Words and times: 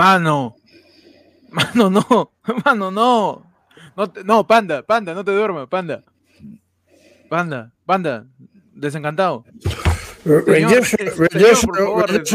Mano. 0.00 0.56
Mano, 1.50 1.90
no. 1.90 2.32
Mano, 2.64 2.90
no. 2.90 3.44
No, 3.94 4.12
no, 4.24 4.46
panda, 4.46 4.82
panda, 4.82 5.12
no 5.12 5.22
te 5.22 5.32
duermas, 5.32 5.68
panda. 5.68 6.02
Panda, 7.28 7.70
panda, 7.84 8.24
desencantado. 8.72 9.44
¿Está 10.24 10.40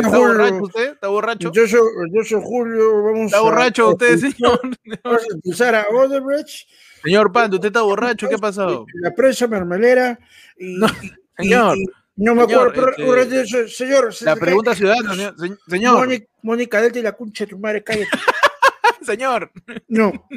borracho 0.10 0.64
usted? 0.64 0.92
¿Está 0.92 1.08
borracho? 1.08 1.52
Yo 1.52 1.68
soy 1.68 2.40
Julio, 2.44 3.04
vamos 3.04 3.26
¿Está 3.28 3.42
borracho 3.42 3.90
usted, 3.90 4.18
señor? 4.18 4.60
Vamos 5.04 5.22
a 5.22 5.26
expulsar 5.26 5.76
a 5.76 5.88
Odebrecht. 5.90 6.68
Señor 7.04 7.32
Panda, 7.32 7.56
¿usted 7.56 7.68
está 7.68 7.82
borracho? 7.82 8.30
¿Qué 8.30 8.36
ha 8.36 8.40
pasado? 8.40 8.86
La 9.02 9.12
prensa 9.12 9.48
mermelera 9.48 10.20
y... 10.58 10.78
No, 10.78 10.88
señor. 11.38 11.78
No 12.18 12.36
me 12.36 12.44
acuerdo, 12.44 12.74
Señor, 12.74 12.94
pero, 12.96 13.22
este, 13.22 13.68
señor, 13.68 14.14
La 14.22 14.36
pregunta 14.36 14.74
ciudadana, 14.74 15.34
señor. 15.68 15.98
Mónica, 15.98 16.26
Mónica 16.42 16.82
Delta 16.82 17.00
y 17.00 17.02
la 17.02 17.12
concha 17.12 17.46
de 17.46 17.50
tu 17.50 17.60
madre, 17.60 17.84
cállate. 17.84 18.08
señor. 19.06 19.52
No. 19.88 20.28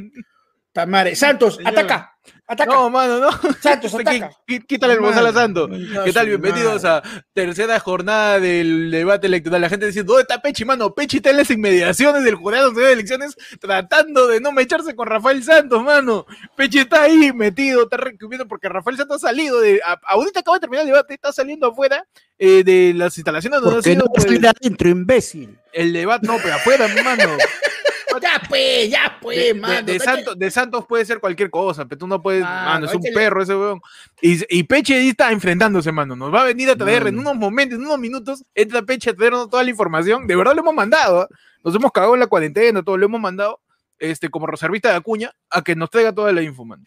Tamare. 0.73 1.15
Santos, 1.17 1.57
Señor. 1.57 1.73
ataca. 1.73 2.17
Ataca. 2.51 2.73
No, 2.73 2.89
mano, 2.89 3.19
no. 3.21 3.31
Santos, 3.61 3.93
ataca. 3.95 4.31
el 4.47 5.01
bozal 5.01 5.27
a 5.27 5.33
Santos. 5.35 5.69
no, 5.69 6.05
¿Qué 6.05 6.13
tal? 6.15 6.29
Bienvenidos 6.29 6.83
madre. 6.83 7.09
a 7.11 7.25
tercera 7.35 7.79
jornada 7.79 8.41
del 8.41 8.91
debate 8.91 9.27
electoral. 9.27 9.61
La 9.61 9.69
gente 9.69 9.85
diciendo, 9.85 10.15
¿dónde 10.15 10.23
está 10.23 10.41
Pechi, 10.41 10.65
mano? 10.65 10.95
Pechi 10.95 11.19
está 11.19 11.29
en 11.29 11.37
las 11.37 11.51
inmediaciones 11.51 12.25
del 12.25 12.37
jurado 12.37 12.71
de 12.71 12.91
elecciones 12.93 13.37
tratando 13.61 14.27
de 14.29 14.41
no 14.41 14.51
mecharse 14.53 14.97
con 14.97 15.07
Rafael 15.09 15.45
Santos, 15.45 15.83
mano. 15.85 16.25
Pechi 16.57 16.79
está 16.79 17.03
ahí 17.03 17.33
metido, 17.35 17.83
está 17.83 17.99
recubriendo 17.99 18.49
porque 18.49 18.71
Rafael 18.71 18.97
Santos 18.97 19.23
ha 19.23 19.29
salido 19.29 19.61
de... 19.61 19.81
a- 19.85 20.01
ahorita 20.07 20.41
acaba 20.41 20.57
de 20.57 20.61
terminar 20.63 20.87
el 20.87 20.93
debate, 20.93 21.13
está 21.15 21.31
saliendo 21.33 21.67
afuera 21.67 22.07
eh, 22.39 22.65
de 22.65 22.95
las 22.97 23.15
instalaciones 23.19 23.61
donde 23.61 23.75
ha 23.75 23.83
Porque 23.83 23.91
sido 23.91 24.05
no 24.07 24.11
pues, 24.11 24.25
estoy 24.25 24.47
adentro, 24.59 24.89
imbécil. 24.89 25.59
el 25.75 25.93
debate. 25.93 26.27
No, 26.27 26.39
pero 26.43 26.55
afuera, 26.55 26.89
mano. 27.05 27.25
Ya 28.21 28.41
pues, 28.49 28.91
ya 28.91 29.19
pues, 29.21 29.39
De, 29.39 29.55
mano. 29.55 29.83
de 29.87 29.99
Santos, 30.01 30.39
de 30.39 30.51
Santos 30.51 30.85
puede 30.89 31.05
ser 31.05 31.21
cualquier 31.21 31.51
cosa, 31.51 31.85
pero 31.87 31.99
tú 31.99 32.07
no 32.07 32.21
puedes, 32.21 32.43
Mano, 32.43 32.65
mano, 32.71 32.87
es 32.87 32.95
un 32.95 33.03
le- 33.03 33.13
perro 33.13 33.43
ese 33.43 33.55
weón. 33.57 33.81
Y, 34.21 34.41
y 34.59 34.63
Peche 34.65 35.09
está 35.09 35.31
enfrentándose, 35.33 35.93
mano. 35.93 36.17
Nos 36.17 36.33
va 36.33 36.43
a 36.43 36.47
venir 36.47 36.71
a 36.71 36.77
traer 36.77 37.07
en 37.07 37.17
Mano. 37.17 37.31
unos 37.31 37.41
momentos, 37.41 37.79
en 37.79 37.85
unos 37.87 37.99
minutos, 37.99 38.45
entra 38.55 38.83
Peche 38.83 39.11
a 39.11 39.15
traernos 39.15 39.49
toda 39.51 39.63
la 39.63 39.71
información. 39.71 40.27
De 40.27 40.37
verdad 40.37 40.55
lo 40.55 40.61
hemos 40.63 40.75
mandado, 40.75 41.23
¿ah? 41.23 41.29
nos 41.65 41.75
hemos 41.75 41.93
cagado 41.93 42.15
en 42.15 42.21
la 42.21 42.27
cuarentena, 42.27 42.83
todo 42.83 42.97
lo 42.97 43.07
hemos 43.07 43.21
mandado, 43.21 43.61
este, 43.99 44.29
como 44.31 44.47
reservista 44.47 44.91
de 44.91 44.97
Acuña, 44.97 45.33
a 45.51 45.63
que 45.63 45.75
nos 45.75 45.91
traiga 45.91 46.13
toda 46.13 46.33
la 46.33 46.43
info, 46.43 46.65
mano. 46.65 46.85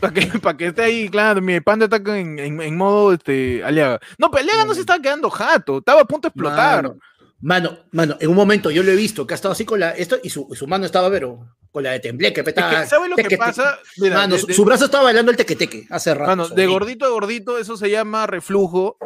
Para 0.00 0.12
que, 0.12 0.26
pa' 0.40 0.56
que 0.56 0.66
esté 0.66 0.82
ahí, 0.82 1.08
claro, 1.08 1.40
mi 1.40 1.60
panda 1.60 1.84
está 1.86 1.96
en, 2.18 2.38
en- 2.38 2.60
en 2.60 2.76
modo 2.76 3.12
este, 3.12 3.62
Aliaga. 3.64 4.00
No, 4.18 4.30
pero 4.30 4.42
Aliaga 4.42 4.64
no 4.64 4.74
se 4.74 4.80
estaba 4.80 5.00
quedando 5.00 5.30
jato, 5.30 5.78
estaba 5.78 6.00
a 6.00 6.04
punto 6.04 6.28
de 6.28 6.30
explotar. 6.30 6.82
Mano, 6.84 6.98
mano, 7.40 7.78
mano, 7.92 8.16
en 8.20 8.28
un 8.30 8.36
momento 8.36 8.70
yo 8.70 8.82
lo 8.82 8.90
he 8.92 8.96
visto 8.96 9.26
que 9.26 9.34
ha 9.34 9.36
estado 9.36 9.52
así 9.52 9.64
con 9.64 9.80
la. 9.80 9.90
Esto, 9.92 10.16
y 10.22 10.30
su, 10.30 10.48
su 10.54 10.66
mano 10.66 10.84
estaba, 10.86 11.10
pero 11.10 11.56
con 11.70 11.82
la 11.82 11.90
de 11.92 12.00
tembleque. 12.00 12.40
Es 12.40 12.52
que, 12.54 12.86
¿Sabes 12.86 13.10
lo 13.10 13.16
que 13.16 13.36
pasa? 13.36 13.78
Mira, 13.98 14.16
mano, 14.16 14.34
de- 14.34 14.40
su, 14.40 14.46
de- 14.46 14.54
su 14.54 14.64
brazo 14.64 14.86
estaba 14.86 15.04
bailando 15.04 15.30
el 15.30 15.36
tequeteque 15.36 15.86
hace 15.90 16.14
rato. 16.14 16.26
Mano, 16.30 16.48
de 16.48 16.66
gordito 16.66 17.04
a 17.04 17.10
gordito, 17.10 17.58
eso 17.58 17.76
se 17.76 17.90
llama 17.90 18.26
reflujo. 18.26 18.96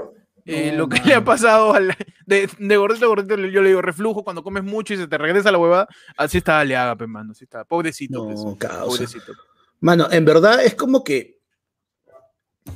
Eh, 0.47 0.73
No, 0.73 0.79
lo 0.79 0.89
que 0.89 1.01
le 1.05 1.15
ha 1.15 1.23
pasado 1.23 1.75
al, 1.75 1.95
de, 2.27 2.49
de 2.59 2.77
gordito 2.77 3.05
a 3.05 3.09
gordito, 3.09 3.37
yo 3.37 3.61
le 3.61 3.69
digo 3.69 3.83
reflujo 3.83 4.25
cuando 4.25 4.43
comes 4.43 4.65
mucho 4.65 4.95
y 4.95 4.97
se 4.97 5.07
te 5.07 5.19
regresa 5.19 5.53
la 5.53 5.59
huevada. 5.59 5.87
Así 6.17 6.39
está 6.39 6.61
Aleaga, 6.61 6.97
pe, 6.97 7.07
mano. 7.07 7.33
Así 7.33 7.45
está. 7.45 7.65
Pobrecito. 7.65 8.25
pues, 8.25 8.43
No, 8.43 8.57
causa. 8.57 8.85
pobrecito. 8.87 9.33
Mano, 9.81 10.09
en 10.11 10.25
verdad 10.25 10.65
es 10.65 10.75
como 10.75 11.05
que. 11.05 11.39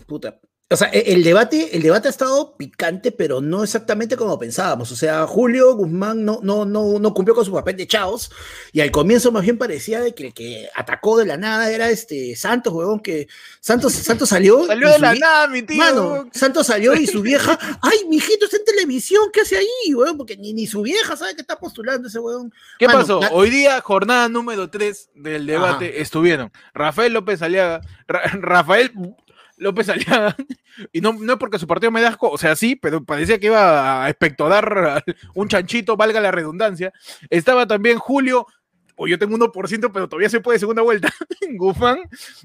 Puta. 0.06 0.38
O 0.70 0.76
sea, 0.76 0.88
e- 0.92 1.12
el 1.12 1.22
debate, 1.22 1.76
el 1.76 1.82
debate 1.82 2.08
ha 2.08 2.10
estado 2.10 2.56
picante, 2.56 3.12
pero 3.12 3.42
no 3.42 3.62
exactamente 3.62 4.16
como 4.16 4.38
pensábamos. 4.38 4.90
O 4.90 4.96
sea, 4.96 5.26
Julio 5.26 5.74
Guzmán 5.76 6.24
no, 6.24 6.40
no, 6.42 6.64
no, 6.64 6.98
no 6.98 7.14
cumplió 7.14 7.34
con 7.34 7.44
su 7.44 7.52
papel 7.52 7.76
de 7.76 7.86
Chaos. 7.86 8.30
Y 8.72 8.80
al 8.80 8.90
comienzo 8.90 9.30
más 9.30 9.42
bien 9.42 9.58
parecía 9.58 10.00
de 10.00 10.14
que 10.14 10.28
el 10.28 10.34
que 10.34 10.68
atacó 10.74 11.18
de 11.18 11.26
la 11.26 11.36
nada 11.36 11.70
era 11.70 11.90
este 11.90 12.34
Santos, 12.34 12.72
huevón, 12.72 13.00
que 13.00 13.28
Santos, 13.60 13.92
Santos 13.92 14.30
salió. 14.30 14.66
Salió 14.66 14.88
de 14.90 14.98
la 14.98 15.14
vie- 15.14 15.20
nada, 15.20 15.48
mi 15.48 15.62
tío. 15.62 15.76
Mano, 15.76 16.28
Santos 16.32 16.66
salió 16.66 16.94
y 16.94 17.06
su 17.06 17.20
vieja, 17.20 17.58
ay, 17.82 17.98
mijito, 18.08 18.46
está 18.46 18.56
en 18.56 18.64
televisión, 18.64 19.24
¿qué 19.34 19.42
hace 19.42 19.58
ahí, 19.58 19.94
huevón? 19.94 20.16
Porque 20.16 20.36
ni, 20.38 20.54
ni 20.54 20.66
su 20.66 20.80
vieja 20.80 21.14
sabe 21.14 21.34
que 21.34 21.42
está 21.42 21.58
postulando 21.58 22.08
ese 22.08 22.18
huevón. 22.18 22.52
¿Qué 22.78 22.86
Mano, 22.86 23.00
pasó? 23.00 23.20
la- 23.20 23.30
Hoy 23.32 23.50
día, 23.50 23.80
jornada 23.82 24.30
número 24.30 24.70
3 24.70 25.10
del 25.14 25.46
debate, 25.46 26.00
estuvieron 26.00 26.50
Rafael 26.72 27.12
López 27.12 27.42
Aliaga, 27.42 27.82
Ra- 28.08 28.22
Rafael 28.32 28.92
López 29.56 29.88
Aliaga, 29.88 30.36
y 30.92 31.00
no, 31.00 31.12
no 31.12 31.34
es 31.34 31.38
porque 31.38 31.58
su 31.58 31.66
partido 31.66 31.90
me 31.90 32.00
da 32.00 32.08
asco, 32.08 32.30
o 32.30 32.38
sea, 32.38 32.56
sí, 32.56 32.76
pero 32.76 33.04
parecía 33.04 33.38
que 33.38 33.46
iba 33.46 34.04
a 34.04 34.08
espectorar 34.08 35.04
un 35.34 35.48
chanchito, 35.48 35.96
valga 35.96 36.20
la 36.20 36.30
redundancia. 36.30 36.92
Estaba 37.30 37.66
también 37.66 37.98
Julio, 37.98 38.46
o 38.96 39.06
yo 39.08 39.18
tengo 39.18 39.36
1%, 39.36 39.90
pero 39.92 40.08
todavía 40.08 40.28
se 40.30 40.40
puede 40.40 40.58
segunda 40.58 40.82
vuelta, 40.82 41.12
Guzmán, 41.56 41.98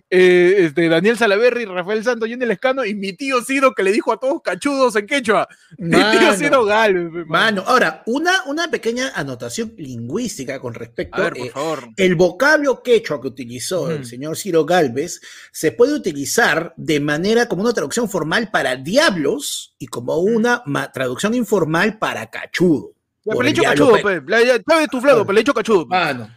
eh, 0.09 0.55
este, 0.59 0.89
Daniel 0.89 1.17
Salaverry, 1.17 1.65
Rafael 1.65 2.03
Santos, 2.03 2.27
Jenny 2.27 2.45
Lescano, 2.45 2.83
y 2.85 2.95
mi 2.95 3.13
tío 3.13 3.41
Ciro 3.43 3.73
que 3.73 3.83
le 3.83 3.91
dijo 3.91 4.11
a 4.11 4.19
todos 4.19 4.41
cachudos 4.41 4.95
en 4.95 5.05
quechua. 5.05 5.47
Mi 5.77 5.91
tío 5.91 5.99
Mano. 5.99 6.33
Ciro 6.35 6.65
Galvez. 6.65 7.11
mano. 7.11 7.25
Mano, 7.27 7.63
ahora, 7.67 8.03
una, 8.07 8.43
una 8.45 8.69
pequeña 8.69 9.11
anotación 9.15 9.73
lingüística 9.77 10.59
con 10.59 10.73
respecto 10.73 11.17
A 11.17 11.21
ver, 11.25 11.33
por 11.33 11.47
eh, 11.47 11.49
favor. 11.51 11.87
el 11.97 12.15
vocablo 12.15 12.81
quechua 12.83 13.21
que 13.21 13.27
utilizó 13.27 13.89
el 13.91 14.05
señor 14.05 14.37
Ciro 14.37 14.65
Galvez 14.65 15.21
se 15.51 15.71
puede 15.71 15.93
utilizar 15.93 16.73
de 16.77 16.99
manera 16.99 17.47
como 17.47 17.61
una 17.63 17.73
traducción 17.73 18.09
formal 18.09 18.49
para 18.51 18.75
diablos 18.75 19.75
y 19.79 19.87
como 19.87 20.17
una 20.17 20.63
traducción 20.93 21.33
informal 21.33 21.97
para 21.99 22.29
cachudo. 22.29 22.93
Ya, 23.25 23.33
O 23.33 23.37
pero 23.37 23.41
le 23.43 23.47
he 23.47 23.49
el 23.49 23.53
dicho 23.55 23.61
diablo 23.61 23.91
cachudo, 23.93 24.09
pe- 24.09 24.21
pe. 24.21 24.31
Le, 24.31 24.45
ya, 24.47 24.53
pero 24.65 25.31
le 25.33 25.39
he 25.39 25.43
dicho 25.43 25.53
cachudo. 25.53 25.87
pe. 25.87 25.95
Mano, 25.95 26.29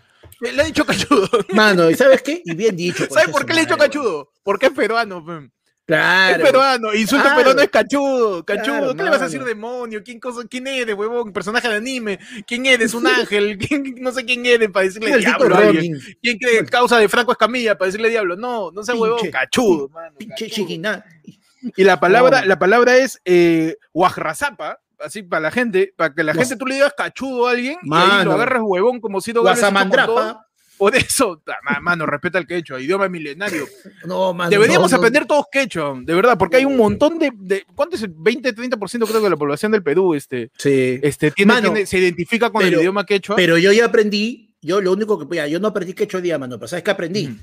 Le 0.43 0.63
he 0.63 0.67
dicho 0.67 0.85
cachudo. 0.85 1.29
mano, 1.55 1.89
¿y 1.91 1.95
sabes 1.95 2.23
qué? 2.23 2.43
Y 2.45 2.55
bien 2.55 2.77
dicho. 2.77 3.07
¿Sabes 3.11 3.29
por 3.29 3.47
qué 3.47 3.55
le 3.55 3.61
he 3.61 3.65
dicho 3.65 3.77
cachudo? 3.79 4.33
Porque 4.43 4.67
es 4.67 4.73
peruano, 4.73 5.25
pe. 5.25 5.51
Claro. 5.85 6.37
Es 6.37 6.43
peruano. 6.51 6.95
Insulto 6.95 7.25
Claro. 7.25 7.39
peruano 7.39 7.61
es 7.63 7.69
cachudo. 7.71 8.45
Cachudo. 8.45 8.65
Claro, 8.79 8.95
¿Qué 8.97 9.03
le 9.03 9.11
vas 9.11 9.21
a 9.21 9.25
decir 9.25 9.45
demonio? 9.45 10.03
¿Quién, 10.05 10.21
cosa, 10.21 10.43
¿Quién 10.49 10.67
eres, 10.69 10.95
huevón? 10.97 11.33
Personaje 11.33 11.69
de 11.69 11.75
anime. 11.77 12.19
¿Quién 12.47 12.67
eres? 12.67 12.95
¿Un 12.95 13.07
ángel? 13.09 13.59
¿Quién- 13.69 13.97
no 14.01 14.13
sé 14.13 14.25
quién 14.25 14.47
eres 14.47 14.71
para 14.71 14.87
decirle 14.87 15.17
diablo 15.19 15.57
¿Quién 16.23 16.39
cree 16.39 16.65
causa 16.67 16.99
de 16.99 17.09
Franco 17.09 17.33
Escamilla 17.33 17.77
para 17.77 17.87
decirle 17.87 18.11
diablo? 18.11 18.37
No, 18.37 18.71
no 18.71 18.83
sea 18.85 18.95
huevón. 18.95 19.19
Pinche- 19.21 19.31
Cachudo, 19.31 19.89
mano. 19.89 20.15
pinche 20.19 20.47
cachudo. 20.49 20.55
chiquina. 20.67 21.05
Y 21.77 21.85
la 21.85 22.01
palabra, 22.01 22.41
No. 22.43 22.47
la 22.47 22.59
palabra 22.59 22.97
es 22.97 23.21
eh, 23.25 23.77
guajrazapa, 23.93 24.81
así 25.05 25.23
para 25.23 25.41
la 25.41 25.51
gente, 25.51 25.93
para 25.97 26.15
que 26.15 26.23
la 26.23 26.33
Guas- 26.33 26.49
gente 26.49 26.57
tú 26.59 26.67
le 26.67 26.75
digas 26.77 26.93
cachudo 26.97 27.47
a 27.49 27.53
alguien 27.53 27.77
y 27.83 27.95
ahí 27.95 28.25
lo 28.25 28.33
agarras 28.33 28.63
huevón 28.65 29.01
como 29.01 29.21
si 29.21 29.33
lo. 29.33 29.43
Por 30.79 30.97
eso, 30.97 31.41
mano, 31.81 32.07
respeta 32.07 32.39
el 32.39 32.47
quechua, 32.47 32.81
idioma 32.81 33.09
milenario. 33.09 33.67
No, 34.05 34.35
mano, 34.35 34.51
Deberíamos 34.51 34.91
no, 34.91 34.97
no. 34.97 35.01
aprender 35.01 35.27
todos 35.27 35.45
quechua, 35.53 35.95
de 36.03 36.13
verdad, 36.15 36.37
porque 36.37 36.57
hay 36.57 36.65
un 36.65 36.77
montón 36.77 37.21
de, 37.21 37.31
de- 37.37 37.65
¿cuánto 37.77 37.95
es 37.95 38.03
el 38.03 38.13
20, 38.17 38.53
30% 38.53 39.07
creo 39.07 39.23
que 39.23 39.31
la 39.31 39.37
población 39.37 39.71
del 39.71 39.83
Perú 39.85 40.15
este, 40.15 40.51
Sí. 40.59 40.99
este 41.03 41.31
tiene, 41.31 41.53
Mano, 41.53 41.73
tiene- 41.73 41.87
se 41.87 41.99
identifica 41.99 42.51
con 42.51 42.63
pero- 42.63 42.77
el 42.79 42.81
idioma 42.83 43.07
quechua? 43.07 43.37
Pero 43.37 43.59
yo 43.59 43.71
ya 43.71 43.85
aprendí, 43.85 44.57
yo 44.61 44.81
lo 44.81 44.93
único 44.93 45.19
que, 45.29 45.37
ya, 45.37 45.47
yo 45.47 45.61
no 45.61 45.69
aprendí 45.69 45.95
quechua 45.95 46.21
día, 46.21 46.37
mano, 46.39 46.59
pero 46.59 46.67
¿sabes 46.67 46.83
qué 46.83 46.91
aprendí? 46.91 47.27
Ujú. 47.29 47.37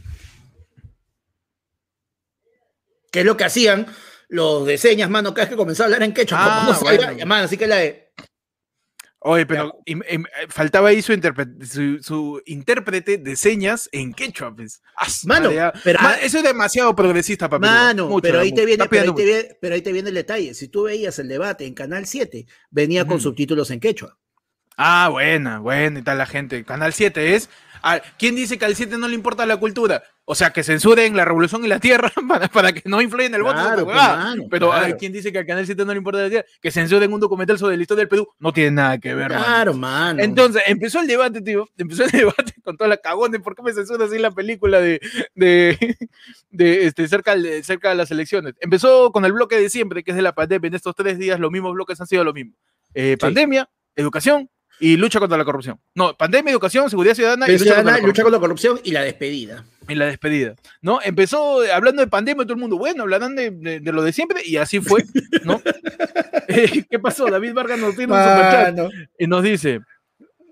Que 3.11 3.19
es 3.21 3.25
lo 3.25 3.37
que 3.37 3.43
hacían 3.45 3.87
los 4.29 4.65
de 4.65 4.77
señas, 4.77 5.09
mano, 5.09 5.33
cada 5.33 5.45
vez 5.45 5.49
que 5.49 5.57
comenzaba 5.57 5.85
a 5.85 5.87
hablar 5.87 6.03
en 6.03 6.13
quechua. 6.13 6.37
Ah, 6.39 6.59
como 6.59 6.71
no 6.71 6.79
sabía, 6.79 7.05
bueno. 7.07 7.25
mano, 7.25 7.45
así 7.45 7.57
que 7.57 7.67
la 7.67 7.77
de, 7.77 8.09
Oye, 9.21 9.45
pero 9.45 9.77
faltaba 10.47 10.89
ahí 10.89 11.01
su, 11.01 11.13
su, 11.69 11.99
su 12.01 12.41
intérprete 12.45 13.17
de 13.17 13.35
señas 13.35 13.89
en 13.91 14.13
quechua, 14.13 14.55
pues. 14.55 14.81
Ah, 14.95 15.07
Mano, 15.25 15.49
pero 15.83 15.99
eso 16.21 16.37
es 16.37 16.43
demasiado 16.43 16.95
progresista 16.95 17.49
para 17.49 17.59
Perú, 17.59 17.73
mano, 17.73 18.07
mucho, 18.07 18.21
pero 18.21 18.39
ahí 18.39 18.53
te 18.53 18.65
viene, 18.65 18.87
pero 18.87 19.03
ahí 19.03 19.15
te 19.15 19.25
viene, 19.25 19.57
pero 19.59 19.75
ahí 19.75 19.81
te 19.81 19.91
viene 19.91 20.09
el 20.09 20.15
detalle. 20.15 20.53
Si 20.53 20.69
tú 20.69 20.83
veías 20.83 21.19
el 21.19 21.27
debate 21.27 21.65
en 21.65 21.73
Canal 21.73 22.05
7, 22.05 22.45
venía 22.69 23.05
con 23.05 23.19
subtítulos 23.19 23.71
en 23.71 23.81
quechua. 23.81 24.17
Ah, 24.77 25.09
buena, 25.11 25.59
buena 25.59 25.99
y 25.99 26.03
tal 26.03 26.17
la 26.17 26.25
gente. 26.25 26.63
Canal 26.63 26.93
7 26.93 27.35
es. 27.35 27.49
ah, 27.83 28.01
¿Quién 28.17 28.37
dice 28.37 28.57
que 28.57 28.63
al 28.63 28.77
7 28.77 28.97
no 28.97 29.09
le 29.09 29.15
importa 29.15 29.45
la 29.45 29.57
cultura? 29.57 30.01
O 30.31 30.35
sea, 30.35 30.51
que 30.51 30.61
censuren 30.61 31.15
la 31.15 31.25
revolución 31.25 31.65
y 31.65 31.67
la 31.67 31.79
tierra 31.79 32.11
para, 32.27 32.47
para 32.49 32.71
que 32.71 32.83
no 32.85 33.01
influyan 33.01 33.33
el 33.33 33.41
voto. 33.41 33.55
Claro, 33.55 33.83
pues, 33.83 33.95
mano, 33.95 34.43
Pero 34.47 34.69
claro. 34.69 34.95
¿quién 34.95 35.11
dice 35.11 35.31
que 35.31 35.39
al 35.39 35.45
Canal 35.47 35.65
7 35.65 35.83
no 35.83 35.91
le 35.91 35.97
importa 35.97 36.21
la 36.21 36.29
tierra? 36.29 36.45
Que 36.61 36.69
censuren 36.69 37.11
un 37.11 37.19
documental 37.19 37.57
sobre 37.57 37.75
la 37.77 37.81
historia 37.81 38.01
del 38.01 38.09
Perú. 38.09 38.27
No 38.37 38.53
tiene 38.53 38.69
nada 38.69 38.99
que 38.99 39.15
ver. 39.15 39.29
Claro, 39.29 39.73
mano. 39.73 40.21
Entonces, 40.21 40.61
empezó 40.67 40.99
el 40.99 41.07
debate, 41.07 41.41
tío. 41.41 41.67
Empezó 41.75 42.03
el 42.03 42.11
debate 42.11 42.53
con 42.63 42.77
toda 42.77 42.87
la 42.87 42.97
cagón 42.97 43.31
de 43.31 43.39
por 43.39 43.55
qué 43.55 43.63
me 43.63 43.73
censura 43.73 44.05
así 44.05 44.19
la 44.19 44.29
película 44.29 44.79
de, 44.79 45.01
de, 45.33 45.97
de, 46.51 46.85
este, 46.85 47.07
cerca, 47.07 47.35
de, 47.35 47.63
cerca 47.63 47.89
de 47.89 47.95
las 47.95 48.11
elecciones. 48.11 48.53
Empezó 48.59 49.11
con 49.11 49.25
el 49.25 49.33
bloque 49.33 49.59
de 49.59 49.67
siempre, 49.71 50.03
que 50.03 50.11
es 50.11 50.15
de 50.15 50.21
la 50.21 50.35
pandemia. 50.35 50.67
En 50.67 50.75
estos 50.75 50.93
tres 50.93 51.17
días, 51.17 51.39
los 51.39 51.49
mismos 51.49 51.73
bloques 51.73 51.99
han 52.01 52.05
sido 52.05 52.23
lo 52.23 52.33
mismo: 52.33 52.53
Eh, 52.93 53.17
pandemia, 53.19 53.67
educación 53.95 54.47
y 54.79 54.95
lucha 54.95 55.19
contra 55.19 55.39
la 55.39 55.45
corrupción. 55.45 55.79
No, 55.95 56.15
pandemia, 56.15 56.51
educación, 56.51 56.87
seguridad 56.87 57.15
ciudadana 57.15 57.47
y 57.47 57.53
lucha 57.53 57.65
contra, 57.65 57.81
Ciudadana, 57.81 57.91
la 57.91 57.97
lucha 57.97 58.01
corrupción. 58.03 58.23
con 58.25 58.31
la 58.31 58.39
corrupción 58.39 58.79
y 58.83 58.91
la 58.91 59.01
despedida. 59.01 59.65
Y 59.89 59.95
la 59.95 60.05
despedida, 60.05 60.55
¿no? 60.81 60.99
Empezó 61.03 61.63
eh, 61.65 61.71
hablando 61.71 62.01
de 62.01 62.07
pandemia, 62.07 62.43
todo 62.45 62.53
el 62.53 62.59
mundo, 62.59 62.77
bueno, 62.77 63.03
hablarán 63.03 63.35
de, 63.35 63.51
de- 63.51 63.79
de 63.79 63.91
lo 63.91 64.03
de 64.03 64.13
siempre, 64.13 64.41
y 64.45 64.57
así 64.57 64.79
fue, 64.79 65.03
¿no? 65.43 65.61
Eh, 66.51 66.83
¿Qué 66.89 66.97
pasó? 66.97 67.29
David 67.29 67.53
Vargas 67.53 67.77
nos 67.77 67.95
tiene 67.95 68.11
un 68.11 68.19
superchat 68.19 68.75
Mano, 68.75 68.89
y 69.19 69.27
nos 69.27 69.43
dice, 69.43 69.81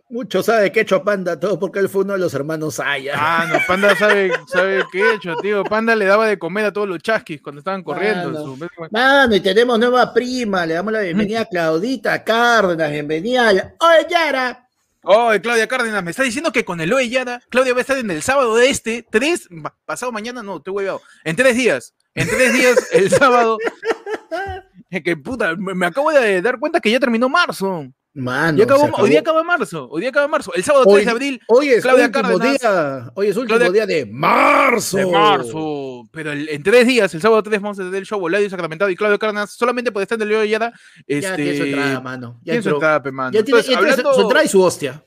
Mucho 0.09 0.43
sabe 0.43 0.71
que 0.71 0.81
hecho 0.81 1.03
Panda, 1.03 1.39
todo 1.39 1.57
porque 1.59 1.79
él 1.79 1.89
fue 1.89 2.03
uno 2.03 2.13
de 2.13 2.19
los 2.19 2.33
hermanos 2.35 2.79
Aya. 2.79 3.13
Ah, 3.17 3.47
no, 3.51 3.57
Panda 3.67 3.95
sabe, 3.95 4.31
sabe 4.47 4.83
qué 4.91 5.13
hecho, 5.15 5.35
tío. 5.37 5.63
Panda 5.63 5.95
le 5.95 6.05
daba 6.05 6.27
de 6.27 6.37
comer 6.37 6.65
a 6.65 6.71
todos 6.71 6.87
los 6.87 6.99
chasquis 6.99 7.41
cuando 7.41 7.59
estaban 7.59 7.83
corriendo. 7.83 8.31
Mano, 8.31 8.45
su- 8.45 8.87
Mano, 8.91 9.35
y 9.35 9.39
tenemos 9.41 9.79
nueva 9.79 10.13
prima, 10.13 10.65
le 10.67 10.75
damos 10.75 10.93
la 10.93 11.01
bienvenida 11.01 11.41
a 11.41 11.45
Claudita 11.45 12.23
Cárdenas, 12.23 12.91
bienvenida 12.91 13.49
a 13.49 13.53
la... 13.53 13.73
¡Oye, 13.79 14.07
Yara! 14.09 14.66
Oh, 15.09 15.31
Claudia 15.41 15.67
Cárdenas, 15.67 16.03
me 16.03 16.11
está 16.11 16.23
diciendo 16.23 16.51
que 16.51 16.65
con 16.65 16.81
el 16.81 16.91
Oe 16.91 17.07
Yara, 17.07 17.39
Claudia 17.49 17.71
va 17.73 17.79
a 17.79 17.81
estar 17.81 17.97
en 17.97 18.11
el 18.11 18.21
sábado 18.21 18.55
de 18.55 18.69
este, 18.69 19.05
tres, 19.09 19.47
pa- 19.63 19.73
pasado 19.85 20.11
mañana, 20.11 20.43
no, 20.43 20.57
estoy 20.57 20.73
huevado, 20.73 21.01
en 21.23 21.35
tres 21.37 21.55
días, 21.55 21.93
en 22.13 22.27
tres 22.27 22.53
días, 22.53 22.89
el 22.91 23.09
sábado, 23.09 23.57
Es 24.89 25.03
que 25.03 25.17
puta, 25.17 25.55
me, 25.55 25.73
me 25.73 25.85
acabo 25.85 26.11
de 26.11 26.41
dar 26.41 26.59
cuenta 26.59 26.79
que 26.79 26.91
ya 26.91 26.99
terminó 26.99 27.27
marzo, 27.29 27.87
Mano, 28.19 28.57
ya 28.57 28.63
acabó, 28.63 28.89
hoy 28.97 29.11
día 29.11 29.19
acaba 29.19 29.43
marzo, 29.43 29.87
hoy 29.91 30.01
día 30.01 30.09
acaba 30.09 30.27
marzo, 30.27 30.51
el 30.55 30.63
sábado 30.63 30.85
Hoy- 30.87 30.95
3 30.95 31.05
de 31.05 31.11
abril 31.11 31.41
Hoy 31.47 31.69
es 31.69 31.83
Claudia 31.83 32.05
último 32.07 32.23
Cárdenas. 32.39 32.59
día, 32.59 33.11
hoy 33.13 33.27
es 33.27 33.37
último 33.37 33.59
Claudia- 33.59 33.85
día 33.85 33.95
de 33.95 34.05
marzo. 34.07 34.97
de 34.97 35.05
marzo, 35.05 36.03
pero 36.11 36.31
el- 36.31 36.49
en 36.49 36.63
tres 36.63 36.87
días, 36.87 37.13
el 37.13 37.21
sábado 37.21 37.43
3 37.43 37.61
vamos 37.61 37.77
a 37.79 37.83
tener 37.83 37.95
el 37.99 38.05
show 38.07 38.19
Volado 38.19 38.43
y 38.43 38.49
Sacramentado 38.49 38.89
y 38.89 38.95
Claudio 38.95 39.19
Cárdenas, 39.19 39.51
solamente 39.51 39.91
puede 39.91 40.05
estar 40.05 40.19
en 40.19 40.27
el 40.27 40.33
Oe 40.35 40.49
Yara, 40.49 40.71
Ya 41.07 41.15
este, 41.15 41.35
tiene 41.35 41.57
su 41.57 41.63
entrada, 41.65 41.99
mano. 42.01 42.39
Ya 42.43 42.53
tiene 42.53 42.63
su 42.63 42.69
entrada, 42.69 43.11
mano. 43.11 43.31
Ya 43.31 43.43
tiene, 43.43 43.59
Entonces, 43.59 43.67
ya 43.71 43.77
tiene 43.77 43.93
su- 43.93 43.99
hablando- 43.99 44.13
su 44.15 44.21
entrada 44.21 44.45
y 44.45 44.47
su 44.49 44.61
hostia. 44.63 45.03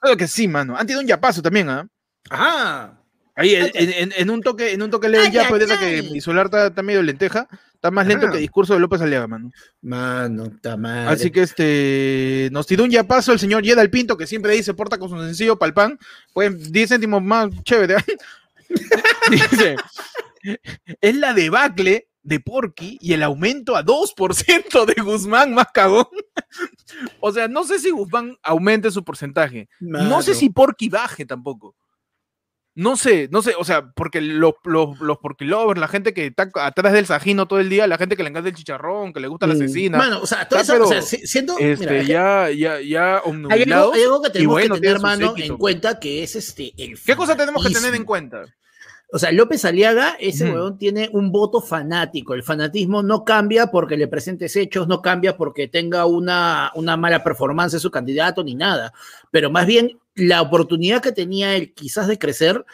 Claro 0.00 0.16
que 0.16 0.26
sí, 0.26 0.48
mano, 0.48 0.74
han 0.74 0.86
tenido 0.86 1.00
un 1.02 1.06
yapazo 1.06 1.42
también, 1.42 1.68
¿ah? 1.68 1.86
Ajá. 2.30 2.98
Ahí 3.36 3.56
en, 3.56 3.70
en- 3.74 3.92
en- 3.92 4.12
en 4.16 4.30
un 4.30 4.40
toque, 4.40 4.72
en 4.72 4.80
un 4.80 4.90
toque 4.90 5.08
Ay, 5.08 5.30
ya, 5.32 5.48
pues 5.48 5.62
esa 5.64 5.78
que 5.78 6.02
mi 6.02 6.18
está, 6.18 6.68
está 6.68 6.82
medio 6.82 7.02
lenteja, 7.02 7.46
está 7.84 7.90
más 7.90 8.06
lento 8.06 8.30
que 8.30 8.36
el 8.36 8.40
discurso 8.40 8.72
de 8.72 8.80
López 8.80 9.02
Aliaga, 9.02 9.26
mano. 9.26 9.52
Mano, 9.82 10.50
ta 10.62 10.78
madre. 10.78 11.10
Así 11.10 11.30
que 11.30 11.42
este 11.42 12.48
nos 12.50 12.66
tiró 12.66 12.84
un 12.84 12.90
yapazo 12.90 13.30
el 13.30 13.38
señor 13.38 13.62
Yeda 13.62 13.82
el 13.82 13.90
Pinto, 13.90 14.16
que 14.16 14.26
siempre 14.26 14.54
dice 14.54 14.72
porta 14.72 14.96
con 14.96 15.10
su 15.10 15.20
sencillo 15.20 15.58
pal 15.58 15.74
pan, 15.74 15.98
pues 16.32 16.72
10 16.72 16.88
céntimos 16.88 17.22
más 17.22 17.50
chévere. 17.62 17.96
¿ah? 17.96 18.04
dice, 19.30 19.76
es 20.98 21.16
la 21.16 21.34
debacle 21.34 22.08
de 22.22 22.40
Porky 22.40 22.96
y 23.02 23.12
el 23.12 23.22
aumento 23.22 23.76
a 23.76 23.84
2% 23.84 24.86
de 24.86 25.02
Guzmán 25.02 25.52
más 25.52 25.66
cagón. 25.74 26.06
o 27.20 27.32
sea, 27.32 27.48
no 27.48 27.64
sé 27.64 27.78
si 27.80 27.90
Guzmán 27.90 28.38
aumente 28.42 28.90
su 28.90 29.04
porcentaje. 29.04 29.68
No 29.78 30.22
sé 30.22 30.34
si 30.34 30.48
Porky 30.48 30.88
baje 30.88 31.26
tampoco. 31.26 31.76
No 32.76 32.96
sé, 32.96 33.28
no 33.30 33.40
sé, 33.40 33.54
o 33.56 33.64
sea, 33.64 33.92
porque 33.92 34.20
los, 34.20 34.54
los, 34.64 34.98
los 34.98 35.18
Porky 35.18 35.44
lovers, 35.44 35.78
la 35.80 35.86
gente 35.86 36.12
que 36.12 36.26
está 36.26 36.50
atrás 36.56 36.92
del 36.92 37.06
sajino 37.06 37.46
todo 37.46 37.60
el 37.60 37.68
día, 37.68 37.86
la 37.86 37.98
gente 37.98 38.16
que 38.16 38.24
le 38.24 38.30
encanta 38.30 38.48
el 38.48 38.54
chicharrón, 38.56 39.12
que 39.12 39.20
le 39.20 39.28
gusta 39.28 39.46
la 39.46 39.54
Mm, 39.54 39.62
asesina, 39.62 39.98
Mano, 39.98 40.20
o 40.20 40.26
sea, 40.26 40.48
todo 40.48 40.58
eso, 40.58 40.72
pero, 40.72 40.84
o 40.86 40.88
sea, 40.88 40.98
este, 40.98 41.52
mira, 41.78 42.02
ya, 42.02 42.50
ya, 42.50 42.80
ya 42.80 43.22
hay, 43.50 43.62
algo, 43.62 43.94
hay 43.94 44.02
algo 44.02 44.22
que 44.22 44.30
tenemos 44.30 44.54
bueno, 44.54 44.74
que 44.74 44.80
tener, 44.80 44.96
su 44.96 45.02
mano, 45.02 45.28
séquito. 45.28 45.52
en 45.52 45.58
cuenta 45.58 46.00
que 46.00 46.24
es 46.24 46.34
este. 46.34 46.72
El 46.76 46.98
¿Qué 46.98 47.14
cosa 47.14 47.36
tenemos 47.36 47.64
que 47.64 47.72
tener 47.72 47.94
en 47.94 48.04
cuenta? 48.04 48.44
O 49.14 49.18
sea, 49.20 49.30
López 49.30 49.64
Aliaga, 49.64 50.16
ese 50.18 50.50
huevón 50.50 50.76
tiene 50.76 51.08
un 51.12 51.30
voto 51.30 51.60
fanático. 51.60 52.34
El 52.34 52.42
fanatismo 52.42 53.00
no 53.00 53.24
cambia 53.24 53.68
porque 53.68 53.96
le 53.96 54.08
presentes 54.08 54.56
hechos, 54.56 54.88
no 54.88 55.02
cambia 55.02 55.36
porque 55.36 55.68
tenga 55.68 56.04
una, 56.04 56.72
una 56.74 56.96
mala 56.96 57.22
performance 57.22 57.74
de 57.74 57.78
su 57.78 57.92
candidato 57.92 58.42
ni 58.42 58.56
nada. 58.56 58.92
Pero 59.30 59.52
más 59.52 59.68
bien, 59.68 60.00
la 60.16 60.42
oportunidad 60.42 61.00
que 61.00 61.12
tenía 61.12 61.54
él 61.54 61.74
quizás 61.74 62.08
de 62.08 62.18
crecer, 62.18 62.64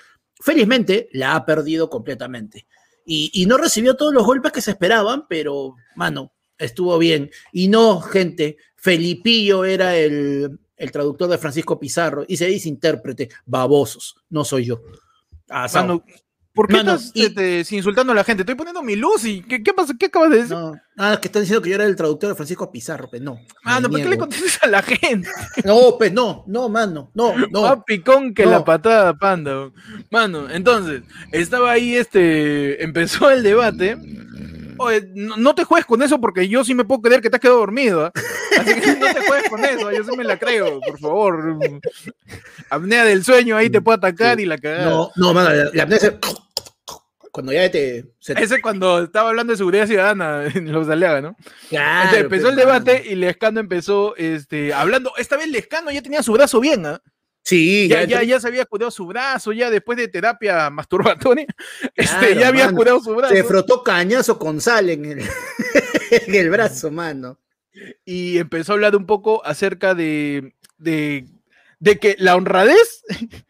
felizmente 0.41 1.11
la 1.13 1.35
ha 1.35 1.45
perdido 1.45 1.91
completamente. 1.91 2.67
Y, 3.05 3.31
y 3.35 3.45
no 3.45 3.59
recibió 3.59 3.95
todos 3.95 4.15
los 4.15 4.25
golpes 4.25 4.53
que 4.53 4.63
se 4.63 4.71
esperaban, 4.71 5.27
pero, 5.29 5.77
mano, 5.95 6.33
estuvo 6.57 6.97
bien. 6.97 7.31
Y 7.53 7.69
no, 7.69 8.01
gente, 8.01 8.57
Felipillo 8.77 9.67
era 9.67 9.95
el, 9.95 10.59
el 10.75 10.91
traductor 10.91 11.29
de 11.29 11.37
Francisco 11.37 11.79
Pizarro 11.79 12.25
y 12.27 12.39
se 12.39 12.47
dice 12.47 12.71
intérprete, 12.71 13.29
babosos, 13.45 14.17
no 14.31 14.43
soy 14.43 14.65
yo. 14.65 14.81
Mano, 15.75 16.05
¿por 16.55 16.67
qué 16.69 16.77
Mano, 16.77 16.95
estás 16.95 17.13
y- 17.15 17.25
este, 17.27 17.65
insultando 17.77 18.13
a 18.13 18.17
la 18.17 18.25
gente? 18.25 18.43
Estoy 18.43 18.55
poniendo 18.55 18.83
mi 18.83 18.97
luz 18.97 19.25
y 19.25 19.43
¿qué, 19.43 19.63
qué 19.63 19.73
pasa? 19.73 19.95
¿Qué 19.99 20.07
acabas 20.07 20.31
de 20.31 20.37
decir? 20.39 20.57
No, 20.57 20.73
ah, 20.97 21.19
que 21.21 21.29
están 21.29 21.43
diciendo 21.43 21.63
que 21.63 21.71
yo 21.71 21.75
era 21.77 21.85
el 21.87 21.97
traductor 21.97 22.29
de 22.31 22.35
Francisco 22.35 22.71
Pizarro, 22.71 23.09
pues 23.09 23.23
no. 23.23 23.39
Mano, 23.65 23.89
me 23.89 23.93
¿por 23.95 24.03
qué 24.03 24.09
le 24.09 24.19
contestas 24.19 24.59
a 24.63 24.67
la 24.67 24.83
gente? 24.83 25.29
No, 25.65 25.97
pues 25.99 26.13
no, 26.13 26.45
no, 26.47 26.69
mano, 26.69 27.11
no, 27.15 27.35
no. 27.51 27.63
Más 27.63 27.79
picón 27.87 28.35
que 28.35 28.45
No. 28.45 28.51
la 28.51 28.65
patada 28.65 29.15
panda. 29.17 29.71
Mano, 30.11 30.51
entonces, 30.51 31.03
estaba 31.33 31.71
ahí, 31.73 31.95
este, 31.97 32.83
empezó 32.83 33.31
el 33.31 33.43
debate. 33.43 33.97
Oye, 34.83 35.09
no, 35.15 35.37
no 35.37 35.55
te 35.55 35.65
juegues 35.65 35.85
con 35.87 36.03
eso 36.03 36.21
porque 36.21 36.49
yo 36.49 36.65
sí 36.65 36.75
me 36.75 36.85
puedo 36.85 37.03
creer 37.03 37.21
que 37.21 37.29
te 37.31 37.37
has 37.37 37.41
quedado 37.41 37.59
dormido. 37.59 38.07
¿ah? 38.07 38.13
Así 38.59 38.81
que 38.81 38.97
no 38.97 39.07
te 39.13 39.21
juegues 39.27 39.51
con 39.51 39.65
eso, 39.65 39.93
yo 39.93 40.05
sí 40.05 40.17
me 40.17 40.25
la 40.25 40.39
creo, 40.39 40.81
por 40.81 40.99
favor. 40.99 41.59
Apnea 42.71 43.05
del 43.05 43.25
sueño 43.25 43.57
ahí 43.57 43.69
te 43.71 43.81
puede 43.81 43.97
atacar 43.99 44.41
y 44.41 44.47
la 44.47 44.59
cagada. 44.59 44.91
No, 44.91 45.11
no, 45.17 45.35
mano, 45.35 45.51
la, 45.51 45.71
la 45.73 45.83
apnea 45.83 45.99
se- 45.99 46.19
Cuando 47.31 47.53
ya 47.53 47.71
te. 47.71 48.07
se 48.19 48.33
Ese 48.33 48.57
es 48.57 48.63
cuando 48.63 49.05
estaba 49.05 49.29
hablando 49.31 49.53
de 49.53 49.57
seguridad 49.59 49.87
ciudadana 49.87 50.47
en 50.55 50.73
los 50.73 50.89
Aliaga, 50.89 51.21
¿no? 51.21 51.37
Claro, 51.69 51.99
Entonces, 52.03 52.21
empezó 52.25 52.43
pues, 52.45 52.53
el 52.53 52.59
debate 52.59 52.93
mano. 52.95 53.05
y 53.11 53.15
Lescano 53.17 53.61
empezó 53.61 54.17
este, 54.17 54.73
hablando. 54.75 55.13
Esta 55.17 55.37
vez 55.37 55.49
Lescano 55.49 55.91
ya 55.91 56.03
tenía 56.03 56.23
su 56.23 56.33
brazo 56.33 56.59
bien, 56.61 56.87
¿ah? 56.87 57.01
Sí, 57.43 57.89
ya, 57.89 58.05
ya, 58.05 58.19
ya, 58.19 58.23
ya 58.23 58.41
se 58.41 58.49
había 58.49 58.65
curado 58.67 58.91
su 58.91 59.07
brazo, 59.07 59.53
ya 59.53 59.71
después 59.71 59.97
de 59.99 60.09
terapia 60.09 60.69
masturbatoria, 60.71 61.47
este, 61.97 62.37
ya 62.37 62.49
había 62.49 62.67
mano. 62.67 62.77
curado 62.77 63.01
su 63.01 63.15
brazo. 63.15 63.35
se 63.35 63.45
frotó 63.45 63.83
cañazo 63.83 64.39
con 64.39 64.61
sal 64.61 64.91
en 64.91 65.05
el, 65.07 65.21
en 66.11 66.35
el 66.35 66.51
brazo, 66.51 66.91
mano. 66.91 67.39
y 68.05 68.39
empezó 68.39 68.73
a 68.73 68.75
hablar 68.75 68.95
un 68.95 69.07
poco 69.07 69.45
acerca 69.45 69.95
de, 69.95 70.55
de, 70.79 71.27
de 71.79 71.99
que 71.99 72.15
la 72.19 72.37
honradez 72.37 73.03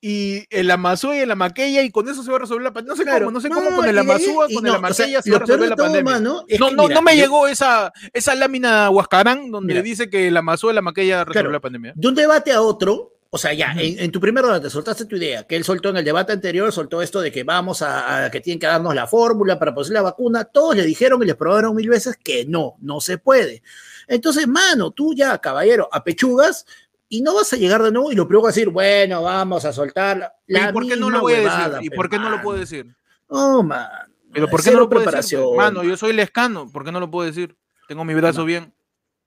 y 0.00 0.44
el 0.50 0.70
amasúa 0.70 1.16
y 1.16 1.20
el 1.20 1.30
amaqueya, 1.30 1.82
y 1.82 1.90
con 1.90 2.06
eso 2.08 2.22
se 2.22 2.30
va 2.30 2.36
a 2.36 2.40
resolver 2.40 2.62
la 2.62 2.72
pandemia. 2.72 2.92
No 2.92 2.96
sé 2.96 3.04
Claro. 3.04 3.24
cómo, 3.26 3.30
no 3.30 3.40
sé 3.40 3.48
No, 3.48 3.54
cómo 3.56 3.76
con 3.76 3.84
el 3.88 3.94
y 3.94 3.98
con 3.98 4.06
no, 4.06 4.12
el 4.12 4.18
o 4.18 4.48
sea, 4.58 4.74
amaqueya 4.76 5.22
se 5.22 5.30
va 5.30 5.36
a 5.36 5.40
resolver 5.40 5.68
la 5.70 5.76
pandemia. 5.76 6.12
mano, 6.12 6.44
no, 6.58 6.70
no, 6.70 6.82
mira, 6.84 6.94
no 6.94 7.02
me 7.02 7.16
yo- 7.16 7.22
llegó 7.24 7.46
esa, 7.46 7.90
esa 8.12 8.34
lámina 8.34 8.90
Huascarán 8.90 9.50
donde 9.50 9.72
Mira. 9.74 9.82
dice 9.82 10.10
que 10.10 10.28
el 10.28 10.36
amasúa 10.36 10.72
y 10.72 10.74
la 10.74 10.82
maquilla 10.82 11.20
resolvió 11.24 11.32
Claro. 11.32 11.52
la 11.52 11.60
pandemia. 11.60 11.92
de 11.96 12.08
un 12.08 12.14
debate 12.14 12.52
a 12.52 12.60
otro, 12.60 13.12
o 13.34 13.38
sea, 13.38 13.52
ya, 13.52 13.72
en, 13.76 13.98
en 13.98 14.12
tu 14.12 14.20
primer 14.20 14.44
debate 14.44 14.70
soltaste 14.70 15.06
tu 15.06 15.16
idea, 15.16 15.42
que 15.44 15.56
él 15.56 15.64
soltó 15.64 15.88
en 15.88 15.96
el 15.96 16.04
debate 16.04 16.32
anterior, 16.32 16.70
soltó 16.70 17.02
esto 17.02 17.20
de 17.20 17.32
que 17.32 17.42
vamos 17.42 17.82
a, 17.82 18.26
a- 18.26 18.30
que 18.30 18.40
tienen 18.40 18.60
que 18.60 18.66
darnos 18.68 18.94
la 18.94 19.08
fórmula 19.08 19.58
para 19.58 19.72
producir 19.72 19.94
la 19.94 20.02
vacuna, 20.02 20.44
todos 20.44 20.76
le 20.76 20.84
dijeron 20.84 21.20
y 21.22 21.26
les 21.26 21.34
probaron 21.34 21.74
mil 21.74 21.88
veces 21.88 22.16
que 22.16 22.44
no, 22.46 22.76
no 22.80 23.00
se 23.00 23.18
puede. 23.18 23.62
Entonces, 24.06 24.46
mano, 24.46 24.92
tú 24.92 25.14
ya, 25.14 25.36
caballero, 25.38 25.88
apechugas 25.90 26.64
y 27.08 27.22
no 27.22 27.34
vas 27.34 27.52
a 27.52 27.56
llegar 27.56 27.82
de 27.82 27.90
nuevo 27.90 28.12
y 28.12 28.14
lo 28.14 28.28
primero 28.28 28.46
a 28.46 28.50
decir, 28.50 28.68
bueno, 28.68 29.22
vamos 29.22 29.64
a 29.64 29.72
soltar 29.72 30.32
la, 30.46 30.68
¿Y 30.68 30.72
por 30.72 30.86
qué 30.86 30.96
no 30.96 31.10
lo 31.10 31.20
voy 31.20 31.34
a 31.34 31.40
decir? 31.40 31.78
¿Y 31.82 31.90
pe, 31.90 31.96
por 31.96 32.08
qué 32.10 32.18
no 32.18 32.30
lo 32.30 32.40
puedo 32.42 32.58
decir? 32.58 32.94
No, 33.30 33.62
man. 33.62 33.88
Pero 34.32 34.48
¿por 34.48 34.62
qué 34.62 34.70
no 34.72 34.80
lo 34.80 34.88
puedo 34.88 35.02
preparación. 35.02 35.42
decir? 35.42 35.56
Mano, 35.56 35.82
yo 35.82 35.96
soy 35.96 36.12
lescano, 36.12 36.70
¿por 36.70 36.84
qué 36.84 36.92
no 36.92 37.00
lo 37.00 37.10
puedo 37.10 37.26
decir? 37.26 37.56
Tengo 37.88 38.04
mi 38.04 38.14
brazo 38.14 38.40
No. 38.40 38.44
bien. 38.46 38.73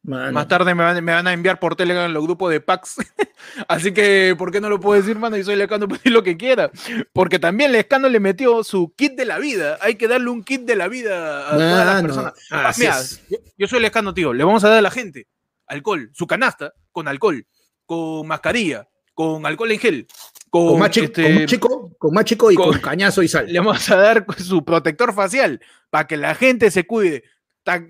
Mano. 0.08 0.32
Más 0.32 0.48
tarde 0.48 0.74
me 0.74 0.84
van, 0.84 1.04
me 1.04 1.12
van 1.12 1.28
a 1.28 1.34
enviar 1.34 1.60
por 1.60 1.76
Telegram 1.76 2.06
en 2.06 2.14
los 2.14 2.24
grupos 2.24 2.50
de 2.50 2.62
Pax. 2.62 2.96
Así 3.68 3.92
que, 3.94 4.36
¿por 4.38 4.52
qué 4.52 4.62
no 4.62 4.70
lo 4.70 4.80
puedo 4.80 5.00
decir, 5.00 5.20
mano? 5.20 5.36
Y 5.38 5.44
soy 5.44 5.58
Lescano, 5.58 5.86
puedo 5.88 5.98
decir 6.00 6.14
lo 6.14 6.24
que 6.24 6.38
quiera. 6.38 6.72
Porque 7.12 7.40
también 7.40 7.74
Lescano 7.74 8.08
le 8.08 8.20
metió 8.22 8.64
su 8.64 8.94
kit 8.96 9.14
de 9.14 9.26
la 9.26 9.38
vida. 9.38 9.78
Hay 9.82 9.96
que 9.96 10.08
darle 10.08 10.30
un 10.30 10.44
kit 10.44 10.62
de 10.62 10.76
la 10.78 10.88
vida 10.88 11.48
a 11.50 11.52
todas 11.52 11.86
las 11.86 11.96
Mano, 11.96 12.08
personas. 12.08 12.34
Mira, 12.78 13.00
es. 13.00 13.22
yo, 13.30 13.38
yo 13.58 13.68
soy 13.68 13.82
Lescano, 13.82 14.14
tío. 14.14 14.34
Le 14.34 14.44
vamos 14.44 14.64
a 14.64 14.70
dar 14.70 14.80
a 14.80 14.82
la 14.82 14.92
gente 14.92 15.28
alcohol, 15.68 16.10
su 16.14 16.26
canasta 16.26 16.74
con 16.92 17.08
alcohol, 17.08 17.46
con 17.86 18.26
mascarilla, 18.28 18.88
con 19.14 19.46
alcohol 19.46 19.72
en 19.72 19.80
gel, 19.80 20.08
con, 20.50 20.68
Con 20.70 20.80
más, 20.80 20.90
chico, 20.92 21.06
este, 21.06 21.34
con 21.36 21.46
chico, 21.46 21.96
con 21.98 22.14
más 22.14 22.26
chico 22.26 22.52
y 22.52 22.56
con- 22.56 22.72
con, 22.72 22.80
cañazo 22.80 23.22
y 23.22 23.28
sal. 23.28 23.46
le 23.52 23.60
vamos 23.60 23.90
a 23.92 23.98
dar 23.98 24.26
su 24.38 24.64
protector 24.64 25.14
facial 25.14 25.60
para 25.90 26.08
que 26.08 26.18
la 26.18 26.34
gente 26.36 26.72
se 26.72 26.86
cuide. 26.88 27.24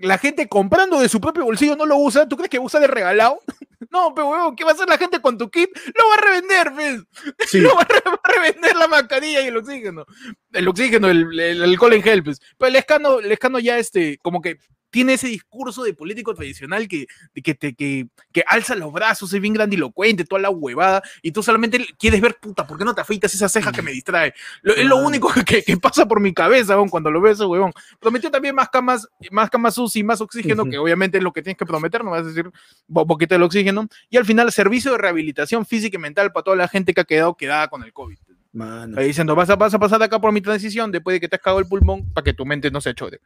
La 0.00 0.18
gente 0.18 0.48
comprando 0.48 1.00
de 1.00 1.08
su 1.08 1.20
propio 1.20 1.44
bolsillo 1.44 1.76
no 1.76 1.86
lo 1.86 1.96
usa. 1.96 2.28
¿Tú 2.28 2.36
crees 2.36 2.50
que 2.50 2.58
usa 2.58 2.80
de 2.80 2.86
regalado? 2.86 3.40
No, 3.90 4.12
pero 4.12 4.28
huevón, 4.28 4.56
¿qué 4.56 4.64
va 4.64 4.72
a 4.72 4.74
hacer 4.74 4.88
la 4.88 4.98
gente 4.98 5.20
con 5.20 5.38
tu 5.38 5.48
kit? 5.50 5.70
Lo 5.96 6.08
va 6.08 6.14
a 6.14 6.20
revender, 6.20 6.72
pues. 6.74 7.02
Sí. 7.48 7.60
Lo 7.60 7.74
va 7.76 7.82
a, 7.82 7.84
re- 7.84 8.02
va 8.10 8.20
a 8.22 8.32
revender 8.32 8.76
la 8.76 8.88
mascarilla 8.88 9.40
y 9.40 9.46
el 9.46 9.56
oxígeno. 9.56 10.04
El 10.52 10.66
oxígeno, 10.68 11.08
el, 11.08 11.38
el 11.38 11.62
alcohol 11.62 11.92
en 11.94 12.02
gel, 12.02 12.24
pues. 12.24 12.38
Pero 12.58 12.68
el 12.70 12.76
escano, 12.76 13.20
el 13.20 13.30
escano 13.30 13.60
ya, 13.60 13.78
este, 13.78 14.18
como 14.18 14.42
que 14.42 14.58
tiene 14.90 15.14
ese 15.14 15.28
discurso 15.28 15.82
de 15.84 15.94
político 15.94 16.34
tradicional 16.34 16.88
que, 16.88 17.06
de 17.34 17.42
que, 17.42 17.54
te, 17.54 17.74
que, 17.74 18.06
que 18.32 18.42
alza 18.46 18.74
los 18.74 18.92
brazos, 18.92 19.32
es 19.32 19.40
bien 19.40 19.54
grandilocuente, 19.54 20.24
toda 20.24 20.40
la 20.42 20.50
huevada, 20.50 21.02
y 21.22 21.32
tú 21.32 21.42
solamente 21.42 21.86
quieres 21.98 22.20
ver, 22.20 22.36
puta, 22.40 22.66
¿por 22.66 22.78
qué 22.78 22.84
no 22.84 22.94
te 22.94 23.00
afeitas 23.00 23.34
esa 23.34 23.48
ceja 23.48 23.72
que 23.72 23.82
me 23.82 23.90
distrae? 23.92 24.32
Lo- 24.62 24.74
es 24.74 24.86
lo 24.86 24.96
único 24.96 25.30
que, 25.46 25.62
que 25.62 25.76
pasa 25.76 26.06
por 26.06 26.20
mi 26.20 26.32
cabeza 26.32 26.76
cuando 26.90 27.10
lo 27.10 27.20
veo 27.20 27.32
ese 27.32 27.44
huevón. 27.44 27.72
Prometió 28.00 28.30
también 28.30 28.54
más 28.54 28.68
camas, 28.70 29.08
más 29.30 29.50
camas 29.50 29.76
UCI, 29.78 30.02
más 30.04 30.20
oxígeno, 30.20 30.64
que 30.70 30.78
obviamente 30.78 31.18
es 31.18 31.24
lo 31.24 31.32
que 31.32 31.42
tienes 31.42 31.58
que 31.58 31.66
prometer, 31.66 32.04
no 32.04 32.10
vas 32.10 32.22
a 32.22 32.28
decir 32.28 32.46
un 32.88 33.06
poquito 33.06 33.34
del 33.34 33.42
oxígeno. 33.42 33.88
Y 34.10 34.16
al 34.16 34.24
final, 34.24 34.50
servicio 34.52 34.92
de 34.92 34.98
rehabilitación 34.98 35.66
física 35.66 35.96
y 35.96 36.00
mental 36.00 36.32
para 36.32 36.44
toda 36.44 36.56
la 36.56 36.68
gente 36.68 36.94
que 36.94 37.00
ha 37.00 37.04
quedado 37.04 37.34
quedada 37.34 37.68
con 37.68 37.82
el 37.82 37.92
COVID. 37.92 38.18
Mano, 38.52 39.00
diciendo, 39.02 39.34
vas 39.34 39.50
a, 39.50 39.56
vas 39.56 39.74
a 39.74 39.78
pasar 39.78 40.02
acá 40.02 40.18
por 40.18 40.32
mi 40.32 40.40
transición 40.40 40.90
después 40.90 41.14
de 41.14 41.20
que 41.20 41.28
te 41.28 41.36
has 41.36 41.42
cagado 41.42 41.60
el 41.60 41.66
pulmón 41.66 42.10
para 42.12 42.24
que 42.24 42.32
tu 42.32 42.46
mente 42.46 42.70
no 42.70 42.80
se 42.80 42.94
claro, 42.94 43.18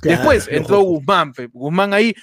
Después 0.00 0.48
entró. 0.50 0.80
Guzmán, 0.80 1.32
pe. 1.32 1.48
Guzmán 1.52 1.92
ahí. 1.92 2.14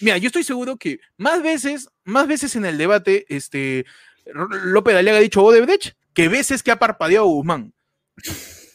mira, 0.00 0.18
yo 0.18 0.28
estoy 0.28 0.44
seguro 0.44 0.76
que 0.76 1.00
más 1.16 1.42
veces, 1.42 1.88
más 2.04 2.28
veces 2.28 2.54
en 2.54 2.64
el 2.64 2.78
debate, 2.78 3.26
este, 3.28 3.84
López 4.26 4.94
Aliaga 4.94 5.18
ha 5.18 5.22
dicho 5.22 5.42
Odebrecht 5.42 5.94
que 6.14 6.28
veces 6.28 6.62
que 6.62 6.70
ha 6.70 6.78
parpadeado 6.78 7.26
Guzmán. 7.26 7.72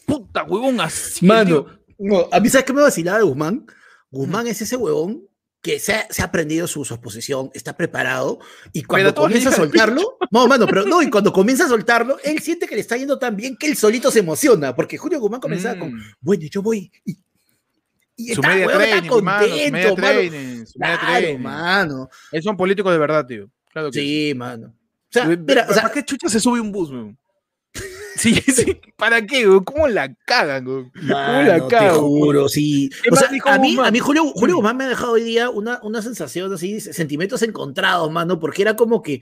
Puta, 0.05 0.43
huevón, 0.43 0.79
así. 0.81 1.25
Mano, 1.25 1.67
no, 1.97 2.27
a 2.31 2.39
mí, 2.39 2.49
¿sabes 2.49 2.65
qué 2.65 2.73
me 2.73 2.81
vacilaba 2.81 3.19
de 3.19 3.23
Guzmán? 3.23 3.65
Guzmán 4.11 4.47
es 4.47 4.61
ese 4.61 4.75
huevón 4.75 5.23
que 5.63 5.79
se 5.79 5.93
ha, 5.93 6.07
se 6.09 6.21
ha 6.21 6.25
aprendido 6.25 6.67
su, 6.67 6.83
su, 6.83 6.93
exposición, 6.93 7.49
está 7.53 7.75
preparado, 7.75 8.39
y 8.73 8.83
cuando 8.83 9.15
comienza 9.15 9.49
a 9.49 9.53
soltarlo, 9.53 10.17
no, 10.29 10.45
mano, 10.45 10.67
pero 10.67 10.85
no, 10.85 11.01
y 11.01 11.09
cuando 11.09 11.31
comienza 11.31 11.63
a 11.63 11.69
soltarlo, 11.69 12.17
él 12.21 12.39
siente 12.39 12.67
que 12.67 12.75
le 12.75 12.81
está 12.81 12.97
yendo 12.97 13.17
tan 13.17 13.37
bien 13.37 13.55
que 13.55 13.67
él 13.67 13.77
solito 13.77 14.11
se 14.11 14.19
emociona, 14.19 14.75
porque 14.75 14.97
Julio 14.97 15.21
Guzmán 15.21 15.39
comenzaba 15.39 15.75
mm. 15.75 15.79
con, 15.79 16.03
bueno, 16.19 16.43
yo 16.51 16.61
voy, 16.61 16.91
y, 17.05 17.17
y 18.17 18.33
su 18.33 18.41
está, 18.41 18.49
media 18.49 18.67
training, 18.67 18.93
está 18.93 19.07
contento, 19.07 19.23
mano, 19.23 19.47
su 19.47 19.71
media 19.71 19.95
training, 19.95 20.65
su 20.65 20.79
media 20.79 20.99
claro, 20.99 21.21
training. 21.21 21.41
mano. 21.41 22.09
Es 22.31 22.45
un 22.45 22.57
político 22.57 22.91
de 22.91 22.97
verdad, 22.97 23.25
tío. 23.25 23.49
Claro 23.71 23.89
que 23.89 23.99
sí, 23.99 24.29
es. 24.31 24.35
mano. 24.35 24.67
O 24.67 25.13
sea, 25.13 25.25
mira, 25.25 25.65
o 25.69 25.73
sea, 25.73 25.83
¿para 25.83 25.93
qué 25.93 26.03
chucha 26.03 26.27
se 26.27 26.39
sube 26.39 26.59
un 26.59 26.71
bus, 26.71 26.91
weón? 26.91 27.17
Sí, 28.15 28.35
sí, 28.47 28.79
¿para 28.97 29.25
qué? 29.25 29.45
¿Cómo 29.63 29.87
la 29.87 30.13
cagan? 30.25 30.65
¿Cómo 30.65 30.91
la 31.03 31.67
cagan? 31.67 31.93
Te 31.93 31.99
juro, 31.99 32.49
sí. 32.49 32.89
O 33.11 33.15
sea, 33.15 33.29
a 33.45 33.59
mí, 33.59 33.77
a 33.81 33.91
mí 33.91 33.99
Julio, 33.99 34.25
Julio 34.33 34.55
Guzmán 34.55 34.77
me 34.77 34.83
ha 34.85 34.89
dejado 34.89 35.13
hoy 35.13 35.23
día 35.23 35.49
una, 35.49 35.79
una 35.83 36.01
sensación 36.01 36.53
así, 36.53 36.79
sentimientos 36.79 37.41
encontrados, 37.41 38.11
mano, 38.11 38.39
porque 38.39 38.61
era 38.61 38.75
como 38.75 39.01
que 39.01 39.21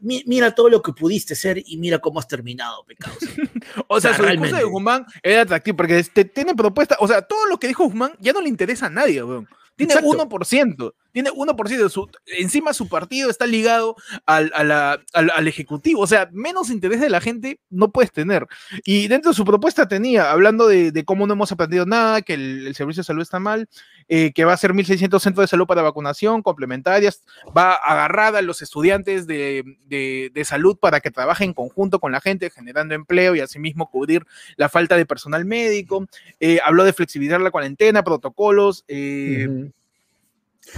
mira 0.00 0.54
todo 0.54 0.70
lo 0.70 0.80
que 0.80 0.92
pudiste 0.92 1.34
ser 1.34 1.62
y 1.64 1.76
mira 1.76 1.98
cómo 1.98 2.18
has 2.18 2.28
terminado, 2.28 2.84
pecado. 2.84 3.14
o 3.86 4.00
sea, 4.00 4.12
o 4.12 4.14
sea 4.14 4.24
su 4.24 4.30
discurso 4.30 4.56
de 4.56 4.64
Guzmán 4.64 5.06
era 5.22 5.42
atractivo 5.42 5.76
porque 5.76 5.98
este, 5.98 6.24
tiene 6.24 6.54
propuesta, 6.54 6.96
o 7.00 7.08
sea, 7.08 7.22
todo 7.22 7.46
lo 7.46 7.58
que 7.58 7.68
dijo 7.68 7.84
Guzmán 7.84 8.12
ya 8.18 8.32
no 8.32 8.40
le 8.40 8.48
interesa 8.48 8.86
a 8.86 8.90
nadie, 8.90 9.22
weón. 9.22 9.48
Tiene 9.76 9.94
Exacto. 9.94 10.28
1%, 10.28 10.94
tiene 11.12 11.30
1%. 11.30 11.88
Su, 11.88 12.08
encima 12.26 12.72
su 12.72 12.88
partido 12.88 13.30
está 13.30 13.46
ligado 13.46 13.96
al, 14.26 14.52
al, 14.54 14.70
al, 15.12 15.48
Ejecutivo. 15.48 16.00
O 16.00 16.06
sea, 16.06 16.28
menos 16.32 16.70
interés 16.70 17.00
de 17.00 17.10
la 17.10 17.20
gente 17.20 17.60
no 17.70 17.90
puedes 17.90 18.12
tener. 18.12 18.46
Y 18.84 19.08
dentro 19.08 19.32
de 19.32 19.36
su 19.36 19.44
propuesta 19.44 19.88
tenía, 19.88 20.30
hablando 20.30 20.68
de, 20.68 20.92
de 20.92 21.04
cómo 21.04 21.26
no 21.26 21.32
hemos 21.32 21.50
aprendido 21.52 21.86
nada, 21.86 22.22
que 22.22 22.34
el, 22.34 22.74
servicio 22.74 23.00
de 23.00 23.06
salud 23.06 23.22
está 23.22 23.40
mal, 23.40 23.68
eh, 24.08 24.32
que 24.32 24.44
va 24.44 24.52
a 24.52 24.56
ser 24.56 24.72
1.600 24.72 25.20
centros 25.20 25.44
de 25.44 25.48
salud 25.48 25.66
para 25.66 25.82
vacunación 25.82 26.42
complementarias, 26.42 27.22
va 27.56 27.74
agarrada 27.74 28.38
a 28.38 28.42
los 28.42 28.62
estudiantes 28.62 29.26
de, 29.26 29.64
de, 29.86 30.30
de, 30.32 30.44
salud 30.44 30.76
para 30.78 31.00
que 31.00 31.10
trabajen 31.10 31.50
en 31.50 31.54
conjunto 31.54 32.00
con 32.00 32.12
la 32.12 32.20
gente, 32.20 32.50
generando 32.50 32.94
empleo 32.94 33.34
y 33.34 33.40
asimismo 33.40 33.90
cubrir 33.90 34.24
la 34.56 34.68
falta 34.68 34.96
de 34.96 35.06
personal 35.06 35.44
médico. 35.44 36.06
Eh, 36.38 36.60
habló 36.64 36.84
de 36.84 36.92
flexibilizar 36.92 37.40
la 37.40 37.50
cuarentena, 37.50 38.02
protocolos. 38.02 38.84
Eh. 38.88 39.70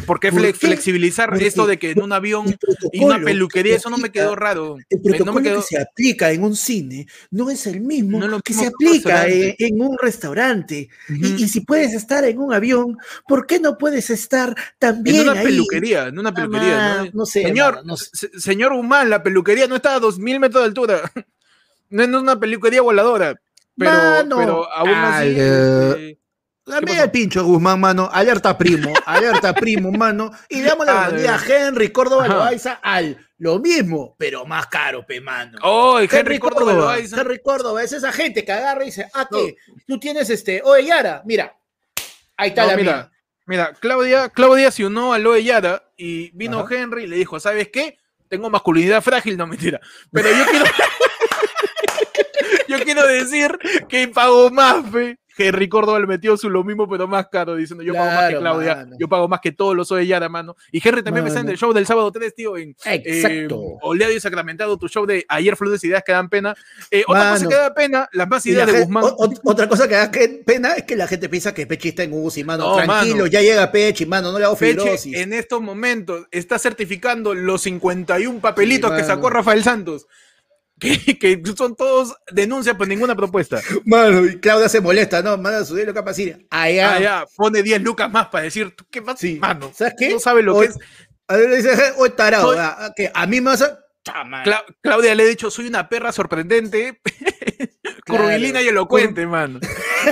¿Por 0.06 0.20
qué, 0.20 0.32
flexibilizar 0.32 1.30
Porque 1.30 1.46
esto 1.46 1.66
de 1.66 1.78
que 1.78 1.90
en 1.92 2.02
un 2.02 2.12
avión 2.12 2.56
y 2.92 3.04
una 3.04 3.20
peluquería? 3.20 3.76
Eso 3.76 3.90
no 3.90 3.98
me 3.98 4.10
quedó 4.10 4.34
raro. 4.34 4.76
El 4.90 5.00
protocolo 5.00 5.32
no 5.32 5.40
me 5.40 5.42
quedó... 5.42 5.60
que 5.60 5.66
se 5.66 5.80
aplica 5.80 6.32
en 6.32 6.44
un 6.44 6.56
cine 6.56 7.06
no 7.30 7.50
es 7.50 7.66
el 7.66 7.80
mismo 7.80 8.18
no 8.18 8.40
que 8.40 8.54
se 8.54 8.66
aplica 8.66 9.26
en, 9.26 9.54
en, 9.58 9.80
un 9.80 9.96
restaurante. 10.00 10.88
Uh 11.08 11.12
-huh. 11.12 11.38
y, 11.40 11.44
y, 11.44 11.48
si 11.48 11.60
puedes 11.60 11.94
estar 11.94 12.24
en 12.24 12.38
un 12.38 12.52
avión, 12.52 12.96
¿por 13.26 13.46
qué 13.46 13.60
no 13.60 13.78
puedes 13.78 14.10
estar 14.10 14.54
también 14.78 15.16
en 15.16 15.28
una 15.28 15.40
ahí? 15.40 15.46
peluquería? 15.46 16.06
En 16.08 16.18
una 16.18 16.34
peluquería. 16.34 17.00
Ah, 17.00 17.04
¿no? 17.04 17.10
no 17.12 17.26
sé. 17.26 17.42
Señor, 17.42 17.76
no, 17.76 17.82
no 17.84 17.96
sé. 17.96 18.30
señor 18.38 18.72
Humán, 18.72 19.10
la 19.10 19.22
peluquería 19.22 19.66
no 19.66 19.76
está 19.76 19.94
a 19.94 20.00
2000 20.00 20.40
metros 20.40 20.62
de 20.62 20.66
altura. 20.68 21.00
No 21.92 22.02
es 22.02 22.08
una 22.08 22.40
peluquería 22.40 22.80
voladora. 22.80 23.38
Pero, 23.76 23.92
pero 24.34 24.72
aún 24.72 24.90
así. 24.94 25.34
eh, 25.36 26.18
Dame 26.64 26.96
el 26.96 27.10
pincho, 27.10 27.44
Guzmán, 27.44 27.80
mano. 27.80 28.08
Alerta 28.12 28.56
primo, 28.56 28.92
alerta 29.06 29.52
primo, 29.52 29.90
mano. 29.90 30.30
Y 30.48 30.60
le 30.60 30.68
damos 30.68 30.86
la 30.86 31.08
bienvenida 31.08 31.34
a 31.34 31.66
Henry 31.66 31.90
Córdoba 31.90 32.28
Loaiza 32.28 32.74
al 32.82 33.18
lo 33.38 33.58
mismo, 33.58 34.14
pero 34.16 34.46
más 34.46 34.68
caro, 34.68 35.04
pe, 35.04 35.20
mano. 35.20 35.58
Oh, 35.62 35.98
Henry, 35.98 36.16
Henry 36.16 36.38
Córdoba, 36.38 36.72
Córdoba 36.72 36.98
Henry 36.98 37.42
Córdoba, 37.42 37.82
es 37.82 37.92
esa 37.92 38.12
gente 38.12 38.44
que 38.44 38.52
agarra 38.52 38.84
y 38.84 38.86
dice, 38.86 39.08
ah, 39.14 39.26
¿qué? 39.28 39.56
No. 39.66 39.74
Tú 39.88 39.98
tienes 39.98 40.30
este, 40.30 40.62
oye, 40.64 40.86
Yara, 40.86 41.22
mira. 41.24 41.56
Ahí 42.36 42.50
está 42.50 42.62
no, 42.62 42.68
la 42.68 42.76
mira, 42.76 42.92
mía. 42.92 43.10
Mira, 43.46 43.72
Claudia, 43.80 44.28
Claudia 44.28 44.70
se 44.70 44.86
unió 44.86 45.12
a 45.12 45.18
Loe 45.18 45.42
Yara 45.42 45.82
y 45.96 46.30
vino 46.30 46.60
Ajá. 46.60 46.76
Henry 46.76 47.04
y 47.04 47.06
le 47.08 47.16
dijo, 47.16 47.40
¿sabes 47.40 47.68
qué? 47.72 47.98
Tengo 48.28 48.48
masculinidad 48.48 49.02
frágil, 49.02 49.36
no 49.36 49.48
mentira. 49.48 49.80
Pero 50.12 50.30
yo 50.30 50.46
quiero. 50.46 50.64
yo 52.68 52.78
quiero 52.84 53.06
decir 53.08 53.58
que 53.88 54.06
pago 54.06 54.48
más, 54.50 54.88
fe. 54.90 55.18
Henry 55.36 55.68
Córdoba 55.68 56.00
le 56.00 56.06
metió 56.06 56.36
su 56.36 56.50
lo 56.50 56.64
mismo, 56.64 56.88
pero 56.88 57.06
más 57.06 57.28
caro, 57.28 57.56
diciendo 57.56 57.82
yo 57.82 57.92
claro, 57.92 58.10
pago 58.10 58.20
más 58.20 58.30
que 58.30 58.38
Claudia, 58.38 58.76
mano. 58.76 58.96
yo 58.98 59.08
pago 59.08 59.28
más 59.28 59.40
que 59.40 59.52
todos 59.52 59.76
los 59.76 59.88
de 59.88 60.06
Yara, 60.06 60.28
mano. 60.28 60.56
Y 60.70 60.86
Henry 60.86 61.02
también 61.02 61.24
mano. 61.24 61.24
me 61.24 61.28
está 61.28 61.40
en 61.40 61.48
el 61.48 61.58
show 61.58 61.72
del 61.72 61.86
sábado 61.86 62.10
3, 62.10 62.34
tío, 62.34 62.56
en 62.56 62.70
Exacto. 62.84 63.62
Eh, 63.62 63.78
Oleado 63.82 64.12
y 64.12 64.20
Sacramentado, 64.20 64.76
tu 64.78 64.88
show 64.88 65.06
de 65.06 65.24
ayer 65.28 65.56
flores 65.56 65.82
ideas 65.84 66.02
que 66.04 66.12
dan 66.12 66.28
pena. 66.28 66.54
Eh, 66.90 67.04
otra 67.06 67.32
cosa 67.32 67.48
que 67.48 67.54
da 67.54 67.74
pena, 67.74 68.08
las 68.12 68.28
más 68.28 68.44
ideas 68.46 68.70
de 68.70 68.80
Guzmán. 68.80 69.04
O, 69.04 69.32
otra 69.44 69.68
cosa 69.68 69.88
que 69.88 69.94
da 69.94 70.10
pena 70.44 70.72
es 70.74 70.84
que 70.84 70.96
la 70.96 71.06
gente 71.06 71.28
piensa 71.28 71.54
que 71.54 71.66
Pechi 71.66 71.88
está 71.88 72.02
en 72.02 72.12
UCI, 72.12 72.44
mano. 72.44 72.68
No, 72.68 72.76
Tranquilo, 72.76 73.16
mano. 73.16 73.26
ya 73.26 73.40
llega 73.40 73.70
Pechi, 73.70 74.06
mano, 74.06 74.32
no 74.32 74.38
le 74.38 74.44
hago 74.44 74.56
fibrosis. 74.56 75.14
En 75.16 75.32
estos 75.32 75.60
momentos 75.60 76.26
está 76.30 76.58
certificando 76.58 77.34
los 77.34 77.62
51 77.62 78.40
papelitos 78.40 78.90
sí, 78.90 78.96
que 78.96 79.04
sacó 79.04 79.30
Rafael 79.30 79.62
Santos. 79.62 80.06
Que, 80.82 81.16
que, 81.18 81.40
son 81.56 81.76
todos 81.76 82.16
denuncias 82.32 82.76
por 82.76 82.88
ninguna 82.88 83.14
propuesta. 83.14 83.60
Mano, 83.84 84.26
y 84.26 84.40
Claudia 84.40 84.68
se 84.68 84.80
molesta, 84.80 85.22
¿no? 85.22 85.38
Manda 85.38 85.64
su 85.64 85.76
lo 85.76 85.94
capaz 85.94 86.18
ir 86.18 86.46
allá. 86.50 86.96
allá. 86.96 87.24
Pone 87.36 87.62
10 87.62 87.82
lucas 87.82 88.10
más 88.10 88.26
para 88.28 88.44
decir, 88.44 88.74
¿qué? 88.90 89.02
Sí. 89.16 89.38
Mano, 89.40 89.70
¿sabes 89.72 89.94
qué? 89.96 90.10
No 90.10 90.18
sabe 90.18 90.42
lo 90.42 90.56
o, 90.56 90.60
que 90.60 90.66
es. 90.66 90.78
A 91.28 91.36
ver, 91.36 91.54
dice, 91.54 91.70
hoy 91.96 92.10
tarado, 92.10 92.52
Soy... 92.52 92.92
que 92.96 93.10
a 93.14 93.26
mí 93.26 93.40
me 93.40 93.52
a. 93.52 93.78
Cla 94.42 94.64
Claudia 94.80 95.14
le 95.14 95.22
he 95.22 95.28
dicho, 95.28 95.48
soy 95.48 95.68
una 95.68 95.88
perra 95.88 96.10
sorprendente, 96.10 97.00
claro, 98.04 98.24
curvilina 98.24 98.60
y 98.60 98.68
elocuente, 98.68 99.24
mano. 99.26 99.60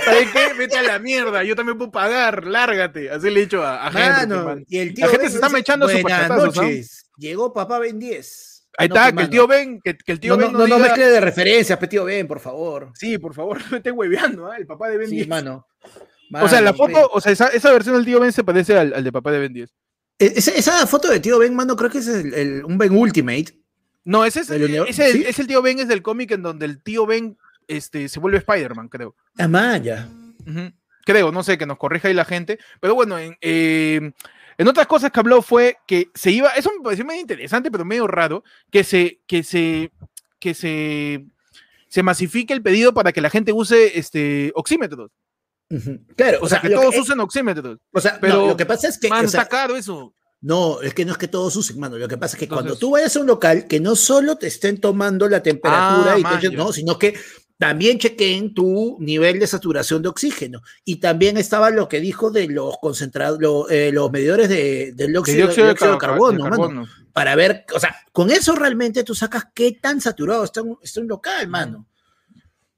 ¿Sabes 0.05 0.29
qué? 0.33 0.53
Vete 0.57 0.79
a 0.79 0.83
la 0.83 1.01
mierda, 1.01 1.43
yo 1.43 1.57
también 1.57 1.77
puedo 1.77 1.91
pagar, 1.91 2.47
lárgate. 2.47 3.11
Así 3.11 3.29
le 3.31 3.41
he 3.41 3.43
dicho 3.43 3.65
a, 3.65 3.85
a 3.85 3.91
mano, 3.91 4.45
gente. 4.45 4.65
Y 4.69 4.79
el 4.79 4.95
tío 4.95 5.07
la 5.07 5.13
gente 5.13 5.31
se 5.31 5.35
está 5.37 5.59
echando 5.59 5.89
su 5.89 5.99
noches. 5.99 7.05
¿no? 7.05 7.17
Llegó 7.19 7.53
papá 7.53 7.81
Ben 7.81 7.99
10. 7.99 8.50
Ahí 8.79 8.89
no, 8.89 8.95
está, 8.95 9.13
que 9.13 9.23
el 9.23 9.31
tío 9.31 9.47
Ben, 9.47 9.81
que, 9.81 9.97
que 9.97 10.13
el 10.13 10.21
tío 10.21 10.37
no, 10.37 10.43
Ben 10.43 10.53
no, 10.53 10.59
no, 10.59 10.65
diga... 10.65 10.79
no 10.79 10.85
mezcle 10.85 11.07
de 11.07 11.21
referencias, 11.21 11.79
pe 11.79 11.89
tío 11.89 12.05
Ben, 12.05 12.27
por 12.27 12.41
favor. 12.41 12.93
Sí, 12.95 13.19
por 13.19 13.35
favor, 13.35 13.59
no 13.65 13.71
me 13.71 13.77
esté 13.79 13.91
hueveando, 13.91 14.53
¿eh? 14.53 14.57
el 14.59 14.67
papá 14.67 14.89
de 14.89 14.99
Ben 14.99 15.09
sí, 15.09 15.17
10. 15.17 15.29
Mano. 15.29 15.67
mano. 16.31 16.47
O 16.47 16.49
sea, 16.49 16.61
la 16.61 16.73
foto, 16.73 16.95
ben. 16.95 17.07
o 17.13 17.21
sea, 17.21 17.33
esa, 17.33 17.49
esa, 17.49 17.73
versión 17.73 17.97
del 17.97 18.05
tío 18.05 18.21
Ben 18.21 18.33
se 18.33 18.45
parece 18.45 18.79
al, 18.79 18.95
al 18.95 19.05
de 19.05 19.13
papá 19.13 19.33
de 19.33 19.41
Ben 19.41 19.53
10. 19.53 19.71
E, 20.19 20.33
esa, 20.37 20.53
esa, 20.53 20.87
foto 20.87 21.09
de 21.09 21.21
tío 21.21 21.39
Ben, 21.39 21.55
mano, 21.55 21.77
creo 21.77 21.91
que 21.91 21.99
es 21.99 22.09
el, 22.09 22.35
el, 22.35 22.65
un 22.65 22.79
Ben 22.79 22.97
Ultimate. 22.97 23.59
No, 24.05 24.25
ese 24.25 24.41
es, 24.41 24.51
el, 24.51 24.75
ese 24.89 25.13
¿Sí? 25.13 25.25
es 25.27 25.39
el 25.39 25.47
tío 25.47 25.63
Ben, 25.63 25.79
es 25.79 25.89
del 25.89 26.03
cómic 26.03 26.31
en 26.33 26.43
donde 26.43 26.67
el 26.67 26.83
tío 26.83 27.07
Ben 27.07 27.37
este, 27.69 28.09
se 28.09 28.21
vuelve 28.21 28.39
Spider-Man, 28.39 28.89
creo. 28.89 29.15
Ah, 29.39 29.49
maya. 29.49 30.09
Uh 30.47 30.51
-huh. 30.51 30.75
Creo, 31.05 31.33
no 31.33 31.43
sé, 31.43 31.59
que 31.59 31.67
nos 31.67 31.79
corrija 31.79 32.09
ahí 32.09 32.15
la 32.15 32.25
gente. 32.25 32.59
Pero 32.81 32.95
bueno, 32.95 33.19
en, 33.19 33.37
eh, 33.41 34.13
en 34.61 34.69
otras 34.69 34.87
cosas 34.87 35.11
que 35.11 35.19
habló 35.19 35.41
fue 35.41 35.79
que 35.87 36.11
se 36.15 36.31
iba, 36.31 36.51
eso 36.51 36.71
me 36.77 36.85
pareció 36.85 37.03
medio 37.03 37.23
interesante, 37.23 37.71
pero 37.71 37.87
medio 37.87 38.07
raro, 38.07 38.45
que 38.71 38.85
se, 38.85 39.23
que 39.27 39.43
se, 39.43 39.91
que 40.39 40.53
se, 40.53 41.25
se 41.89 42.03
masifique 42.03 42.53
el 42.53 42.61
pedido 42.61 42.93
para 42.93 43.11
que 43.11 43.23
la 43.23 43.31
gente 43.31 43.55
use 43.55 43.99
este 43.99 44.53
oxímetros. 44.55 45.13
Uh 45.71 45.77
-huh. 45.77 46.01
Claro, 46.15 46.41
o, 46.43 46.45
o 46.45 46.49
sea, 46.51 46.61
sea, 46.61 46.69
que 46.69 46.77
todos 46.77 46.95
que, 46.95 47.01
usen 47.01 47.21
oxímetros. 47.21 47.79
O 47.91 48.03
sea, 48.03 48.19
pero 48.21 48.35
no, 48.35 48.47
lo 48.49 48.57
que 48.59 48.67
pasa 48.67 48.89
es 48.89 48.99
que. 48.99 49.09
Man, 49.09 49.25
o 49.25 49.29
sea, 49.29 49.41
está 49.41 49.51
caro 49.51 49.77
eso. 49.77 50.13
No, 50.43 50.83
es 50.83 50.93
que 50.93 51.07
no 51.07 51.13
es 51.13 51.19
que 51.19 51.29
todos 51.29 51.57
usen, 51.57 51.81
mano. 51.81 51.97
Lo 51.97 52.09
que 52.09 52.19
pasa 52.19 52.37
es 52.37 52.39
que 52.39 52.45
Entonces, 52.45 52.65
cuando 52.65 52.79
tú 52.79 52.91
vayas 52.91 53.17
a 53.17 53.21
un 53.21 53.29
local, 53.29 53.67
que 53.67 53.81
no 53.81 53.97
solo 53.97 54.37
te 54.37 54.49
estén 54.49 54.79
tomando 54.79 55.27
la 55.27 55.43
temperatura, 55.43 56.15
ah, 56.15 56.19
y 56.19 56.41
te, 56.41 56.51
no, 56.51 56.71
sino 56.71 56.99
que 56.99 57.19
también 57.61 57.99
chequen 57.99 58.55
tu 58.55 58.97
nivel 59.01 59.39
de 59.39 59.47
saturación 59.47 60.01
de 60.01 60.09
oxígeno. 60.09 60.63
Y 60.83 60.97
también 60.97 61.37
estaba 61.37 61.69
lo 61.69 61.91
que 61.91 62.01
dijo 62.01 62.31
de 62.31 62.49
los 62.49 62.79
concentrados, 62.79 63.39
lo, 63.39 63.69
eh, 63.69 63.93
los 63.93 64.11
medidores 64.11 64.49
de, 64.49 64.93
del 64.95 65.15
óxido, 65.15 65.47
de, 65.47 65.55
de, 65.55 65.69
de, 65.69 65.75
carbono, 65.75 66.45
de 66.45 66.51
carbono. 66.51 66.75
Mano, 66.75 66.89
para 67.13 67.37
ver, 67.37 67.67
o 67.75 67.79
sea, 67.79 67.95
con 68.13 68.31
eso 68.31 68.55
realmente 68.55 69.05
tú 69.05 69.15
sacas 69.15 69.49
qué 69.55 69.73
tan 69.73 70.01
saturado 70.01 70.43
está 70.43 70.63
un, 70.63 70.79
está 70.83 71.03
un 71.03 71.09
local, 71.09 71.49
mano. 71.49 71.87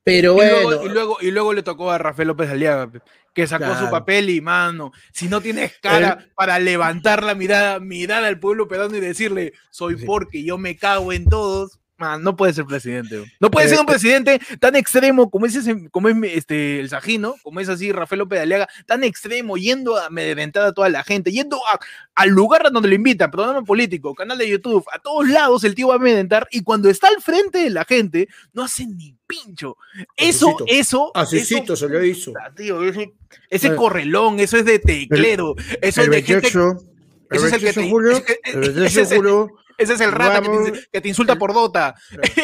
Pero 0.03 0.33
y 0.33 0.35
bueno. 0.35 0.62
Luego, 0.62 0.85
y, 0.85 0.89
luego, 0.89 1.17
y 1.21 1.31
luego 1.31 1.53
le 1.53 1.62
tocó 1.62 1.93
a 1.93 1.99
Rafael 1.99 2.27
López 2.27 2.51
Aliaga, 2.51 2.91
que 3.33 3.47
sacó 3.47 3.67
claro. 3.67 3.87
su 3.87 3.89
papel 3.89 4.31
y, 4.31 4.41
mano, 4.41 4.91
si 5.12 5.29
no 5.29 5.41
tienes 5.41 5.79
cara 5.81 6.19
El... 6.21 6.33
para 6.35 6.59
levantar 6.59 7.23
la 7.23 7.37
mirada, 7.37 7.79
mirar 7.79 8.25
al 8.25 8.41
pueblo 8.41 8.67
peruano 8.67 8.97
y 8.97 9.01
decirle, 9.01 9.53
soy 9.71 9.97
sí. 9.97 10.05
porque 10.05 10.43
yo 10.43 10.59
me 10.59 10.77
cago 10.77 11.12
en 11.12 11.27
todos, 11.27 11.79
Man, 12.02 12.21
no 12.25 12.35
puede 12.35 12.52
ser 12.52 12.64
presidente. 12.64 13.25
No 13.38 13.49
puede 13.49 13.66
eh, 13.66 13.68
ser 13.71 13.78
un 13.78 13.87
presidente 13.87 14.40
tan 14.59 14.75
extremo 14.75 15.30
como 15.30 15.47
es, 15.47 15.54
ese, 15.54 15.88
como 15.90 16.09
es 16.09 16.16
este, 16.35 16.80
el 16.80 16.88
Sajino, 16.88 17.37
como 17.44 17.61
es 17.61 17.68
así 17.68 17.92
Rafael 17.92 18.18
López 18.18 18.38
de 18.38 18.42
Aliaga, 18.42 18.68
tan 18.87 19.04
extremo, 19.04 19.56
yendo 19.56 19.97
a 19.97 20.06
amedrentar 20.06 20.64
a 20.64 20.73
toda 20.73 20.88
la 20.88 21.04
gente, 21.04 21.30
yendo 21.30 21.59
a, 21.59 21.78
al 22.16 22.30
lugar 22.30 22.73
donde 22.73 22.88
lo 22.88 22.94
invitan, 22.97 23.30
programa 23.30 23.62
político, 23.62 24.16
canal 24.16 24.37
de 24.37 24.49
YouTube, 24.49 24.85
a 24.92 24.99
todos 24.99 25.28
lados 25.28 25.62
el 25.62 25.76
tío 25.76 25.88
va 25.88 25.94
a 25.94 25.99
amedrentar 25.99 26.49
y 26.50 26.64
cuando 26.64 26.90
está 26.90 27.06
al 27.06 27.23
frente 27.23 27.59
de 27.59 27.71
la 27.71 27.85
gente, 27.85 28.28
no 28.52 28.64
hace 28.64 28.85
ni 28.85 29.14
pincho. 29.25 29.76
Eso, 30.16 30.49
Asusito. 30.49 30.64
eso. 30.66 31.12
Asusito 31.14 31.75
eso, 31.75 31.87
se 31.87 31.92
lo 31.92 32.04
hizo. 32.04 32.32
Tío, 32.56 32.82
ese, 32.82 33.12
ese 33.49 33.68
eh. 33.68 33.76
correlón, 33.76 34.40
eso 34.40 34.56
es 34.56 34.64
de 34.64 34.80
teclero, 34.80 35.54
el, 35.56 35.78
eso 35.82 36.02
es 36.02 36.11
de 36.11 36.23
gente 36.23 36.49
Ese 37.32 37.47
es 37.47 37.52
el 37.54 37.61
que 37.61 37.73
te, 37.73 37.88
Julio, 37.88 39.49
ese 39.83 39.95
es 39.95 40.01
el 40.01 40.12
rata 40.12 40.41
que 40.41 40.49
te, 40.49 40.89
que 40.93 41.01
te, 41.01 41.09
insulta 41.09 41.37
por 41.37 41.53
Dota. 41.53 41.95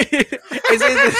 ese 0.70 0.86
es 0.86 1.14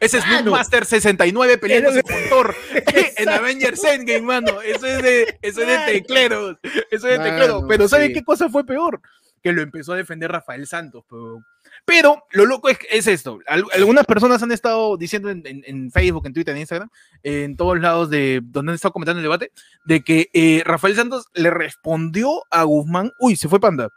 ese 0.00 0.18
es 0.18 0.24
ah, 0.26 0.42
Master 0.42 0.84
69 0.84 1.58
peleando 1.58 1.90
con 2.02 2.16
Thor 2.28 2.54
en 3.16 3.28
Avengers 3.28 3.82
Endgame, 3.84 4.22
mano. 4.22 4.60
Eso 4.62 4.86
es 4.86 5.02
de, 5.02 5.38
eso 5.42 5.60
es 5.62 5.66
de 5.66 5.92
tecleros. 5.92 6.56
Eso 6.90 7.08
es 7.08 7.18
de 7.18 7.24
tecleros. 7.24 7.64
Pero 7.68 7.88
¿sabe 7.88 8.12
qué 8.12 8.24
cosa 8.24 8.48
fue 8.48 8.64
peor? 8.64 9.00
Que 9.42 9.52
lo 9.52 9.62
empezó 9.62 9.92
a 9.92 9.96
defender 9.96 10.32
Rafael 10.32 10.66
Santos. 10.66 11.04
Pero, 11.08 11.42
pero 11.84 12.24
lo 12.30 12.46
loco 12.46 12.68
es, 12.68 12.78
es 12.90 13.06
esto. 13.06 13.38
Algunas 13.46 14.06
personas 14.06 14.42
han 14.42 14.50
estado 14.50 14.96
diciendo 14.96 15.30
en, 15.30 15.42
en, 15.44 15.90
Facebook, 15.90 16.26
en 16.26 16.32
Twitter, 16.32 16.54
en 16.54 16.60
Instagram, 16.60 16.88
en 17.22 17.56
todos 17.56 17.78
lados 17.78 18.08
de 18.08 18.40
donde 18.42 18.72
han 18.72 18.76
estado 18.76 18.92
comentando 18.92 19.20
el 19.20 19.24
debate, 19.24 19.52
de 19.84 20.02
que 20.02 20.30
eh, 20.32 20.62
Rafael 20.64 20.96
Santos 20.96 21.26
le 21.34 21.50
respondió 21.50 22.42
a 22.50 22.62
Guzmán. 22.62 23.12
Uy, 23.18 23.36
se 23.36 23.48
fue 23.48 23.60
Panda 23.60 23.90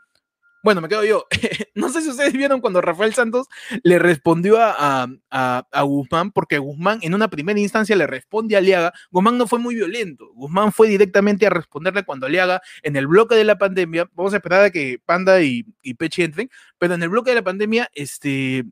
bueno, 0.64 0.82
me 0.82 0.90
quedo 0.90 1.04
yo. 1.04 1.26
no 1.76 1.90
sé 1.90 2.02
si 2.02 2.10
ustedes 2.10 2.34
vieron 2.34 2.62
cuando 2.62 2.82
Rafael 2.82 3.14
Santos 3.14 3.48
le 3.84 4.00
respondió 4.00 4.58
a, 4.60 5.08
a, 5.30 5.82
Guzmán, 5.82 6.32
porque 6.32 6.58
Guzmán 6.58 7.00
en 7.02 7.14
una 7.14 7.30
primera 7.30 7.60
instancia 7.60 7.96
le 7.96 8.08
responde 8.08 8.56
a 8.56 8.60
Aliaga. 8.60 8.94
Guzmán 9.12 9.38
no 9.38 9.48
fue 9.48 9.60
muy 9.60 9.76
violento. 9.76 10.30
Guzmán 10.34 10.72
fue 10.72 10.88
directamente 10.88 11.48
a 11.48 11.50
responderle 11.50 12.04
cuando 12.04 12.26
Aliaga, 12.26 12.62
en 12.84 12.96
el 12.96 13.08
bloque 13.08 13.36
de 13.36 13.44
la 13.44 13.58
pandemia, 13.58 14.10
vamos 14.14 14.34
a 14.34 14.38
esperar 14.38 14.66
a 14.66 14.70
que 14.72 15.00
Panda 15.06 15.42
y, 15.42 15.66
y 15.82 15.94
Pechi 15.94 16.24
entren, 16.24 16.50
pero 16.78 16.94
en 16.94 17.04
el 17.04 17.10
bloque 17.10 17.32
de 17.32 17.36
la 17.36 17.44
pandemia, 17.44 17.90
este, 17.94 18.66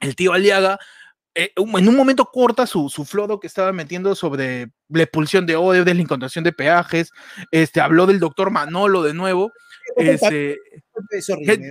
el 0.00 0.16
tío 0.16 0.32
Aliaga 0.32 0.78
eh, 1.40 1.52
en 1.56 1.88
un 1.88 1.96
momento 1.96 2.26
corta 2.26 2.66
su, 2.66 2.90
su 2.90 3.06
floro 3.06 3.40
que 3.40 3.46
estaba 3.46 3.72
metiendo 3.72 4.14
sobre 4.14 4.70
la 4.90 5.04
expulsión 5.04 5.46
de 5.46 5.56
Odebrecht, 5.56 5.96
la 5.96 6.02
encontración 6.02 6.44
de 6.44 6.52
peajes, 6.52 7.12
este, 7.50 7.80
habló 7.80 8.06
del 8.06 8.20
doctor 8.20 8.50
Manolo 8.50 9.02
de 9.02 9.14
nuevo. 9.14 9.50
Este, 9.96 10.58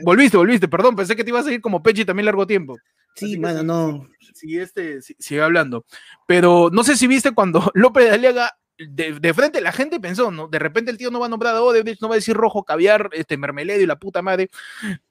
volviste, 0.04 0.38
volviste, 0.38 0.68
perdón, 0.68 0.96
pensé 0.96 1.16
que 1.16 1.24
te 1.24 1.30
ibas 1.30 1.46
a 1.46 1.54
ir 1.54 1.62
como 1.62 1.84
Pechi 1.84 2.04
también 2.04 2.26
largo 2.26 2.48
tiempo. 2.48 2.78
Sí, 3.16 3.38
mano, 3.38 3.62
no. 3.62 4.08
Sí, 4.34 4.58
este, 4.58 5.02
sigue 5.02 5.42
hablando. 5.42 5.86
Pero 6.26 6.70
no 6.72 6.84
sé 6.84 6.98
si 6.98 7.06
viste 7.06 7.32
cuando 7.32 7.72
López 7.76 8.06
de 8.06 8.12
Aliaga 8.12 8.58
de, 8.80 9.34
frente 9.34 9.62
la 9.62 9.72
gente 9.72 10.00
pensó, 10.00 10.32
¿no? 10.32 10.48
De 10.48 10.60
repente 10.60 10.92
el 10.92 10.98
tío 10.98 11.12
no 11.12 11.20
va 11.20 11.26
a 11.26 11.30
nombrar 11.30 11.56
a 11.56 11.62
Odebrecht, 11.62 12.02
no 12.02 12.08
va 12.08 12.16
a 12.16 12.18
decir 12.18 12.36
rojo, 12.36 12.64
caviar, 12.64 13.10
este, 13.14 13.38
mermeledo 13.38 13.82
y 13.82 13.86
la 13.86 14.00
puta 14.00 14.22
madre. 14.22 14.50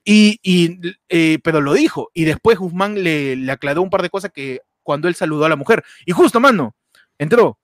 Y, 0.03 0.79
eh, 1.09 1.39
pero 1.43 1.61
lo 1.61 1.73
dijo. 1.73 2.09
Y 2.13 2.23
después 2.25 2.57
Guzmán 2.57 3.03
le, 3.03 3.35
le, 3.35 3.51
aclaró 3.51 3.81
un 3.81 3.89
par 3.89 4.01
de 4.01 4.09
cosas 4.09 4.31
que 4.31 4.61
cuando 4.83 5.07
él 5.07 5.15
saludó 5.15 5.45
a 5.45 5.49
la 5.49 5.55
mujer. 5.55 5.83
Y 6.05 6.11
justo, 6.11 6.39
mano, 6.39 6.75
entró. 7.17 7.59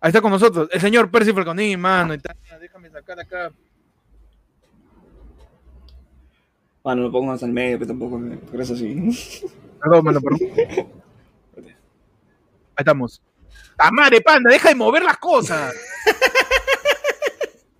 Ahí 0.00 0.08
está 0.08 0.20
con 0.20 0.32
nosotros, 0.32 0.68
el 0.72 0.80
señor 0.80 1.10
Percy 1.10 1.32
Falconi, 1.32 1.76
mano. 1.76 2.14
Y 2.14 2.20
déjame 2.60 2.90
sacar 2.90 3.20
acá 3.20 3.52
Bueno, 6.82 7.02
lo 7.02 7.12
pongo 7.12 7.26
más 7.26 7.42
al 7.44 7.52
medio, 7.52 7.78
pero 7.78 7.88
tampoco 7.88 8.18
me 8.18 8.38
así. 8.60 9.48
Perdón, 9.80 10.04
mano, 10.04 10.20
perdón. 10.20 10.40
Ahí 12.74 12.78
estamos. 12.78 13.22
¡La 13.82 13.90
madre, 13.90 14.20
panda! 14.20 14.50
¡Deja 14.50 14.68
de 14.68 14.74
mover 14.76 15.02
las 15.02 15.16
cosas! 15.16 15.74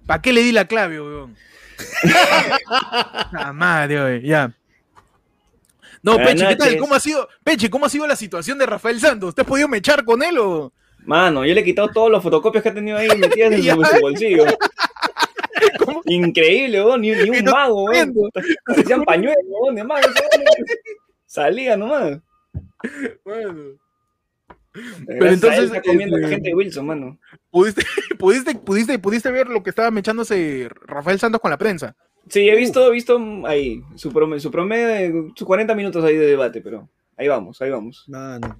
¿Para 0.06 0.20
qué 0.20 0.32
le 0.32 0.42
di 0.42 0.50
la 0.50 0.66
clave, 0.66 1.00
weón? 1.00 1.36
¡La 3.32 3.52
madre, 3.52 4.02
weón! 4.02 4.22
Ya. 4.22 4.52
No, 6.02 6.16
Peche, 6.16 6.48
¿qué 6.48 6.56
tal? 6.56 6.76
¿Cómo 6.78 6.96
ha 6.96 7.00
sido? 7.00 7.28
Peche, 7.44 7.70
¿cómo 7.70 7.86
ha 7.86 7.88
sido 7.88 8.08
la 8.08 8.16
situación 8.16 8.58
de 8.58 8.66
Rafael 8.66 8.98
Santos? 8.98 9.32
¿Te 9.32 9.42
has 9.42 9.46
podido 9.46 9.68
mechar 9.68 10.04
con 10.04 10.24
él 10.24 10.38
o...? 10.38 10.72
Mano, 11.04 11.44
yo 11.44 11.54
le 11.54 11.60
he 11.60 11.64
quitado 11.64 11.88
todos 11.88 12.10
los 12.10 12.22
fotocopias 12.22 12.64
que 12.64 12.70
ha 12.70 12.74
tenido 12.74 12.98
ahí 12.98 13.08
metidas 13.16 13.52
en 13.52 13.62
su 13.62 14.00
bolsillo. 14.00 14.44
Increíble, 16.06 16.82
ni, 16.98 17.12
un 17.12 17.44
mago, 17.44 17.84
weón. 17.84 18.12
Hacían 18.66 19.04
pañuelos, 19.04 19.44
weón, 19.46 19.86
mago. 19.86 20.08
Salía 21.26 21.76
nomás. 21.76 22.18
Bueno. 23.24 23.78
Pero 25.06 25.26
entonces. 25.28 25.64
Está 25.64 25.82
comiendo 25.82 26.16
este, 26.16 26.28
gente 26.28 26.48
de 26.48 26.54
Wilson, 26.54 26.86
mano. 26.86 27.18
¿pudiste, 27.50 27.82
pudiste, 28.18 28.54
pudiste, 28.54 28.98
pudiste 28.98 29.30
ver 29.30 29.48
lo 29.48 29.62
que 29.62 29.70
estaba 29.70 29.90
mechándose 29.90 30.68
Rafael 30.86 31.18
Santos 31.18 31.40
con 31.40 31.50
la 31.50 31.58
prensa. 31.58 31.94
Sí, 32.28 32.48
he 32.48 32.56
visto, 32.56 32.86
he 32.86 32.92
visto 32.92 33.18
ahí 33.46 33.82
su 33.96 34.12
promedio, 34.12 34.40
su 34.40 34.50
promedio, 34.50 35.32
sus 35.34 35.46
40 35.46 35.74
minutos 35.74 36.04
ahí 36.04 36.16
de 36.16 36.26
debate, 36.26 36.60
pero 36.60 36.88
ahí 37.16 37.28
vamos, 37.28 37.60
ahí 37.60 37.70
vamos. 37.70 38.04
Mano. 38.06 38.58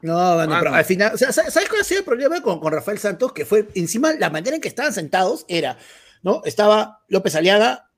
No, 0.00 0.34
bueno, 0.34 0.56
pero 0.58 0.74
al 0.74 0.84
final, 0.84 1.14
o 1.14 1.16
sea, 1.16 1.32
¿sabes 1.32 1.68
cuál 1.68 1.80
ha 1.80 1.84
sido 1.84 2.00
el 2.00 2.04
problema 2.04 2.40
con, 2.40 2.60
con 2.60 2.72
Rafael 2.72 2.98
Santos? 2.98 3.32
Que 3.32 3.44
fue 3.44 3.66
encima 3.74 4.12
la 4.12 4.30
manera 4.30 4.54
en 4.54 4.62
que 4.62 4.68
estaban 4.68 4.92
sentados 4.92 5.44
era 5.48 5.76
¿no? 6.22 6.42
Estaba 6.44 7.00
López 7.08 7.34
Aliaga, 7.34 7.90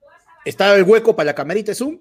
estaba 0.45 0.75
el 0.75 0.83
hueco 0.83 1.15
para 1.15 1.27
la 1.27 1.35
camarita 1.35 1.73
Zoom 1.73 1.97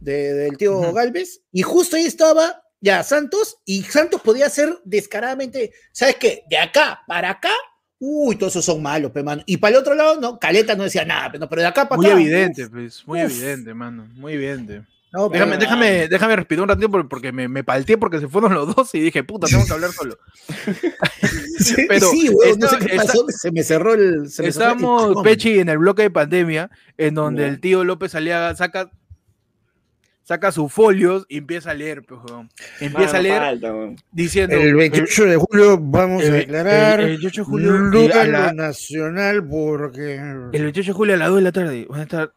del 0.00 0.56
tío 0.56 0.92
Galvez, 0.92 1.42
y 1.52 1.62
justo 1.62 1.96
ahí 1.96 2.04
estaba 2.04 2.61
ya 2.82 3.02
Santos, 3.04 3.58
y 3.64 3.82
Santos 3.84 4.20
podía 4.20 4.50
ser 4.50 4.76
descaradamente, 4.84 5.72
¿sabes 5.92 6.16
qué? 6.16 6.42
De 6.50 6.58
acá 6.58 7.00
para 7.06 7.30
acá, 7.30 7.52
uy, 8.00 8.34
todos 8.34 8.54
esos 8.54 8.64
son 8.64 8.82
malos, 8.82 9.12
pe, 9.12 9.22
mano. 9.22 9.42
Y 9.46 9.56
para 9.58 9.76
el 9.76 9.80
otro 9.80 9.94
lado, 9.94 10.20
no, 10.20 10.38
Caleta 10.38 10.74
no 10.74 10.82
decía 10.82 11.04
nada, 11.04 11.30
pero, 11.30 11.62
de 11.62 11.66
acá 11.66 11.88
para 11.88 11.96
muy 11.96 12.06
acá. 12.06 12.16
Muy 12.16 12.24
evidente, 12.24 12.68
pues, 12.68 13.06
muy 13.06 13.20
evidente, 13.20 13.72
mano, 13.72 14.08
muy 14.16 14.32
evidente. 14.32 14.82
déjame, 15.30 15.58
déjame, 15.58 16.08
déjame 16.08 16.36
respirar 16.36 16.64
un 16.64 16.68
ratito 16.70 16.90
porque 17.08 17.30
me, 17.30 17.46
me 17.46 17.62
palteé 17.62 17.96
porque 17.96 18.18
se 18.18 18.26
fueron 18.26 18.52
los 18.52 18.74
dos 18.74 18.92
y 18.96 19.00
dije, 19.00 19.22
puta, 19.22 19.46
tengo 19.46 19.64
que 19.64 19.72
hablar 19.72 19.92
solo. 19.92 20.18
pero 21.88 22.10
sí, 22.10 22.30
no 22.58 22.68
sé 22.68 22.78
qué 22.78 22.96
pasó, 22.96 23.26
se 23.28 23.52
me 23.52 23.62
cerró 23.62 23.94
el. 23.94 24.28
Se 24.28 24.48
estamos, 24.48 25.22
Pechi, 25.22 25.60
en 25.60 25.68
el 25.68 25.78
bloque 25.78 26.02
de 26.02 26.10
pandemia, 26.10 26.68
en 26.98 27.14
donde 27.14 27.46
el 27.46 27.60
tío 27.60 27.84
López 27.84 28.16
Aliaga 28.16 28.56
saca 28.56 28.90
saca 30.22 30.52
sus 30.52 30.72
folios 30.72 31.26
y 31.28 31.38
empieza 31.38 31.72
a 31.72 31.74
leer, 31.74 32.02
pues, 32.02 32.20
empieza 32.80 33.18
a 33.18 33.22
leer 33.22 33.58
diciendo 34.12 34.56
el 34.56 34.74
28 34.74 35.24
de 35.24 35.36
julio 35.36 35.78
vamos 35.80 36.24
a 36.24 36.30
declarar 36.30 37.00
el, 37.00 37.08
28 37.08 37.40
de 37.40 37.44
julio 37.44 37.72
lugar 37.72 38.54
nacional 38.54 39.46
porque 39.46 40.14
el 40.14 40.62
28 40.62 40.90
de 40.90 40.92
julio 40.92 41.14
a 41.14 41.18
las 41.18 41.28
2 41.28 41.36
de 41.36 41.42
la 41.42 41.52
tarde 41.52 41.86
van 41.88 42.00
a 42.00 42.02
estar 42.04 42.32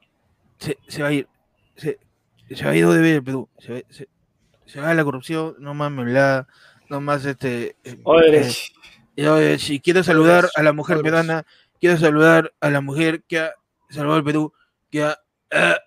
se, 0.58 0.78
se 0.88 1.02
va 1.02 1.10
a 1.10 1.13
ir 1.13 1.28
se, 1.76 2.00
se 2.54 2.65
va 2.65 2.71
a 2.71 2.76
ir 2.76 2.88
de 2.88 3.21
Perú. 3.21 3.50
Se, 3.60 3.86
se, 3.89 4.08
se, 4.65 4.80
va 4.80 4.89
a 4.89 4.93
la 4.93 5.04
corrupción 5.04 5.56
no 5.60 5.74
más 5.74 5.91
la 6.08 6.48
no 6.89 7.02
más 7.02 7.26
este 7.26 7.76
eh, 7.84 8.00
Oye, 8.04 8.41
eh, 9.17 9.60
si 9.60 9.80
quiero 9.80 10.04
saludar 10.04 10.50
a 10.56 10.63
la 10.63 10.74
mujer 10.74 11.02
peruana, 11.02 11.45
quiero 11.80 11.98
saludar 11.98 12.54
a 12.60 12.69
la 12.69 12.82
mujer 12.82 13.24
que 13.28 13.39
ha 13.39 13.54
salvado 13.89 14.17
el 14.17 14.24
Perú, 14.24 14.54
que 14.91 15.04
ha... 15.04 15.19
Uh, 15.54 15.86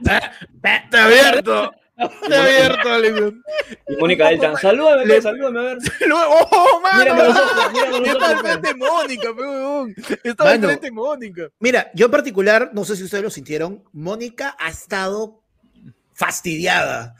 está 0.00 1.04
abierto. 1.04 1.72
Está 1.96 2.44
abierto, 2.44 3.42
Y 3.88 3.96
Mónica 3.96 4.28
Deltan, 4.28 4.56
salúdame, 4.56 5.20
salúdame, 5.20 5.58
a 5.58 5.62
ver. 5.62 5.78
¡Oh, 6.14 6.80
mano! 6.82 6.98
Mírame 6.98 7.24
los 7.24 7.36
ojos, 7.36 7.72
mírame 7.72 7.98
los 8.00 8.08
Está 8.08 8.28
al 8.30 8.38
frente 8.38 8.74
Mónica, 8.74 9.36
peón. 9.36 9.94
Está 10.24 10.50
al 10.50 10.60
frente 10.60 10.90
Mónica. 10.90 11.50
Mira, 11.58 11.90
yo 11.94 12.06
en 12.06 12.12
particular, 12.12 12.70
no 12.72 12.84
sé 12.84 12.96
si 12.96 13.04
ustedes 13.04 13.24
lo 13.24 13.30
sintieron, 13.30 13.84
Mónica 13.92 14.56
ha 14.58 14.70
estado 14.70 15.42
fastidiada 16.14 17.14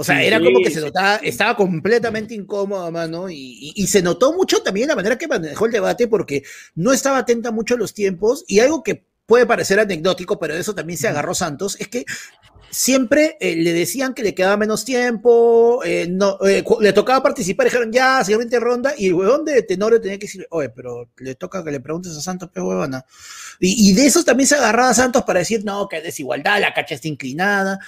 o 0.00 0.04
sea, 0.04 0.22
era 0.22 0.38
como 0.40 0.60
que 0.60 0.70
se 0.70 0.80
notaba, 0.80 1.16
estaba 1.16 1.56
completamente 1.56 2.34
incómoda, 2.34 2.90
mano, 2.90 3.28
y, 3.28 3.72
y, 3.74 3.86
se 3.86 4.00
notó 4.00 4.32
mucho 4.32 4.62
también 4.62 4.88
la 4.88 4.96
manera 4.96 5.18
que 5.18 5.28
manejó 5.28 5.66
el 5.66 5.72
debate 5.72 6.08
porque 6.08 6.42
no 6.74 6.92
estaba 6.92 7.18
atenta 7.18 7.50
mucho 7.50 7.74
a 7.74 7.76
los 7.76 7.92
tiempos 7.92 8.44
y 8.46 8.60
algo 8.60 8.82
que 8.82 9.04
puede 9.30 9.46
parecer 9.46 9.78
anecdótico, 9.78 10.40
pero 10.40 10.54
de 10.54 10.60
eso 10.60 10.74
también 10.74 10.98
se 10.98 11.06
agarró 11.06 11.36
Santos, 11.36 11.76
es 11.78 11.86
que 11.86 12.04
siempre 12.68 13.36
eh, 13.38 13.54
le 13.54 13.72
decían 13.72 14.12
que 14.12 14.24
le 14.24 14.34
quedaba 14.34 14.56
menos 14.56 14.84
tiempo, 14.84 15.84
eh, 15.84 16.08
no, 16.10 16.36
eh, 16.44 16.64
le 16.80 16.92
tocaba 16.92 17.22
participar, 17.22 17.66
dijeron 17.66 17.92
ya, 17.92 18.24
siguiente 18.24 18.58
ronda, 18.58 18.92
y 18.98 19.06
el 19.06 19.14
huevón 19.14 19.44
de 19.44 19.62
Tenorio 19.62 20.00
tenía 20.00 20.18
que 20.18 20.26
decir, 20.26 20.48
oye, 20.50 20.70
pero 20.70 21.10
le 21.18 21.36
toca 21.36 21.62
que 21.62 21.70
le 21.70 21.78
preguntes 21.78 22.16
a 22.16 22.20
Santos, 22.20 22.50
qué 22.52 22.60
huevona. 22.60 23.04
Y, 23.60 23.90
y, 23.90 23.92
de 23.94 24.06
eso 24.06 24.24
también 24.24 24.48
se 24.48 24.56
agarraba 24.56 24.92
Santos 24.94 25.22
para 25.22 25.38
decir, 25.38 25.64
no, 25.64 25.86
que 25.86 26.00
desigualdad, 26.00 26.60
la 26.60 26.74
cacha 26.74 26.96
está 26.96 27.06
inclinada. 27.06 27.78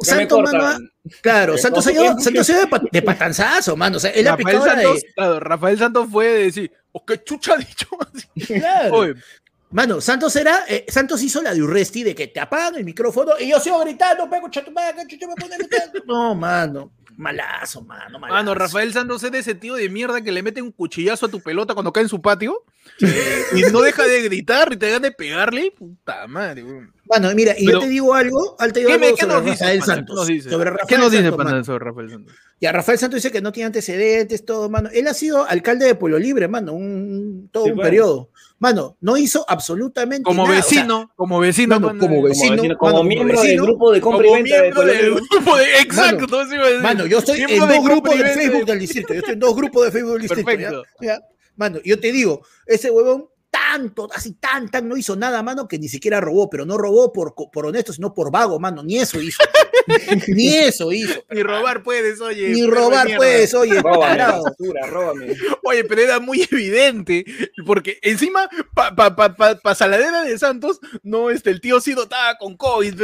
Santos, 0.00 0.52
mano, 0.52 0.86
claro, 1.22 1.56
Santos 1.58 1.82
se 1.82 1.92
dio, 1.92 2.18
Santos 2.18 2.46
se 2.46 2.52
dio 2.52 2.68
de, 2.92 3.02
patanzazo, 3.02 3.74
mano. 3.74 3.96
O 3.96 4.00
sea, 4.00 4.10
él 4.10 4.26
Rafael 4.26 4.60
Santos, 4.60 5.02
claro, 5.14 5.40
Rafael 5.40 5.78
Santos 5.78 6.08
fue 6.12 6.26
de 6.26 6.42
decir, 6.44 6.72
oh, 6.92 7.06
qué 7.06 7.24
chucha 7.24 7.54
ha 7.54 7.56
dicho. 7.56 7.86
Claro. 8.46 9.14
Mano, 9.72 10.00
Santos 10.00 10.34
era, 10.34 10.64
eh, 10.68 10.84
Santos 10.88 11.22
hizo 11.22 11.40
la 11.42 11.54
de 11.54 11.62
Urresti 11.62 12.02
de 12.02 12.14
que 12.14 12.26
te 12.26 12.40
apagan 12.40 12.74
el 12.76 12.84
micrófono 12.84 13.32
y 13.38 13.50
yo 13.50 13.60
sigo 13.60 13.78
gritando, 13.80 14.28
pego 14.28 14.48
chatumaca, 14.50 15.06
chucha 15.06 15.28
me 15.28 15.34
pone 15.36 15.56
No, 16.06 16.34
mano. 16.34 16.92
Malazo, 17.16 17.82
mano, 17.82 18.18
malazo. 18.18 18.34
Mano, 18.34 18.54
Rafael 18.54 18.92
Santos 18.94 19.22
es 19.22 19.30
de 19.30 19.40
ese 19.40 19.54
tío 19.54 19.74
de 19.74 19.90
mierda 19.90 20.22
que 20.22 20.32
le 20.32 20.42
mete 20.42 20.62
un 20.62 20.72
cuchillazo 20.72 21.26
a 21.26 21.28
tu 21.28 21.40
pelota 21.40 21.74
cuando 21.74 21.92
cae 21.92 22.04
en 22.04 22.08
su 22.08 22.20
patio 22.22 22.64
y 22.98 23.60
no 23.70 23.82
deja 23.82 24.04
de 24.04 24.22
gritar 24.22 24.72
y 24.72 24.76
te 24.78 24.90
dan 24.90 25.02
de 25.02 25.12
pegarle. 25.12 25.70
Puta 25.70 26.26
madre, 26.26 26.64
Bueno, 27.04 27.30
mira, 27.34 27.54
y 27.58 27.70
yo 27.70 27.78
te 27.78 27.88
digo 27.88 28.14
algo, 28.14 28.56
al 28.58 28.72
te 28.72 28.80
digo 28.80 28.92
algo 28.92 29.14
¿qué 29.14 29.20
sobre 29.22 29.34
nos 29.34 29.44
Rafael 29.44 29.74
dice, 29.80 29.86
Santos. 29.86 30.14
¿Qué 30.14 30.18
nos 30.20 30.26
dice? 30.28 30.50
Sobre 30.50 30.70
Rafael 30.70 30.88
¿Qué 30.88 30.98
nos 30.98 31.10
dice 31.12 31.30
Santos, 31.30 31.66
sobre 31.66 31.84
Rafael 31.84 32.10
Santos? 32.10 32.34
Ya, 32.58 32.72
Rafael 32.72 32.98
Santos 32.98 33.16
dice 33.16 33.30
que 33.32 33.40
no 33.42 33.52
tiene 33.52 33.66
antecedentes, 33.66 34.44
todo, 34.46 34.70
mano. 34.70 34.88
Él 34.92 35.06
ha 35.06 35.14
sido 35.14 35.44
alcalde 35.44 35.86
de 35.86 35.94
Pueblo 35.94 36.18
Libre, 36.18 36.48
mano, 36.48 36.72
un, 36.72 37.50
todo 37.52 37.64
Sí, 37.64 37.70
un 37.70 37.76
bueno. 37.76 37.86
periodo. 37.90 38.30
Mano, 38.60 38.98
no 39.00 39.16
hizo 39.16 39.42
absolutamente 39.48 40.22
Como 40.22 40.46
nada. 40.46 40.58
o 40.58 40.62
sea, 40.62 40.80
vecino, 40.80 41.10
como 41.16 41.40
vecino, 41.40 41.80
mano, 41.80 41.98
como 41.98 42.00
Como, 42.00 42.22
vecino, 42.24 42.56
vecino, 42.56 42.76
como 42.76 42.90
mano, 42.90 42.98
como 42.98 43.08
miembro 43.08 43.38
del 43.38 43.46
vecino, 43.46 43.62
grupo 43.64 43.90
de 43.90 44.00
compra 44.02 44.26
y 44.26 44.28
como 44.28 44.34
venta 44.36 44.54
de 44.56 44.62
miembro 44.62 44.84
del 44.84 45.14
grupo 45.14 45.56
de. 45.56 45.78
Exacto, 45.80 46.42
eso 46.42 46.54
iba 46.54 46.64
a 46.64 46.68
decir. 46.68 46.82
Mano, 46.82 47.06
yo 47.06 47.18
estoy 47.20 47.40
en 47.40 47.58
dos 47.58 47.84
grupos 47.84 48.18
de 48.18 48.24
Facebook 48.26 48.66
del 48.66 48.78
distrito. 48.78 49.14
Yo 49.14 49.20
estoy 49.20 49.32
en 49.32 49.40
dos 49.40 49.56
grupos 49.56 49.84
de 49.86 49.90
Facebook 49.90 50.12
del 50.12 50.22
distrito. 50.22 50.50
¿ya? 50.50 50.56
Perfecto. 50.56 50.82
¿Ya? 51.00 51.20
Mano, 51.56 51.78
yo 51.82 51.98
te 51.98 52.12
digo, 52.12 52.42
ese 52.66 52.90
huevón 52.90 53.30
tanto, 53.70 54.08
así 54.12 54.34
tan, 54.34 54.68
tan, 54.68 54.88
no 54.88 54.96
hizo 54.96 55.14
nada, 55.14 55.42
mano, 55.44 55.68
que 55.68 55.78
ni 55.78 55.88
siquiera 55.88 56.20
robó, 56.20 56.50
pero 56.50 56.66
no 56.66 56.76
robó 56.76 57.12
por, 57.12 57.34
por 57.34 57.66
honesto, 57.66 57.92
sino 57.92 58.12
por 58.12 58.32
vago, 58.32 58.58
mano, 58.58 58.82
ni 58.82 58.98
eso 58.98 59.20
hizo. 59.20 59.42
ni 60.28 60.56
eso 60.56 60.90
hizo. 60.92 61.22
Ni 61.30 61.42
robar 61.42 61.84
puedes, 61.84 62.20
oye. 62.20 62.48
Ni 62.48 62.66
robar, 62.66 63.08
pues, 63.16 63.54
oye, 63.54 63.80
Róbame, 63.80 64.18
basura, 64.18 64.86
róbame. 64.88 65.36
Oye, 65.62 65.84
pero 65.84 66.02
era 66.02 66.18
muy 66.18 66.46
evidente, 66.50 67.24
porque 67.64 67.98
encima, 68.02 68.48
para 68.74 68.96
pa, 68.96 69.14
pa, 69.14 69.36
pa, 69.36 69.54
pa 69.54 69.74
Saladera 69.76 70.24
de 70.24 70.36
Santos, 70.36 70.80
no, 71.04 71.30
este, 71.30 71.50
el 71.50 71.60
tío 71.60 71.80
Cido 71.80 72.04
estaba 72.04 72.38
con 72.38 72.56
COVID, 72.56 73.00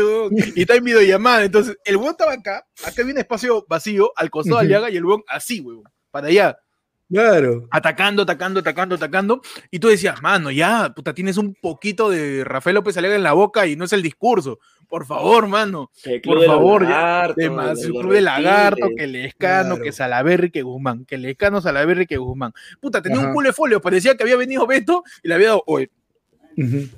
y 0.57 0.63
está 0.63 0.75
en 0.75 0.85
videollamada, 0.85 1.45
entonces, 1.45 1.77
el 1.85 1.97
weón 1.97 2.11
estaba 2.11 2.33
acá, 2.33 2.67
acá 2.83 3.03
había 3.03 3.15
un 3.15 3.21
espacio 3.21 3.65
vacío, 3.69 4.13
al 4.17 4.31
costado 4.31 4.57
de. 4.57 4.67
Aliaga, 4.67 4.91
y 4.91 4.97
el 4.97 5.05
weón 5.05 5.23
así, 5.29 5.61
weón, 5.61 5.85
para 6.11 6.27
allá, 6.27 6.59
Claro. 7.09 7.69
atacando, 7.71 8.23
atacando, 8.23 8.61
atacando, 8.61 8.95
atacando, 8.97 9.41
y 9.71 9.79
tú 9.79 9.89
decías, 9.89 10.21
mano, 10.23 10.51
ya, 10.51 10.93
puta, 10.95 11.15
tienes 11.15 11.37
un 11.37 11.55
poquito 11.55 12.11
de 12.11 12.43
Rafael 12.45 12.75
López 12.75 12.97
Aliaga 12.97 13.15
en 13.17 13.23
la 13.23 13.33
boca 13.33 13.67
y 13.67 13.77
no 13.77 13.85
es 13.85 13.93
el 13.93 14.03
discurso, 14.03 14.59
por 14.89 15.07
favor, 15.07 15.47
mano, 15.49 15.91
El 16.05 16.21
Por 16.21 16.45
favor, 16.45 16.83
ya, 16.83 16.89
lagartos, 16.91 17.37
de 17.37 17.51
más, 17.51 17.81
de 17.81 17.89
club 17.91 18.13
lagarto, 18.21 18.89
que 18.97 19.07
Lescano, 19.07 19.71
Claro. 19.77 19.83
que 19.83 19.93
Salaverri, 19.93 20.51
que 20.51 20.63
Guzmán, 20.63 21.05
que 21.05 21.19
Lescano, 21.19 21.61
Salaverri, 21.61 22.07
que 22.07 22.17
Guzmán. 22.17 22.53
Puta, 22.81 23.03
tenía 23.03 23.19
Ajá. 23.19 23.29
un 23.29 23.35
culo 23.35 23.49
de 23.49 23.53
folio, 23.53 23.81
parecía 23.81 24.17
que 24.17 24.23
había 24.23 24.37
venido 24.37 24.67
Beto 24.67 25.03
y 25.23 25.29
le 25.29 25.35
había 25.35 25.49
dado, 25.49 25.63
oye, 25.67 25.91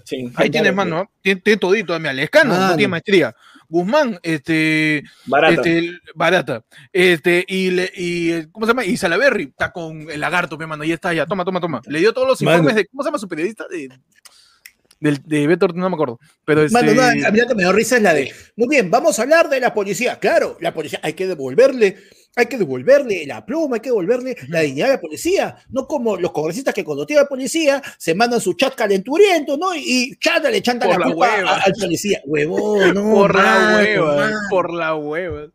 Sí, 0.05 0.31
ahí 0.37 0.51
tienes 0.51 0.75
mano, 0.75 0.97
¿no? 0.97 1.11
tiene, 1.21 1.41
tiene 1.41 1.57
todito, 1.59 1.95
a 1.95 1.99
Lescano, 1.99 2.55
no 2.55 2.61
Mano. 2.61 2.77
tiene 2.77 2.89
maestría. 2.89 3.35
Guzmán, 3.71 4.19
este, 4.23 5.03
Barata. 5.27 5.61
este, 5.61 5.99
barata, 6.15 6.65
este, 6.91 7.45
y, 7.47 7.71
le, 7.71 7.93
y, 7.95 8.31
eh, 8.33 8.49
¿cómo 8.51 8.65
se 8.65 8.71
llama? 8.71 8.85
Y 8.87 8.97
Salaverri 8.97 9.43
está 9.45 9.73
con 9.73 10.11
el 10.11 10.21
lagarto, 10.21 10.57
mi 10.57 10.65
mano, 10.65 10.85
y 10.85 10.93
está 10.93 11.13
ya, 11.13 11.27
toma, 11.27 11.45
toma, 11.45 11.61
toma. 11.61 11.83
Le 11.87 11.99
dio 11.99 12.15
todos 12.15 12.27
los 12.29 12.41
Mano. 12.41 12.57
informes 12.57 12.77
de, 12.77 12.87
¿cómo 12.87 13.03
se 13.03 13.09
llama 13.09 13.19
su 13.19 13.29
periodista? 13.29 13.67
De, 13.69 13.91
del, 15.01 15.21
de 15.23 15.47
Beto, 15.47 15.69
no 15.69 15.91
me 15.91 15.95
acuerdo, 15.95 16.19
pero 16.47 16.63
este, 16.63 16.73
Mano, 16.73 16.95
no, 16.95 17.03
a 17.03 17.31
mí 17.31 17.39
lo 17.39 17.47
que 17.47 17.55
me 17.55 17.63
dio 17.63 17.73
risa 17.73 17.97
es 17.99 18.03
la 18.03 18.15
de, 18.15 18.33
muy 18.57 18.69
bien, 18.69 18.91
vamos 18.91 19.19
a 19.19 19.23
hablar 19.23 19.51
de 19.51 19.61
la 19.61 19.75
policía. 19.75 20.19
Claro, 20.19 20.57
la 20.63 20.73
policía, 20.73 21.01
hay 21.03 21.13
que 21.13 21.27
devolverle, 21.27 21.99
hay 22.39 22.47
que 22.47 22.57
devolverle 22.57 23.27
la 23.27 23.45
pluma, 23.45 23.77
hay 23.77 23.81
que 23.81 23.89
devolverle 23.89 24.37
la 24.49 24.61
dignidad 24.61 24.91
a 24.91 24.93
la 24.93 25.01
policía. 25.01 25.57
No 25.71 25.89
como 25.89 26.17
los 26.17 26.31
congresistas 26.31 26.73
que 26.73 26.85
cuando 26.85 27.05
tiene 27.05 27.23
la 27.23 27.29
policía 27.29 27.83
se 27.99 28.15
mandan 28.15 28.41
su 28.41 28.55
chat 28.55 28.77
calenturiento, 28.77 29.57
¿no? 29.57 29.75
Y, 29.75 30.17
chata 30.21 30.49
le 30.49 30.63
chanta 30.63 30.87
Por 30.87 30.95
la 30.95 30.99
la 31.01 31.13
culpa 31.13 31.37
hueva. 31.37 31.51
a- 31.51 31.61
al 31.63 31.73
policía. 31.73 32.21
Huevón, 32.25 32.95
no. 32.95 33.11
por 33.15 33.35
la 33.35 33.77
hueva, 33.77 34.17
mano. 34.17 34.37
por 34.51 34.73
la 34.73 34.95
hueva. 34.95 35.47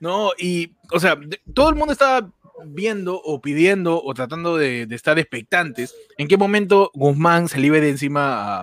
No, 0.00 0.32
y, 0.38 0.72
o 0.92 1.00
sea, 1.00 1.18
todo 1.54 1.70
el 1.70 1.74
mundo 1.76 1.92
estaba 1.94 2.30
viendo 2.66 3.16
o 3.20 3.40
pidiendo 3.40 4.02
o 4.02 4.12
tratando 4.12 4.58
de, 4.58 4.84
de 4.84 4.94
estar 4.96 5.18
expectantes 5.18 5.94
en 6.18 6.28
qué 6.28 6.36
momento 6.36 6.90
Guzmán 6.92 7.48
se 7.48 7.58
libre 7.58 7.80
de 7.80 7.88
encima 7.88 8.60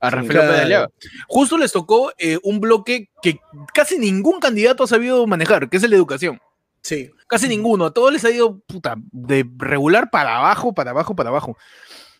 a, 0.00 0.10
Rafael. 0.10 0.68
López. 0.68 1.10
Justo 1.28 1.56
les 1.58 1.70
tocó 1.70 2.12
eh, 2.18 2.38
un 2.42 2.58
bloque 2.58 3.08
que 3.22 3.38
casi 3.72 3.98
ningún 3.98 4.40
candidato 4.40 4.82
ha 4.82 4.86
sabido 4.88 5.26
manejar, 5.28 5.70
que 5.70 5.76
es 5.76 5.82
el 5.84 5.90
de 5.90 5.96
educación. 5.96 6.40
Sí. 6.84 7.10
Casi 7.26 7.48
ninguno, 7.48 7.86
a 7.86 7.94
todos 7.94 8.12
les 8.12 8.24
ha 8.26 8.30
ido 8.30 8.60
puta, 8.60 8.94
de 9.10 9.44
regular 9.56 10.10
para 10.10 10.36
abajo, 10.36 10.74
para 10.74 10.90
abajo, 10.90 11.16
para 11.16 11.30
abajo. 11.30 11.56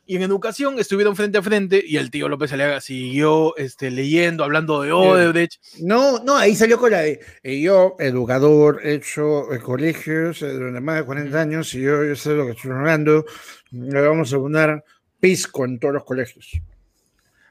Y 0.07 0.17
en 0.17 0.23
educación 0.23 0.79
estuvieron 0.79 1.17
frente 1.17 1.37
a 1.37 1.43
frente 1.43 1.83
y 1.87 1.99
el 1.99 2.11
tío 2.11 2.29
López 2.29 2.53
Aliaga 2.53 2.81
siguió 2.81 3.55
este, 3.57 3.91
leyendo, 3.91 4.43
hablando 4.43 4.81
de 4.81 4.93
Odebrecht. 4.93 5.63
No, 5.81 6.19
no, 6.19 6.37
ahí 6.37 6.57
salió 6.57 6.79
con 6.79 6.93
la 6.93 7.01
de 7.01 7.21
eh, 7.43 7.61
yo, 7.61 7.97
educador, 7.99 8.81
he 8.83 8.95
hecho 8.95 9.53
eh, 9.53 9.61
colegios 9.61 10.41
eh, 10.41 10.49
durante 10.49 10.81
más 10.81 10.97
de 10.97 11.05
40 11.05 11.41
años 11.41 11.75
y 11.75 11.83
yo, 11.83 12.03
yo 12.03 12.17
sé 12.17 12.31
lo 12.31 12.47
que 12.47 12.53
estoy 12.53 12.71
hablando. 12.71 13.27
Le 13.71 14.01
vamos 14.01 14.33
a 14.33 14.39
poner 14.39 14.83
pisco 15.21 15.67
en 15.67 15.79
todos 15.79 15.93
los 15.93 16.05
colegios. 16.05 16.53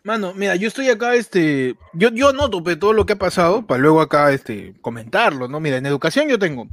Mano, 0.04 0.34
mira, 0.34 0.56
yo 0.56 0.67
estoy 0.67 0.89
acá, 0.89 1.15
este, 1.15 1.76
yo, 1.93 2.10
yo 2.10 2.30
anoto 2.30 2.62
pues, 2.62 2.78
todo 2.78 2.91
lo 2.91 3.06
que 3.06 3.13
ha 3.13 3.17
pasado 3.17 3.65
para 3.65 3.82
luego 3.82 4.02
acá, 4.02 4.32
este, 4.34 4.73
comentarlo, 4.82 5.47
¿no? 5.47 5.60
Mira, 5.60 5.78
en 5.78 5.86
educación 5.86 6.28
yo 6.28 6.38
tengo, 6.38 6.67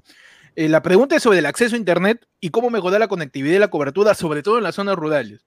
eh, 0.56 0.68
la 0.68 0.82
pregunta 0.82 1.16
es 1.16 1.22
sobre 1.22 1.38
el 1.38 1.46
acceso 1.46 1.74
a 1.74 1.78
internet 1.78 2.26
y 2.40 2.50
cómo 2.50 2.70
mejorar 2.70 3.00
la 3.00 3.08
conectividad 3.08 3.56
y 3.56 3.58
la 3.58 3.68
cobertura, 3.70 4.14
sobre 4.14 4.42
todo 4.42 4.58
en 4.58 4.64
las 4.64 4.74
zonas 4.74 4.96
rurales. 4.96 5.44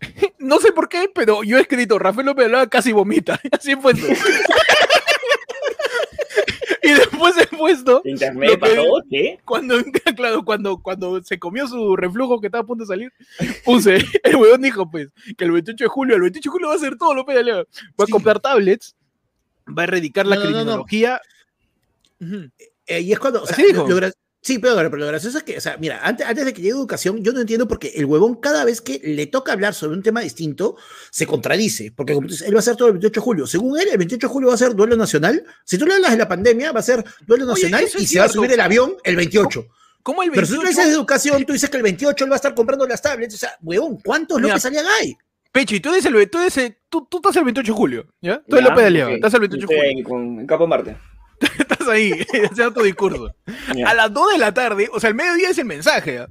no 0.38 0.58
sé 0.60 0.72
por 0.72 0.88
qué, 0.88 1.10
pero 1.14 1.42
yo 1.42 1.58
he 1.58 1.60
escrito, 1.62 1.98
Rafael 1.98 2.26
López 2.26 2.46
Alaba 2.46 2.66
casi 2.68 2.92
vomita, 2.92 3.40
así 3.52 3.76
puesto. 3.76 4.06
y 6.82 6.90
después 6.92 7.36
he 7.38 7.46
puesto, 7.56 8.02
Internet 8.04 8.58
cuando, 9.44 9.76
claro, 10.16 10.44
cuando, 10.44 10.78
cuando 10.82 11.22
se 11.22 11.38
comió 11.38 11.68
su 11.68 11.94
reflujo 11.96 12.40
que 12.40 12.48
estaba 12.48 12.62
a 12.62 12.66
punto 12.66 12.84
de 12.84 12.88
salir, 12.88 13.12
puse, 13.64 14.04
el 14.24 14.36
weón 14.36 14.62
dijo, 14.62 14.90
pues, 14.90 15.08
que 15.36 15.44
el 15.44 15.52
28 15.52 15.84
de 15.84 15.88
julio, 15.88 16.16
el 16.16 16.22
28 16.22 16.48
de 16.48 16.52
julio 16.52 16.68
va 16.68 16.74
a 16.74 16.76
hacer 16.76 16.96
todo 16.96 17.14
lo 17.14 17.20
López 17.20 17.36
Alaba. 17.38 17.64
Va 17.98 18.04
a 18.04 18.06
Sí. 18.06 18.12
comprar 18.12 18.40
tablets, 18.40 18.96
va 19.68 19.82
a 19.82 19.84
erradicar 19.84 20.26
la 20.26 20.36
No, 20.36 20.42
no, 20.42 20.50
no, 20.50 20.50
no. 20.52 20.58
criminología. 20.58 21.20
Eh, 22.86 23.00
y 23.00 23.12
es 23.12 23.18
cuando. 23.18 23.42
o 23.42 23.46
sea, 23.46 23.56
lo 23.72 23.86
sí, 24.42 24.58
pero, 24.58 24.74
pero 24.76 24.96
lo 24.98 25.06
gracioso 25.06 25.38
es 25.38 25.44
que, 25.44 25.56
o 25.56 25.60
sea, 25.60 25.76
mira, 25.78 26.00
antes, 26.02 26.26
antes 26.26 26.44
de 26.44 26.52
que 26.52 26.60
llegue 26.60 26.72
educación, 26.74 27.22
yo 27.24 27.32
no 27.32 27.40
entiendo 27.40 27.66
por 27.66 27.78
qué 27.78 27.92
el 27.96 28.04
huevón, 28.04 28.34
cada 28.34 28.64
vez 28.66 28.80
que 28.82 29.00
le 29.02 29.26
toca 29.26 29.52
hablar 29.52 29.72
sobre 29.72 29.96
un 29.96 30.02
tema 30.02 30.20
distinto, 30.20 30.76
se 31.10 31.26
contradice. 31.26 31.92
Porque 31.96 32.12
como 32.12 32.26
tú 32.26 32.32
dices, 32.34 32.46
él 32.46 32.54
va 32.54 32.58
a 32.58 32.60
hacer 32.60 32.76
todo 32.76 32.88
el 32.88 32.94
28 32.94 33.20
de 33.20 33.24
julio. 33.24 33.46
Según 33.46 33.80
él, 33.80 33.88
el 33.90 33.96
28 33.98 34.26
de 34.26 34.32
julio 34.32 34.48
va 34.48 34.54
a 34.54 34.58
ser 34.58 34.74
duelo 34.74 34.96
nacional. 34.96 35.42
Si 35.64 35.78
tú 35.78 35.86
le 35.86 35.94
hablas 35.94 36.10
de 36.10 36.18
la 36.18 36.28
pandemia, 36.28 36.72
va 36.72 36.80
a 36.80 36.82
ser 36.82 37.02
duelo 37.26 37.46
nacional 37.46 37.84
y 37.98 38.06
se 38.06 38.18
va 38.18 38.26
a 38.26 38.28
subir 38.28 38.52
el 38.52 38.60
avión 38.60 38.94
el 39.04 39.16
28. 39.16 39.66
¿Cómo 40.02 40.22
el 40.24 40.32
Pero 40.32 40.46
si 40.46 40.54
tú 40.54 40.58
28? 40.58 40.64
le 40.64 40.68
dices 40.70 40.86
de 40.86 40.92
educación, 40.98 41.44
tú 41.46 41.52
dices 41.52 41.70
que 41.70 41.76
el 41.76 41.82
28 41.84 42.24
él 42.24 42.30
va 42.30 42.34
a 42.34 42.36
estar 42.36 42.54
comprando 42.54 42.86
las 42.86 43.00
tablets. 43.00 43.34
O 43.34 43.38
sea, 43.38 43.56
huevón, 43.62 43.98
¿cuántos 44.04 44.38
Mira, 44.38 44.48
López 44.54 44.66
Aliaga 44.66 44.88
hay? 45.00 45.16
Pecho, 45.52 45.76
y 45.76 45.80
tú 45.80 45.94
el, 45.94 46.30
tú, 46.30 46.38
el- 46.38 46.76
tú, 46.88 47.06
tú 47.08 47.18
estás 47.18 47.36
el 47.36 47.44
28 47.44 47.72
de 47.72 47.76
julio, 47.76 48.06
¿ya? 48.20 48.42
Tú 48.48 48.56
eres 48.56 48.68
López 48.70 48.82
de 48.82 48.86
Aliaga, 48.88 49.12
estás 49.12 49.34
el 49.34 49.40
28 49.40 49.66
de 49.68 49.76
julio, 49.76 50.04
con 50.08 50.40
en 50.40 50.46
Capo 50.46 50.66
Marte. 50.66 50.96
estás 51.58 51.88
ahí, 51.88 52.12
haciendo 52.50 52.72
tu 52.72 52.82
discurso. 52.82 53.34
A 53.86 53.94
las 53.94 54.12
2 54.12 54.32
de 54.32 54.38
la 54.38 54.52
tarde, 54.54 54.88
o 54.92 55.00
sea, 55.00 55.08
el 55.10 55.14
mediodía 55.16 55.50
es 55.50 55.58
el 55.58 55.64
mensaje, 55.66 56.26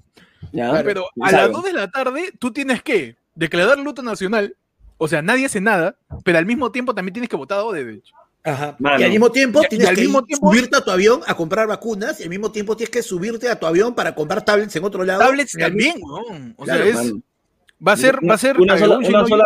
ya. 0.52 0.82
pero 0.84 1.06
a 1.22 1.32
las 1.32 1.32
saben. 1.32 1.52
2 1.54 1.64
de 1.66 1.74
la 1.74 1.90
tarde 1.92 2.32
tú 2.40 2.52
tienes 2.52 2.82
que 2.84 3.16
declarar 3.36 3.78
luto 3.80 4.02
nacional, 4.02 4.56
o 4.98 5.08
sea, 5.08 5.22
nadie 5.22 5.46
hace 5.46 5.62
nada, 5.62 5.96
pero 6.24 6.38
al 6.38 6.46
mismo 6.46 6.72
tiempo 6.72 6.94
también 6.94 7.14
tienes 7.14 7.30
que 7.30 7.36
votar 7.36 7.60
a 7.60 7.64
Odebrecht. 7.64 8.08
Ajá. 8.44 8.76
Mano. 8.80 9.00
Y 9.00 9.04
al 9.04 9.10
mismo 9.12 9.32
tiempo 9.32 9.62
Y- 9.62 9.66
y 9.66 9.70
tienes 9.70 9.88
al 9.88 9.96
que 9.96 10.02
mismo 10.02 10.20
ir- 10.22 10.26
tiempo- 10.26 10.52
subirte 10.52 10.76
a 10.78 10.82
tu 10.82 10.90
avión 10.92 11.22
a 11.28 11.36
comprar 11.36 11.68
vacunas 11.68 12.20
y 12.20 12.24
al 12.24 12.30
mismo 12.30 12.52
tiempo 12.52 12.76
tienes 12.76 12.90
que 12.90 13.04
subirte 13.04 13.48
a 13.50 13.60
tu 13.60 13.68
avión 13.68 13.94
para 13.94 14.16
comprar 14.16 14.44
tablets 14.44 14.76
en 14.76 14.84
otro 14.84 15.04
lado. 15.04 15.20
Tablets 15.20 15.52
también, 15.54 15.96
weón. 16.02 16.54
O 16.58 16.66
sea, 16.66 16.84
es, 16.84 17.14
va 17.88 17.92
a 17.94 17.98
ser, 17.98 18.18
va 18.28 18.34
a 18.34 18.38
ser 18.40 18.60
una 18.60 18.78
sola, 18.80 18.98
un 18.98 19.06
una, 19.06 19.28
sola, 19.28 19.46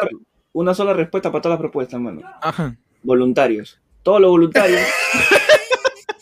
una 0.54 0.74
sola 0.74 0.94
respuesta 0.94 1.30
para 1.30 1.42
todas 1.42 1.56
las 1.58 1.60
propuestas, 1.62 2.00
mano. 2.00 2.22
Ajá. 2.42 2.74
Voluntarios. 3.04 3.78
Todos 4.02 4.22
los 4.22 4.30
voluntarios, 4.32 4.80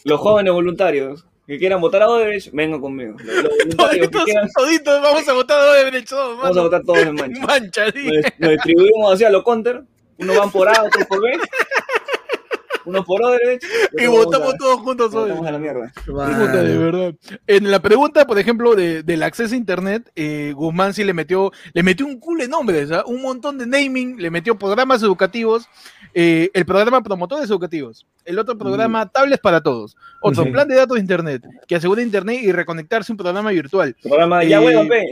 los 0.03 0.19
jóvenes 0.19 0.53
voluntarios 0.53 1.25
que 1.45 1.59
quieran 1.59 1.81
votar 1.81 2.03
a 2.03 2.09
Odebrecht, 2.09 2.51
vengan 2.53 2.79
conmigo. 2.79 3.15
Los, 3.19 3.43
los 3.43 3.57
voluntarios 3.57 4.07
que 4.09 4.23
quieran, 4.23 4.49
toditos, 4.55 5.01
vamos 5.01 5.27
a 5.27 5.33
votar 5.33 5.59
a 5.59 5.71
Odebrecht, 5.71 6.09
todos, 6.09 6.37
vamos 6.37 6.57
a 6.57 6.61
votar 6.61 6.83
todos 6.83 6.99
en 6.99 7.15
mancha. 7.15 7.45
Mancha, 7.45 7.91
sí. 7.91 8.07
Nos, 8.07 8.25
nos 8.39 8.49
distribuimos 8.51 9.13
hacia 9.13 9.29
los 9.29 9.43
counter. 9.43 9.83
Unos 10.19 10.37
van 10.37 10.51
por 10.51 10.69
A, 10.69 10.83
otros 10.83 11.05
por 11.07 11.21
B. 11.21 11.31
Unos 12.85 13.05
por 13.05 13.21
Odebrecht. 13.23 13.63
Y 13.97 14.07
votamos 14.07 14.55
todos 14.57 14.81
juntos 14.81 15.13
hoy. 15.13 15.29
votamos 15.29 15.47
a 15.47 15.51
la 15.51 15.59
mierda. 15.59 15.91
Puta, 16.05 16.63
de 16.63 16.77
verdad. 16.77 17.13
En 17.47 17.69
la 17.71 17.79
pregunta, 17.81 18.25
por 18.27 18.39
ejemplo, 18.39 18.75
de- 18.75 19.03
del 19.03 19.23
acceso 19.23 19.53
a 19.53 19.57
internet, 19.57 20.11
eh, 20.15 20.51
Guzmán 20.55 20.93
sí 20.93 21.03
le 21.03 21.13
metió, 21.13 21.51
le 21.73 21.83
metió 21.83 22.05
un 22.05 22.19
culo 22.19 22.43
de 22.43 22.49
nombres, 22.49 22.91
¿ah? 22.91 23.03
un 23.05 23.21
montón 23.21 23.57
de 23.57 23.65
naming, 23.67 24.17
le 24.21 24.29
metió 24.31 24.57
programas 24.57 25.01
educativos, 25.03 25.67
eh, 26.13 26.49
el 26.53 26.65
programa 26.65 27.01
promotores 27.01 27.49
educativos, 27.49 28.05
el 28.25 28.37
otro 28.39 28.57
programa 28.57 29.07
tablets 29.09 29.41
para 29.41 29.61
todos, 29.61 29.95
otro 30.21 30.43
plan 30.51 30.67
de 30.67 30.75
datos 30.75 30.95
de 30.95 31.01
internet, 31.01 31.43
que 31.67 31.75
asegura 31.75 32.01
internet 32.01 32.39
y 32.43 32.51
reconectarse 32.51 33.11
un 33.11 33.17
programa 33.17 33.51
virtual. 33.51 33.95
Programa, 34.01 34.43
ya 34.43 34.61
Eh, 34.61 34.65
huevo, 34.65 34.87
pe. 34.87 35.03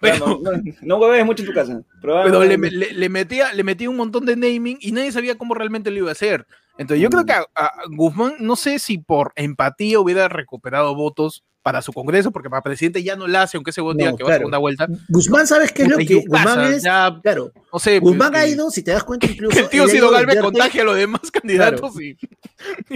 Pero- 0.00 0.40
Programa, 0.40 0.62
no, 0.64 0.72
no 0.82 0.96
hueves 0.98 1.24
mucho 1.26 1.42
en 1.42 1.48
tu 1.48 1.54
casa. 1.54 1.82
Programa- 2.00 2.24
Pero 2.30 2.44
le, 2.44 2.56
le- 2.70 2.92
le 2.92 3.08
metía, 3.08 3.52
le 3.52 3.62
metía 3.64 3.90
un 3.90 3.96
montón 3.96 4.24
de 4.26 4.34
naming 4.36 4.78
y 4.80 4.92
nadie 4.92 5.12
sabía 5.12 5.36
cómo 5.38 5.54
realmente 5.54 5.90
lo 5.90 5.98
iba 5.98 6.08
a 6.08 6.12
hacer. 6.12 6.46
Entonces 6.78 7.02
yo 7.02 7.10
creo 7.10 7.26
que 7.26 7.32
a, 7.32 7.44
a 7.54 7.72
Guzmán, 7.90 8.34
no 8.40 8.56
sé 8.56 8.78
si 8.78 8.96
por 8.98 9.32
empatía 9.36 10.00
hubiera 10.00 10.28
recuperado 10.28 10.94
votos 10.94 11.44
para 11.62 11.82
su 11.82 11.92
congreso, 11.92 12.30
porque 12.30 12.48
para 12.48 12.62
presidente 12.62 13.02
ya 13.02 13.16
no 13.16 13.26
la 13.26 13.42
hace, 13.42 13.56
aunque 13.56 13.70
ese 13.70 13.80
buen 13.80 13.96
día 13.96 14.14
que 14.16 14.24
va 14.24 14.34
a 14.34 14.36
segunda 14.38 14.58
vuelta. 14.58 14.86
Guzmán, 15.08 15.46
¿sabes 15.46 15.72
qué 15.72 15.82
es 15.82 15.88
lo 15.88 15.98
que 15.98 16.24
Guzmán 16.26 16.72
es? 16.72 16.82
claro, 16.82 17.52
no 17.72 17.78
sé, 17.78 18.00
pues, 18.00 18.12
Guzmán 18.12 18.34
ha 18.34 18.46
ido, 18.46 18.70
si 18.70 18.82
te 18.82 18.92
das 18.92 19.04
cuenta, 19.04 19.26
incluso. 19.30 19.58
El 19.58 19.68
tío 19.68 19.86
Sido 19.86 20.10
Galvez 20.10 20.40
contagia 20.40 20.82
a 20.82 20.84
los 20.86 20.96
demás 20.96 21.20
candidatos 21.32 21.92
y, 22.00 22.16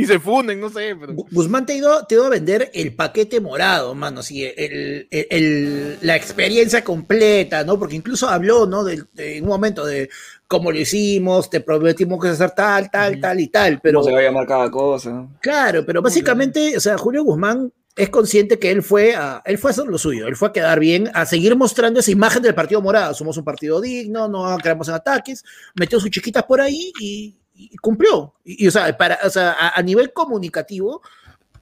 se 0.06 0.18
funden, 0.18 0.60
no 0.60 0.70
sé. 0.70 0.94
Guzmán 1.30 1.66
te 1.66 1.74
ha, 1.74 1.76
ido, 1.76 2.06
te 2.06 2.14
ha 2.14 2.18
ido 2.18 2.26
a 2.26 2.30
vender 2.30 2.70
el 2.72 2.94
paquete 2.94 3.40
morado, 3.40 3.94
mano, 3.94 4.20
así, 4.20 4.44
el, 4.44 5.08
el, 5.10 5.98
la 6.00 6.16
experiencia 6.16 6.82
completa, 6.82 7.64
¿no? 7.64 7.78
Porque 7.78 7.96
incluso 7.96 8.28
habló, 8.28 8.66
¿no? 8.66 8.82
De, 8.82 9.04
en 9.16 9.44
un 9.44 9.50
momento 9.50 9.84
de 9.84 10.08
cómo 10.46 10.72
lo 10.72 10.78
hicimos, 10.78 11.50
te 11.50 11.60
prometimos 11.60 12.20
que 12.20 12.28
hacer 12.28 12.52
tal, 12.52 12.90
tal, 12.90 13.20
tal 13.20 13.40
y 13.40 13.48
tal, 13.48 13.80
pero... 13.82 14.02
se 14.02 14.12
va 14.12 14.20
a 14.20 14.22
llamar 14.22 14.46
cada 14.46 14.70
cosa. 14.70 15.26
Claro, 15.40 15.84
pero 15.84 16.00
básicamente, 16.00 16.76
o 16.76 16.80
sea, 16.80 16.96
Julio 16.96 17.24
Guzmán 17.24 17.72
es 17.96 18.10
consciente 18.10 18.58
que 18.58 18.70
él 18.70 18.82
fue 18.82 19.14
a, 19.14 19.42
él 19.44 19.58
fue 19.58 19.70
a 19.70 19.72
hacer 19.72 19.86
lo 19.86 19.98
suyo, 19.98 20.26
él 20.26 20.36
fue 20.36 20.48
a 20.48 20.52
quedar 20.52 20.80
bien, 20.80 21.10
a 21.14 21.26
seguir 21.26 21.56
mostrando 21.56 22.00
esa 22.00 22.10
imagen 22.10 22.42
del 22.42 22.54
Partido 22.54 22.82
Morado. 22.82 23.14
Somos 23.14 23.36
un 23.36 23.44
partido 23.44 23.80
digno, 23.80 24.28
no 24.28 24.56
quedamos 24.58 24.88
en 24.88 24.94
ataques, 24.94 25.44
metió 25.74 26.00
sus 26.00 26.10
chiquitas 26.10 26.42
por 26.44 26.60
ahí 26.60 26.92
y, 27.00 27.36
cumplió. 27.80 28.34
Y, 28.44 28.66
o 28.66 28.70
sea, 28.70 28.96
para, 28.96 29.18
o 29.22 29.30
sea 29.30 29.72
a, 29.74 29.82
nivel 29.82 30.12
comunicativo 30.12 31.02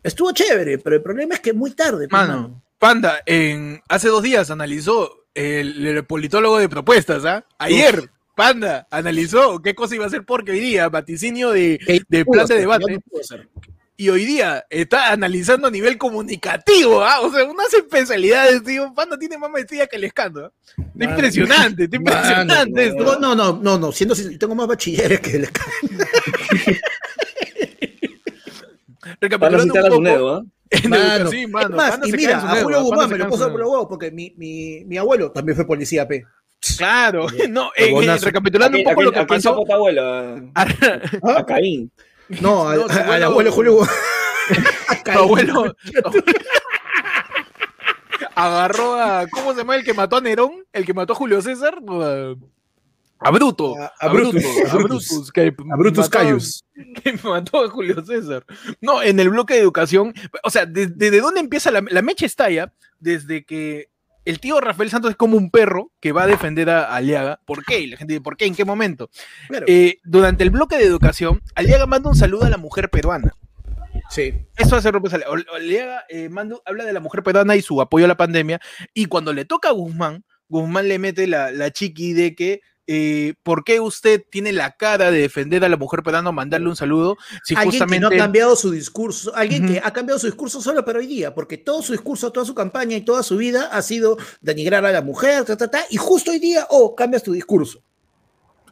estuvo 0.02 0.32
chévere, 0.32 0.78
pero 0.78 0.96
el 0.96 1.02
problema 1.02 1.34
es 1.34 1.40
que 1.40 1.52
muy 1.52 1.72
tarde. 1.72 2.08
Pues, 2.08 2.28
mano, 2.28 2.62
Panda, 2.78 3.20
en, 3.26 3.82
hace 3.88 4.08
dos 4.08 4.22
días 4.22 4.50
analizó 4.50 5.26
el, 5.34 6.04
politólogo 6.06 6.58
de 6.58 6.68
propuestas, 6.68 7.24
¿ah? 7.24 7.44
Ayer. 7.58 8.10
Panda 8.34 8.88
analizó 8.90 9.60
qué 9.60 9.74
cosa 9.74 9.94
iba 9.94 10.04
a 10.04 10.06
hacer 10.06 10.24
porque 10.24 10.52
hoy 10.52 10.60
día, 10.60 10.88
vaticinio 10.88 11.50
de, 11.50 11.78
de 12.08 12.24
plan 12.24 12.46
de 12.46 12.60
debate 12.60 12.98
y 14.02 14.08
hoy 14.08 14.24
día 14.24 14.66
está 14.68 15.12
analizando 15.12 15.68
a 15.68 15.70
nivel 15.70 15.96
comunicativo, 15.96 17.04
¿ah? 17.04 17.20
o 17.20 17.30
sea, 17.30 17.44
unas 17.44 17.72
especialidades, 17.72 18.64
tío, 18.64 18.92
Panda 18.92 19.16
tiene 19.16 19.38
más 19.38 19.48
maestría 19.48 19.86
que 19.86 19.94
el 19.94 20.02
escándalo. 20.02 20.52
impresionante, 20.98 21.84
impresionante. 21.84 22.94
no, 22.94 23.16
no, 23.20 23.36
no, 23.36 23.60
no, 23.62 23.78
no, 23.78 23.92
siendo 23.92 24.16
tengo 24.40 24.56
más 24.56 24.66
bachilleres 24.66 25.20
que 25.20 25.36
el 25.36 25.44
escándalo. 25.44 26.10
Recapitulando 29.20 29.98
un 29.98 30.04
poco, 30.04 30.30
¿ah? 30.30 30.42
Mano, 30.88 31.30
sí, 31.30 31.46
mano. 31.46 31.68
Es 31.68 31.76
más, 31.76 32.00
y 32.08 32.12
mira, 32.12 32.38
a 32.38 32.62
Julio 32.62 32.82
Guzmán 32.82 33.08
me 33.08 33.18
lo 33.18 33.28
puso 33.28 33.50
por 33.52 33.60
los 33.60 33.68
huevos 33.70 33.86
porque 33.88 34.10
mi, 34.10 34.34
mi, 34.36 34.84
mi 34.84 34.96
abuelo 34.96 35.30
también 35.30 35.54
fue 35.54 35.64
policía 35.64 36.08
P. 36.08 36.24
Claro, 36.76 37.26
no, 37.50 37.70
eh, 37.76 37.92
eh, 37.92 38.18
recapitulando 38.20 38.78
un 38.78 38.84
poco 38.84 39.02
lo 39.02 39.12
que 39.12 39.24
pasó. 39.26 39.64
¿A 39.70 39.74
abuelo? 39.74 40.50
A 40.54 41.46
Caín. 41.46 41.92
No, 42.28 42.68
al, 42.68 43.22
abuelo 43.22 43.52
Julio. 43.52 43.78
abuelo. 45.06 45.74
Agarró 48.34 48.94
a. 48.94 49.26
¿Cómo 49.28 49.52
se 49.52 49.58
llama 49.58 49.76
el 49.76 49.84
que 49.84 49.94
mató 49.94 50.16
a 50.16 50.20
Nerón? 50.20 50.64
El 50.72 50.84
que 50.84 50.94
mató 50.94 51.12
a 51.12 51.16
Julio 51.16 51.42
César. 51.42 51.78
A 53.18 53.30
Bruto. 53.30 53.76
A, 54.00 54.08
Brutus. 54.08 54.44
A 54.68 54.74
Brutus. 54.74 55.32
Que 55.32 55.54
a 55.70 55.76
Brutus 55.76 56.08
Caius. 56.08 56.64
Que 57.04 57.12
mató 57.22 57.64
a 57.64 57.68
Julio 57.68 58.04
César. 58.04 58.44
No, 58.80 59.02
en 59.02 59.20
el 59.20 59.30
bloque 59.30 59.54
de 59.54 59.60
educación. 59.60 60.14
O 60.42 60.50
sea, 60.50 60.66
¿desde 60.66 61.20
dónde 61.20 61.40
empieza 61.40 61.70
la, 61.70 61.84
la 61.88 62.02
mecha 62.02 62.26
estalla? 62.26 62.72
Desde 62.98 63.44
que 63.44 63.91
el 64.24 64.40
tío 64.40 64.60
Rafael 64.60 64.90
Santos 64.90 65.10
es 65.10 65.16
como 65.16 65.36
un 65.36 65.50
perro 65.50 65.90
que 66.00 66.12
va 66.12 66.24
a 66.24 66.26
defender 66.26 66.70
a 66.70 66.94
Aliaga. 66.94 67.40
¿Por 67.44 67.64
qué? 67.64 67.80
Y 67.80 67.86
la 67.88 67.96
gente 67.96 68.14
dice, 68.14 68.22
¿por 68.22 68.36
qué? 68.36 68.46
¿En 68.46 68.54
qué 68.54 68.64
momento? 68.64 69.10
Eh, 69.66 69.98
durante 70.04 70.44
el 70.44 70.50
bloque 70.50 70.76
de 70.76 70.84
educación, 70.84 71.42
Aliaga 71.54 71.86
manda 71.86 72.10
un 72.10 72.16
saludo 72.16 72.44
a 72.44 72.50
la 72.50 72.58
mujer 72.58 72.90
peruana. 72.90 73.34
Sí. 74.10 74.34
Eso 74.56 74.76
hace 74.76 74.90
represalia. 74.90 75.26
Aliaga 75.54 76.04
eh, 76.08 76.28
habla 76.64 76.84
de 76.84 76.92
la 76.92 77.00
mujer 77.00 77.22
peruana 77.22 77.56
y 77.56 77.62
su 77.62 77.80
apoyo 77.80 78.04
a 78.04 78.08
la 78.08 78.16
pandemia. 78.16 78.60
Y 78.94 79.06
cuando 79.06 79.32
le 79.32 79.44
toca 79.44 79.68
a 79.68 79.72
Guzmán, 79.72 80.24
Guzmán 80.48 80.88
le 80.88 80.98
mete 80.98 81.26
la, 81.26 81.50
la 81.50 81.70
chiqui 81.70 82.12
de 82.12 82.34
que 82.34 82.60
eh, 82.86 83.34
¿por 83.42 83.64
qué 83.64 83.80
usted 83.80 84.24
tiene 84.30 84.52
la 84.52 84.72
cara 84.72 85.10
de 85.10 85.20
defender 85.20 85.64
a 85.64 85.68
la 85.68 85.76
mujer 85.76 86.02
peruana 86.02 86.32
mandarle 86.32 86.68
un 86.68 86.76
saludo? 86.76 87.16
Si 87.44 87.54
alguien 87.54 87.72
justamente... 87.72 88.08
que 88.08 88.16
no 88.16 88.22
ha 88.22 88.24
cambiado 88.24 88.56
su 88.56 88.70
discurso, 88.70 89.34
alguien 89.34 89.66
que 89.66 89.80
ha 89.82 89.92
cambiado 89.92 90.18
su 90.18 90.26
discurso 90.26 90.60
solo 90.60 90.84
para 90.84 90.98
hoy 90.98 91.06
día, 91.06 91.34
porque 91.34 91.58
todo 91.58 91.82
su 91.82 91.92
discurso, 91.92 92.32
toda 92.32 92.46
su 92.46 92.54
campaña 92.54 92.96
y 92.96 93.02
toda 93.02 93.22
su 93.22 93.36
vida 93.36 93.68
ha 93.72 93.82
sido 93.82 94.18
denigrar 94.40 94.84
a 94.84 94.92
la 94.92 95.02
mujer, 95.02 95.44
y 95.90 95.96
justo 95.96 96.30
hoy 96.30 96.38
día, 96.38 96.66
oh, 96.70 96.94
cambias 96.94 97.22
tu 97.22 97.32
discurso. 97.32 97.82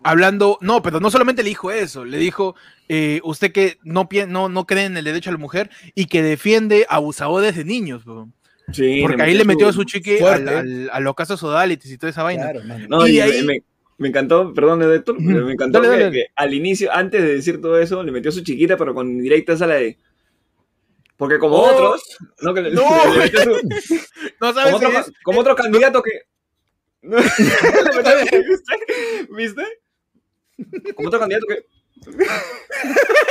Hablando, 0.03 0.57
no, 0.63 0.83
pero 0.83 0.99
no 0.99 1.11
solamente 1.11 1.43
le 1.43 1.51
dijo 1.51 1.71
eso, 1.71 2.07
le 2.07 2.17
dijo, 2.17 2.55
eh, 2.89 3.21
usted 3.23 3.53
que 3.53 3.79
no, 3.83 4.09
no, 4.29 4.49
no 4.49 4.67
cree 4.67 4.87
en 4.87 4.97
el 4.97 5.05
derecho 5.05 5.29
a 5.29 5.35
la 5.35 5.39
mujer 5.39 5.71
y 5.95 6.07
que 6.07 6.23
defiende 6.23 6.87
abusadores 6.89 7.55
de 7.55 7.65
niños. 7.65 8.03
Sí, 8.73 9.01
porque 9.03 9.23
ahí 9.23 9.35
le 9.35 9.45
metió 9.45 9.69
a 9.69 9.73
su 9.73 9.85
chique 9.85 10.21
a 10.91 11.01
los 11.01 11.15
casos 11.15 11.41
sodalities 11.41 11.93
y 11.93 11.99
toda 11.99 12.11
esa 12.11 12.23
vaina. 12.23 12.51
y 13.07 13.13
de 13.13 13.23
ahí, 13.23 13.43
me 13.45 13.63
encantó, 14.09 14.55
perdón, 14.55 14.83
Héctor, 14.83 15.21
me 15.21 15.53
encantó 15.53 15.83
que, 15.83 16.29
al 16.35 16.55
inicio, 16.55 16.91
antes 16.91 17.23
de 17.23 17.35
decir 17.35 17.61
todo 17.61 17.79
eso, 17.79 18.03
le 18.03 18.13
metió 18.13 18.33
su 18.33 18.43
chiquita, 18.43 18.79
pero 18.79 18.95
con 18.95 19.19
directa 19.19 19.53
a 19.53 19.67
la 19.67 19.75
de. 19.75 19.99
Porque 21.19 21.39
como 21.39 21.57
oh. 21.57 21.71
otros, 21.71 22.17
no, 22.41 22.55
que 22.55 22.63
le, 22.63 22.71
no. 22.71 22.83
metió 23.19 23.43
su, 23.43 23.51
no 24.41 24.55
sabes 24.55 24.73
como, 24.73 24.89
otro, 24.89 25.05
como 25.23 25.41
otro 25.41 25.55
candidato 25.55 26.03
que. 26.03 26.13
¿Viste? 29.37 29.65
Como 30.95 31.09
otro 31.09 31.21
candidato 31.21 31.45
que. 31.47 31.67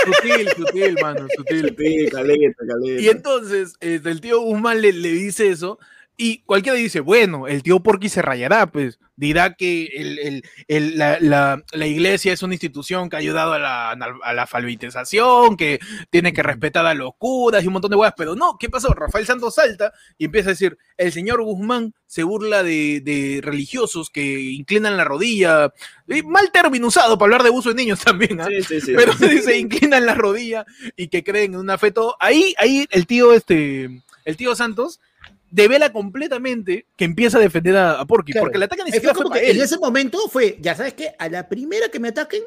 sutil, 0.05 0.49
sutil, 0.55 0.97
mano, 1.01 1.25
sutil. 1.36 1.69
Sutil, 1.69 2.12
caleta, 2.12 2.63
caleta. 2.67 3.01
Y 3.01 3.10
entonces, 3.10 3.73
este, 3.79 4.12
el 4.12 4.21
tío 4.21 4.39
Guzmán 4.39 4.82
le, 4.82 4.93
le 4.93 5.10
dice 5.10 5.49
eso, 5.49 5.79
y 6.21 6.39
cualquiera 6.39 6.77
dice, 6.77 6.99
bueno, 6.99 7.47
el 7.47 7.63
tío 7.63 7.79
Porky 7.79 8.10
se 8.10 8.21
rayará, 8.21 8.69
pues 8.69 8.99
dirá 9.15 9.53
que 9.53 9.86
el, 9.86 10.43
el, 10.67 10.97
la, 10.97 11.17
la, 11.21 11.63
la, 11.71 11.88
iglesia 11.88 12.34
es 12.34 12.43
una 12.43 12.55
institución 12.55 13.10
que 13.10 13.15
ha 13.15 13.19
ayudado 13.19 13.53
a 13.53 13.60
la, 13.60 13.91
a 13.91 14.34
la 14.34 14.41
alfabetización, 14.41 15.55
que 15.55 15.79
tiene 16.10 16.34
que 16.34 16.43
respetar 16.43 16.86
a 16.86 16.93
los 16.93 17.12
curas 17.17 17.63
y 17.63 17.67
un 17.67 17.73
montón 17.73 17.91
de 17.91 17.95
huevas, 17.95 18.15
pero 18.17 18.36
no, 18.36 18.58
¿qué 18.60 18.69
pasó? 18.69 18.93
Rafael 18.93 19.25
Santos 19.25 19.55
salta 19.55 19.93
y 20.17 20.25
empieza 20.25 20.49
a 20.49 20.51
decir, 20.51 20.77
el 20.97 21.13
señor 21.13 21.41
Guzmán 21.41 21.93
se 22.05 22.23
burla 22.23 22.63
de, 22.63 22.99
de 22.99 23.39
religiosos 23.41 24.10
que 24.10 24.41
inclinan 24.41 24.97
la 24.97 25.05
rodilla, 25.05 25.73
mal 26.25 26.51
término 26.51 26.88
usado 26.88 27.17
para 27.17 27.27
hablar 27.27 27.43
de 27.43 27.49
abuso 27.49 27.69
de 27.69 27.75
niños 27.75 28.01
también, 28.01 28.41
¿ah? 28.41 28.47
sí, 28.49 28.62
sí, 28.63 28.82
sí. 28.82 28.93
pero 28.93 29.13
se 29.13 29.29
dice 29.29 29.58
inclinan 29.58 30.05
la 30.05 30.15
rodilla 30.15 30.65
y 30.97 31.08
que 31.08 31.23
creen 31.23 31.53
en 31.53 31.62
un 31.62 31.69
afeto, 31.69 32.17
ahí, 32.19 32.55
ahí 32.58 32.86
el 32.91 33.08
tío, 33.08 33.34
este, 33.34 34.01
el 34.25 34.36
tío 34.36 34.53
Santos 34.53 34.99
devela 35.51 35.91
completamente 35.91 36.88
que 36.95 37.05
empieza 37.05 37.38
a 37.38 37.41
defender 37.41 37.75
a, 37.77 38.05
Porky, 38.05 38.33
porque 38.33 38.57
le 38.57 38.65
atacan 38.65 38.85
ni 38.85 38.91
siquiera 38.91 39.15
fue 39.15 39.49
En 39.49 39.62
ese 39.62 39.77
momento 39.77 40.17
fue, 40.29 40.57
ya 40.59 40.75
sabes 40.75 40.93
que 40.93 41.13
a 41.17 41.29
la 41.29 41.47
primera 41.47 41.89
que 41.89 41.99
me 41.99 42.09
ataquen, 42.09 42.43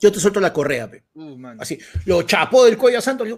yo 0.00 0.12
te 0.12 0.20
suelto 0.20 0.40
la 0.40 0.52
correa, 0.52 0.90
uh, 1.14 1.36
así, 1.58 1.78
lo 2.04 2.22
chapó 2.22 2.64
del 2.64 2.76
cuello 2.76 2.98
a 2.98 3.02
Santos, 3.02 3.28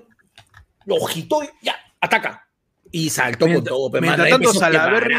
lo 0.84 1.06
agitó 1.06 1.42
y 1.42 1.48
ya, 1.62 1.76
ataca. 2.00 2.44
Y 2.90 3.10
saltó 3.10 3.46
con 3.46 3.62
todo, 3.64 3.90
pe, 3.90 4.00
mientras, 4.00 4.30
tanto, 4.30 4.54
Salaverry, 4.54 5.14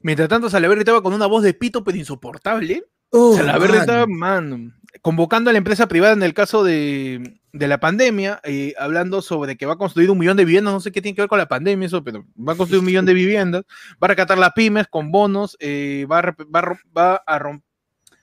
mientras 0.00 0.28
tanto, 0.28 0.48
Salaverry 0.48 0.80
estaba 0.80 1.02
con 1.02 1.12
una 1.12 1.26
voz 1.26 1.42
de 1.42 1.54
pito, 1.54 1.82
pero 1.82 1.98
insoportable. 1.98 2.84
Uh, 3.10 3.36
Salaverry 3.36 3.78
estaba, 3.78 4.06
man, 4.06 4.72
convocando 5.00 5.50
a 5.50 5.52
la 5.52 5.58
empresa 5.58 5.88
privada 5.88 6.12
en 6.12 6.22
el 6.22 6.34
caso 6.34 6.62
de, 6.64 7.40
de 7.52 7.68
la 7.68 7.80
pandemia, 7.80 8.40
eh, 8.44 8.74
hablando 8.78 9.22
sobre 9.22 9.56
que 9.56 9.66
va 9.66 9.74
a 9.74 9.78
construir 9.78 10.10
un 10.10 10.18
millón 10.18 10.36
de 10.36 10.44
viviendas, 10.44 10.74
no 10.74 10.80
sé 10.80 10.92
qué 10.92 11.00
tiene 11.00 11.14
que 11.16 11.22
ver 11.22 11.28
con 11.28 11.38
la 11.38 11.48
pandemia 11.48 11.86
eso, 11.86 12.04
pero 12.04 12.24
va 12.36 12.52
a 12.52 12.56
construir 12.56 12.80
un 12.80 12.86
millón 12.86 13.06
de 13.06 13.14
viviendas, 13.14 13.62
va 13.92 14.06
a 14.06 14.08
recatar 14.08 14.38
las 14.38 14.52
pymes 14.52 14.86
con 14.88 15.10
bonos, 15.10 15.56
eh, 15.60 16.06
va, 16.10 16.18
a, 16.18 16.36
va, 16.54 16.78
va 16.96 17.14
a 17.26 17.38
romper 17.38 17.72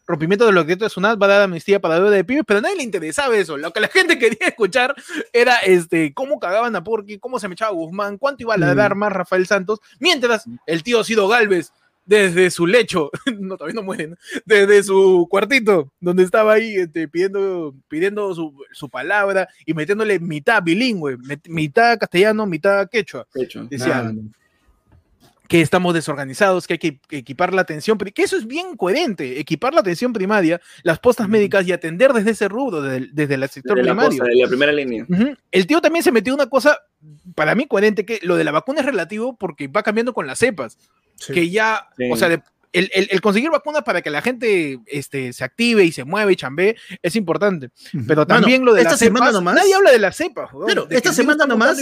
rompimiento 0.10 0.48
de 0.48 0.52
los 0.52 0.66
decretos 0.66 0.88
de 0.88 0.94
SUNAT, 0.96 1.22
va 1.22 1.28
a 1.28 1.30
dar 1.30 1.42
amnistía 1.44 1.80
para 1.80 1.96
deuda 1.96 2.10
de 2.10 2.24
pymes, 2.24 2.44
pero 2.48 2.58
a 2.58 2.62
nadie 2.64 2.78
le 2.78 2.84
interesaba 2.84 3.38
eso. 3.38 3.58
Lo 3.58 3.72
que 3.72 3.80
la 3.80 3.88
gente 3.94 4.18
quería 4.18 4.48
escuchar 4.48 4.96
era 5.32 5.58
este, 5.58 6.16
cómo 6.16 6.40
cagaban 6.40 6.76
a 6.76 6.84
Porky, 6.84 7.20
cómo 7.20 7.40
se 7.40 7.48
me 7.48 7.54
echaba 7.54 7.72
Guzmán, 7.74 8.18
cuánto 8.18 8.42
iba 8.42 8.56
a 8.56 8.76
dar 8.76 8.96
más 8.96 9.14
Rafael 9.14 9.46
Santos, 9.46 9.80
mientras 10.00 10.46
el 10.66 10.82
tío 10.82 11.04
Sido 11.04 11.28
Galvez 11.28 11.72
desde 12.10 12.50
su 12.50 12.66
lecho, 12.66 13.12
no, 13.40 13.56
todavía 13.56 13.76
no 13.80 13.84
mueren, 13.84 14.18
desde 14.44 14.82
su 14.82 15.28
cuartito, 15.30 15.94
donde 16.00 16.24
estaba 16.24 16.54
ahí 16.54 16.76
este, 16.76 17.08
pidiendo, 17.08 17.76
pidiendo 17.88 18.34
su, 18.34 18.52
su, 18.72 18.90
palabra 18.90 19.48
y 19.64 19.76
metiéndole 19.76 20.20
mitad 20.20 20.64
bilingüe, 20.64 21.18
mitad 21.48 22.00
castellano, 22.00 22.48
mitad 22.48 22.90
quechua. 22.90 23.28
Decían 23.70 24.34
que 25.48 25.62
estamos 25.62 25.94
desorganizados, 25.94 26.66
que 26.66 26.74
hay 26.74 26.80
que 26.80 27.00
equipar 27.10 27.54
la 27.54 27.62
atención, 27.62 27.98
que 27.98 28.24
eso 28.24 28.38
es 28.38 28.48
bien 28.48 28.76
coherente, 28.76 29.40
equipar 29.40 29.74
la 29.74 29.82
atención 29.82 30.12
primaria, 30.12 30.60
las 30.84 31.00
postas 31.00 31.28
médicas 31.30 31.68
y 31.68 31.72
atender 31.72 32.14
desde 32.14 32.32
ese 32.32 32.48
rubro, 32.48 32.82
desde, 32.82 33.10
desde 33.14 33.34
el 33.36 33.50
sector 33.50 33.76
desde 33.76 33.90
primario. 33.90 34.24
La, 34.24 34.44
la 34.44 34.48
primera 34.48 34.72
línea. 34.72 35.06
El 35.52 35.68
tío 35.68 35.82
también 35.82 36.04
se 36.04 36.12
metió 36.12 36.34
una 36.34 36.48
cosa, 36.48 36.80
para 37.36 37.56
mí 37.56 37.68
coherente, 37.68 38.06
que 38.06 38.20
lo 38.22 38.36
de 38.36 38.44
la 38.44 38.52
vacuna 38.52 38.82
es 38.82 38.86
relativo 38.86 39.38
porque 39.38 39.68
va 39.68 39.84
cambiando 39.84 40.14
con 40.14 40.28
las 40.28 40.40
cepas 40.40 40.78
que 41.28 41.50
ya, 41.50 41.90
o 42.12 42.16
sea, 42.16 42.42
el, 42.72 43.22
conseguir 43.22 43.50
vacunas 43.50 43.84
para 43.84 44.02
que 44.02 44.10
la 44.10 44.22
gente 44.22 44.80
este, 44.86 45.34
se 45.34 45.44
active 45.44 45.84
y 45.84 45.92
se 45.92 46.04
mueva 46.04 46.32
y 46.32 46.36
chambee 46.36 46.76
es 47.02 47.16
importante. 47.16 47.70
Pero 48.08 48.28
también 48.28 48.64
lo 48.64 48.74
de 48.74 48.82
esta 48.82 48.98
semana 48.98 49.32
nomás. 49.32 49.56
Nadie 49.56 49.74
habla 49.74 49.92
de 49.92 50.00
la 50.00 50.12
cepa. 50.12 50.50
Pero 50.68 50.88
esta 50.90 51.14
semana 51.14 51.46
nomás. 51.46 51.80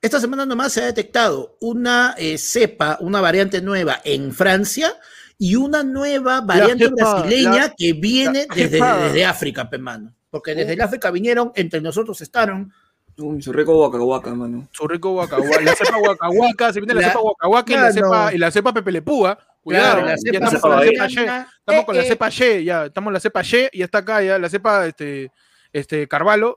esta 0.00 0.20
semana 0.20 0.46
nomás 0.46 0.72
se 0.72 0.82
ha 0.82 0.86
detectado 0.86 1.56
una 1.60 2.14
eh, 2.18 2.38
cepa, 2.38 2.98
una 3.00 3.20
variante 3.20 3.60
nueva 3.60 4.00
en 4.04 4.32
Francia 4.32 4.94
y 5.38 5.56
una 5.56 5.82
nueva 5.82 6.40
variante 6.40 6.88
brasileña 6.88 7.74
que 7.76 7.92
viene 7.92 8.46
desde, 8.54 8.80
desde, 8.80 9.24
África, 9.24 9.68
mano. 9.78 10.14
Porque 10.30 10.54
desde 10.54 10.74
el 10.74 10.80
África 10.80 11.10
vinieron, 11.10 11.52
entre 11.54 11.80
nosotros 11.80 12.20
estaron 12.20 12.72
su 13.16 13.52
rico 13.52 13.74
guacahuaca, 13.74 14.34
mano. 14.34 14.68
Su 14.72 14.86
rico 14.86 15.12
guacahuaca. 15.12 15.60
La 15.62 15.74
cepa 15.74 15.98
guacahuaca, 15.98 16.72
se 16.72 16.80
viene 16.80 16.94
la, 16.94 17.08
cepa 17.08 17.20
guacahuaca 17.20 17.72
y, 17.72 17.76
la 17.76 17.92
cepa, 17.92 18.34
y 18.34 18.38
la 18.38 18.50
cepa 18.50 18.74
pepelepúa. 18.74 19.38
Cuidado, 19.62 20.06
ya 20.06 20.14
estamos 20.14 20.60
con 20.60 20.70
la 20.70 20.82
cepa 20.82 21.06
Y. 21.08 21.16
Estamos 21.58 21.84
con 21.84 21.96
la 21.96 22.02
cepa 22.02 22.28
Y, 22.28 22.64
ya, 22.64 22.84
estamos 22.86 23.12
la 23.12 23.20
cepa 23.20 23.42
Y 23.42 23.68
y 23.72 23.82
está 23.82 23.98
acá 23.98 24.22
ya, 24.22 24.38
la 24.38 24.48
cepa 24.48 24.86
este, 24.86 25.32
este 25.72 26.06
Carvalho, 26.06 26.56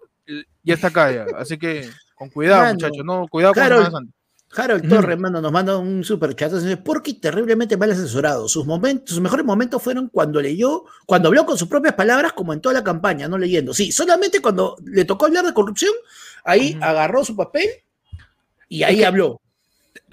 ya 0.64 0.74
está 0.74 0.88
acá 0.88 1.12
ya. 1.12 1.26
Así 1.38 1.58
que 1.58 1.90
con 2.16 2.30
cuidado, 2.30 2.74
muchachos, 2.74 3.06
no, 3.06 3.28
cuidado 3.30 3.54
con 3.54 3.64
Harold, 3.64 4.10
Harold 4.52 4.90
Torres, 4.90 5.20
mano, 5.20 5.42
nos 5.42 5.52
manda 5.52 5.78
un 5.78 6.04
super 6.04 6.36
chat. 6.36 6.52
Porque 6.84 7.14
terriblemente 7.14 7.78
mal 7.78 7.92
asesorado. 7.92 8.50
Sus 8.50 8.66
momentos, 8.66 9.12
sus 9.12 9.22
mejores 9.22 9.46
momentos 9.46 9.82
fueron 9.82 10.10
cuando 10.10 10.42
leyó, 10.42 10.86
cuando 11.06 11.30
habló 11.30 11.46
con 11.46 11.58
sus 11.58 11.68
propias 11.68 11.94
palabras, 11.94 12.34
como 12.34 12.54
en 12.54 12.60
toda 12.60 12.74
la 12.74 12.84
campaña, 12.84 13.28
no 13.28 13.38
leyendo. 13.38 13.74
Sí, 13.74 13.92
solamente 13.92 14.42
cuando 14.42 14.76
le 14.84 15.06
tocó 15.06 15.28
hablar 15.28 15.46
de 15.46 15.54
corrupción, 15.54 15.94
Ahí 16.44 16.78
agarró 16.82 17.24
su 17.24 17.36
papel 17.36 17.70
y 18.68 18.84
ahí 18.84 19.04
habló. 19.04 19.42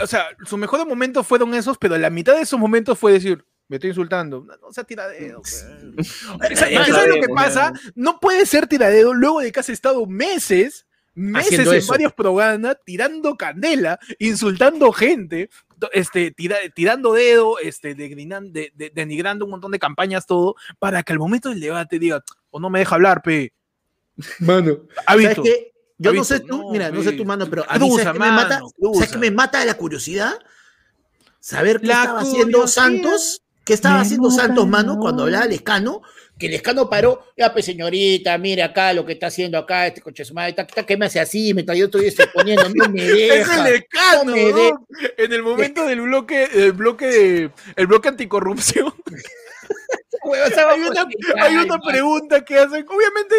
O 0.00 0.06
sea, 0.06 0.28
sus 0.44 0.58
mejores 0.58 0.86
momentos 0.86 1.26
fueron 1.26 1.54
esos, 1.54 1.78
pero 1.78 1.96
la 1.96 2.10
mitad 2.10 2.34
de 2.34 2.42
esos 2.42 2.58
momentos 2.58 2.98
fue 2.98 3.12
decir, 3.12 3.44
me 3.68 3.76
estoy 3.76 3.90
insultando. 3.90 4.44
No, 4.44 4.56
no 4.56 4.72
sea 4.72 4.84
tiradero. 4.84 5.42
¿Sabes 5.44 7.08
lo 7.08 7.14
que 7.14 7.28
pasa? 7.34 7.72
No 7.94 8.20
puede 8.20 8.46
ser 8.46 8.66
tiradero 8.66 9.14
luego 9.14 9.40
de 9.40 9.52
que 9.52 9.60
has 9.60 9.68
estado 9.68 10.06
meses, 10.06 10.86
meses 11.14 11.66
en 11.66 11.86
varios 11.86 12.12
programas 12.12 12.76
tirando 12.84 13.36
candela, 13.36 13.98
insultando 14.18 14.92
gente, 14.92 15.50
este, 15.92 16.34
tirando 16.74 17.12
dedo, 17.12 17.58
este, 17.58 17.94
denigrando 17.94 19.44
un 19.44 19.50
montón 19.50 19.72
de 19.72 19.78
campañas, 19.78 20.26
todo, 20.26 20.56
para 20.78 21.02
que 21.02 21.12
al 21.12 21.18
momento 21.18 21.48
del 21.48 21.60
debate 21.60 21.98
diga, 21.98 22.22
o 22.50 22.60
no 22.60 22.70
me 22.70 22.80
deja 22.80 22.94
hablar, 22.94 23.22
pe. 23.22 23.52
Mano, 24.40 24.80
¿sabes 25.06 25.38
qué? 25.42 25.72
Yo 25.98 26.12
no 26.12 26.24
sé 26.24 26.40
tú, 26.40 26.70
mira, 26.70 26.90
no 26.90 27.02
sé 27.02 27.12
tu 27.12 27.24
mano, 27.24 27.46
pero 27.48 27.64
a 27.68 27.78
mí 27.78 27.90
¿sabes 27.90 28.12
que 28.12 28.18
me 28.18 28.30
mata? 28.30 28.61
¿Sabes 28.94 29.11
que 29.11 29.18
me 29.18 29.30
mata 29.30 29.64
la 29.64 29.74
curiosidad? 29.74 30.38
Saber 31.40 31.80
qué 31.80 31.87
estaba 31.87 32.20
haciendo 32.20 32.66
Santos, 32.66 33.42
qué 33.64 33.72
estaba 33.72 34.00
haciendo 34.00 34.30
Santos, 34.30 34.66
mano, 34.66 34.98
cuando 34.98 35.22
hablaba 35.22 35.46
Lescano, 35.46 36.02
que 36.38 36.48
Lescano 36.48 36.90
paró, 36.90 37.24
ya 37.37 37.52
pues 37.52 37.64
señorita, 37.64 38.37
mire 38.37 38.62
acá 38.62 38.92
lo 38.92 39.06
que 39.06 39.12
está 39.12 39.28
haciendo 39.28 39.56
acá 39.56 39.87
este 39.87 40.02
coche 40.02 40.24
su 40.24 40.35
madre, 40.35 40.54
¿qué 40.87 40.96
me 40.96 41.06
hace 41.06 41.18
así? 41.18 41.54
Me 41.54 41.64
yo 41.64 41.87
estoy 41.87 42.12
poniendo, 42.35 42.68
no 42.68 42.88
me 42.90 43.02
deja. 43.02 43.35
Es 43.52 43.59
el 43.59 43.64
Lescano, 43.64 44.35
en 44.37 45.32
el 45.32 45.42
momento 45.42 45.87
del 45.87 46.02
bloque, 46.02 46.48
el 46.52 46.72
bloque, 46.72 47.50
el 47.76 47.87
bloque 47.87 48.09
anticorrupción. 48.09 48.92
hay, 50.34 51.56
una, 51.56 51.78
pregunta 51.78 52.44
que 52.44 52.58
hacen. 52.58 52.86
Obviamente, 52.88 53.34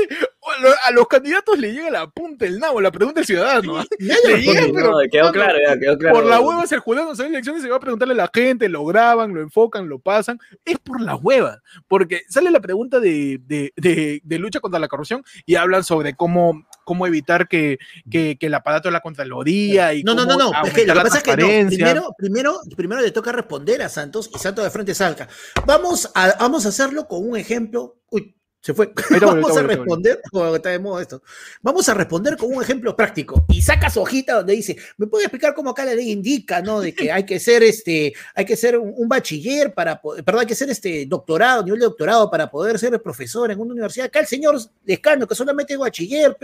a 0.85 0.91
los 0.91 1.07
candidatos 1.07 1.57
le 1.57 1.73
llega 1.73 1.89
la 1.89 2.07
punta 2.07 2.45
del 2.45 2.59
nabo, 2.59 2.81
la 2.81 2.91
pregunta 2.91 3.19
del 3.19 3.27
ciudadano. 3.27 3.83
Le 3.99 4.41
llega, 4.41 4.61
pero, 4.73 4.93
quedó 5.11 5.31
claro, 5.31 5.57
quedó 5.79 5.97
claro. 5.97 6.15
Por 6.15 6.25
la 6.25 6.39
hueva, 6.39 6.63
el 6.69 6.79
jurado 6.79 7.09
no 7.09 7.15
sabe 7.15 7.29
elecciones 7.29 7.61
se 7.61 7.69
va 7.69 7.77
a 7.77 7.79
preguntarle 7.79 8.13
a 8.13 8.17
la 8.17 8.31
gente, 8.33 8.69
lo 8.69 8.85
graban, 8.85 9.33
lo 9.33 9.41
enfocan, 9.41 9.89
lo 9.89 9.99
pasan. 9.99 10.39
Es 10.65 10.77
por 10.79 11.01
la 11.01 11.15
hueva. 11.15 11.61
Porque 11.87 12.23
sale 12.29 12.51
la 12.51 12.59
pregunta 12.59 12.99
de, 12.99 13.39
de, 13.45 14.21
de 14.23 14.39
lucha 14.39 14.59
contra 14.59 14.79
la 14.79 14.87
corrupción 14.87 15.23
y 15.45 15.55
hablan 15.55 15.83
sobre 15.83 16.15
cómo 16.15 16.65
cómo 16.87 17.05
evitar 17.05 17.49
que, 17.49 17.79
que, 18.09 18.37
que 18.39 18.45
el 18.45 18.53
aparato 18.53 18.87
de 18.87 18.93
la 18.93 19.01
Contraloría 19.01 19.93
y 19.93 20.03
No, 20.03 20.15
no, 20.15 20.25
no, 20.25 20.37
no, 20.37 20.51
es 20.63 20.73
que 20.73 20.85
lo 20.85 20.93
que 20.93 21.01
pasa 21.01 21.17
es 21.17 21.23
que 21.23 21.33
primero, 21.33 22.15
primero, 22.17 22.61
primero 22.77 23.01
le 23.01 23.11
toca 23.11 23.33
responder 23.33 23.81
a 23.81 23.89
Santos 23.89 24.29
y 24.33 24.39
Santos 24.39 24.63
de 24.63 24.71
frente 24.71 24.95
salga. 24.95 25.27
Vamos 25.65 26.09
a, 26.15 26.37
vamos 26.39 26.65
a 26.65 26.69
hacerlo 26.69 27.05
con 27.05 27.27
un 27.27 27.35
ejemplo. 27.35 27.97
Uy, 28.09 28.36
se 28.67 28.73
fue. 28.73 28.91
Vamos 29.21 29.55
a 29.55 29.63
responder, 29.63 30.19
está 30.55 30.69
de 30.69 30.79
modo 30.79 30.99
esto. 30.99 31.21
Vamos 31.61 31.87
a 31.87 31.93
responder 31.93 32.35
con 32.35 32.53
un 32.53 32.61
ejemplo 32.61 32.97
práctico. 32.97 33.45
Y 33.47 33.61
saca 33.61 33.89
su 33.89 34.01
hojita 34.01 34.35
donde 34.35 34.53
dice, 34.53 34.75
¿me 34.97 35.07
puede 35.07 35.23
explicar 35.23 35.53
cómo 35.53 35.69
acá 35.69 35.85
la 35.85 35.95
ley 35.95 36.11
indica, 36.11 36.61
¿no? 36.61 36.81
De 36.81 36.93
que 36.93 37.09
hay 37.09 37.25
que 37.25 37.39
ser 37.39 37.63
este, 37.63 38.13
hay 38.35 38.43
que 38.43 38.57
ser 38.57 38.77
un, 38.77 39.07
bachiller 39.07 39.73
para 39.73 40.01
poder, 40.01 40.21
perdón, 40.21 40.41
hay 40.41 40.47
que 40.47 40.55
ser 40.55 40.69
este 40.69 41.05
doctorado, 41.05 41.63
nivel 41.63 41.79
de 41.79 41.85
doctorado 41.85 42.29
para 42.29 42.51
poder 42.51 42.77
ser 42.77 43.01
profesor 43.01 43.49
en 43.49 43.57
una 43.57 43.71
universidad. 43.71 44.07
Acá 44.07 44.19
el 44.19 44.27
señor 44.27 44.59
Descano, 44.83 45.25
que 45.25 45.35
solamente 45.35 45.71
es 45.71 45.79
bachiller, 45.79 46.35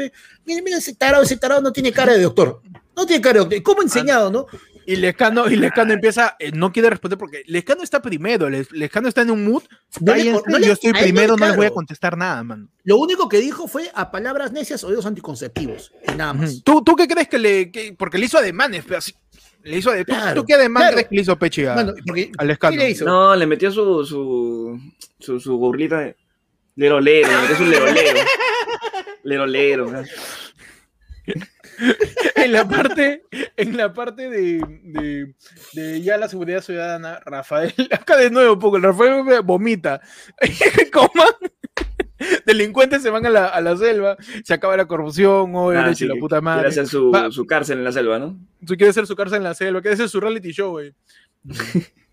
mire, 0.46 0.62
mire 0.62 0.78
ese 0.78 0.96
tarado, 0.96 1.24
ese 1.24 1.36
tarado 1.36 1.62
no 1.62 1.74
tiene 1.74 1.92
cara 1.92 2.14
de 2.14 2.22
doctor. 2.22 2.62
No 2.96 3.06
tiene 3.06 3.34
doctor. 3.34 3.64
¿Cómo 3.64 3.82
enseñado, 3.82 4.32
no? 4.32 4.46
Y 4.86 4.98
Lescano, 4.98 5.50
y 5.50 5.56
Lescano 5.56 5.94
empieza, 5.94 6.36
eh, 6.40 6.52
no 6.52 6.72
quiere 6.72 6.90
responder 6.90 7.18
porque 7.18 7.44
Lescano 7.48 7.84
está 7.84 8.02
primero, 8.02 8.50
Lescano 8.50 9.08
está 9.08 9.22
en 9.22 9.32
un 9.32 9.46
mood. 9.46 9.64
yo 10.02 10.74
estoy 10.74 10.92
primero, 10.94 11.38
no 11.38 11.48
le 11.48 11.56
voy 11.56 11.68
a 11.68 11.72
contestar 11.72 12.18
nada, 12.18 12.44
man. 12.44 12.70
Lo 12.84 12.98
único 12.98 13.30
que 13.30 13.40
dijo 13.40 13.68
fue 13.68 13.92
a 13.94 14.12
palabras 14.12 14.52
necias 14.52 14.84
oídos 14.84 15.06
anticonceptivos. 15.06 15.92
Y 16.12 16.16
nada 16.16 16.34
más. 16.34 16.64
¿Tú, 16.64 16.84
¿Tú 16.84 16.96
qué 16.96 17.08
crees 17.08 17.28
que 17.28 17.40
le. 17.40 17.96
porque 17.98 18.18
le 18.18 18.26
hizo 18.26 18.38
ademanes, 18.38 18.84
pero 18.86 18.98
así, 18.98 19.14
le 19.64 19.78
hizo 19.78 19.92
de, 19.92 20.04
¿Tú, 20.04 20.44
qué 20.46 20.56
ademán 20.56 20.92
crees 20.92 21.08
que 21.08 21.16
le 21.16 21.22
hizo 21.22 21.40
Pechi 21.40 21.66
a, 21.66 21.76
al 21.76 22.48
Lescano? 22.48 22.76
Le 22.76 22.90
hizo? 22.90 23.06
No, 23.06 23.36
le 23.36 23.46
metió 23.46 23.72
su, 23.72 24.06
su, 24.06 24.80
su, 25.20 25.40
su 25.40 25.58
burlita 25.58 26.00
de 26.00 26.18
lerolero, 26.76 27.30
le 27.30 27.38
metió 27.38 27.56
su 27.56 27.66
lerolero. 27.66 28.26
lerolero. 29.24 30.04
en 32.36 32.52
la 32.52 32.68
parte, 32.68 33.24
en 33.58 33.78
la 33.78 33.94
parte 33.94 34.30
de, 34.30 35.34
de, 35.74 36.02
ya 36.02 36.18
la 36.18 36.28
seguridad 36.28 36.62
ciudadana, 36.62 37.20
Rafael, 37.26 37.74
acá 37.92 38.18
de 38.18 38.30
nuevo 38.30 38.58
poco, 38.60 38.78
el 38.78 38.84
Rafael 38.84 39.42
vomita. 39.44 40.02
¿Cómo? 40.94 41.24
Delincuentes 42.46 43.02
se 43.02 43.10
van 43.10 43.26
a 43.26 43.30
la, 43.30 43.48
a 43.48 43.60
la, 43.62 43.76
selva, 43.76 44.16
se 44.44 44.54
acaba 44.54 44.78
la 44.78 44.86
corrupción, 44.86 45.56
o 45.56 45.72
ah, 45.72 45.92
la 46.00 46.16
puta 46.20 46.40
madre. 46.42 46.70
Quiere 46.70 46.82
hacer 46.82 46.88
su, 46.88 47.12
su, 47.32 47.46
cárcel 47.46 47.80
en 47.80 47.84
la 47.84 47.92
selva, 47.92 48.20
¿no? 48.20 48.38
Quiere 48.66 48.90
hacer 48.90 49.08
su 49.08 49.16
cárcel 49.16 49.38
en 49.38 49.44
la 49.44 49.54
selva, 49.54 49.82
quiere 49.82 49.96
hacer 49.96 50.10
su 50.10 50.22
reality 50.22 50.52
show, 50.52 50.72
güey 50.72 50.94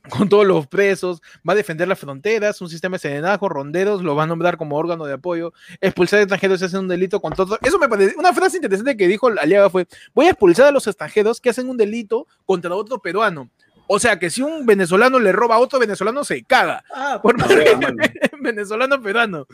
con 0.08 0.28
todos 0.28 0.46
los 0.46 0.66
presos, 0.66 1.20
va 1.48 1.52
a 1.52 1.56
defender 1.56 1.86
las 1.86 1.98
fronteras, 1.98 2.60
un 2.60 2.68
sistema 2.68 2.94
de 2.94 3.00
serenajo, 3.00 3.48
ronderos, 3.48 4.02
lo 4.02 4.14
va 4.14 4.24
a 4.24 4.26
nombrar 4.26 4.56
como 4.56 4.76
órgano 4.76 5.04
de 5.04 5.14
apoyo, 5.14 5.52
expulsar 5.80 6.20
a 6.20 6.22
extranjeros 6.22 6.60
si 6.60 6.66
hacen 6.66 6.80
un 6.80 6.88
delito 6.88 7.20
con 7.20 7.34
todo. 7.34 7.58
Eso 7.62 7.78
me 7.78 7.88
parece, 7.88 8.14
una 8.18 8.32
frase 8.32 8.56
interesante 8.56 8.96
que 8.96 9.08
dijo 9.08 9.28
Aliaga 9.28 9.68
fue, 9.70 9.86
voy 10.14 10.26
a 10.26 10.30
expulsar 10.30 10.66
a 10.66 10.72
los 10.72 10.86
extranjeros 10.86 11.40
que 11.40 11.50
hacen 11.50 11.68
un 11.68 11.76
delito 11.76 12.26
contra 12.46 12.74
otro 12.74 12.98
peruano. 12.98 13.50
O 13.92 13.98
sea 13.98 14.18
que 14.18 14.30
si 14.30 14.40
un 14.40 14.66
venezolano 14.66 15.18
le 15.18 15.32
roba 15.32 15.56
a 15.56 15.58
otro 15.58 15.80
venezolano, 15.80 16.22
se 16.22 16.44
caga. 16.44 16.84
Ah, 16.94 17.18
por 17.20 17.36
venezolano 18.40 19.02
peruano. 19.02 19.48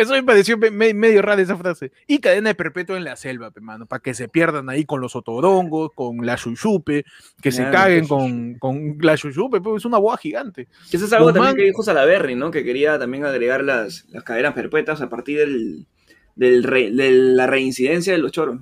Eso 0.00 0.14
me 0.14 0.22
pareció 0.22 0.56
medio 0.56 1.20
raro 1.20 1.42
esa 1.42 1.56
frase. 1.56 1.92
Y 2.06 2.20
cadena 2.20 2.48
de 2.48 2.54
perpetuo 2.54 2.96
en 2.96 3.04
la 3.04 3.16
selva, 3.16 3.52
hermano, 3.54 3.84
para 3.84 4.00
que 4.00 4.14
se 4.14 4.28
pierdan 4.28 4.70
ahí 4.70 4.84
con 4.86 5.00
los 5.00 5.14
otodongos, 5.14 5.90
con 5.94 6.24
la 6.24 6.36
chuchupe, 6.36 7.04
que 7.42 7.52
se 7.52 7.68
caguen 7.70 8.08
con, 8.08 8.54
con, 8.54 8.96
la 9.00 9.16
chuchupe, 9.16 9.60
pues 9.60 9.82
es 9.82 9.84
una 9.84 9.98
boa 9.98 10.16
gigante. 10.16 10.68
Eso 10.90 11.04
es 11.04 11.12
algo 11.12 11.32
también 11.32 11.54
que 11.54 11.64
dijo 11.64 11.82
Salaberry, 11.82 12.34
¿no? 12.34 12.50
Que 12.50 12.64
quería 12.64 12.98
también 12.98 13.26
agregar 13.26 13.62
las, 13.62 14.06
las 14.08 14.24
cadenas 14.24 14.54
perpetuas 14.54 15.02
a 15.02 15.10
partir 15.10 15.38
del, 15.38 15.86
del 16.34 16.62
de 16.62 17.10
la 17.10 17.46
reincidencia 17.46 18.14
de 18.14 18.20
los 18.20 18.32
choros. 18.32 18.58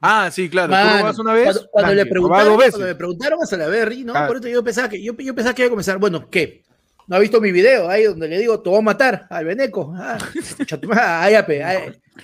Ah, 0.00 0.30
sí, 0.32 0.48
claro. 0.48 0.72
una 1.20 1.32
vez? 1.34 1.66
Cuando, 1.70 1.92
le 1.92 2.06
preguntaron, 2.06 2.56
cuando, 2.56 2.86
le 2.86 2.94
preguntaron, 2.94 3.38
a 3.42 3.46
Salaberry, 3.46 4.04
¿no? 4.04 4.14
Por 4.26 4.38
eso 4.38 4.48
yo 4.48 4.64
pensaba 4.64 4.88
que 4.88 5.02
yo, 5.02 5.14
yo 5.18 5.34
pensaba 5.34 5.54
que 5.54 5.62
iba 5.62 5.66
a 5.66 5.70
comenzar, 5.70 5.98
bueno, 5.98 6.28
¿qué? 6.30 6.62
¿No 7.10 7.16
ha 7.16 7.18
visto 7.18 7.40
mi 7.40 7.50
video 7.50 7.90
ahí 7.90 8.04
donde 8.04 8.28
le 8.28 8.38
digo, 8.38 8.60
te 8.60 8.70
voy 8.70 8.78
a 8.78 8.82
matar 8.82 9.26
al 9.30 9.44
Beneco? 9.44 9.92
Ah, 9.96 10.16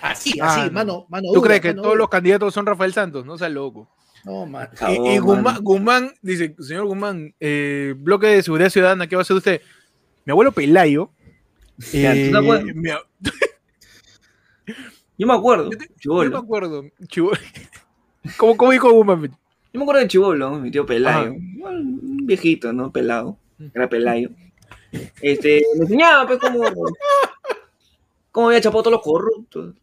así, 0.01 0.39
ah, 0.39 0.63
así, 0.63 0.71
mano, 0.71 1.05
mano. 1.09 1.27
¿Tú 1.33 1.41
crees 1.41 1.59
que 1.59 1.73
todos 1.73 1.97
los 1.97 2.07
candidatos 2.07 2.53
son 2.53 2.65
Rafael 2.65 2.93
Santos? 2.93 3.25
No 3.25 3.37
seas 3.37 3.51
loco. 3.51 3.89
No, 4.23 4.45
man. 4.45 4.69
Y, 4.87 5.17
Guzmán, 5.17 6.13
dice, 6.21 6.55
señor 6.59 6.85
Guzmán, 6.85 7.35
eh, 7.37 7.95
bloque 7.97 8.27
de 8.27 8.41
seguridad 8.41 8.69
ciudadana, 8.69 9.07
¿qué 9.07 9.17
va 9.17 9.19
a 9.19 9.23
hacer 9.23 9.35
usted? 9.35 9.61
Mi 10.23 10.31
abuelo 10.31 10.53
Pelayo. 10.53 11.11
Eh, 11.91 12.31
yo 15.17 15.27
me 15.27 15.33
acuerdo. 15.33 15.69
Yo, 15.99 16.23
yo 16.23 16.31
me 16.31 16.37
acuerdo. 16.37 16.85
¿Cómo, 18.37 18.55
¿Cómo, 18.55 18.71
dijo 18.71 18.89
Guzmán? 18.89 19.21
Yo 19.23 19.79
me 19.79 19.81
acuerdo 19.81 19.99
de 19.99 20.07
Chibolo, 20.07 20.59
mi 20.59 20.71
tío 20.71 20.85
Pelayo. 20.85 21.33
Un 21.33 22.19
viejito, 22.25 22.71
¿no? 22.71 22.93
Pelado. 22.93 23.37
Era 23.73 23.89
Pelayo. 23.89 24.29
Este, 25.21 25.63
me 25.75 25.83
enseñaba, 25.83 26.27
pues, 26.27 26.39
cómo, 26.39 26.63
cómo 28.31 28.47
había 28.47 28.61
chapado 28.61 28.83
todos 28.83 28.93
los 28.93 29.03
corruptos. 29.03 29.73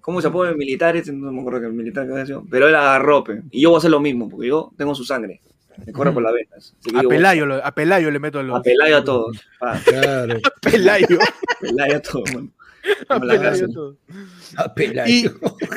Cómo 0.00 0.20
chapó 0.22 0.44
a 0.44 0.52
militares, 0.52 1.12
no 1.12 1.30
me 1.30 1.40
acuerdo 1.40 1.60
que 1.60 1.66
el 1.66 1.72
militar 1.72 2.06
que 2.06 2.18
había 2.18 2.40
Pero 2.50 2.68
él 2.68 2.74
agarró, 2.74 3.22
Y 3.50 3.62
yo 3.62 3.70
voy 3.70 3.76
a 3.76 3.78
hacer 3.78 3.90
lo 3.90 4.00
mismo, 4.00 4.28
porque 4.28 4.48
yo 4.48 4.72
tengo 4.76 4.94
su 4.94 5.04
sangre. 5.04 5.40
Me 5.86 5.92
corre 5.92 6.12
por 6.12 6.22
las 6.22 6.32
venas. 6.32 6.74
A 6.94 7.02
Pelayo, 7.02 7.64
a 7.64 7.72
Pelayo 7.72 8.10
le 8.10 8.18
meto 8.18 8.42
los... 8.42 8.58
A 8.58 8.62
Pelayo 8.62 8.96
a 8.98 9.04
todos. 9.04 9.36
Claro. 9.84 10.38
a 10.44 10.70
Pelayo. 10.70 11.18
Pelayo 11.60 11.96
a 11.96 12.00
todos, 12.00 12.30
A 13.08 13.20
Pelayo 13.20 13.68
todo. 13.68 13.96
A 14.56 14.74
Pelayo. 14.74 15.32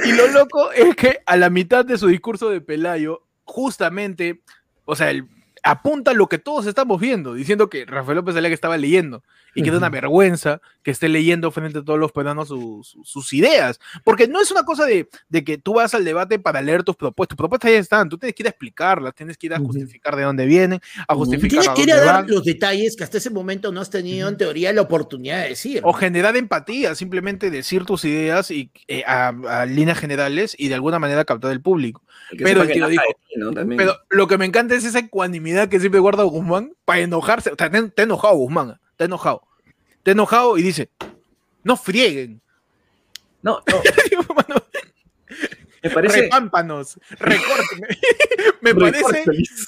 Y, 0.05 0.11
lo 0.13 0.27
loco 0.27 0.71
es 0.71 0.95
que 0.95 1.19
a 1.25 1.37
la 1.37 1.49
mitad 1.49 1.85
de 1.85 1.97
su 1.97 2.07
discurso 2.07 2.49
de 2.49 2.61
Pelayo, 2.61 3.23
justamente, 3.43 4.41
o 4.85 4.95
sea, 4.95 5.11
el, 5.11 5.27
apunta 5.63 6.13
lo 6.13 6.27
que 6.27 6.37
todos 6.37 6.67
estamos 6.67 6.99
viendo, 6.99 7.33
diciendo 7.33 7.69
que 7.69 7.85
Rafael 7.85 8.17
López 8.17 8.35
que 8.35 8.53
estaba 8.53 8.77
leyendo 8.77 9.23
y 9.55 9.61
que 9.61 9.69
es 9.69 9.75
una 9.75 9.89
vergüenza 9.89 10.61
que 10.81 10.91
esté 10.91 11.07
leyendo 11.07 11.51
frente 11.51 11.79
a 11.79 11.83
todos 11.83 11.99
los 11.99 12.11
peruanos 12.11 12.49
sus 12.49 13.33
ideas. 13.33 13.79
Porque 14.03 14.27
no 14.27 14.41
es 14.41 14.51
una 14.51 14.63
cosa 14.63 14.85
de, 14.85 15.07
que 15.43 15.57
tú 15.57 15.75
vas 15.75 15.93
al 15.93 16.03
debate 16.03 16.39
para 16.39 16.61
leer 16.61 16.83
tus 16.83 16.95
propuestas. 16.95 17.35
Tus 17.35 17.37
propuestas 17.37 17.71
ya 17.71 17.77
están, 17.77 18.09
tú 18.09 18.17
tienes 18.17 18.35
que 18.35 18.43
ir 18.43 18.47
a 18.47 18.49
explicarlas, 18.49 19.13
tienes 19.15 19.37
que 19.37 19.47
ir 19.47 19.53
a 19.53 19.59
justificar 19.59 20.15
de 20.15 20.23
dónde 20.23 20.45
vienen, 20.45 20.81
a 21.07 21.15
justificar. 21.15 21.61
Tienes 21.61 21.69
que 21.75 21.81
ir 21.83 21.93
a 21.93 22.03
dar 22.03 22.29
los 22.29 22.43
detalles 22.43 22.95
que 22.95 23.03
hasta 23.03 23.17
ese 23.17 23.29
momento 23.29 23.71
no 23.71 23.79
has 23.79 23.89
tenido 23.89 24.27
en 24.27 24.37
teoría 24.37 24.73
la 24.73 24.81
oportunidad 24.81 25.43
de 25.43 25.49
decir. 25.49 25.81
O 25.83 25.93
generar 25.93 26.35
empatía, 26.35 26.95
simplemente 26.95 27.51
decir 27.51 27.85
tus 27.85 28.03
ideas 28.05 28.51
y, 28.51 28.71
eh, 28.87 29.03
a, 29.05 29.65
líneas 29.67 29.99
generales 29.99 30.55
y 30.57 30.67
de 30.67 30.75
alguna 30.75 30.99
manera 30.99 31.25
captar 31.25 31.51
el 31.51 31.61
público. 31.61 32.01
Pero, 32.37 32.63
pero 33.77 33.97
lo 34.09 34.27
que 34.27 34.37
me 34.37 34.45
encanta 34.45 34.75
es 34.75 34.83
esa 34.85 34.99
ecuanimidad 34.99 35.52
que 35.69 35.79
siempre 35.79 35.99
guarda 35.99 36.23
Guzmán 36.23 36.73
para 36.85 36.99
enojarse. 36.99 37.51
O 37.51 37.55
sea, 37.57 37.69
te, 37.69 37.89
te 37.89 38.01
enojado 38.03 38.35
Guzmán 38.35 38.79
está 38.93 39.05
enojado. 39.05 39.41
Está 39.97 40.11
enojado 40.11 40.57
y 40.57 40.63
dice, 40.63 40.89
no 41.63 41.77
frieguen. 41.77 42.41
No, 43.41 43.61
no. 44.47 44.63
me 45.81 45.89
parece... 45.89 46.21
Repámpanos, 46.21 46.99
recórtenme. 47.19 47.87
me, 48.61 48.75
parece, 48.75 49.25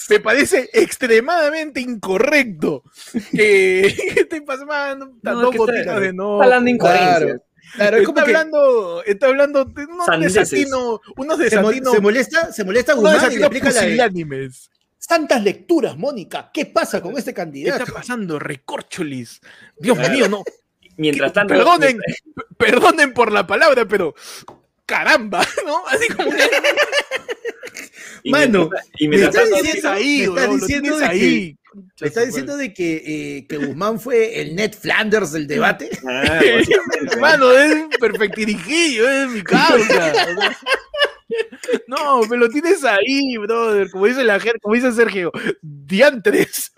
me 0.09 0.19
parece 0.19 0.69
extremadamente 0.73 1.81
incorrecto 1.81 2.83
que 3.31 3.87
estoy 4.15 4.41
pasando 4.41 5.13
no, 5.21 5.51
está, 5.51 5.99
de 5.99 6.13
no. 6.13 6.41
hablando 6.41 6.69
incoherencias. 6.69 7.41
Claro, 7.75 7.97
está, 7.97 8.21
hablando, 8.21 9.03
está 9.03 9.27
hablando 9.27 9.65
unos 9.65 10.19
desatinos, 10.21 10.99
unos 11.17 11.37
desatinos. 11.39 11.93
Se, 11.93 11.99
molesta, 11.99 12.53
se 12.53 12.63
molesta 12.63 12.93
Guzmán 12.93 13.31
y 13.33 13.37
le 13.37 13.45
explica 13.47 13.71
la 13.71 14.05
animes. 14.05 14.69
Tantas 15.07 15.43
lecturas, 15.43 15.97
Mónica. 15.97 16.49
¿Qué 16.53 16.65
pasa 16.65 17.01
con 17.01 17.17
este 17.17 17.33
candidato? 17.33 17.77
¿Qué 17.77 17.83
está 17.83 17.93
pasando? 17.93 18.39
Recorcholis. 18.39 19.41
Dios 19.77 19.97
mío, 20.09 20.27
no. 20.27 20.43
Mientras 20.97 21.33
tanto. 21.33 21.53
Perdonen, 21.53 21.99
perdonen 22.57 23.13
por 23.13 23.31
la 23.31 23.45
palabra, 23.45 23.85
pero 23.85 24.15
caramba, 24.85 25.45
¿no? 25.65 25.85
Así 25.87 26.07
como 26.07 26.31
que. 26.31 26.49
Mano, 28.25 28.69
y 28.97 29.07
me 29.07 29.17
estás 29.17 29.49
diciendo 29.49 29.89
ahí, 29.89 30.27
me 30.27 30.41
estás 30.41 30.61
diciendo 30.61 30.97
de 30.97 31.05
ahí. 31.05 31.57
me 32.01 32.07
está 32.07 32.21
diciendo 32.25 32.57
de 32.57 32.73
que, 32.73 33.03
eh, 33.05 33.45
que, 33.47 33.57
Guzmán 33.57 33.99
fue 33.99 34.41
el 34.41 34.55
Ned 34.55 34.73
Flanders 34.73 35.33
del 35.33 35.45
debate. 35.45 35.91
Ah, 36.07 36.39
Mano, 37.19 37.51
es 37.51 37.85
perfectirijillo, 37.99 39.07
es 39.07 39.29
mi 39.29 39.43
causa. 39.43 40.13
No, 41.87 42.21
me 42.23 42.37
lo 42.37 42.49
tienes 42.49 42.83
ahí, 42.83 43.37
brother. 43.37 43.89
Como 43.89 44.05
dice 44.05 44.23
la 44.23 44.39
como 44.61 44.75
dice 44.75 44.91
Sergio, 44.91 45.31
diantres. 45.61 46.73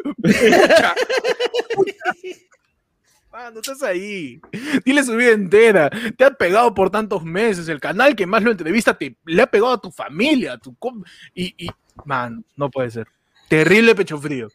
no 3.53 3.59
estás 3.59 3.83
ahí. 3.83 4.41
Dile 4.83 5.03
su 5.03 5.15
vida 5.15 5.31
entera. 5.31 5.89
Te 6.17 6.25
ha 6.25 6.31
pegado 6.31 6.73
por 6.73 6.89
tantos 6.89 7.23
meses. 7.23 7.67
El 7.69 7.79
canal 7.79 8.15
que 8.15 8.25
más 8.25 8.43
lo 8.43 8.51
entrevista 8.51 8.97
te, 8.97 9.17
le 9.25 9.41
ha 9.41 9.47
pegado 9.47 9.73
a 9.73 9.81
tu 9.81 9.91
familia. 9.91 10.53
A 10.53 10.57
tu 10.57 10.75
y, 11.33 11.53
y, 11.57 11.69
man, 12.05 12.43
no 12.55 12.69
puede 12.69 12.91
ser. 12.91 13.07
Terrible 13.47 13.95
pecho 13.95 14.17
frío. 14.17 14.49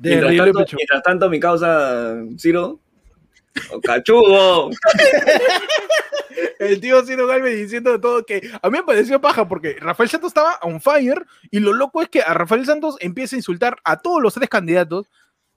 Terrible 0.00 0.30
mientras, 0.30 0.46
tanto, 0.46 0.58
pecho. 0.60 0.76
mientras 0.76 1.02
tanto, 1.02 1.30
mi 1.30 1.40
causa, 1.40 2.16
Ciro, 2.38 2.80
cachudo. 3.82 4.70
el 6.58 6.80
tío 6.80 7.04
Ciro 7.04 7.26
Galvez 7.26 7.56
diciendo 7.56 8.00
todo 8.00 8.24
que 8.24 8.50
a 8.60 8.70
mí 8.70 8.78
me 8.78 8.84
pareció 8.84 9.20
paja 9.20 9.48
porque 9.48 9.76
Rafael 9.80 10.08
Santos 10.08 10.28
estaba 10.28 10.58
on 10.62 10.80
fire 10.80 11.26
y 11.50 11.60
lo 11.60 11.72
loco 11.72 12.02
es 12.02 12.08
que 12.08 12.22
a 12.22 12.34
Rafael 12.34 12.66
Santos 12.66 12.96
empieza 13.00 13.36
a 13.36 13.38
insultar 13.38 13.76
a 13.84 13.98
todos 13.98 14.22
los 14.22 14.34
tres 14.34 14.48
candidatos 14.48 15.06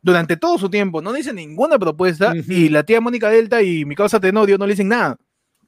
durante 0.02 0.38
todo 0.38 0.58
su 0.58 0.70
tiempo, 0.70 1.02
no 1.02 1.12
dice 1.12 1.34
ninguna 1.34 1.78
propuesta 1.78 2.34
y 2.34 2.70
la 2.70 2.84
tía 2.84 3.02
Mónica 3.02 3.30
Delta 3.30 3.62
y 3.62 3.84
mi 3.84 3.96
causa 3.96 4.20
Tenodio 4.20 4.58
no 4.58 4.66
le 4.66 4.74
dicen 4.74 4.88
nada. 4.88 5.18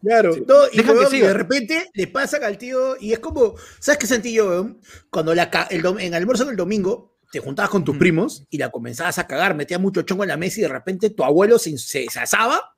Claro, 0.01 0.33
y 0.71 1.19
de 1.19 1.33
repente 1.33 1.91
le 1.93 2.07
pasa 2.07 2.37
al 2.43 2.57
tío 2.57 2.95
y 2.99 3.13
es 3.13 3.19
como, 3.19 3.53
¿sabes 3.79 3.99
qué 3.99 4.07
sentí 4.07 4.33
yo? 4.33 4.77
Cuando 5.11 5.35
la, 5.35 5.43
el, 5.69 5.85
en 5.85 5.99
el 5.99 6.13
almuerzo 6.15 6.45
del 6.45 6.55
domingo 6.55 7.10
te 7.31 7.39
juntabas 7.39 7.69
con 7.69 7.83
tus 7.83 7.97
primos 7.97 8.43
y 8.49 8.57
la 8.57 8.69
comenzabas 8.69 9.17
a 9.19 9.27
cagar, 9.27 9.55
metías 9.55 9.79
mucho 9.79 10.01
chongo 10.01 10.23
en 10.23 10.29
la 10.29 10.37
mesa 10.37 10.59
y 10.59 10.63
de 10.63 10.69
repente 10.69 11.09
tu 11.11 11.23
abuelo 11.23 11.57
se, 11.57 11.77
se, 11.77 12.05
se 12.09 12.19
asaba 12.19 12.71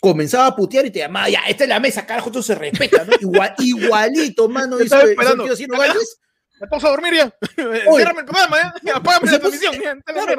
comenzaba 0.00 0.46
a 0.46 0.56
putear 0.56 0.86
y 0.86 0.90
te 0.90 1.00
llamaba, 1.00 1.28
ya, 1.28 1.40
esta 1.48 1.64
es 1.64 1.70
la 1.70 1.80
mesa, 1.80 2.06
carajo, 2.06 2.28
esto 2.28 2.42
se 2.42 2.54
respeta, 2.54 3.04
¿no? 3.04 3.12
Igual, 3.20 3.54
igualito, 3.58 4.48
mano. 4.48 4.78
Estaba 4.78 5.04
esperando. 5.04 5.44
Me 6.58 6.68
paso 6.68 6.86
a 6.86 6.90
dormir 6.90 7.14
ya. 7.14 7.34
Ciérrame 7.54 8.20
el 8.20 8.26
programa, 8.26 8.58
¿eh? 8.58 8.90
Apágame 8.94 9.30
la 9.30 9.38
transmisión. 9.38 9.74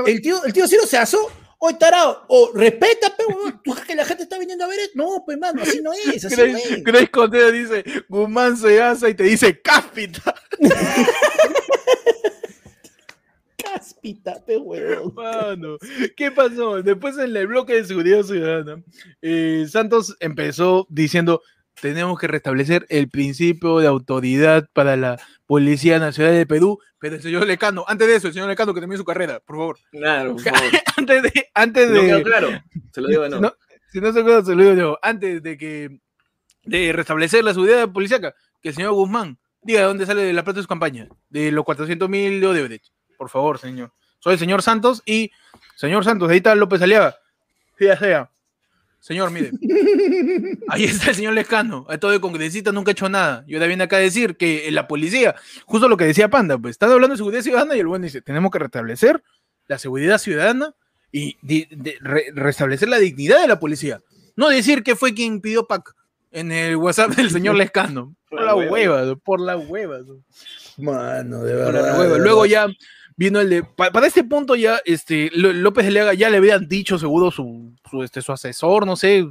el, 0.05 0.21
tío, 0.21 0.43
el 0.43 0.53
tío 0.53 0.67
Ciro 0.67 0.85
se 0.87 0.97
asó. 0.97 1.31
Oye, 1.59 1.75
tarado, 1.79 2.23
o 2.27 2.51
respeta, 2.53 3.13
pero 3.17 3.59
tú 3.63 3.75
que 3.85 3.95
la 3.95 4.05
gente 4.05 4.23
está 4.23 4.37
viniendo 4.37 4.63
a 4.63 4.67
ver 4.67 4.79
esto. 4.79 4.93
No, 4.95 5.23
pues, 5.25 5.39
mano, 5.39 5.61
así 5.63 5.81
no 5.81 5.91
es. 5.91 6.23
Así 6.23 6.35
no 6.35 6.57
es. 6.57 6.83
Grace 6.83 7.51
dice: 7.51 7.83
Guzmán 8.07 8.57
se 8.57 8.79
asa 8.79 9.09
y 9.09 9.15
te 9.15 9.23
dice: 9.23 9.59
¡Cáspita! 9.59 10.35
¿qué 16.17 16.31
pasó? 16.31 16.81
Después 16.81 17.17
en 17.17 17.35
el 17.35 17.47
bloque 17.47 17.73
de 17.73 17.85
seguridad 17.85 18.23
ciudadana, 18.23 18.83
eh, 19.21 19.65
Santos 19.69 20.15
empezó 20.19 20.87
diciendo, 20.89 21.41
tenemos 21.81 22.19
que 22.19 22.27
restablecer 22.27 22.85
el 22.89 23.09
principio 23.09 23.79
de 23.79 23.87
autoridad 23.87 24.67
para 24.73 24.95
la 24.95 25.19
Policía 25.45 25.99
Nacional 25.99 26.33
de 26.33 26.45
Perú, 26.45 26.79
pero 26.99 27.15
el 27.15 27.21
señor 27.21 27.45
Lecano, 27.45 27.85
antes 27.87 28.07
de 28.07 28.15
eso, 28.15 28.27
el 28.27 28.33
señor 28.33 28.49
Lecano 28.49 28.73
que 28.73 28.79
termine 28.79 28.97
su 28.97 29.05
carrera, 29.05 29.39
por 29.39 29.57
favor. 29.57 29.77
Claro, 29.91 30.33
por 30.33 30.41
favor. 30.43 30.71
antes 30.97 31.23
de... 31.23 31.49
Antes 31.53 31.91
de 31.91 32.23
claro, 32.23 32.49
se 32.91 33.01
lo 33.01 33.07
digo 33.07 33.23
de 33.23 33.29
no. 33.29 33.53
Si 33.91 34.01
no 34.01 34.11
se 34.11 34.19
acuerda, 34.19 34.43
se 34.43 34.55
lo 34.55 34.63
digo 34.63 34.75
yo. 34.75 34.99
Antes 35.01 35.41
de 35.41 35.57
que 35.57 35.99
de 36.63 36.91
restablecer 36.93 37.43
la 37.43 37.53
seguridad 37.53 37.89
policíaca, 37.89 38.35
que 38.61 38.69
el 38.69 38.75
señor 38.75 38.93
Guzmán 38.93 39.39
diga 39.61 39.81
de 39.81 39.85
dónde 39.87 40.05
sale 40.05 40.33
la 40.33 40.43
plata 40.43 40.57
de 40.57 40.63
su 40.63 40.67
campaña, 40.67 41.07
de 41.29 41.51
los 41.51 41.63
400 41.65 42.09
mil 42.09 42.41
de 42.41 42.47
Odebrecht. 42.47 42.91
Por 43.17 43.29
favor, 43.29 43.59
señor. 43.59 43.91
Soy 44.19 44.33
el 44.33 44.39
señor 44.39 44.61
Santos 44.61 45.03
y, 45.05 45.31
señor 45.75 46.03
Santos, 46.03 46.29
ahí 46.29 46.37
está 46.37 46.55
López 46.55 46.81
Aliaga. 46.81 47.17
Sea, 47.77 47.97
sea. 47.97 48.31
Señor, 48.99 49.31
mire. 49.31 49.51
Ahí 50.67 50.83
está 50.83 51.11
el 51.11 51.15
señor 51.15 51.33
Lescano. 51.33 51.85
Esto 51.89 52.09
de 52.09 52.19
congresista 52.19 52.73
nunca 52.73 52.91
ha 52.91 52.93
hecho 52.93 53.07
nada. 53.07 53.45
Y 53.47 53.53
ahora 53.53 53.67
viene 53.67 53.85
acá 53.85 53.97
a 53.97 53.99
decir 53.99 54.35
que 54.35 54.69
la 54.71 54.87
policía, 54.87 55.35
justo 55.65 55.87
lo 55.87 55.95
que 55.95 56.05
decía 56.05 56.29
Panda, 56.29 56.57
pues 56.57 56.71
están 56.71 56.91
hablando 56.91 57.13
de 57.13 57.17
seguridad 57.17 57.41
ciudadana 57.41 57.75
y 57.75 57.79
el 57.79 57.87
buen 57.87 58.01
dice, 58.01 58.21
tenemos 58.21 58.51
que 58.51 58.59
restablecer 58.59 59.23
la 59.67 59.77
seguridad 59.77 60.17
ciudadana 60.17 60.73
y 61.11 61.37
restablecer 62.33 62.89
la 62.89 62.97
dignidad 62.97 63.39
de 63.39 63.47
la 63.47 63.59
policía. 63.59 64.01
No 64.35 64.49
decir 64.49 64.83
que 64.83 64.95
fue 64.95 65.13
quien 65.13 65.39
pidió 65.39 65.67
PAC 65.67 65.95
en 66.31 66.51
el 66.51 66.75
WhatsApp 66.75 67.11
del 67.11 67.29
señor 67.31 67.55
Lescano. 67.57 68.15
Por 68.29 68.43
la 68.43 68.55
hueva, 68.55 69.15
por 69.15 69.39
la 69.39 69.57
hueva. 69.57 69.99
Mano, 70.77 71.43
de 71.43 71.55
verdad. 71.55 72.17
Luego 72.17 72.45
ya 72.45 72.67
vino 73.17 73.41
el 73.41 73.49
de. 73.49 73.63
Para, 73.63 74.07
este 74.07 74.23
punto 74.23 74.55
ya, 74.55 74.79
este, 74.85 75.29
López 75.33 75.85
de 75.85 75.91
Leaga 75.91 76.13
ya 76.13 76.29
le 76.29 76.37
habían 76.37 76.67
dicho 76.69 76.97
seguro 76.97 77.31
su, 77.31 77.73
su, 77.89 78.03
este, 78.03 78.21
su 78.21 78.31
asesor, 78.31 78.85
no 78.85 78.95
sé, 78.95 79.27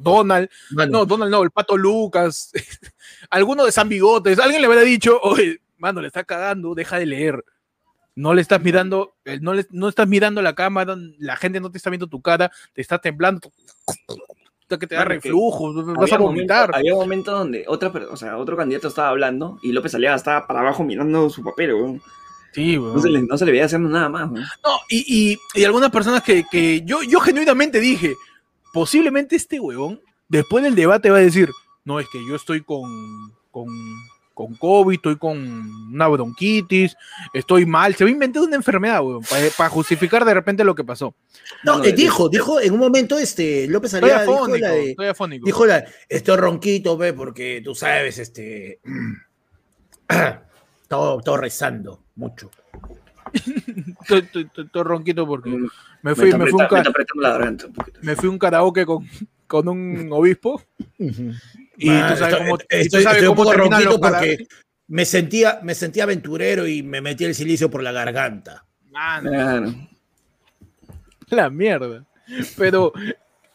Donald. 0.00 0.48
No, 0.70 1.06
Donald 1.06 1.30
no, 1.30 1.42
el 1.42 1.50
pato 1.50 1.76
Lucas. 1.76 2.50
alguno 3.30 3.64
de 3.64 3.72
San 3.72 3.88
Bigotes. 3.88 4.38
Alguien 4.40 4.62
le 4.62 4.66
habría 4.66 4.82
dicho, 4.82 5.20
oye, 5.22 5.60
mano, 5.78 6.00
le 6.00 6.08
está 6.08 6.24
cagando, 6.24 6.74
deja 6.74 6.98
de 6.98 7.06
leer. 7.06 7.44
No 8.16 8.34
le 8.34 8.42
estás 8.42 8.60
mirando, 8.60 9.14
eh, 9.24 9.38
no, 9.40 9.54
le, 9.54 9.66
no 9.70 9.88
estás 9.88 10.08
mirando 10.08 10.42
la 10.42 10.54
cámara, 10.54 10.96
la 11.18 11.36
gente 11.36 11.60
no 11.60 11.70
te 11.70 11.78
está 11.78 11.90
viendo 11.90 12.08
tu 12.08 12.20
cara, 12.20 12.50
te 12.74 12.80
está 12.82 12.98
temblando 12.98 13.52
que 14.78 14.86
te 14.86 14.94
da 14.94 15.04
reflujo, 15.04 15.72
vas 15.94 16.12
a 16.12 16.18
vomitar. 16.18 16.70
había 16.74 16.94
un 16.94 17.00
momento 17.00 17.32
donde 17.32 17.64
otra, 17.66 17.90
o 18.10 18.16
sea, 18.16 18.36
otro 18.36 18.56
candidato 18.56 18.88
estaba 18.88 19.08
hablando 19.08 19.58
y 19.62 19.72
López 19.72 19.94
Aliaga 19.94 20.16
estaba 20.16 20.46
para 20.46 20.60
abajo 20.60 20.84
mirando 20.84 21.30
su 21.30 21.42
papel, 21.42 21.74
weón. 21.74 22.02
Sí, 22.52 22.76
no, 22.76 22.98
se 22.98 23.08
le, 23.08 23.22
no, 23.22 23.38
se 23.38 23.44
le, 23.44 23.52
veía 23.52 23.66
haciendo 23.66 23.88
nada 23.88 24.08
más. 24.08 24.30
No, 24.30 24.40
y, 24.88 25.38
y, 25.54 25.64
algunas 25.64 25.90
personas 25.90 26.22
que, 26.22 26.44
que, 26.50 26.82
yo, 26.82 27.02
yo 27.02 27.20
genuinamente 27.20 27.78
dije, 27.80 28.14
posiblemente 28.72 29.36
este 29.36 29.60
huevón, 29.60 30.00
después 30.28 30.64
del 30.64 30.74
debate 30.74 31.10
va 31.10 31.18
a 31.18 31.20
decir, 31.20 31.50
no, 31.84 32.00
es 32.00 32.06
que 32.12 32.18
yo 32.26 32.34
estoy 32.34 32.62
con, 32.62 32.90
con, 33.52 33.68
con 34.34 34.54
COVID, 34.54 34.96
estoy 34.96 35.16
con 35.16 35.38
una 35.92 36.08
bronquitis, 36.08 36.96
estoy 37.32 37.66
mal. 37.66 37.94
Se 37.94 38.02
va 38.02 38.08
a 38.08 38.12
inventar 38.12 38.42
una 38.42 38.56
enfermedad, 38.56 39.00
huevón, 39.04 39.22
para, 39.56 39.70
justificar 39.70 40.24
de 40.24 40.34
repente 40.34 40.64
lo 40.64 40.74
que 40.74 40.82
pasó. 40.82 41.14
No, 41.62 41.84
eh, 41.84 41.92
dijo, 41.92 42.28
dijo 42.28 42.60
en 42.60 42.72
un 42.72 42.80
momento 42.80 43.16
este 43.16 43.68
López 43.68 43.94
Aliaga 43.94 44.22
dijo 44.22 44.48
la 44.56 44.70
de, 44.70 44.90
estoy 44.90 45.06
afónico. 45.06 45.46
Dijo 45.46 45.66
la, 45.66 45.84
estoy 46.08 46.36
ronquito, 46.36 46.96
ve, 46.96 47.12
porque 47.12 47.60
tú 47.64 47.74
sabes, 47.76 48.18
este... 48.18 48.80
todo, 50.88 51.20
todo 51.20 51.36
rezando 51.36 52.02
mucho. 52.20 52.50
estoy, 54.08 54.82
ronquito 54.82 55.26
porque 55.26 55.50
me 56.02 56.14
fui, 56.14 56.32
me, 56.32 56.46
fui 56.46 56.60
un, 56.60 56.68
me 58.02 58.16
fui 58.16 58.28
un 58.28 58.38
karaoke 58.38 58.84
con, 58.84 59.08
con 59.46 59.68
un 59.68 60.08
obispo. 60.12 60.62
Y 60.98 61.88
tú 61.88 62.16
sabes 62.16 62.36
cómo, 62.36 62.58
estoy, 62.68 63.26
un 63.26 63.34
poco 63.34 63.52
ronquito 63.54 64.00
porque 64.00 64.46
me 64.88 65.04
sentía, 65.04 65.60
me 65.62 65.74
sentía 65.74 66.04
aventurero 66.04 66.66
y 66.66 66.82
me 66.82 67.00
metí 67.00 67.24
el 67.24 67.34
silicio 67.34 67.70
por 67.70 67.82
la 67.82 67.92
garganta. 67.92 68.66
La 71.28 71.48
mierda. 71.48 72.04
Pero 72.56 72.92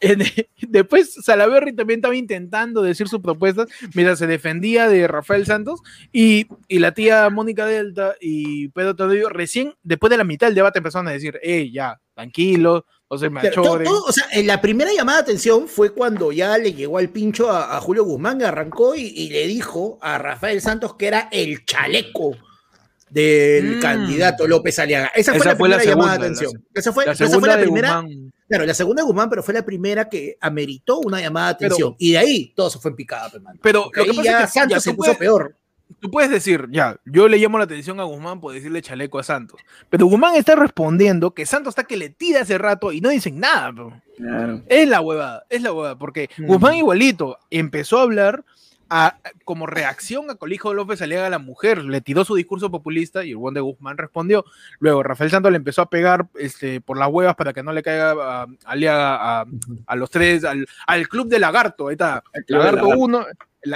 después 0.68 1.14
Salaberry 1.24 1.74
también 1.74 2.00
estaba 2.00 2.16
intentando 2.16 2.82
decir 2.82 3.08
sus 3.08 3.22
propuestas 3.22 3.68
mientras 3.94 4.20
se 4.20 4.28
defendía 4.28 4.88
de 4.88 5.08
Rafael 5.08 5.46
Santos 5.46 5.82
y, 6.12 6.48
la 6.70 6.94
tía 6.94 7.30
Mónica 7.30 7.66
Delta 7.66 8.16
y 8.20 8.70
Pedro 8.70 8.96
Todillo 8.96 9.30
recién 9.30 9.74
después 9.84 10.12
de 10.12 10.18
la 10.18 10.24
mitad 10.24 10.48
del 10.48 10.56
debate 10.56 10.80
empezaron 10.80 11.08
a 11.08 11.12
decir, 11.12 11.40
eh, 11.42 11.72
ya, 11.72 12.00
tranquilo, 12.14 12.86
no 13.10 13.18
se 13.18 13.30
machoren. 13.30 13.88
o 13.88 14.12
sea, 14.12 14.26
en 14.32 14.48
la 14.48 14.62
primera 14.62 14.92
llamada 14.94 15.20
de 15.20 15.24
atención 15.24 15.68
fue 15.68 15.94
cuando 15.94 16.32
ya 16.32 16.58
le 16.58 16.74
llegó 16.74 16.98
al 16.98 17.10
pincho 17.10 17.52
a, 17.52 17.80
Julio 17.80 18.04
Guzmán, 18.04 18.42
arrancó 18.44 18.96
y, 18.96 19.30
le 19.30 19.48
dijo 19.48 19.98
a 20.02 20.18
Rafael 20.18 20.62
Santos 20.62 20.96
que 20.96 21.08
era 21.08 21.30
el 21.32 21.66
chaleco 21.66 22.36
del 23.10 23.78
mm. 23.78 23.80
candidato 23.80 24.48
López 24.48 24.80
Aliaga. 24.80 25.12
Esa 25.16 25.34
fue 25.36 25.46
la 25.46 25.56
primera 25.56 25.84
llamada 25.84 26.18
de 26.18 26.26
atención. 26.26 26.66
esa 26.74 26.92
fue 26.92 27.06
la, 27.06 27.58
primera. 27.58 28.04
Claro, 28.48 28.66
la 28.66 28.74
segunda 28.74 29.02
de 29.02 29.08
Guzmán, 29.08 29.30
pero 29.30 29.42
fue 29.42 29.54
la 29.54 29.66
primera 29.66 30.08
que 30.08 30.38
ameritó 30.40 31.00
una 31.00 31.20
llamada 31.20 31.48
de 31.48 31.66
atención. 31.66 31.96
y 31.98 32.12
de 32.12 32.18
ahí 32.18 32.54
todo 32.56 32.70
se 32.70 32.80
fue 32.80 32.92
en 32.92 32.98
picada, 32.98 33.32
hermano. 33.34 33.60
Pero 33.62 33.86
lo 33.86 33.92
que 33.92 34.06
pasa 34.06 34.24
ya 34.24 34.40
es 34.40 34.46
que 34.46 34.60
Santos 34.60 34.84
se 34.84 34.94
puso 34.94 35.18
peor. 35.18 35.56
Tú 36.00 36.10
puedes 36.10 36.32
decir, 36.32 36.68
ya, 36.72 37.00
yo 37.06 37.28
le 37.28 37.38
llamo 37.38 37.58
la 37.58 37.66
atención 37.66 38.00
a 38.00 38.04
Guzmán 38.04 38.42
por 38.42 38.54
decirle 38.54 38.82
chaleco 38.82 39.20
a 39.20 39.24
Santos. 39.24 39.60
Pero 39.90 40.08
Guzmán 40.08 40.36
está 40.36 40.56
respondiendo 40.56 41.32
que 41.32 41.46
Santos 41.46 41.72
está 41.72 41.84
que 41.84 41.98
le 41.98 42.10
tira 42.10 42.42
hace 42.42 42.58
rato 42.58 42.92
y 42.92 43.02
no 43.02 43.10
dicen 43.10 43.40
nada. 43.40 44.04
Es 44.68 44.88
la 44.88 45.02
huevada, 45.02 45.46
es 45.50 45.62
la 45.62 45.74
huevada, 45.74 45.98
porque 45.98 46.30
mm. 46.38 46.46
Guzmán 46.46 46.76
igualito 46.76 47.38
empezó 47.50 48.00
a 48.00 48.04
hablar 48.04 48.44
como 49.44 49.66
reacción 49.66 50.30
a 50.30 50.36
Colijo 50.36 50.74
López 50.74 51.02
Aliaga 51.02 51.28
a 51.28 51.32
la 51.32 51.40
mujer, 51.40 51.84
le 51.84 52.02
tiró 52.02 52.24
su 52.24 52.36
discurso 52.36 52.70
populista 52.70 53.24
y 53.24 53.32
el 53.32 53.38
buen 53.38 53.54
de 53.54 53.62
Guzmán 53.62 53.98
respondió. 53.98 54.46
Luego 54.80 55.04
Rafael 55.04 55.32
Santos 55.32 55.52
le 55.52 55.58
empezó 55.58 55.82
a 55.82 55.90
pegar 55.90 56.28
este, 56.36 56.82
por 56.82 56.98
las 56.98 57.10
huevas 57.10 57.36
para 57.36 57.54
que 57.54 57.64
no 57.64 57.74
le 57.74 57.84
caiga 57.84 58.12
a, 58.12 58.48
Aliaga 58.66 59.46
a, 59.88 59.96
los 59.96 60.10
tres, 60.10 60.44
al, 60.44 61.08
club 61.08 61.28
de 61.28 61.40
Lagarto, 61.40 61.88
ahí 61.88 61.94
está, 61.94 62.24
Lagarto 62.48 62.88
1, 62.88 63.26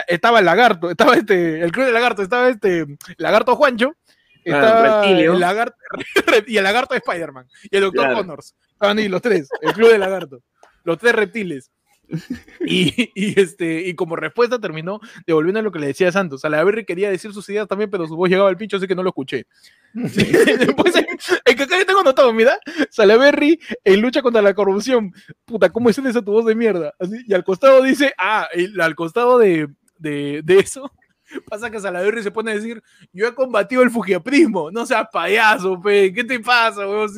estaba 0.08 0.40
el 0.40 0.46
Lagarto, 0.46 0.92
estaba 0.92 1.16
este, 1.16 1.62
el 1.62 1.72
club 1.72 1.86
de 1.86 1.92
Lagarto, 1.92 2.22
estaba 2.22 2.50
este, 2.50 2.86
Lagarto 3.18 3.56
Juancho, 3.56 3.96
ah, 3.96 4.42
estaba 4.46 5.06
el 5.08 5.40
lagarto, 5.40 5.78
y 6.48 6.58
el 6.58 6.64
Lagarto 6.64 6.94
de 6.94 7.00
Spider-Man, 7.00 7.48
y 7.64 7.76
el 7.76 7.84
Doctor 7.84 8.14
Connors, 8.14 8.56
estaban 8.74 8.98
ahí 8.98 9.08
los 9.08 9.22
tres, 9.22 9.50
el 9.62 9.74
club 9.74 9.92
de 9.92 9.98
Lagarto, 9.98 10.42
los 10.84 10.98
tres 10.98 11.14
reptiles. 11.14 11.72
Y, 12.62 13.40
este, 13.40 13.88
y 13.88 13.96
como 13.96 14.16
respuesta 14.16 14.60
terminó 14.60 15.00
devolviendo 15.26 15.62
lo 15.62 15.72
que 15.72 15.80
le 15.80 15.88
decía 15.88 16.12
Santos. 16.12 16.42
Salaverry 16.42 16.86
quería 16.86 17.10
decir 17.10 17.34
sus 17.34 17.48
ideas 17.50 17.68
también, 17.68 17.90
pero 17.90 18.08
su 18.08 18.16
voz 18.16 18.30
llegaba 18.30 18.50
al 18.50 18.58
pincho, 18.58 18.78
así 18.78 18.88
que 18.88 18.96
no 18.96 19.04
lo 19.04 19.10
escuché. 19.10 19.48
Después, 19.94 20.96
en 20.96 21.58
que 21.58 21.64
acá 21.64 21.76
tengo 21.86 22.04
notado, 22.04 22.32
mira, 22.34 22.60
Salaverry 22.90 23.60
en 23.84 24.02
lucha 24.02 24.22
contra 24.22 24.42
la 24.42 24.54
corrupción. 24.54 25.14
Puta, 25.46 25.70
¿cómo 25.70 25.90
es 25.90 25.98
esa 25.98 26.22
tu 26.22 26.32
voz 26.32 26.46
de 26.46 26.56
mierda? 26.56 26.94
Así, 27.00 27.24
y 27.28 27.34
al 27.34 27.44
costado 27.44 27.82
dice, 27.84 28.14
ah, 28.18 28.48
al 28.80 28.96
costado 28.96 29.40
de, 29.40 29.68
de, 29.98 30.42
de 30.44 30.60
eso, 30.60 30.92
Pasa 31.50 31.70
que 31.70 31.80
Salaverry 31.80 32.24
se 32.24 32.32
pone 32.32 32.52
a 32.52 32.56
decir, 32.56 32.82
yo 33.14 33.28
he 33.28 33.34
combatido 33.34 33.82
el 33.82 33.92
fujiaprismo, 33.92 34.72
no 34.72 34.86
seas 34.86 35.08
payaso, 35.12 35.80
pe, 35.82 36.14
¿qué 36.14 36.24
te 36.24 36.40
pasa, 36.40 36.88
weón? 36.88 37.10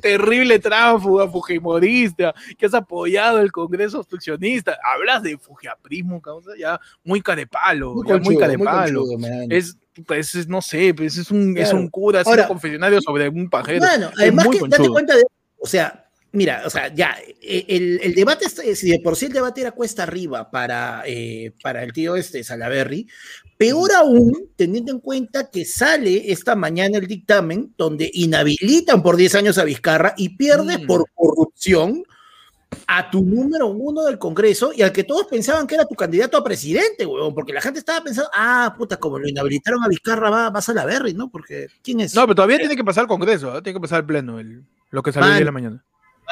terrible 0.00 0.58
tránsfuga, 0.58 1.28
fujimorista, 1.28 2.34
que 2.56 2.66
has 2.66 2.74
apoyado 2.74 3.40
el 3.40 3.52
Congreso 3.52 4.00
obstruccionista, 4.00 4.78
hablas 4.84 5.22
de 5.22 5.38
fujiaprismo, 5.38 6.20
causa, 6.20 6.52
ya 6.58 6.80
muy 7.04 7.20
carepalo, 7.20 7.94
muy, 7.94 8.08
ya 8.08 8.18
muy 8.18 8.36
carepalo. 8.36 9.04
es, 9.48 9.76
pues, 10.06 10.48
no 10.48 10.62
sé, 10.62 10.94
pues 10.94 11.16
es 11.16 11.30
un, 11.30 11.56
es 11.56 11.72
un 11.72 11.88
cura, 11.88 12.20
es 12.20 12.26
un 12.26 12.42
confesionario 12.44 13.00
sobre 13.00 13.28
un 13.28 13.48
pajero. 13.48 13.80
Bueno, 13.80 14.10
además 14.16 14.48
que 14.48 14.60
date 14.68 14.88
cuenta 14.88 15.16
de, 15.16 15.24
o 15.58 15.66
sea, 15.66 16.07
Mira, 16.32 16.62
o 16.66 16.70
sea, 16.70 16.92
ya, 16.94 17.16
e, 17.40 17.64
el, 17.68 18.00
el, 18.02 18.14
debate, 18.14 18.48
si 18.48 18.90
de 18.90 19.00
por 19.00 19.16
sí 19.16 19.26
el 19.26 19.32
debate 19.32 19.62
era 19.62 19.72
cuesta 19.72 20.02
arriba 20.02 20.50
para, 20.50 21.02
eh, 21.06 21.52
para 21.62 21.82
el 21.82 21.92
tío 21.94 22.16
este 22.16 22.44
Salaberry, 22.44 23.08
peor 23.56 23.92
aún 23.92 24.50
teniendo 24.54 24.92
en 24.92 25.00
cuenta 25.00 25.50
que 25.50 25.64
sale 25.64 26.30
esta 26.30 26.54
mañana 26.54 26.98
el 26.98 27.06
dictamen 27.06 27.72
donde 27.78 28.10
inhabilitan 28.12 29.02
por 29.02 29.16
10 29.16 29.34
años 29.36 29.58
a 29.58 29.64
Vizcarra 29.64 30.14
y 30.18 30.36
pierde 30.36 30.78
mm. 30.78 30.86
por 30.86 31.06
corrupción 31.14 32.04
a 32.86 33.10
tu 33.10 33.22
número 33.22 33.68
uno 33.68 34.04
del 34.04 34.18
Congreso 34.18 34.72
y 34.74 34.82
al 34.82 34.92
que 34.92 35.04
todos 35.04 35.26
pensaban 35.26 35.66
que 35.66 35.76
era 35.76 35.86
tu 35.86 35.94
candidato 35.94 36.36
a 36.36 36.44
presidente, 36.44 37.06
huevón, 37.06 37.34
porque 37.34 37.54
la 37.54 37.62
gente 37.62 37.78
estaba 37.78 38.04
pensando, 38.04 38.30
ah, 38.34 38.74
puta, 38.76 38.98
como 38.98 39.18
lo 39.18 39.26
inhabilitaron 39.26 39.82
a 39.82 39.88
Vizcarra, 39.88 40.28
va, 40.28 40.46
a 40.48 40.62
Salaberry, 40.62 41.14
¿no? 41.14 41.30
Porque, 41.30 41.68
¿quién 41.82 42.00
es? 42.00 42.14
No, 42.14 42.22
pero 42.22 42.34
todavía 42.34 42.58
tiene 42.58 42.76
que 42.76 42.84
pasar 42.84 43.04
el 43.04 43.08
Congreso, 43.08 43.56
¿eh? 43.56 43.62
tiene 43.62 43.78
que 43.78 43.82
pasar 43.82 44.00
el 44.00 44.06
pleno, 44.06 44.38
el, 44.38 44.64
lo 44.90 45.02
que 45.02 45.12
salió 45.12 45.32
hoy 45.32 45.38
en 45.38 45.44
la 45.46 45.52
mañana. 45.52 45.84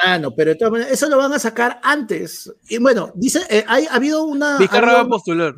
Ah, 0.03 0.19
no, 0.19 0.31
pero 0.31 0.51
eso 0.51 1.09
lo 1.09 1.17
van 1.17 1.33
a 1.33 1.39
sacar 1.39 1.79
antes. 1.83 2.53
Y 2.69 2.77
bueno, 2.77 3.11
dice, 3.15 3.41
eh, 3.49 3.65
ha 3.67 3.95
habido 3.95 4.23
una. 4.25 4.57
Vizcarra 4.57 4.93
va 4.93 5.01
a 5.01 5.07
postular. 5.07 5.55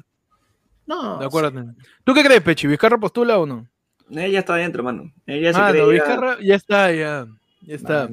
No. 0.86 1.20
De 1.20 1.26
acuerdo. 1.26 1.74
¿Tú 2.04 2.14
qué 2.14 2.24
crees, 2.24 2.42
Pechi? 2.42 2.68
¿Vizcarra 2.68 2.98
postula 2.98 3.38
o 3.38 3.46
no? 3.46 3.68
Ella 4.10 4.40
está 4.40 4.54
adentro, 4.54 4.84
mano. 4.84 5.12
Ella 5.26 5.52
ah, 5.54 5.74
no, 5.74 5.88
Vizcarra 5.88 6.38
ya 6.42 6.56
está, 6.56 6.92
ya. 6.92 7.28
Ya 7.62 7.76
está. 7.76 8.10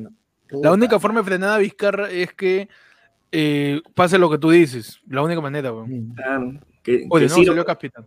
la 0.51 0.73
única 0.73 0.99
forma 0.99 1.21
de 1.21 1.27
frenar 1.27 1.51
a 1.51 1.59
Vizcarra 1.59 2.11
es 2.11 2.35
que 2.35 2.69
eh, 3.33 3.81
pase 3.95 4.19
lo 4.19 4.29
que 4.29 4.39
tú 4.39 4.51
dices. 4.51 5.01
La 5.09 5.23
única 5.23 5.41
manera, 5.41 5.73
weón. 5.73 6.13
Claro. 6.15 6.61
Que, 6.83 7.07
Oye, 7.09 7.29
no, 7.29 7.35
salió 7.35 7.65
capitán. 7.65 8.07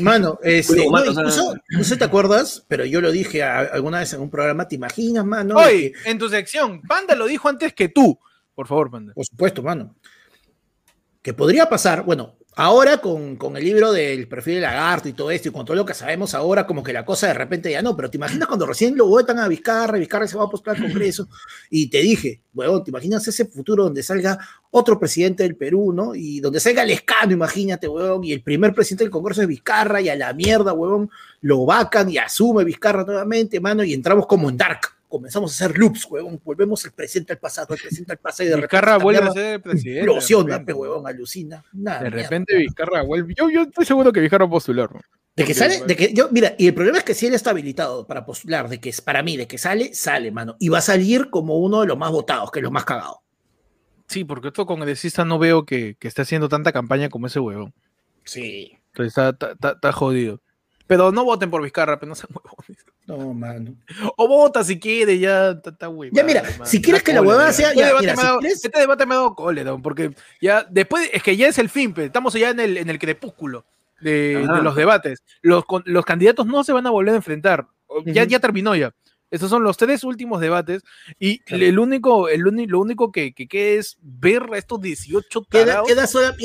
Mano, 0.00 0.38
este, 0.42 0.86
no, 0.88 1.84
sé 1.84 1.96
te 1.96 2.04
acuerdas, 2.04 2.64
pero 2.68 2.84
yo 2.84 3.00
lo 3.00 3.12
dije 3.12 3.42
alguna 3.42 4.00
vez 4.00 4.12
en 4.14 4.20
un 4.20 4.30
programa, 4.30 4.66
¿te 4.66 4.76
imaginas, 4.76 5.24
mano? 5.24 5.56
Oye, 5.56 5.92
en 6.06 6.18
tu 6.18 6.28
sección, 6.28 6.80
Panda 6.82 7.14
lo 7.14 7.26
dijo 7.26 7.48
antes 7.48 7.74
que 7.74 7.88
tú. 7.88 8.18
Por 8.54 8.66
favor, 8.66 8.90
Panda. 8.90 9.12
Por 9.14 9.26
supuesto, 9.26 9.62
mano. 9.62 9.94
Que 11.20 11.34
podría 11.34 11.68
pasar, 11.68 12.02
bueno, 12.02 12.36
Ahora 12.54 12.98
con, 12.98 13.38
el 13.56 13.64
libro 13.64 13.92
del 13.92 14.28
perfil 14.28 14.56
de 14.56 14.60
lagarto 14.60 15.08
y 15.08 15.14
todo 15.14 15.30
esto, 15.30 15.48
y 15.48 15.52
con 15.52 15.64
todo 15.64 15.74
lo 15.74 15.86
que 15.86 15.94
sabemos 15.94 16.34
ahora, 16.34 16.66
como 16.66 16.82
que 16.82 16.92
la 16.92 17.02
cosa 17.02 17.28
de 17.28 17.32
repente 17.32 17.70
ya 17.70 17.80
no, 17.80 17.96
pero 17.96 18.10
te 18.10 18.18
imaginas 18.18 18.46
cuando 18.46 18.66
recién 18.66 18.94
lo 18.94 19.06
votan 19.06 19.38
a 19.38 19.48
Vizcarra, 19.48 19.96
Vizcarra 19.96 20.28
se 20.28 20.36
va 20.36 20.44
a 20.44 20.50
postular 20.50 20.76
al 20.76 20.82
Congreso, 20.82 21.28
y 21.70 21.88
te 21.88 22.02
dije, 22.02 22.42
huevón, 22.52 22.84
te 22.84 22.90
imaginas 22.90 23.26
ese 23.26 23.46
futuro 23.46 23.84
donde 23.84 24.02
salga 24.02 24.38
otro 24.70 24.98
presidente 24.98 25.44
del 25.44 25.56
Perú, 25.56 25.94
¿no? 25.94 26.14
Y 26.14 26.40
donde 26.40 26.60
salga 26.60 26.82
el 26.82 26.90
escano, 26.90 27.32
imagínate, 27.32 27.88
huevón, 27.88 28.22
y 28.22 28.34
el 28.34 28.42
primer 28.42 28.74
presidente 28.74 29.04
del 29.04 29.10
Congreso 29.10 29.40
es 29.40 29.48
Vizcarra, 29.48 30.02
y 30.02 30.10
a 30.10 30.16
la 30.16 30.34
mierda, 30.34 30.74
huevón, 30.74 31.08
lo 31.40 31.64
vacan 31.64 32.10
y 32.10 32.18
asume 32.18 32.64
Vizcarra 32.64 33.04
nuevamente, 33.04 33.60
mano, 33.60 33.82
y 33.82 33.94
entramos 33.94 34.26
como 34.26 34.50
en 34.50 34.58
Dark, 34.58 34.92
comenzamos 35.12 35.52
a 35.52 35.66
hacer 35.66 35.76
loops, 35.76 36.06
huevón, 36.08 36.40
volvemos 36.42 36.82
el 36.86 36.92
presente 36.92 37.34
al 37.34 37.38
pasado, 37.38 37.74
el 37.74 37.80
presente 37.80 38.12
al 38.12 38.18
pasado, 38.18 38.44
y 38.44 38.48
de 38.48 38.56
repente. 38.56 38.76
Vizcarra 38.76 38.96
vuelve 38.96 39.28
a 39.28 39.30
ser 39.30 39.60
presidente. 39.60 40.00
Explosiona, 40.00 40.64
huevón, 40.66 41.06
alucina. 41.06 41.62
de 41.70 42.08
repente 42.08 42.56
Vizcarra 42.56 43.02
vuelve. 43.02 43.34
Yo, 43.36 43.50
yo 43.50 43.64
estoy 43.64 43.84
seguro 43.84 44.10
que 44.10 44.20
Vizcarra 44.20 44.46
va 44.46 44.48
a 44.48 44.52
postular. 44.52 44.88
De 45.36 45.44
que 45.44 45.52
sale, 45.52 45.82
de 45.86 45.96
que 45.96 46.14
yo, 46.14 46.30
mira, 46.30 46.54
y 46.56 46.66
el 46.66 46.72
problema 46.72 46.96
es 46.96 47.04
que 47.04 47.12
si 47.12 47.26
él 47.26 47.34
está 47.34 47.50
habilitado 47.50 48.06
para 48.06 48.24
postular, 48.24 48.70
de 48.70 48.80
que 48.80 48.88
es 48.88 49.02
para 49.02 49.22
mí, 49.22 49.36
de 49.36 49.46
que 49.46 49.58
sale, 49.58 49.92
sale, 49.92 50.30
mano. 50.30 50.56
Y 50.58 50.70
va 50.70 50.78
a 50.78 50.82
salir 50.82 51.28
como 51.28 51.58
uno 51.58 51.82
de 51.82 51.88
los 51.88 51.98
más 51.98 52.10
votados, 52.10 52.50
que 52.50 52.60
es 52.60 52.62
lo 52.62 52.70
más 52.70 52.86
cagado. 52.86 53.20
Sí, 54.08 54.24
porque 54.24 54.48
esto 54.48 54.64
congresista 54.64 55.26
no 55.26 55.38
veo 55.38 55.66
que, 55.66 55.96
que 55.98 56.08
esté 56.08 56.22
haciendo 56.22 56.48
tanta 56.48 56.72
campaña 56.72 57.10
como 57.10 57.26
ese 57.26 57.38
huevón. 57.38 57.74
Sí. 58.24 58.78
Entonces 58.88 59.08
está, 59.08 59.50
está, 59.52 59.72
está 59.72 59.92
jodido. 59.92 60.40
Pero 60.86 61.12
no 61.12 61.24
voten 61.24 61.50
por 61.50 61.62
Vizcarra, 61.62 61.98
pero 61.98 62.08
no 62.08 62.14
sean 62.14 62.30
huevones. 62.34 62.86
No, 63.06 63.34
mano. 63.34 63.74
O 64.16 64.28
vota 64.28 64.62
si 64.62 64.78
quiere, 64.78 65.18
ya 65.18 65.50
está 65.64 65.88
huevón. 65.88 66.14
Ya, 66.16 66.22
mira, 66.22 66.42
si 66.64 66.80
quieres 66.80 67.02
que 67.02 67.12
la 67.12 67.22
huevada 67.22 67.52
sea. 67.52 67.70
Este, 67.70 67.84
debate 67.84 68.14
me 68.16 68.22
ha 68.22 68.38
este 68.48 68.80
debate 68.80 69.06
me 69.06 69.14
ha 69.14 69.16
dado 69.18 69.34
cólera, 69.34 69.76
porque 69.76 70.14
ya 70.40 70.64
después, 70.70 71.10
es 71.12 71.22
que 71.22 71.36
ya 71.36 71.48
es 71.48 71.58
el 71.58 71.68
fin, 71.68 71.92
estamos 71.96 72.32
ya 72.34 72.50
en 72.50 72.60
el, 72.60 72.78
en 72.78 72.88
el 72.88 72.98
crepúsculo 72.98 73.64
de, 74.00 74.46
los 74.62 74.76
debates. 74.76 75.22
Los, 75.40 75.64
los 75.84 76.04
candidatos 76.04 76.46
no 76.46 76.62
se 76.64 76.72
van 76.72 76.86
a 76.86 76.90
volver 76.90 77.14
a 77.14 77.16
enfrentar. 77.16 77.66
Ya, 78.06 78.24
ya 78.24 78.40
terminó 78.40 78.74
ya. 78.74 78.94
Estos 79.32 79.48
son 79.48 79.62
los 79.62 79.78
tres 79.78 80.04
últimos 80.04 80.42
debates 80.42 80.82
y 81.18 81.40
el 81.46 81.78
único, 81.78 82.28
el 82.28 82.42
lo 82.42 82.80
único 82.80 83.10
que, 83.10 83.32
que, 83.32 83.78
es 83.78 83.96
ver 84.02 84.42
a 84.52 84.58
estos 84.58 84.78
18 84.78 85.44
queda, 85.44 85.82
queda 85.86 86.04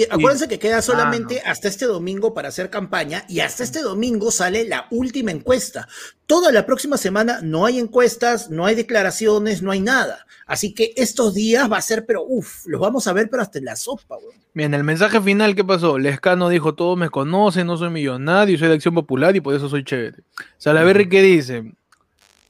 Acuérdense 0.09 0.47
que 0.47 0.57
queda 0.57 0.77
ah, 0.77 0.81
solamente 0.81 1.41
hasta 1.41 1.67
este 1.67 1.85
domingo 1.85 2.33
para 2.33 2.47
hacer 2.47 2.69
campaña 2.69 3.25
y 3.27 3.41
hasta 3.41 3.65
este 3.65 3.81
domingo 3.81 4.31
sale 4.31 4.65
la 4.65 4.88
última 4.89 5.31
encuesta. 5.31 5.89
Toda 6.27 6.49
la 6.53 6.65
próxima 6.65 6.95
semana 6.95 7.41
no 7.43 7.65
hay 7.65 7.77
encuestas, 7.77 8.49
no 8.49 8.65
hay 8.65 8.75
declaraciones, 8.75 9.61
no 9.61 9.71
hay 9.71 9.81
nada. 9.81 10.25
Así 10.45 10.73
que 10.73 10.93
estos 10.95 11.33
días 11.33 11.69
va 11.69 11.77
a 11.77 11.81
ser, 11.81 12.05
pero 12.05 12.23
uff, 12.25 12.65
los 12.67 12.79
vamos 12.79 13.05
a 13.07 13.13
ver, 13.13 13.29
pero 13.29 13.43
hasta 13.43 13.59
en 13.59 13.65
la 13.65 13.75
sopa, 13.75 14.15
güey. 14.15 14.38
Bien, 14.53 14.73
el 14.73 14.85
mensaje 14.85 15.19
final, 15.19 15.55
¿qué 15.55 15.65
pasó? 15.65 15.99
Lescano 15.99 16.47
dijo, 16.47 16.73
todos 16.73 16.97
me 16.97 17.09
conocen, 17.09 17.67
no 17.67 17.75
soy 17.75 17.89
millonario, 17.89 18.57
soy 18.57 18.69
de 18.69 18.75
Acción 18.75 18.95
Popular 18.95 19.35
y 19.35 19.41
por 19.41 19.53
eso 19.53 19.67
soy 19.67 19.83
chévere. 19.83 20.23
Salaverry, 20.57 21.09
¿qué 21.09 21.21
dice? 21.21 21.73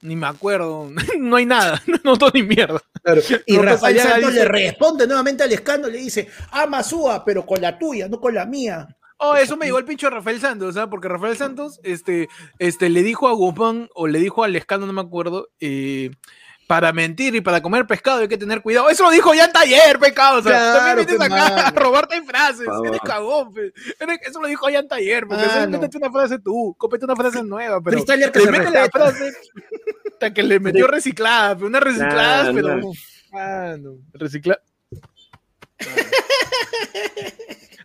Ni 0.01 0.15
me 0.15 0.27
acuerdo. 0.27 0.89
no 1.19 1.35
hay 1.35 1.45
nada. 1.45 1.81
No 2.03 2.17
todo 2.17 2.31
ni 2.33 2.43
mierda. 2.43 2.81
Y 3.45 3.57
Rafael 3.57 3.99
Santos 3.99 4.33
le 4.33 4.45
responde 4.45 5.07
nuevamente 5.07 5.43
al 5.43 5.51
escándalo, 5.51 5.93
le 5.93 5.99
dice, 5.99 6.29
ama 6.51 6.83
Súa, 6.83 7.23
pero 7.25 7.45
con 7.45 7.61
la 7.61 7.77
tuya, 7.77 8.07
no 8.07 8.19
con 8.19 8.33
la 8.33 8.45
mía. 8.45 8.87
Oh, 9.19 9.35
eso 9.35 9.57
me 9.57 9.65
llegó 9.65 9.79
el 9.79 9.85
pincho 9.85 10.07
a 10.07 10.11
Rafael 10.11 10.39
Santos, 10.39 10.75
¿sabes? 10.75 10.89
Porque 10.89 11.07
Rafael 11.07 11.35
Santos 11.35 11.79
este, 11.83 12.29
este, 12.59 12.89
le 12.89 13.01
dijo 13.01 13.27
a 13.27 13.33
Guzmán, 13.33 13.89
o 13.95 14.07
le 14.07 14.19
dijo 14.19 14.43
al 14.43 14.55
escándalo, 14.55 14.93
no 14.93 15.01
me 15.01 15.05
acuerdo, 15.05 15.49
eh, 15.59 16.11
para 16.67 16.91
mentir 16.91 17.33
y 17.33 17.41
para 17.41 17.61
comer 17.61 17.87
pescado 17.87 18.19
hay 18.19 18.27
que 18.27 18.37
tener 18.37 18.61
cuidado. 18.61 18.89
Eso 18.89 19.03
lo 19.03 19.09
dijo 19.09 19.33
ya 19.33 19.51
taller, 19.51 19.97
pecado. 19.99 20.39
O 20.39 20.43
sea, 20.43 20.51
claro, 20.51 20.77
también 20.77 21.07
vienes 21.07 21.25
acá 21.25 21.67
a 21.67 21.71
robarte 21.71 22.21
frases. 22.21 22.67
Eres 22.85 22.99
cagón, 23.01 23.53
Eso 24.21 24.41
lo 24.41 24.47
dijo 24.47 24.69
ya 24.69 24.79
en 24.79 24.87
taller. 24.87 25.25
Porque 25.25 25.67
métete 25.67 25.97
una 25.97 26.11
frase 26.11 26.39
tú, 26.39 26.75
cópete 26.77 27.05
una 27.05 27.15
frase 27.15 27.41
nueva. 27.43 27.81
Pero 27.81 28.03
que 28.03 28.17
le 28.17 28.51
mete 28.51 28.69
la 28.69 28.89
frase 28.89 29.33
hasta 30.11 30.33
que 30.33 30.43
le 30.43 30.59
metió 30.59 30.87
reciclada, 30.87 31.65
una 31.65 31.79
reciclada, 31.79 32.51
pero. 32.53 32.81
Mano, 33.31 33.97
reciclada. 34.13 34.61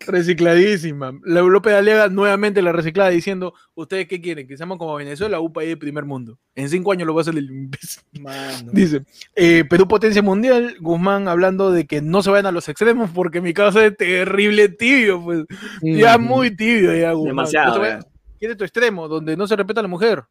Recicladísima. 0.07 1.13
La 1.25 1.41
López 1.41 1.75
Alega 1.75 2.09
nuevamente 2.09 2.63
la 2.63 2.73
reciclada 2.73 3.11
diciendo, 3.11 3.55
¿ustedes 3.75 4.07
qué 4.07 4.21
quieren? 4.21 4.47
Que 4.47 4.57
seamos 4.57 4.79
como 4.79 4.95
Venezuela, 4.95 5.41
un 5.41 5.53
país 5.53 5.71
de 5.71 5.77
primer 5.77 6.05
mundo. 6.05 6.39
En 6.55 6.69
cinco 6.69 6.93
años 6.93 7.07
lo 7.07 7.15
va 7.15 7.21
a 7.21 7.23
hacer 7.23 7.37
el 7.37 7.51
imbécil. 7.51 8.03
Dice, 8.73 9.05
eh, 9.35 9.65
Perú 9.69 9.89
potencia 9.89 10.23
mundial, 10.23 10.77
Guzmán 10.81 11.29
hablando 11.29 11.71
de 11.71 11.87
que 11.87 12.01
no 12.01 12.23
se 12.23 12.31
vayan 12.31 12.47
a 12.47 12.53
los 12.53 12.69
extremos 12.69 13.11
porque 13.11 13.41
mi 13.41 13.55
casa 13.55 13.85
es 13.85 13.97
terrible 13.97 14.69
tibio, 14.69 15.23
pues. 15.23 15.45
Ya 15.83 16.19
muy 16.19 16.55
tibio 16.55 16.95
ya, 16.95 17.13
Guzmán. 17.13 17.37
Demasiado. 17.37 18.01
¿Quiere 18.39 18.57
tu 18.57 18.65
extremo? 18.65 19.09
Donde 19.09 19.37
no 19.37 19.47
se 19.47 19.57
respeta 19.57 19.81
a 19.81 19.83
la 19.83 19.89
mujer. 19.89 20.25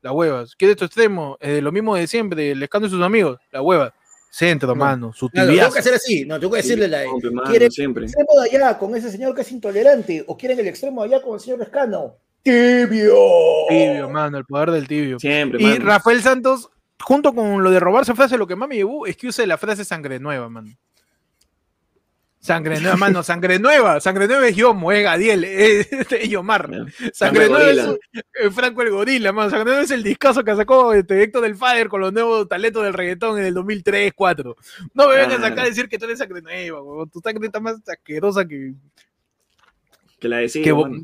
La 0.00 0.12
huevas. 0.12 0.56
¿Quiere 0.56 0.74
tu 0.74 0.84
extremo? 0.84 1.36
Eh, 1.40 1.60
lo 1.60 1.72
mismo 1.72 1.94
de 1.94 2.06
siempre, 2.06 2.52
el 2.52 2.62
escándalo 2.62 2.90
de 2.90 2.96
sus 2.96 3.04
amigos. 3.04 3.38
La 3.50 3.62
hueva 3.62 3.94
centro, 4.32 4.74
mano, 4.74 5.12
su 5.12 5.26
no, 5.26 5.46
tengo 5.46 5.72
que 5.72 5.78
hacer 5.78 5.94
así, 5.94 6.24
no, 6.24 6.40
tengo 6.40 6.54
que 6.54 6.62
decirle 6.62 6.88
la 6.88 7.02
¿Quieren 7.46 7.70
el 7.76 8.02
extremo 8.02 8.40
de 8.40 8.48
allá 8.48 8.78
con 8.78 8.96
ese 8.96 9.10
señor 9.10 9.34
que 9.34 9.42
es 9.42 9.52
intolerante 9.52 10.24
o 10.26 10.38
quieren 10.38 10.58
el 10.58 10.68
extremo 10.68 11.02
de 11.02 11.08
allá 11.14 11.22
con 11.22 11.34
el 11.34 11.40
señor 11.40 11.60
Escano? 11.60 12.16
Tibio. 12.42 13.14
Tibio, 13.68 14.08
mano, 14.08 14.38
el 14.38 14.46
poder 14.46 14.70
del 14.70 14.88
tibio. 14.88 15.18
Siempre, 15.18 15.62
Y 15.62 15.78
Rafael 15.78 16.22
Santos, 16.22 16.70
junto 16.98 17.34
con 17.34 17.62
lo 17.62 17.70
de 17.70 17.78
robarse 17.78 18.14
frase, 18.14 18.38
lo 18.38 18.46
que 18.46 18.56
más 18.56 18.70
me 18.70 18.76
llevó 18.76 19.06
es 19.06 19.18
que 19.18 19.28
use 19.28 19.46
la 19.46 19.58
frase 19.58 19.84
sangre 19.84 20.18
nueva, 20.18 20.48
mano. 20.48 20.70
Sangre 22.42 22.80
nueva, 22.80 22.96
mano, 22.96 23.22
sangre 23.22 23.60
nueva. 23.60 24.00
Sangre 24.00 24.26
nueva 24.26 24.48
es 24.48 24.56
Yomo, 24.56 24.90
es 24.90 25.04
Gadiel, 25.04 25.44
es, 25.44 25.88
Yomar. 26.28 26.68
Sangre 27.12 27.48
nueva 27.48 27.70
es, 27.70 28.52
Franco 28.52 28.82
el 28.82 28.90
Gorila, 28.90 29.30
mano. 29.30 29.48
Sangre 29.48 29.66
nueva 29.66 29.82
es 29.82 29.92
el 29.92 30.02
discazo 30.02 30.42
que 30.42 30.56
sacó 30.56 30.92
el 30.92 31.06
proyecto 31.06 31.40
del 31.40 31.54
Fader 31.54 31.88
con 31.88 32.00
los 32.00 32.12
nuevos 32.12 32.48
talentos 32.48 32.82
del 32.82 32.94
reggaetón 32.94 33.38
en 33.38 33.44
el 33.44 33.54
2003, 33.54 34.12
2004. 34.16 34.56
No 34.92 35.08
me 35.08 35.14
vengas 35.14 35.40
acá 35.44 35.62
a 35.62 35.66
decir 35.66 35.88
que 35.88 35.98
tú 35.98 36.06
eres 36.06 36.18
sangre 36.18 36.42
nueva, 36.42 36.80
Tu 37.12 37.20
sangre 37.20 37.46
está 37.46 37.60
más 37.60 37.76
asquerosa 37.86 38.44
que, 38.44 38.74
que 40.18 40.28
la 40.28 40.38
de 40.38 40.48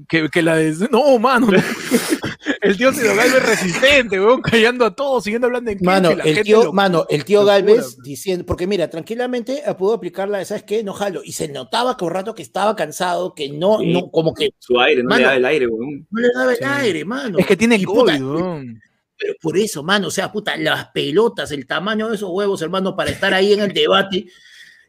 que, 0.09 0.29
que, 0.31 0.43
la 0.43 0.57
de 0.57 0.89
No, 0.91 1.19
mano. 1.21 1.49
el 2.61 2.77
tío 2.77 2.93
Ciro 2.93 3.15
Galvez 3.15 3.43
resistente, 3.47 4.21
weón, 4.21 4.41
callando 4.43 4.85
a 4.85 4.95
todos, 4.95 5.25
siguiendo 5.25 5.47
hablando 5.47 5.71
en 5.71 5.79
Mano, 5.83 6.11
el 6.11 6.43
tío, 6.43 6.73
mano, 6.73 7.07
el 7.09 7.25
tío 7.25 7.45
Galvez 7.45 7.99
diciendo, 8.03 8.45
porque 8.45 8.67
mira, 8.67 8.89
tranquilamente 8.91 9.63
pudo 9.79 9.95
aplicarla, 9.95 10.45
¿sabes 10.45 10.65
qué? 10.65 10.83
No 10.83 10.93
jalo. 10.93 11.23
Y 11.25 11.33
se 11.33 11.49
notaba 11.49 11.97
con 11.97 12.11
rato 12.11 12.35
que 12.35 12.43
estaba 12.43 12.75
cansado, 12.77 13.35
que 13.35 13.49
no, 13.49 13.79
no, 13.83 14.11
como 14.11 14.35
que. 14.35 14.51
Su 14.59 14.81
aire, 14.81 15.03
no 15.03 15.17
le 15.17 15.23
daba 15.23 15.37
el 15.37 15.45
aire, 15.45 15.67
weón. 15.67 16.07
No 16.11 16.21
le 16.21 16.29
daba 16.35 16.53
el 16.53 16.65
aire, 16.65 17.05
mano. 17.05 17.39
Es 17.39 17.47
que 17.47 17.57
tiene 17.57 17.83
COVID, 17.83 18.23
weón. 18.23 18.81
Pero 19.19 19.35
por 19.43 19.59
eso, 19.59 19.83
mano, 19.83 20.09
o 20.09 20.11
sea, 20.11 20.31
puta, 20.31 20.57
las 20.57 20.91
pelotas, 20.91 21.51
el 21.51 21.67
tamaño 21.67 22.09
de 22.09 22.15
esos 22.15 22.31
huevos, 22.31 22.63
hermano, 22.63 22.95
para 22.95 23.11
estar 23.11 23.35
ahí 23.35 23.53
en 23.53 23.61
el 23.61 23.73
debate 23.73 24.27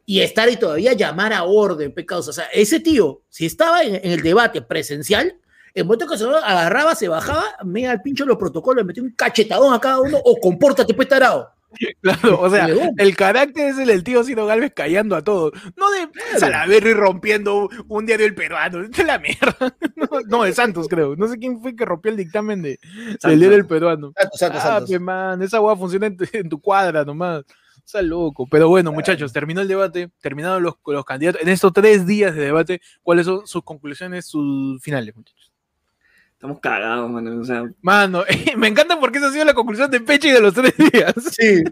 y 0.06 0.20
estar 0.20 0.48
y 0.48 0.56
todavía 0.56 0.92
llamar 0.92 1.32
a 1.32 1.42
orden, 1.42 1.92
pecados. 1.92 2.28
O 2.28 2.32
sea, 2.32 2.44
ese 2.52 2.78
tío, 2.78 3.22
si 3.28 3.46
estaba 3.46 3.82
en, 3.82 4.00
el 4.02 4.22
debate 4.22 4.62
presencial, 4.62 5.39
en 5.74 5.86
momento 5.86 6.06
que 6.06 6.18
se 6.18 6.24
agarraba, 6.24 6.94
se 6.94 7.08
bajaba, 7.08 7.44
me 7.64 7.86
al 7.86 8.02
pincho 8.02 8.26
los 8.26 8.36
protocolos, 8.36 8.84
metía 8.84 9.02
un 9.02 9.12
cachetadón 9.12 9.72
a 9.72 9.80
cada 9.80 10.00
uno, 10.00 10.18
o 10.24 10.36
compórtate, 10.40 10.94
pues 10.94 11.08
tarado. 11.08 11.50
Claro, 12.00 12.40
o 12.40 12.50
sea, 12.50 12.68
el 12.98 13.16
carácter 13.16 13.68
es 13.68 13.78
el 13.78 13.86
del 13.86 14.02
tío 14.02 14.24
Sino 14.24 14.44
Galvez 14.44 14.72
callando 14.74 15.14
a 15.14 15.22
todos. 15.22 15.52
No 15.76 15.90
de 15.90 16.08
Salaverry 16.38 16.94
rompiendo 16.94 17.68
un 17.88 18.06
diario 18.06 18.26
el 18.26 18.34
peruano. 18.34 18.88
De 18.88 19.04
la 19.04 19.18
mierda. 19.18 19.76
No, 20.26 20.42
de 20.42 20.52
Santos, 20.52 20.88
creo. 20.88 21.14
No 21.16 21.28
sé 21.28 21.38
quién 21.38 21.60
fue 21.60 21.76
que 21.76 21.84
rompió 21.84 22.10
el 22.10 22.16
dictamen 22.16 22.62
de, 22.62 22.80
del 23.22 23.38
diario 23.38 23.56
el 23.56 23.66
peruano. 23.66 24.12
Santos, 24.32 24.62
ah, 24.64 24.98
man, 25.00 25.42
esa 25.42 25.60
hueá 25.60 25.76
funciona 25.76 26.06
en 26.06 26.16
tu, 26.16 26.24
en 26.32 26.48
tu 26.48 26.60
cuadra 26.60 27.04
nomás. 27.04 27.44
Está 27.84 28.02
loco. 28.02 28.46
Pero 28.50 28.68
bueno, 28.68 28.92
muchachos, 28.92 29.32
terminó 29.32 29.60
el 29.60 29.68
debate, 29.68 30.10
terminaron 30.20 30.62
los, 30.62 30.74
los 30.86 31.04
candidatos. 31.04 31.40
En 31.40 31.48
estos 31.48 31.72
tres 31.72 32.06
días 32.06 32.34
de 32.34 32.42
debate, 32.42 32.80
¿cuáles 33.02 33.26
son 33.26 33.46
sus 33.46 33.62
conclusiones, 33.62 34.26
sus 34.26 34.82
finales, 34.82 35.14
muchachos? 35.14 35.49
Estamos 36.40 36.58
cagados, 36.60 37.10
mano. 37.10 37.38
O 37.38 37.44
sea, 37.44 37.70
mano, 37.82 38.24
me 38.56 38.68
encanta 38.68 38.98
porque 38.98 39.18
esa 39.18 39.28
ha 39.28 39.30
sido 39.30 39.44
la 39.44 39.52
conclusión 39.52 39.90
de 39.90 40.00
Peche 40.00 40.32
de 40.32 40.40
los 40.40 40.54
tres 40.54 40.72
días. 40.74 41.12
Sí. 41.32 41.62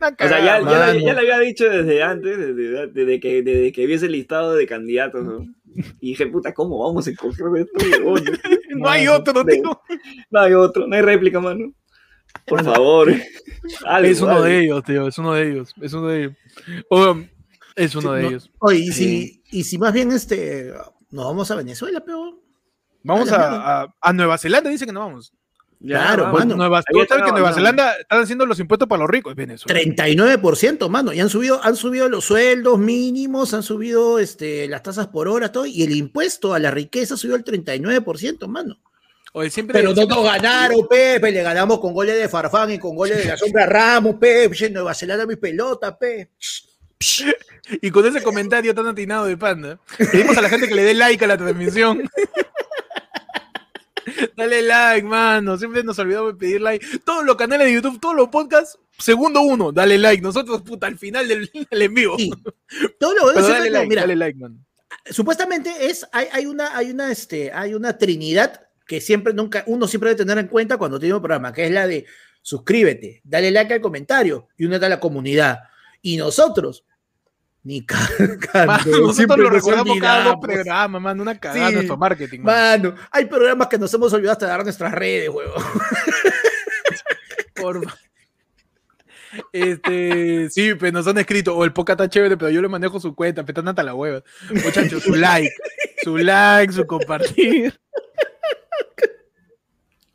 o 0.00 0.28
sea, 0.28 0.38
ya, 0.38 0.60
ya, 0.60 0.94
ya, 0.94 1.12
lo 1.12 1.18
había 1.18 1.40
dicho 1.40 1.68
desde 1.68 2.00
antes, 2.00 2.38
desde, 2.38 2.86
desde, 2.86 3.18
que, 3.18 3.42
desde 3.42 3.72
que 3.72 3.86
vi 3.86 3.94
ese 3.94 4.08
listado 4.08 4.54
de 4.54 4.68
candidatos, 4.68 5.24
¿no? 5.24 5.44
Y 6.00 6.10
dije, 6.10 6.28
puta, 6.28 6.54
¿cómo 6.54 6.78
vamos 6.78 7.08
a 7.08 7.10
escoger 7.10 7.46
esto? 7.56 8.00
no 8.76 8.88
hay 8.88 9.08
otro, 9.08 9.44
tío. 9.44 9.82
No 10.30 10.38
hay 10.38 10.52
otro, 10.52 10.86
no 10.86 10.94
hay 10.94 11.02
réplica, 11.02 11.40
mano. 11.40 11.72
Por 12.46 12.62
favor. 12.62 13.10
es 13.10 14.20
uno 14.20 14.42
de 14.42 14.60
ellos, 14.60 14.84
tío, 14.84 15.08
es 15.08 15.18
uno 15.18 15.34
de 15.34 15.50
ellos. 15.50 15.74
Es 15.82 15.92
uno 15.92 16.06
de 16.06 16.20
ellos. 16.20 16.36
es 17.74 17.94
uno 17.96 18.12
de 18.12 18.24
ellos. 18.24 18.52
Oye, 18.60 18.78
y, 18.78 18.92
si, 18.92 19.42
y 19.50 19.64
si 19.64 19.78
más 19.78 19.92
bien 19.92 20.12
este, 20.12 20.72
nos 21.10 21.24
vamos 21.24 21.50
a 21.50 21.56
Venezuela, 21.56 22.04
pero. 22.06 22.39
Vamos 23.02 23.32
a, 23.32 23.92
a, 24.00 24.12
Nueva 24.12 24.38
Zelanda, 24.38 24.70
dice 24.70 24.86
que 24.86 24.92
no 24.92 25.00
vamos. 25.00 25.32
claro, 25.84 26.32
mano. 26.32 26.56
Nueva, 26.56 26.82
¿sabes 26.82 27.08
que 27.24 27.32
Nueva 27.32 27.52
Zelanda 27.52 27.94
están 27.94 28.22
haciendo 28.22 28.46
los 28.46 28.60
impuestos 28.60 28.88
para 28.88 29.00
los 29.00 29.10
ricos? 29.10 29.34
Venezuela. 29.34 29.80
39%, 29.80 30.88
mano. 30.88 31.12
Y 31.12 31.20
han 31.20 31.30
subido, 31.30 31.62
han 31.62 31.76
subido 31.76 32.08
los 32.08 32.24
sueldos 32.24 32.78
mínimos, 32.78 33.54
han 33.54 33.62
subido 33.62 34.18
este, 34.18 34.68
las 34.68 34.82
tasas 34.82 35.08
por 35.08 35.28
hora, 35.28 35.50
todo. 35.50 35.66
Y 35.66 35.82
el 35.82 35.92
impuesto 35.92 36.54
a 36.54 36.58
la 36.58 36.70
riqueza 36.70 37.16
subió 37.16 37.36
al 37.36 37.44
39%, 37.44 38.46
mano. 38.48 38.78
Pero 39.32 39.94
no 39.94 40.06
nos 40.06 40.24
ganaron, 40.24 40.88
Pepe, 40.88 41.30
le 41.30 41.42
ganamos 41.42 41.78
con 41.78 41.94
goles 41.94 42.16
de 42.16 42.28
Farfán 42.28 42.72
y 42.72 42.78
con 42.78 42.96
goles 42.96 43.18
de 43.18 43.26
la 43.26 43.36
sombra 43.36 43.64
Ramos, 43.66 44.16
Pepe, 44.16 44.70
Nueva 44.70 44.92
Zelanda 44.92 45.24
mi 45.24 45.36
pelota, 45.36 45.96
Pepe. 45.96 46.30
Y 47.80 47.90
con 47.90 48.04
ese 48.04 48.22
comentario 48.22 48.74
tan 48.74 48.88
atinado 48.88 49.26
de 49.26 49.36
Panda, 49.36 49.78
pedimos 50.10 50.36
a 50.36 50.42
la 50.42 50.48
gente 50.48 50.68
que 50.68 50.74
le 50.74 50.82
dé 50.82 50.94
like 50.94 51.24
a 51.24 51.28
la 51.28 51.38
transmisión. 51.38 52.02
Dale 54.36 54.62
like, 54.62 55.06
mano. 55.06 55.56
Siempre 55.56 55.82
nos 55.82 55.98
olvidamos 55.98 56.32
de 56.32 56.38
pedir 56.38 56.60
like. 56.60 56.84
Todos 57.04 57.24
los 57.24 57.36
canales 57.36 57.66
de 57.66 57.74
YouTube, 57.74 58.00
todos 58.00 58.16
los 58.16 58.28
podcasts, 58.28 58.78
segundo 58.98 59.40
uno, 59.40 59.72
dale 59.72 59.98
like. 59.98 60.22
Nosotros, 60.22 60.62
puta, 60.62 60.86
al 60.86 60.98
final 60.98 61.28
del, 61.28 61.50
en 61.70 61.94
vivo. 61.94 62.16
Todo 62.98 63.14
lo 63.14 63.32
dale, 63.32 63.70
like, 63.70 63.94
dale 63.94 64.16
like, 64.16 64.38
man. 64.38 64.64
Supuestamente 65.10 65.70
es, 65.86 66.06
hay, 66.12 66.26
hay, 66.32 66.46
una, 66.46 66.76
hay 66.76 66.90
una, 66.90 67.10
este, 67.10 67.52
hay 67.52 67.74
una 67.74 67.96
trinidad 67.96 68.68
que 68.86 69.00
siempre, 69.00 69.32
nunca, 69.32 69.62
uno 69.66 69.86
siempre 69.86 70.10
debe 70.10 70.18
tener 70.18 70.38
en 70.38 70.48
cuenta 70.48 70.76
cuando 70.76 70.98
tiene 70.98 71.14
un 71.14 71.22
programa, 71.22 71.52
que 71.52 71.64
es 71.66 71.70
la 71.70 71.86
de 71.86 72.06
suscríbete, 72.42 73.20
dale 73.24 73.50
like 73.50 73.74
al 73.74 73.80
comentario 73.80 74.48
y 74.56 74.64
únete 74.64 74.86
a 74.86 74.88
la 74.88 75.00
comunidad. 75.00 75.60
Y 76.02 76.16
nosotros, 76.16 76.84
ni 77.62 77.84
cagando. 77.84 78.98
Nosotros 79.06 79.38
lo 79.38 79.50
recordamos 79.50 79.98
cada 79.98 80.24
dos 80.24 80.36
programas, 80.40 81.02
mano, 81.02 81.22
una 81.22 81.38
cagada 81.38 81.70
nuestro 81.70 81.96
marketing. 81.96 82.40
Mano. 82.40 82.94
hay 83.10 83.26
programas 83.26 83.68
que 83.68 83.78
nos 83.78 83.92
hemos 83.94 84.12
olvidado 84.12 84.32
hasta 84.32 84.46
dar 84.46 84.64
nuestras 84.64 84.92
redes, 84.92 85.28
huevo. 85.28 85.54
Por... 87.54 87.86
Este, 89.52 90.50
sí, 90.50 90.74
pues 90.74 90.92
nos 90.92 91.06
han 91.06 91.18
escrito, 91.18 91.56
o 91.56 91.64
el 91.64 91.72
poca 91.72 91.92
está 91.92 92.08
chévere, 92.08 92.36
pero 92.36 92.50
yo 92.50 92.60
le 92.60 92.68
manejo 92.68 92.98
su 92.98 93.14
cuenta, 93.14 93.44
petando 93.44 93.70
hasta 93.70 93.82
la 93.82 93.94
hueva. 93.94 94.22
Muchachos, 94.50 95.02
su 95.04 95.14
like, 95.14 95.54
su 96.02 96.16
like, 96.16 96.72
su 96.72 96.86
compartir. 96.86 97.78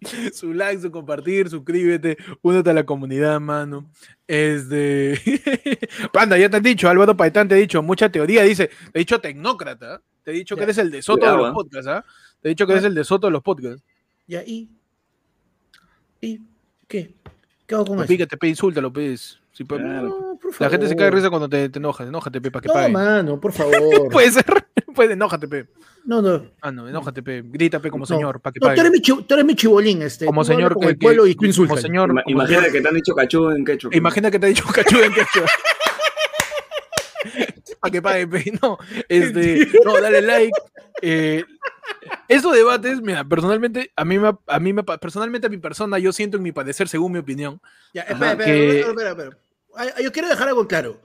su 0.34 0.54
like, 0.54 0.82
su 0.82 0.92
compartir, 0.92 1.50
suscríbete, 1.50 2.18
únete 2.42 2.70
a 2.70 2.74
la 2.74 2.86
comunidad, 2.86 3.40
mano. 3.40 3.90
Este. 4.28 5.20
Panda, 6.14 6.38
ya 6.38 6.50
te 6.50 6.58
han 6.58 6.64
dicho, 6.64 6.90
Álvaro 6.90 7.16
Paitán 7.16 7.48
te 7.48 7.56
ha 7.56 7.58
dicho, 7.58 7.82
mucha 7.82 8.10
teoría, 8.10 8.44
dice, 8.44 8.68
te 8.92 9.00
he 9.00 9.00
dicho 9.00 9.20
tecnócrata, 9.20 10.02
te 10.24 10.32
he 10.32 10.34
dicho 10.34 10.56
que 10.56 10.64
eres 10.64 10.78
el 10.78 10.92
de 10.92 11.02
Soto 11.02 11.30
de 11.30 11.38
los 11.38 11.52
podcasts, 11.52 11.88
¿ah? 11.88 12.06
Te 12.42 12.50
he 12.50 12.52
dicho 12.52 12.66
que 12.66 12.74
eres 12.74 12.86
el 12.86 12.96
de 12.96 13.04
Soto 13.04 13.28
de 13.28 13.32
los 13.32 13.44
podcasts. 13.44 13.84
Ya, 14.28 14.44
¿y? 14.44 14.70
¿Y? 16.22 16.42
¿Qué? 16.88 17.14
¿Qué 17.66 17.76
hago 17.76 17.86
con 17.86 18.00
eso? 18.00 18.08
Pícate, 18.08 18.38
pe, 18.38 18.48
insúltalo, 18.48 18.92
pues. 18.92 19.40
la 20.60 20.70
gente 20.70 20.88
se 20.88 20.96
cae 20.96 21.06
de 21.06 21.12
risa 21.12 21.30
cuando 21.30 21.50
te, 21.50 21.70
te 21.70 21.80
enojas. 21.80 22.08
Enójate, 22.08 22.42
Pepa, 22.42 22.62
que 22.62 22.68
no, 22.68 22.74
pague. 22.74 22.90
mano, 22.90 23.40
por 23.40 23.52
favor. 23.54 24.10
puede 24.12 24.32
ser. 24.32 24.46
Pues 24.96 25.10
enójate, 25.12 25.48
pe. 25.48 25.68
No, 26.06 26.22
no. 26.22 26.46
Ah, 26.62 26.72
no, 26.72 26.88
enójate, 26.88 27.22
pe. 27.24 27.44
Grita, 27.46 27.80
pe, 27.80 27.90
como 27.92 28.04
No. 28.04 28.08
señor, 28.08 28.40
para 28.42 28.54
que 28.54 28.60
No, 28.60 28.66
tú 28.66 28.70
pague. 28.70 28.80
eres 28.82 28.92
mi, 28.92 29.02
chi- 29.02 29.24
tú 29.28 29.34
eres 29.34 29.46
mi 29.46 29.56
chibolín, 29.56 30.02
este. 30.02 30.26
Como 30.26 30.44
señor 30.44 30.74
con 30.74 30.84
que- 30.84 30.90
el 30.90 30.98
pueblo 30.98 31.24
que- 31.26 31.32
y 31.32 31.36
tú 31.36 31.46
insultas. 31.46 31.78
como 31.78 31.82
señor, 31.82 32.10
Ima- 32.12 32.24
como 32.24 32.36
Imagínate 32.36 32.72
que 32.72 32.82
te 32.82 32.88
han 32.88 32.96
dicho 32.96 33.14
cachú 33.16 33.50
en 33.52 33.66
quechua. 33.66 33.90
Imagina 33.94 34.32
que 34.32 34.40
te 34.40 34.46
ha 34.46 34.50
dicho 34.50 34.64
cachudo 34.74 35.04
en 35.04 35.14
quechua. 35.14 35.46
Para 37.82 37.92
que 37.92 38.02
pague, 38.02 38.28
pe. 38.28 38.54
No, 38.62 38.78
este, 39.10 39.68
no, 39.84 40.00
dale 40.00 40.22
like. 40.22 40.52
Eh, 41.02 41.44
estos 42.28 42.54
debates, 42.56 43.02
mira, 43.02 43.24
personalmente, 43.24 43.92
a 43.96 44.06
mí, 44.06 44.20
me, 44.20 44.32
a 44.48 44.60
mí 44.60 44.74
me, 44.74 44.84
personalmente 44.84 45.48
a 45.48 45.50
mi 45.50 45.58
persona, 45.58 46.00
yo 46.00 46.12
siento 46.14 46.38
en 46.38 46.44
mi 46.44 46.52
padecer, 46.52 46.88
según 46.88 47.12
mi 47.12 47.20
opinión, 47.20 47.60
Ya, 47.94 48.02
espera, 48.04 48.32
espera, 48.32 48.46
que- 48.46 48.80
espera, 48.82 49.10
espera, 49.12 49.12
espera. 49.12 50.02
Yo 50.02 50.12
quiero 50.12 50.30
dejar 50.30 50.48
algo 50.48 50.68
claro. 50.68 51.02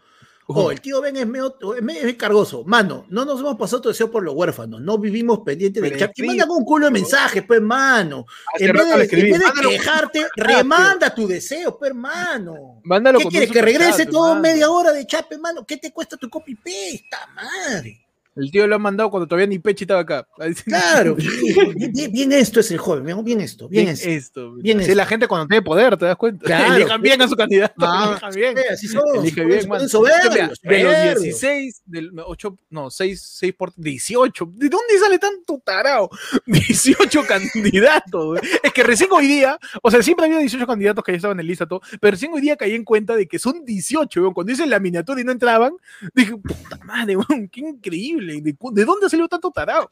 Oh, 0.52 0.70
el 0.70 0.80
tío 0.80 1.00
Ben 1.00 1.16
es 1.16 1.26
medio, 1.26 1.56
es 1.76 1.82
medio- 1.82 2.16
cargoso. 2.18 2.64
Mano, 2.64 3.06
no 3.08 3.24
nos 3.24 3.40
hemos 3.40 3.56
pasado 3.56 3.82
tu 3.82 3.88
deseo 3.88 4.10
por 4.10 4.22
los 4.22 4.34
huérfanos. 4.34 4.80
No 4.80 4.98
vivimos 4.98 5.40
pendientes 5.44 5.82
Pero 5.82 5.96
chat. 5.98 6.12
Y 6.18 6.22
mandan 6.22 6.50
un 6.50 6.64
culo 6.64 6.86
de 6.86 6.92
mensajes, 6.92 7.44
pues, 7.46 7.60
mano. 7.60 8.24
En 8.58 8.72
vez 8.72 9.10
de, 9.10 9.20
en 9.20 9.30
vez 9.30 9.38
de 9.40 9.68
quejarte, 9.68 10.26
remanda 10.36 11.14
tu 11.14 11.26
deseo, 11.28 11.78
pues, 11.78 11.90
hermano. 11.90 12.80
mándalo 12.84 13.18
¿Qué 13.18 13.26
quieres? 13.26 13.50
¿Que 13.52 13.62
regrese 13.62 14.06
todo 14.06 14.34
media 14.36 14.70
hora 14.70 14.92
de 14.92 15.06
chat, 15.06 15.30
hermano? 15.32 15.64
¿Qué 15.66 15.76
te 15.76 15.92
cuesta 15.92 16.16
tu 16.16 16.28
copy 16.28 16.54
paste? 16.54 17.04
¡Ta 17.10 17.26
madre! 17.34 18.06
El 18.36 18.50
tío 18.50 18.66
lo 18.66 18.76
ha 18.76 18.78
mandado 18.78 19.10
cuando 19.10 19.26
todavía 19.26 19.46
ni 19.48 19.58
Pechi 19.58 19.84
estaba 19.84 20.00
acá. 20.00 20.26
Claro, 20.64 21.16
bien, 22.12 22.32
esto 22.32 22.60
es 22.60 22.70
el 22.70 22.78
joven, 22.78 23.04
bien, 23.04 23.24
bien 23.24 23.40
esto, 23.40 23.68
bien, 23.68 23.84
Bien 23.86 23.94
esto. 23.94 24.08
esto. 24.08 24.52
Bien 24.54 24.76
Así 24.78 24.82
esto. 24.84 24.92
es 24.92 24.96
la 24.96 25.06
gente 25.06 25.26
cuando 25.26 25.46
tiene 25.48 25.62
poder, 25.62 25.96
¿te 25.96 26.06
das 26.06 26.16
cuenta? 26.16 26.44
Claro. 26.46 26.74
Elijan 26.76 27.02
bien 27.02 27.22
a 27.22 27.28
su 27.28 27.36
candidato. 27.36 27.74
Ah, 27.80 28.08
elijan 28.12 28.34
bien. 28.34 28.54
Así 28.72 28.88
son, 28.88 29.02
Elige 29.16 29.34
se 29.34 29.44
bien, 29.44 29.58
ponen 29.60 29.68
man. 29.68 29.88
soberbios, 29.88 30.30
Mira, 30.32 30.42
de 30.42 30.48
los 30.48 30.58
soberbios. 30.58 31.22
16, 31.22 31.82
del 31.86 32.10
8, 32.24 32.58
no, 32.70 32.90
6, 32.90 33.20
6 33.38 33.54
por 33.54 33.72
18. 33.76 34.50
¿De 34.54 34.68
dónde 34.68 34.98
sale 34.98 35.18
tanto 35.18 35.60
tarao? 35.64 36.08
18 36.46 37.22
candidatos. 37.26 38.40
Es 38.62 38.72
que 38.72 38.82
recién 38.82 39.10
hoy 39.12 39.26
día, 39.26 39.58
o 39.82 39.90
sea, 39.90 40.02
siempre 40.02 40.26
había 40.26 40.38
18 40.38 40.66
candidatos 40.66 41.04
que 41.04 41.12
ya 41.12 41.16
estaban 41.16 41.40
en 41.40 41.46
lista, 41.46 41.66
todo, 41.66 41.80
pero 42.00 42.12
recién 42.12 42.32
hoy 42.32 42.40
día 42.40 42.56
caí 42.56 42.74
en 42.74 42.84
cuenta 42.84 43.16
de 43.16 43.26
que 43.26 43.38
son 43.38 43.64
18. 43.64 44.20
güey. 44.20 44.32
Cuando 44.34 44.52
hice 44.52 44.66
la 44.66 44.78
miniatura 44.78 45.20
y 45.20 45.24
no 45.24 45.32
entraban, 45.32 45.72
dije, 46.14 46.36
puta 46.36 46.78
madre, 46.84 47.16
qué 47.50 47.60
increíble. 47.60 48.19
¿De, 48.26 48.54
cu- 48.54 48.72
de 48.72 48.84
dónde 48.84 49.08
salió 49.08 49.28
tanto 49.28 49.50
tarao? 49.50 49.88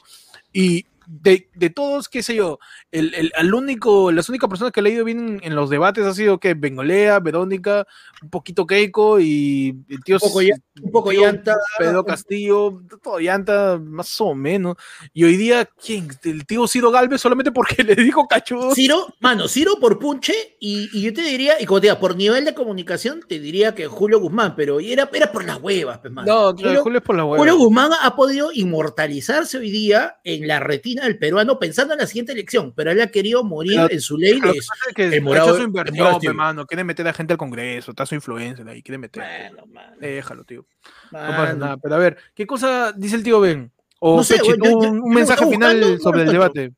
Y 0.53 0.85
de, 1.11 1.48
de 1.54 1.70
todos, 1.70 2.06
qué 2.09 2.22
sé 2.22 2.34
yo, 2.34 2.59
el, 2.92 3.14
el, 3.14 3.32
al 3.34 3.54
único, 3.54 4.12
las 4.12 4.28
únicas 4.28 4.50
personas 4.50 4.72
que 4.72 4.80
he 4.80 4.82
leído 4.82 5.06
bien 5.06 5.40
en 5.42 5.54
los 5.56 5.70
debates 5.70 6.04
ha 6.04 6.12
sido 6.12 6.38
que 6.38 6.52
Bengolea, 6.52 7.18
Verónica, 7.18 7.86
un 8.22 8.28
poquito 8.28 8.66
Keiko 8.66 9.18
y 9.18 9.74
el 9.88 10.04
tío 10.04 10.16
Un 10.16 10.20
poco 10.28 10.42
ya- 10.42 10.54
un 10.82 10.90
poco 10.92 11.11
tío 11.11 11.22
llanta. 11.22 11.56
Pedro 11.78 12.04
Castillo, 12.04 12.82
todo 13.02 13.18
llanta, 13.20 13.80
más 13.82 14.20
o 14.20 14.34
menos. 14.34 14.76
Y 15.14 15.24
hoy 15.24 15.36
día, 15.38 15.64
¿quién? 15.82 16.09
El 16.24 16.44
tío 16.46 16.68
Ciro 16.68 16.90
Galvez 16.90 17.20
solamente 17.22 17.52
porque 17.52 17.82
le 17.84 17.94
dijo 17.94 18.28
cachudo. 18.28 18.74
Ciro, 18.74 19.06
mano, 19.20 19.48
Ciro 19.48 19.80
por 19.80 19.98
punche, 19.98 20.34
y, 20.61 20.90
y 20.92 21.02
yo 21.02 21.14
te 21.14 21.22
diría, 21.22 21.54
y 21.61 21.64
como 21.64 21.80
te 21.80 21.86
diga, 21.86 21.98
por 21.98 22.16
nivel 22.16 22.44
de 22.44 22.52
comunicación, 22.54 23.20
te 23.26 23.40
diría 23.40 23.74
que 23.74 23.86
Julio 23.86 24.20
Guzmán, 24.20 24.54
pero 24.56 24.78
era, 24.78 25.09
era 25.12 25.32
por 25.32 25.44
las 25.44 25.56
huevas, 25.59 25.98
pues, 26.00 26.12
mano. 26.12 26.26
No, 26.30 26.54
claro, 26.54 26.68
Julio, 26.68 26.82
Julio 26.82 26.98
es 26.98 27.04
por 27.04 27.16
la 27.16 27.24
hueva. 27.24 27.38
Julio 27.38 27.56
Guzmán 27.56 27.92
ha 28.02 28.14
podido 28.14 28.50
inmortalizarse 28.52 29.56
hoy 29.59 29.70
día 29.70 30.18
en 30.22 30.46
la 30.46 30.61
retina 30.61 30.97
del 31.05 31.18
peruano 31.18 31.59
pensando 31.59 31.94
en 31.94 32.01
la 32.01 32.07
siguiente 32.07 32.32
elección, 32.32 32.72
pero 32.74 32.90
él 32.90 33.01
ha 33.01 33.07
querido 33.09 33.42
morir 33.44 33.72
Claro, 33.74 33.90
en 33.92 34.01
su 34.01 34.16
ley 34.16 34.40
de 34.40 34.51
es 34.51 34.68
que 34.94 35.05
el 35.07 35.22
morado- 35.22 35.57
su 35.57 35.62
inversión, 35.62 36.18
pe, 36.20 36.32
mano. 36.32 36.66
Quiere 36.66 36.84
meter 36.84 37.07
a 37.09 37.12
gente 37.12 37.32
al 37.34 37.38
Congreso, 37.38 37.90
está 37.92 38.05
su 38.07 38.14
influencia 38.14 38.64
ahí, 38.68 38.82
quiere 38.82 38.99
meter. 38.99 39.22
Bueno, 39.22 39.66
mano, 39.72 39.96
Déjalo, 40.01 40.44
tío. 40.44 40.64
No 41.12 41.18
pasa 41.18 41.32
mano. 41.38 41.57
nada. 41.59 41.76
Pero 41.76 41.94
a 41.94 41.99
ver, 41.99 42.16
¿qué 42.34 42.46
cosa 42.46 42.92
dice 42.92 43.16
el 43.16 43.22
tío 43.22 43.40
Ben? 43.40 43.70
O 44.01 44.16
No 44.18 44.22
sé, 44.24 44.34
Pechi, 44.36 44.46
güey, 44.49 44.59
tú, 44.59 44.64
yo- 44.64 44.70
yo- 44.70 44.90
un, 44.90 44.96
yo 44.99 45.05
mensaje 45.07 45.46
final 45.46 45.76
buscando, 45.76 45.94
no 45.96 46.01
sobre 46.03 46.22
el 46.22 46.32
debate. 46.32 46.72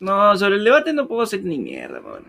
No, 0.00 0.36
sobre 0.36 0.56
el 0.56 0.64
debate 0.64 0.92
no 0.92 1.06
puedo 1.06 1.22
hacer 1.22 1.44
ni 1.44 1.58
mierda, 1.58 2.00
mano. 2.00 2.26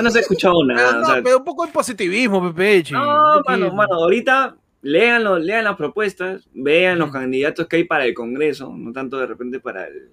No 0.00 0.10
se 0.10 0.18
ha 0.18 0.20
escuchado 0.22 0.54
Pero, 0.66 0.78
nada. 0.78 0.92
no, 0.92 1.02
o 1.02 1.04
sea, 1.12 1.22
pero 1.22 1.38
un 1.38 1.44
poco 1.44 1.66
de 1.66 1.72
positivismo, 1.72 2.52
Pepe. 2.54 2.84
No, 2.92 3.40
mano, 3.46 3.74
mano, 3.74 3.94
ahorita 3.96 4.56
léanlo, 4.82 5.38
lean 5.38 5.64
las 5.64 5.76
propuestas, 5.76 6.48
vean 6.54 6.98
los 6.98 7.10
candidatos 7.10 7.66
que 7.66 7.76
hay 7.76 7.84
para 7.84 8.04
el 8.06 8.14
Congreso, 8.14 8.72
no 8.74 8.92
tanto 8.92 9.18
de 9.18 9.26
repente 9.26 9.60
para 9.60 9.86
el, 9.86 10.08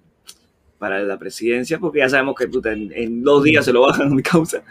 para 0.78 1.00
la 1.00 1.18
presidencia, 1.18 1.78
porque 1.78 1.98
ya 1.98 2.08
sabemos 2.08 2.34
que 2.36 2.48
puta, 2.48 2.72
en, 2.72 2.92
en 2.92 3.22
dos 3.22 3.42
días 3.44 3.64
se 3.64 3.72
lo 3.72 3.82
bajan 3.82 4.08
a 4.08 4.14
mi 4.14 4.22
causa. 4.22 4.62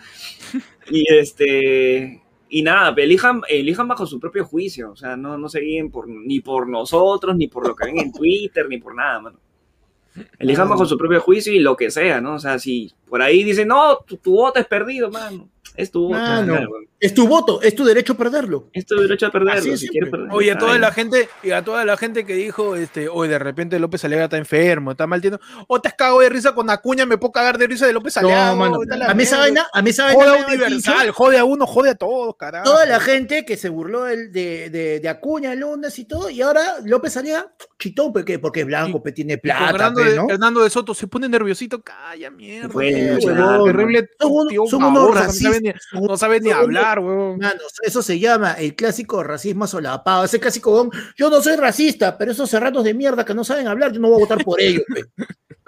Y 0.89 1.03
este 1.14 2.22
y 2.49 2.62
nada, 2.62 2.95
pe, 2.95 3.03
elijan, 3.03 3.41
elijan 3.49 3.88
bajo 3.88 4.05
su 4.05 4.20
propio 4.20 4.45
juicio, 4.45 4.91
o 4.91 4.95
sea, 4.95 5.18
no, 5.18 5.38
no 5.38 5.49
se 5.49 5.60
guíen 5.60 5.91
por, 5.91 6.08
ni 6.08 6.39
por 6.39 6.68
nosotros, 6.70 7.36
ni 7.36 7.47
por 7.47 7.68
lo 7.68 7.76
que 7.76 7.86
ven 7.86 7.99
en 7.99 8.12
Twitter, 8.14 8.68
ni 8.70 8.78
por 8.78 8.95
nada, 8.95 9.20
mano. 9.20 9.39
Elijan 10.39 10.68
bajo 10.68 10.86
su 10.86 10.97
propio 10.97 11.22
juicio 11.22 11.53
y 11.53 11.60
lo 11.60 11.76
que 11.76 11.91
sea, 11.91 12.20
¿no? 12.22 12.36
O 12.36 12.39
sea, 12.39 12.58
si 12.58 12.91
por 13.08 13.22
ahí 13.22 13.43
dicen, 13.43 13.68
no, 13.68 13.97
tu, 13.99 14.18
tu 14.18 14.32
voto 14.32 14.60
es 14.60 14.66
perdido, 14.66 15.12
mano. 15.12 15.49
Es 15.78 15.92
tu 15.92 16.08
voto. 16.08 16.18
Claro, 16.18 16.68
Es 17.00 17.14
tu 17.14 17.28
voto, 17.28 17.62
es 17.62 17.76
tu 17.76 17.86
derecho 17.86 18.14
a 18.14 18.18
perderlo. 18.18 18.70
es 18.74 18.86
tu 18.88 18.96
derecho 19.00 19.28
a 19.28 19.32
perderlo. 19.32 19.60
Así 19.60 19.70
es 19.70 19.80
si 19.80 19.86
siempre. 19.88 19.92
quieres 20.00 20.10
perderlo, 20.12 20.34
Oye, 20.36 20.52
a 20.52 20.58
toda 20.58 20.78
la 20.80 20.92
gente, 20.92 21.30
y 21.44 21.52
a 21.52 21.64
toda 21.64 21.86
la 21.86 21.96
gente 21.98 22.26
que 22.26 22.34
dijo, 22.34 22.76
este, 22.76 23.08
oye, 23.08 23.30
de 23.32 23.38
repente 23.40 23.78
López 23.80 24.04
Aliaga 24.04 24.24
está 24.26 24.38
enfermo, 24.38 24.92
está 24.92 25.06
mal 25.06 25.22
tiendo, 25.22 25.40
o 25.68 25.80
te 25.80 25.90
has 25.90 25.94
cagado 25.94 26.20
de 26.22 26.30
risa 26.30 26.56
con 26.56 26.70
Acuña, 26.72 27.06
me 27.06 27.18
puedo 27.20 27.32
cagar 27.32 27.58
de 27.60 27.68
risa 27.68 27.86
de 27.86 27.94
López 27.94 28.18
Aliaga. 28.18 28.52
No, 28.52 28.56
mano. 28.58 28.80
a 29.08 29.14
mí 29.14 29.24
esa 29.24 29.38
vaina, 29.38 29.68
a 29.72 29.82
mí 29.84 29.92
esa 29.92 30.06
vaina 30.06 30.24
Joda 30.24 30.48
universal, 30.48 31.12
jode 31.12 31.38
a 31.38 31.46
uno, 31.46 31.68
jode 31.68 31.92
a 31.92 31.96
todos, 31.96 32.36
carajo. 32.36 32.66
Toda 32.66 32.86
la 32.88 33.00
gente 33.00 33.46
que 33.46 33.58
se 33.58 33.70
burló 33.70 34.06
del- 34.06 34.32
de, 34.32 34.70
de, 34.72 35.00
de 35.00 35.10
Acuña 35.10 35.54
el 35.54 35.60
lunes 35.60 35.98
y 36.00 36.06
todo, 36.06 36.30
y 36.32 36.42
ahora 36.42 36.78
López 36.84 37.14
salía 37.14 37.54
chitón, 37.78 38.12
porque, 38.12 38.40
porque 38.40 38.62
es 38.62 38.66
blanco, 38.66 39.04
pues 39.04 39.14
tiene 39.14 39.38
plata, 39.38 39.70
Hernando, 39.70 40.60
de, 40.62 40.64
de 40.66 40.70
Soto 40.72 40.96
se 40.96 41.06
pone 41.08 41.30
nerviosito, 41.30 41.80
calla 41.84 42.32
mierda. 42.32 42.70
Mano. 42.70 43.64
terrible 43.66 44.10
Son 44.20 44.48
tío 44.48 44.64
son 44.68 44.84
unos 44.84 45.10
que 45.10 45.20
racistas, 45.20 45.66
ni, 45.68 46.01
no 46.07 46.18
sabe 46.18 46.39
ni 46.39 46.51
hablar, 46.51 46.99
huevón. 46.99 47.39
Mano, 47.39 47.61
eso 47.82 48.01
se 48.01 48.20
llama 48.20 48.53
el 48.53 48.76
clásico 48.76 49.24
racismo 49.24 49.68
solapado. 49.68 50.24
Ese 50.26 50.39
clásico, 50.39 50.89
yo 51.15 51.30
no 51.30 51.41
soy 51.41 51.55
racista, 51.55 52.18
pero 52.18 52.32
esos 52.32 52.49
serranos 52.49 52.84
de 52.84 52.93
mierda 52.93 53.26
que 53.26 53.34
no 53.34 53.43
saben 53.43 53.68
hablar, 53.68 53.91
yo 53.91 53.99
no 53.99 54.09
voy 54.09 54.18
a 54.18 54.26
votar 54.26 54.43
por 54.43 54.59
ellos. 54.61 54.84
pe. 54.93 55.03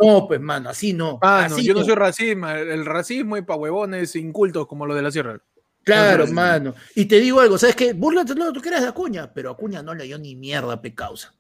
No, 0.02 0.28
pues, 0.28 0.40
mano, 0.40 0.70
así 0.70 0.94
no. 0.94 1.20
Mano, 1.22 1.56
así 1.56 1.66
yo 1.66 1.74
no 1.74 1.84
soy 1.84 1.96
racismo, 1.96 2.48
el 2.50 2.86
racismo 2.86 3.38
y 3.38 3.42
pa' 3.42 3.56
huevones 3.56 4.16
incultos 4.16 4.66
como 4.66 4.86
lo 4.86 4.96
de 4.96 5.02
la 5.02 5.12
sierra. 5.12 5.42
Claro, 5.84 6.26
Ajá. 6.26 6.34
mano. 6.34 6.76
Y 6.96 7.06
te 7.06 7.20
digo 7.20 7.40
algo, 7.40 7.58
¿sabes 7.58 7.76
qué? 7.76 7.94
Búrlate 7.94 8.36
que 8.36 8.42
tú 8.54 8.62
quieras 8.62 8.82
de 8.82 8.88
Acuña, 8.88 9.34
pero 9.34 9.52
Acuña 9.52 9.82
no 9.82 9.94
leyó 9.96 10.18
ni 10.18 10.36
mierda, 10.36 10.82
pe 10.82 10.94
causa. 10.94 11.34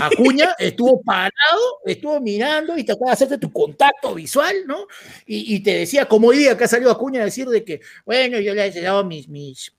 Acuña 0.00 0.54
estuvo 0.58 1.02
parado, 1.02 1.80
estuvo 1.84 2.20
mirando 2.20 2.76
y 2.78 2.84
trataba 2.84 3.10
de 3.10 3.14
hacerte 3.14 3.38
tu 3.38 3.52
contacto 3.52 4.14
visual, 4.14 4.54
¿no? 4.66 4.86
Y, 5.26 5.56
y 5.56 5.60
te 5.62 5.74
decía, 5.78 6.06
como 6.06 6.28
hoy 6.28 6.38
día 6.38 6.56
que 6.56 6.64
ha 6.64 6.68
salido 6.68 6.90
Acuña 6.90 7.22
a 7.22 7.24
decir 7.24 7.48
de 7.48 7.64
que, 7.64 7.80
bueno, 8.06 8.38
yo 8.38 8.54
le 8.54 8.66
he 8.66 8.80
dado 8.80 9.04
mis, 9.04 9.28
mis, 9.28 9.72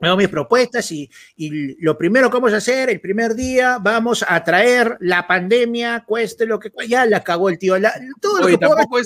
mis 0.00 0.28
propuestas 0.28 0.90
y, 0.92 1.10
y 1.36 1.74
lo 1.82 1.98
primero 1.98 2.30
que 2.30 2.36
vamos 2.36 2.52
a 2.52 2.58
hacer, 2.58 2.88
el 2.88 3.00
primer 3.00 3.34
día, 3.34 3.78
vamos 3.80 4.24
a 4.26 4.42
traer 4.44 4.96
la 5.00 5.26
pandemia, 5.26 6.04
cueste 6.06 6.46
lo 6.46 6.58
que 6.58 6.70
cueste. 6.70 6.90
Ya 6.92 7.04
la 7.04 7.22
cagó 7.22 7.48
el 7.48 7.58
tío. 7.58 7.78
la- 7.78 7.94
todo 8.20 8.38
lo 8.40 8.46
que 8.46 8.58
tampoco 8.58 8.98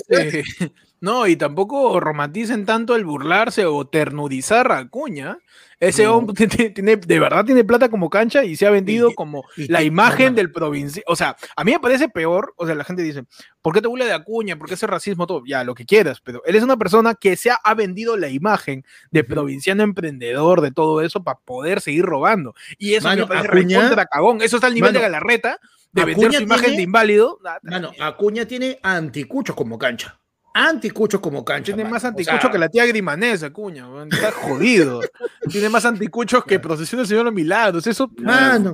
no, 1.03 1.27
y 1.27 1.35
tampoco 1.35 1.99
romanticen 1.99 2.65
tanto 2.65 2.95
el 2.95 3.03
burlarse 3.03 3.65
o 3.65 3.85
ternudizar 3.85 4.71
a 4.71 4.77
Acuña. 4.77 5.37
Ese 5.79 6.05
No. 6.05 6.15
hombre 6.15 6.47
tiene, 6.73 6.95
de 6.95 7.19
verdad 7.19 7.43
tiene 7.43 7.65
plata 7.65 7.89
como 7.89 8.09
cancha 8.09 8.45
y 8.45 8.55
se 8.55 8.65
ha 8.65 8.69
vendido 8.69 9.09
Y- 9.09 9.13
como 9.15 9.43
y 9.57 9.67
la 9.67 9.83
imagen 9.83 10.27
no, 10.29 10.35
del 10.37 10.49
provincial. 10.49 11.03
O 11.07 11.17
sea, 11.17 11.35
a 11.57 11.63
mí 11.65 11.71
me 11.73 11.79
parece 11.81 12.07
peor. 12.07 12.53
O 12.55 12.65
sea, 12.65 12.73
la 12.75 12.85
gente 12.85 13.01
dice, 13.03 13.25
¿por 13.61 13.73
qué 13.73 13.81
te 13.81 13.89
burlas 13.89 14.07
de 14.07 14.13
Acuña? 14.13 14.55
¿Por 14.57 14.69
qué 14.69 14.75
ese 14.75 14.87
racismo? 14.87 15.27
Todo, 15.27 15.43
ya, 15.45 15.65
lo 15.65 15.75
que 15.75 15.85
quieras. 15.85 16.21
Pero 16.21 16.41
él 16.45 16.55
es 16.55 16.63
una 16.63 16.77
persona 16.77 17.15
que 17.15 17.35
se 17.35 17.51
ha, 17.51 17.55
ha 17.61 17.73
vendido 17.73 18.15
la 18.15 18.29
imagen 18.29 18.85
de 19.11 19.25
provinciano 19.25 19.83
emprendedor, 19.83 20.61
de 20.61 20.71
todo 20.71 21.01
eso, 21.01 21.21
para 21.21 21.37
poder 21.39 21.81
seguir 21.81 22.05
robando. 22.05 22.55
Y 22.77 22.93
eso 22.93 23.09
Mano, 23.09 23.23
me 23.23 23.27
parece 23.27 23.47
Acuña- 23.49 23.79
recontra 23.81 24.05
cagón. 24.05 24.41
Eso 24.41 24.55
está 24.55 24.67
al 24.67 24.73
nivel 24.73 24.93
Mano, 24.93 24.99
de 24.99 25.03
Galarreta, 25.11 25.59
de 25.91 26.05
vender 26.05 26.31
su 26.33 26.43
imagen 26.43 26.63
tiene- 26.63 26.77
de 26.77 26.83
inválido. 26.83 27.39
Mano, 27.63 27.91
Acuña 27.99 28.45
tiene 28.45 28.79
anticuchos 28.83 29.53
como 29.53 29.77
cancha. 29.77 30.17
Anticuchos 30.53 31.19
como 31.19 31.43
cancha. 31.43 31.73
Tiene 31.73 31.89
más 31.89 32.03
O 32.03 32.07
anticucho 32.07 32.41
sea, 32.41 32.51
que 32.51 32.57
la 32.57 32.69
tía 32.69 32.85
Grimanesa, 32.85 33.51
cuña. 33.51 33.87
Está 34.11 34.31
jodido. 34.31 35.01
Tiene 35.49 35.69
más 35.69 35.83
anticuchos 35.85 36.45
que 36.45 36.59
Procesión 36.59 36.99
del 36.99 37.07
Señor 37.07 37.21
de 37.21 37.25
los 37.25 37.33
Milagros. 37.33 37.87
Eso. 37.87 38.11
Mano. 38.17 38.71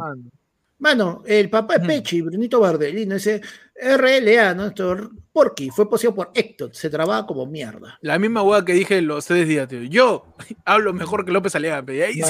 Mano, 0.79 1.23
el 1.25 1.49
papá 1.49 1.73
de 1.73 1.79
Ujú. 1.79 1.87
Pechi, 1.87 2.21
Brunito 2.21 2.57
Bardellino, 2.61 3.15
ese 3.15 3.41
RLA, 3.75 4.53
¿no? 4.55 4.67
Esto, 4.67 5.11
Porky, 5.33 5.69
fue 5.71 5.89
poseído 5.89 6.15
por 6.15 6.31
Héctor, 6.33 6.69
se 6.73 6.89
trababa 6.89 7.27
como 7.27 7.45
mierda. 7.45 7.97
La 8.01 8.17
misma 8.17 8.43
hueá 8.43 8.63
que 8.63 8.71
dije 8.73 9.01
los 9.01 9.25
tres 9.25 9.45
días, 9.45 9.67
tío. 9.67 9.83
Yo 9.83 10.35
hablo 10.65 10.93
mejor 10.93 11.25
que 11.25 11.33
López 11.33 11.53
Aliaga. 11.55 11.83
pero 11.85 12.05
ahí 12.05 12.21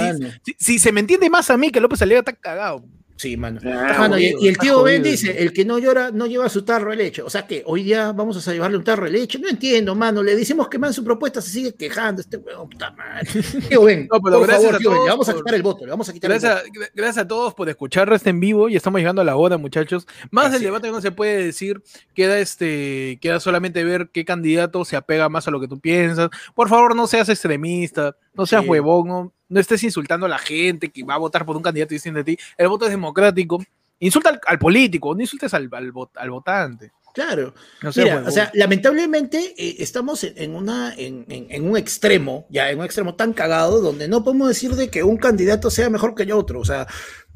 si, 0.43 0.55
si 0.57 0.79
se 0.79 0.91
me 0.91 0.99
entiende 1.01 1.29
más 1.29 1.51
a 1.51 1.57
mí 1.57 1.69
que 1.71 1.79
López 1.79 2.01
Aliaga 2.01 2.21
está 2.21 2.33
cagado. 2.33 2.83
Sí, 3.19 3.35
mano. 3.35 3.59
Ah, 3.65 4.09
y, 4.17 4.47
el 4.47 4.57
tío 4.57 4.81
Ben 4.81 5.03
dice, 5.03 5.43
el 5.43 5.51
que 5.51 5.65
no 5.65 5.77
llora 5.77 6.09
no 6.09 6.25
lleva 6.25 6.47
su 6.47 6.63
tarro 6.63 6.91
de 6.91 6.95
leche. 6.95 7.21
O 7.21 7.29
sea 7.29 7.45
que 7.45 7.63
hoy 7.65 7.83
día 7.83 8.13
vamos 8.13 8.47
a 8.47 8.53
llevarle 8.53 8.77
un 8.77 8.83
tarro 8.85 9.03
de 9.03 9.11
leche. 9.11 9.37
No 9.39 9.49
entiendo, 9.49 9.93
mano. 9.93 10.23
Le 10.23 10.37
decimos 10.37 10.69
que 10.69 10.79
man 10.79 10.93
su 10.93 11.03
propuesta 11.03 11.41
se 11.41 11.49
sigue 11.49 11.75
quejando. 11.75 12.21
Este 12.21 12.37
huevón, 12.37 12.69
puta 12.69 12.91
madre. 12.91 13.27
Tío 13.67 13.83
Ben, 13.83 14.07
no, 14.09 14.21
pero 14.21 14.39
gracias 14.39 14.73
a 14.73 14.79
todos 14.79 15.03
le 15.03 15.09
vamos 15.09 15.27
a 15.27 15.33
quitar 15.33 15.53
el 15.53 15.61
voto. 15.61 15.83
Le 15.83 15.91
vamos 15.91 16.07
a 16.07 16.13
quitar 16.13 16.29
gracias, 16.29 16.63
el 16.63 16.69
voto. 16.69 16.91
Gracias 16.95 17.17
a 17.17 17.27
todos 17.27 17.53
por 17.53 17.67
escuchar 17.67 18.13
este 18.13 18.29
en 18.29 18.39
vivo 18.39 18.69
y 18.69 18.77
estamos 18.77 19.01
llegando 19.01 19.21
a 19.21 19.25
la 19.25 19.35
hora, 19.35 19.57
muchachos. 19.57 20.07
Más 20.31 20.53
del 20.53 20.61
debate 20.61 20.89
no 20.89 21.01
se 21.01 21.11
puede 21.11 21.43
decir. 21.43 21.83
Queda, 22.13 22.39
este, 22.39 23.19
queda 23.21 23.41
solamente 23.41 23.83
ver 23.83 24.11
qué 24.13 24.23
candidato 24.23 24.85
se 24.85 24.95
apega 24.95 25.27
más 25.27 25.45
a 25.45 25.51
lo 25.51 25.59
que 25.59 25.67
tú 25.67 25.77
piensas. 25.81 26.29
Por 26.55 26.69
favor, 26.69 26.95
no 26.95 27.05
seas 27.05 27.27
extremista, 27.27 28.15
no 28.33 28.45
seas 28.45 28.65
huevón, 28.65 29.07
no 29.09 29.33
no 29.49 29.59
estés 29.59 29.83
insultando 29.83 30.27
a 30.27 30.29
la 30.29 30.37
gente 30.37 30.89
que 30.89 31.03
va 31.03 31.15
a 31.15 31.17
votar 31.17 31.45
por 31.45 31.57
un 31.57 31.63
candidato 31.63 31.93
distinto 31.93 32.19
de 32.19 32.23
ti. 32.23 32.37
El 32.57 32.67
voto 32.67 32.85
es 32.85 32.91
democrático. 32.91 33.61
Insulta 33.99 34.39
al, 34.45 34.59
político, 34.59 35.13
no 35.13 35.21
insultes 35.21 35.53
al, 35.53 35.69
al, 35.73 36.31
votante. 36.31 36.93
Claro. 37.13 37.53
o 37.83 37.91
sea, 37.91 38.49
lamentablemente 38.53 39.55
eh, 39.57 39.75
estamos 39.79 40.23
en, 40.23 40.55
una, 40.55 40.93
en, 40.95 41.67
un 41.67 41.75
extremo, 41.75 42.45
ya 42.49 42.69
en 42.69 42.79
un 42.79 42.85
extremo 42.85 43.15
tan 43.15 43.33
cagado, 43.33 43.81
donde 43.81 44.07
no 44.07 44.23
podemos 44.23 44.47
decir 44.47 44.71
de 44.75 44.89
que 44.89 45.03
un 45.03 45.17
candidato 45.17 45.69
sea 45.69 45.89
mejor 45.89 46.15
que 46.15 46.31
otro. 46.31 46.61
O 46.61 46.65
sea, 46.65 46.87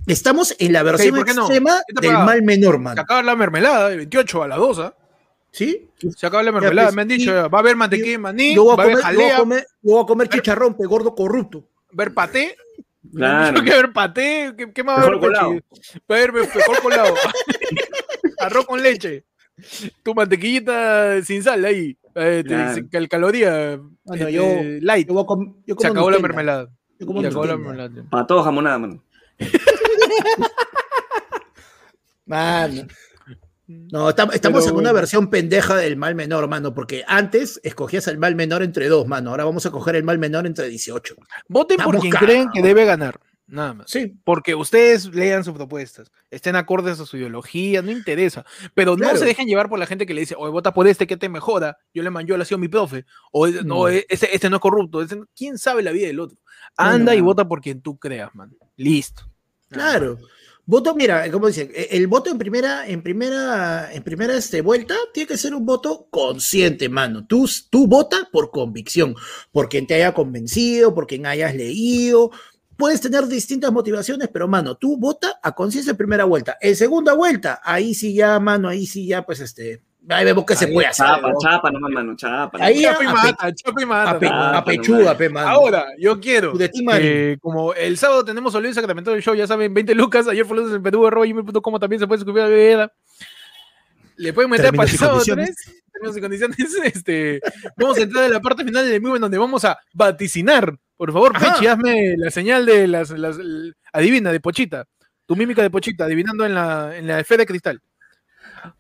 estamos 0.08 0.56
en 0.58 0.72
la 0.72 0.84
versión 0.84 1.18
extrema 1.18 1.82
del 2.02 2.14
mal 2.14 2.44
menor, 2.44 2.80
man. 2.80 2.96
Se 2.96 3.02
acaba 3.02 3.24
la 3.24 3.36
mermelada 3.36 3.90
de 3.90 3.98
28 3.98 4.44
a 4.44 4.48
la 4.48 4.56
2, 4.56 4.80
¿ah? 4.80 4.96
¿Sí? 5.52 5.90
Se 6.16 6.26
acaba 6.26 6.44
la 6.44 6.52
mermelada, 6.52 6.88
pues, 6.88 6.96
me 6.96 7.02
han 7.02 7.08
dicho, 7.10 7.50
va 7.50 7.58
a 7.58 7.62
haber 7.62 7.76
mantequilla 7.76 8.20
maní, 8.20 8.56
yo 8.56 8.64
voy 8.64 8.74
a 8.74 8.84
comer, 8.84 9.68
Yo 9.82 9.94
voy 9.94 10.04
a 10.04 10.06
comer, 10.06 10.30
chicharrón, 10.30 10.76
gordo 10.78 11.14
corrupto 11.14 11.68
ver 11.94 12.14
paté. 12.14 12.56
Claro. 13.14 13.62
que 13.64 13.70
ver 13.70 13.94
paté. 13.94 14.54
¿Qué, 14.74 14.84
más 14.84 15.00
va 15.00 15.04
a 15.04 15.10
ver? 15.10 15.64
Va 16.12 16.16
ver 16.16 16.34
mejor 16.34 16.82
colado. 16.82 17.14
Arroz 18.40 18.66
con 18.66 18.82
leche. 18.82 19.26
Tu 20.02 20.14
mantequillita 20.14 21.22
sin 21.22 21.44
sal 21.44 21.64
ahí. 21.66 21.98
Eh, 22.16 22.44
el 22.92 23.10
caloría. 23.10 23.80
Bueno, 24.04 24.30
yo, 24.30 24.44
este, 24.44 24.82
light. 24.82 25.08
Yo 25.08 25.26
yo 25.66 25.76
Se 25.78 25.88
acabó 25.88 26.12
la 26.12 26.20
mermelada. 26.20 26.70
Se 26.98 27.06
acabó 27.06 27.46
la 27.46 27.58
mermelada. 27.58 28.04
Para 28.10 28.28
todos 28.28 28.46
jamonada, 28.46 28.78
mano. 28.80 29.04
Mano. 32.26 32.88
No, 33.92 34.10
estamos 34.10 34.68
en 34.68 34.76
una 34.76 34.92
versión 34.92 35.30
pendeja 35.30 35.76
del 35.76 35.98
mal 35.98 36.16
menor, 36.16 36.48
mano, 36.48 36.74
porque 36.74 37.04
antes 37.08 37.60
escogías 37.64 38.08
el 38.08 38.18
mal 38.18 38.36
menor 38.36 38.64
entre 38.64 38.88
dos, 38.88 39.08
mano. 39.08 39.32
Ahora 39.32 39.46
vamos 39.46 39.66
a 39.66 39.72
coger 39.72 39.96
el 39.96 40.04
mal 40.04 40.18
menor 40.18 40.48
entre 40.48 40.68
18. 40.68 41.16
Voten 41.48 41.78
por 41.78 42.00
quien 42.00 42.14
creen 42.14 42.50
que 42.54 42.62
debe 42.62 42.86
ganar. 42.86 43.20
Nada 43.46 43.74
más. 43.74 43.92
Sí. 43.92 44.16
Porque 44.24 44.56
ustedes 44.56 45.14
lean 45.14 45.44
sus 45.44 45.54
propuestas, 45.54 46.12
estén 46.32 46.56
acordes 46.56 47.00
a 47.00 47.06
su 47.06 47.18
ideología, 47.18 47.82
no 47.82 47.92
interesa. 47.92 48.46
Pero 48.74 48.96
no 48.96 49.16
se 49.16 49.26
dejen 49.26 49.48
llevar 49.48 49.70
por 49.70 49.78
la 49.78 49.86
gente 49.86 50.06
que 50.06 50.14
le 50.14 50.22
dice, 50.22 50.36
oye, 50.38 50.52
vota 50.52 50.74
por 50.74 50.88
este 50.88 51.06
que 51.06 51.18
te 51.18 51.30
mejora. 51.30 51.78
Yo 51.94 52.02
le 52.04 52.10
mandó 52.10 52.36
la 52.38 52.46
sido 52.46 52.58
mi 52.58 52.68
profe. 52.68 53.06
O 53.32 53.48
no, 53.48 53.90
este, 53.90 54.34
este, 54.34 54.50
no 54.50 54.56
es 54.56 54.62
corrupto. 54.62 55.06
¿Quién 55.36 55.58
sabe 55.58 55.84
la 55.84 55.92
vida 55.92 56.08
del 56.08 56.20
otro? 56.20 56.38
Anda 56.78 57.14
y 57.14 57.22
vota 57.22 57.48
por 57.48 57.62
quien 57.62 57.82
tú 57.82 57.98
creas, 57.98 58.34
man. 58.34 58.56
Listo. 58.76 59.30
Claro. 59.70 60.18
Voto, 60.66 60.96
mira, 60.96 61.30
como 61.30 61.48
dicen, 61.48 61.72
e, 61.76 61.90
el 61.92 62.08
voto 62.08 62.30
en 62.30 62.38
primera, 62.38 62.88
en 62.88 63.04
primera, 63.04 63.94
en 63.94 64.02
primera 64.02 64.38
este, 64.38 64.62
vuelta 64.62 64.96
tiene 65.14 65.28
que 65.28 65.38
ser 65.38 65.54
un 65.54 65.66
voto 65.66 66.08
consciente, 66.10 66.88
mano. 66.88 67.26
Tú, 67.28 67.50
tú 67.70 67.86
vota 67.86 68.30
por 68.32 68.50
convicción, 68.50 69.14
por 69.52 69.68
quien 69.68 69.86
te 69.88 69.96
haya 69.96 70.14
convencido, 70.14 70.94
por 70.96 71.06
quien 71.06 71.26
hayas 71.26 71.54
leído. 71.54 72.32
Puedes 72.78 73.02
tener 73.02 73.28
distintas 73.28 73.74
motivaciones, 73.74 74.30
pero 74.32 74.48
mano, 74.48 74.76
tú 74.78 74.98
vota 74.98 75.38
a 75.44 75.54
conciencia 75.54 75.92
en 75.92 75.98
primera 75.98 76.24
vuelta. 76.24 76.58
En 76.62 76.76
segunda 76.78 77.14
vuelta, 77.14 77.60
ahí 77.64 77.94
sí 77.94 78.14
ya, 78.14 78.40
mano, 78.40 78.70
ahí 78.70 78.88
sí 78.88 79.06
ya, 79.06 79.26
pues 79.26 79.42
este, 79.42 79.84
Ahí 80.10 80.26
vemos 80.26 80.44
qué 80.46 80.56
se 80.56 80.68
puede 80.68 80.88
hacer. 80.88 81.06
Chapa, 81.06 81.32
chapa, 81.42 81.72
no 81.72 81.80
mano, 81.80 82.16
chapa. 82.16 82.58
Ahí 82.62 82.82
chapa 82.82 83.04
y 83.04 83.08
mata, 83.08 83.54
chapa 83.54 83.82
y 83.82 83.86
mata. 83.86 84.58
A, 84.58 84.64
pechuga, 84.66 85.16
pe, 85.16 85.30
mano. 85.30 85.48
Ahora, 85.48 85.86
yo 85.98 86.20
quiero 86.20 86.54
que 86.54 87.38
como 87.42 87.74
el 87.74 87.98
sábado 87.98 88.26
tenemos 88.26 88.54
Olvido 88.54 88.74
Sacramento 88.74 89.12
del 89.12 89.22
show, 89.22 89.34
ya 89.34 89.48
saben, 89.48 89.74
20 89.74 89.96
lucas, 89.96 90.28
ayer 90.28 90.46
fue 90.46 90.58
lunes 90.58 90.76
en 90.76 90.84
Perú, 90.84 91.10
como 91.62 91.80
también 91.80 92.00
se 92.00 92.08
puede 92.08 92.20
suscribir 92.20 92.44
a 92.44 92.48
la 92.48 92.54
bebida. 92.54 92.94
Le 94.18 94.34
pueden 94.34 94.52
meter 94.52 94.74
para 94.74 94.90
el 94.90 94.98
sábado 94.98 95.22
3, 95.26 95.84
tenemos 95.92 96.20
condiciones, 96.20 96.58
este, 96.96 97.42
vamos 97.78 97.98
a 97.98 98.02
entrar 98.02 98.26
en 98.26 98.34
la 98.34 98.42
parte 98.42 98.64
final 98.64 98.86
del 98.86 98.96
en 98.96 99.22
donde 99.22 99.38
vamos 99.38 99.64
a 99.66 99.80
vaticinar. 99.94 100.76
Por 100.98 101.12
favor, 101.12 101.34
Pechi, 101.34 101.66
hazme 101.68 102.16
la 102.18 102.30
señal 102.30 102.66
de 102.66 102.88
las, 102.88 103.10
las, 103.12 103.38
adivina, 103.92 104.32
de 104.32 104.40
Pochita. 104.40 104.86
Tu 105.26 105.36
mímica 105.36 105.62
de 105.62 105.70
Pochita, 105.70 106.06
adivinando 106.06 106.46
en 106.46 106.54
la, 106.54 106.96
en 106.96 107.08
la 107.08 107.24
fe 107.24 107.38
de 107.38 107.46
cristal. 107.46 107.82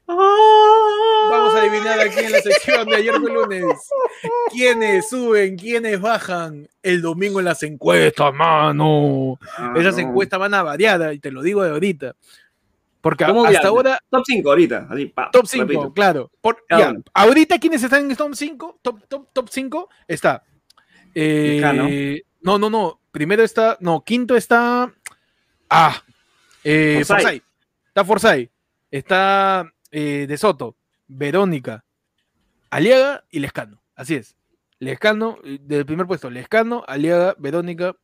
Vamos 0.08 1.56
a 1.56 1.62
adivinar 1.62 2.00
aquí 2.00 2.20
en 2.20 2.32
la 2.32 2.42
sección 2.42 2.88
de 2.88 2.96
ayer 2.98 3.16
fue 3.16 3.32
lunes. 3.32 3.64
¿Quiénes 4.52 5.10
suben? 5.10 5.58
¿Quiénes 5.58 6.00
bajan 6.00 6.68
el 6.82 7.02
domingo 7.02 7.40
en 7.40 7.46
las 7.46 7.64
encuestas, 7.64 8.34
mano? 8.34 9.40
Ah, 9.58 9.74
Esas 9.76 9.98
encuestas 9.98 10.40
van 10.40 10.54
a 10.54 10.64
variar, 10.64 11.14
y 11.14 11.20
te 11.20 11.32
lo 11.32 11.42
digo 11.42 11.64
de 11.64 11.72
ahorita. 11.72 12.16
Porque 13.02 13.26
hasta 13.26 13.68
ahora. 13.68 14.00
Top 14.10 14.24
5 14.26 14.50
ahorita. 14.50 14.88
top 15.32 15.46
5, 15.46 15.94
claro. 15.94 16.32
ahorita, 17.14 17.60
¿quiénes 17.60 17.84
están 17.84 18.06
en 18.06 18.12
el 18.12 18.18
top 18.18 18.34
5? 18.34 18.80
Top, 18.82 19.00
top, 19.10 19.28
top 19.34 19.50
5 19.50 19.90
está. 20.08 20.44
Eh, 21.14 22.22
no, 22.42 22.58
no, 22.58 22.70
no. 22.70 23.02
Primero 23.12 23.44
está. 23.44 23.78
No, 23.82 24.02
quinto 24.04 24.38
está. 24.38 24.92
Ah. 25.70 26.02
Eh, 26.64 27.00
Está 27.02 28.06
Forsyth. 28.06 28.53
Está 28.94 29.74
eh, 29.90 30.28
De 30.28 30.38
Soto, 30.38 30.78
Verónica, 31.08 31.84
Aliaga 32.70 33.24
y 33.32 33.40
Lescano. 33.40 33.82
Así 33.96 34.14
es. 34.14 34.36
Lescano, 34.78 35.40
eh, 35.44 35.58
del 35.60 35.84
primer 35.84 36.06
puesto, 36.06 36.30
Lescano, 36.30 36.84
Aliaga, 36.88 37.36
Verónica, 37.40 37.96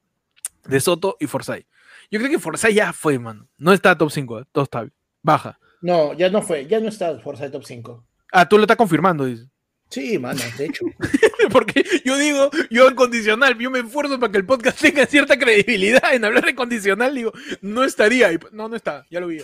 De 0.64 0.80
Soto 0.80 1.16
y 1.20 1.28
Forsyth. 1.28 1.68
Yo 2.10 2.18
creo 2.20 2.32
que 2.32 2.40
Forsyth 2.40 2.74
ya 2.74 2.92
fue, 2.92 3.20
mano. 3.20 3.48
No 3.60 3.72
está 3.72 3.96
top 3.96 4.10
5, 4.10 4.40
¿eh? 4.40 4.46
todo 4.52 4.64
está 4.64 4.90
Baja. 5.22 5.60
No, 5.80 6.14
ya 6.14 6.32
no 6.32 6.42
fue, 6.42 6.66
ya 6.66 6.80
no 6.80 6.90
está 6.90 7.20
Forsyth 7.20 7.52
top 7.52 7.66
5. 7.66 8.04
Ah, 8.32 8.50
tú 8.50 8.58
lo 8.58 8.64
estás 8.64 8.78
confirmando, 8.78 9.26
dices. 9.26 9.48
Sí, 9.92 10.18
mano, 10.18 10.42
de 10.58 10.66
hecho. 10.66 10.86
Porque 11.52 11.86
yo 12.04 12.18
digo, 12.18 12.50
yo 12.72 12.88
en 12.88 12.96
condicional, 12.96 13.56
yo 13.60 13.70
me 13.70 13.80
esfuerzo 13.82 14.20
para 14.20 14.32
que 14.32 14.40
el 14.40 14.46
podcast 14.48 14.82
tenga 14.82 15.06
cierta 15.06 15.38
credibilidad 15.38 16.16
en 16.16 16.26
hablar 16.26 16.46
de 16.46 16.56
condicional, 16.56 17.14
digo, 17.14 17.32
no 17.62 17.84
estaría. 17.84 18.32
No, 18.52 18.68
no 18.68 18.76
está, 18.76 19.06
ya 19.12 19.20
lo 19.20 19.28
vi. 19.28 19.44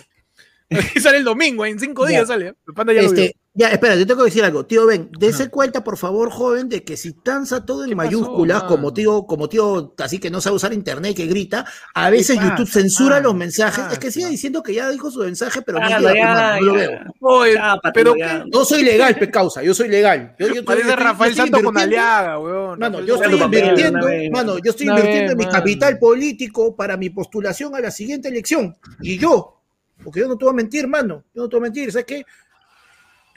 sale 1.00 1.18
el 1.18 1.24
domingo, 1.24 1.64
en 1.64 1.78
cinco 1.78 2.06
días 2.06 2.28
sale. 2.28 2.48
¿eh? 2.48 2.54
ya, 2.94 3.00
este, 3.00 3.36
ya, 3.54 3.70
espera, 3.70 3.94
yo 3.94 4.06
tengo 4.06 4.22
que 4.22 4.30
decir 4.30 4.44
algo. 4.44 4.66
Tío 4.66 4.84
Ben, 4.84 5.10
dése 5.18 5.48
cuenta, 5.48 5.84
por 5.84 5.96
favor, 5.96 6.30
joven, 6.30 6.68
de 6.68 6.82
que 6.82 6.96
si 6.96 7.12
tanza 7.12 7.64
todo 7.64 7.84
en 7.84 7.96
mayúsculas, 7.96 8.64
como 8.64 8.92
tío, 8.92 9.26
como 9.26 9.48
tío, 9.48 9.94
así 9.98 10.18
que 10.18 10.28
no 10.28 10.40
sabe 10.40 10.56
usar 10.56 10.72
internet, 10.72 11.16
que 11.16 11.26
grita, 11.26 11.64
a 11.94 12.10
veces 12.10 12.38
YouTube 12.40 12.68
censura 12.68 13.20
los 13.20 13.34
mensajes. 13.34 13.84
es 13.92 13.98
que 13.98 14.10
sigue 14.10 14.28
diciendo 14.28 14.62
que 14.62 14.74
ya 14.74 14.90
dijo 14.90 15.10
su 15.10 15.20
mensaje, 15.20 15.62
pero 15.62 15.78
no, 15.78 16.60
lo 16.60 16.74
veo. 16.74 16.90
pero 17.94 18.14
no 18.52 18.64
soy 18.64 18.82
legal, 18.82 19.16
pe 19.16 19.30
causa, 19.30 19.62
yo 19.62 19.72
soy 19.72 19.88
legal. 19.88 20.34
Yo, 20.38 20.48
yo, 20.48 20.64
Parece 20.64 20.96
Rafael 20.96 21.34
Santo 21.34 21.62
con 21.62 21.78
Aliaga, 21.78 22.38
weón. 22.38 22.78
Mano, 22.78 23.00
yo 23.00 23.14
estoy 23.14 23.40
invirtiendo, 23.40 24.06
mano, 24.32 24.58
yo 24.58 24.70
estoy 24.72 24.88
invirtiendo 24.88 25.36
mi 25.36 25.46
capital 25.46 25.98
político 25.98 26.74
para 26.74 26.96
mi 26.96 27.08
postulación 27.08 27.74
a 27.74 27.80
la 27.80 27.90
siguiente 27.90 28.28
elección. 28.28 28.76
Y 29.00 29.16
yo, 29.16 29.55
porque 30.02 30.20
yo 30.20 30.28
no 30.28 30.36
te 30.36 30.44
voy 30.44 30.52
a 30.52 30.56
mentir, 30.56 30.82
hermano. 30.82 31.24
Yo 31.34 31.42
no 31.42 31.48
te 31.48 31.56
voy 31.56 31.62
a 31.62 31.68
mentir. 31.68 31.90
¿Sabes 31.92 32.06
qué? 32.06 32.24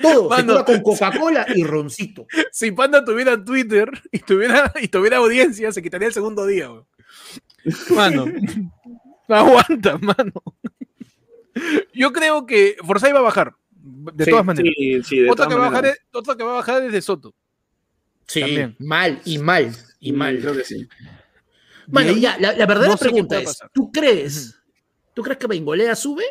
Todo 0.01 0.35
se 0.35 0.45
con 0.65 0.81
Coca-Cola 0.81 1.45
y 1.55 1.63
roncito. 1.63 2.25
Si 2.51 2.71
Panda 2.71 3.03
tuviera 3.03 3.43
Twitter 3.43 3.89
y 4.11 4.19
tuviera, 4.19 4.71
y 4.81 4.87
tuviera 4.87 5.17
audiencia, 5.17 5.71
se 5.71 5.81
quitaría 5.81 6.07
el 6.07 6.13
segundo 6.13 6.45
día. 6.45 6.69
Mano. 7.95 8.25
No 9.27 9.35
aguanta, 9.35 9.97
mano. 9.97 10.33
Yo 11.93 12.11
creo 12.13 12.45
que 12.45 12.77
Forza 12.85 13.11
va 13.13 13.19
a 13.19 13.23
bajar. 13.23 13.55
De 13.81 14.25
todas 14.25 14.45
maneras. 14.45 14.73
Sí, 14.77 15.03
sí, 15.03 15.19
de 15.19 15.31
otra, 15.31 15.47
que 15.47 15.55
Va 15.55 15.67
a 15.67 15.69
bajar 15.69 15.85
es, 15.85 15.99
otra 16.13 16.35
que 16.35 16.43
va 16.43 16.51
a 16.51 16.55
bajar 16.55 16.83
es 16.83 16.91
de 16.91 17.01
Soto. 17.01 17.33
Sí, 18.27 18.41
También. 18.41 18.75
mal, 18.79 19.21
y 19.25 19.37
mal, 19.37 19.75
y 19.99 20.11
mal. 20.11 20.39
Creo 20.39 20.53
que 20.53 20.63
sí. 20.63 20.87
Bueno, 21.87 22.11
ya, 22.13 22.37
la, 22.37 22.53
la 22.53 22.65
verdadera 22.65 22.97
pregunta 22.97 23.39
es: 23.39 23.59
¿tú 23.73 23.91
crees, 23.91 24.55
¿tú 25.13 25.23
crees 25.23 25.39
que 25.39 25.47
Bengolea 25.47 25.95
sube? 25.95 26.23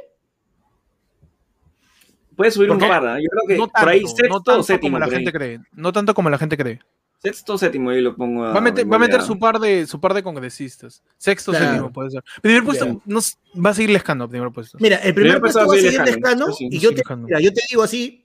Puede 2.38 2.52
subir 2.52 2.70
un 2.70 2.78
par, 2.78 3.02
¿eh? 3.18 3.24
yo 3.24 3.30
creo 3.30 3.42
que 3.48 3.56
no 3.56 3.66
por 3.66 3.88
ahí 3.88 4.06
sexto 4.06 4.28
no 4.28 4.40
tanto 4.40 4.62
séptimo. 4.62 4.94
Como 4.94 5.04
la 5.04 5.10
gente 5.10 5.32
cree. 5.32 5.58
No 5.72 5.92
tanto 5.92 6.14
como 6.14 6.30
la 6.30 6.38
gente 6.38 6.56
cree. 6.56 6.78
Sexto 7.20 7.58
séptimo, 7.58 7.90
ahí 7.90 8.00
lo 8.00 8.14
pongo. 8.14 8.42
va, 8.42 8.56
a 8.56 8.60
meter, 8.60 8.88
va 8.88 8.94
a 8.94 9.00
meter, 9.00 9.22
su, 9.22 9.40
par 9.40 9.58
de, 9.58 9.88
su 9.88 10.00
par 10.00 10.14
de 10.14 10.22
congresistas. 10.22 11.02
Sexto 11.16 11.52
séptimo 11.52 11.92
puede 11.92 12.12
ser. 12.12 12.22
Primer 12.40 12.62
puesto 12.62 13.02
no, 13.04 13.20
va 13.60 13.70
a 13.70 13.74
seguir 13.74 13.90
Lescano, 13.90 14.28
primer 14.28 14.52
puesto. 14.52 14.78
Mira, 14.80 14.98
el 14.98 15.14
primer, 15.14 15.40
puesto, 15.40 15.66
va 15.66 15.74
a 15.74 15.76
seguir 15.76 16.00
Lescano. 16.00 16.46
y 16.60 16.78
yo 16.78 16.94
te, 16.94 17.02
mira, 17.16 17.40
yo 17.40 17.52
te 17.52 17.62
digo 17.68 17.82
así: 17.82 18.24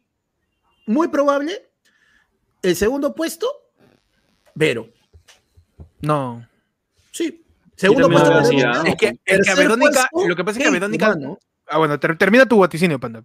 muy 0.86 1.08
probable. 1.08 1.72
El 2.62 2.76
segundo 2.76 3.16
puesto, 3.16 3.48
Vero. 4.54 4.90
No. 6.02 6.48
Sí. 7.10 7.44
Segundo 7.76 8.12
puesto, 8.12 8.42
Es 8.42 8.96
que, 8.96 9.18
es 9.26 9.42
que 9.42 9.50
a 9.50 9.56
Verónica, 9.56 10.08
lo 10.28 10.36
que 10.36 10.44
pasa 10.44 10.60
es 10.60 10.64
que 10.66 10.70
a 10.70 10.72
Verónica. 10.72 11.18
Ah, 11.68 11.80
bueno, 11.80 12.00
termina 12.00 12.46
tu 12.46 12.60
vaticinio, 12.60 13.00
Panda. 13.00 13.24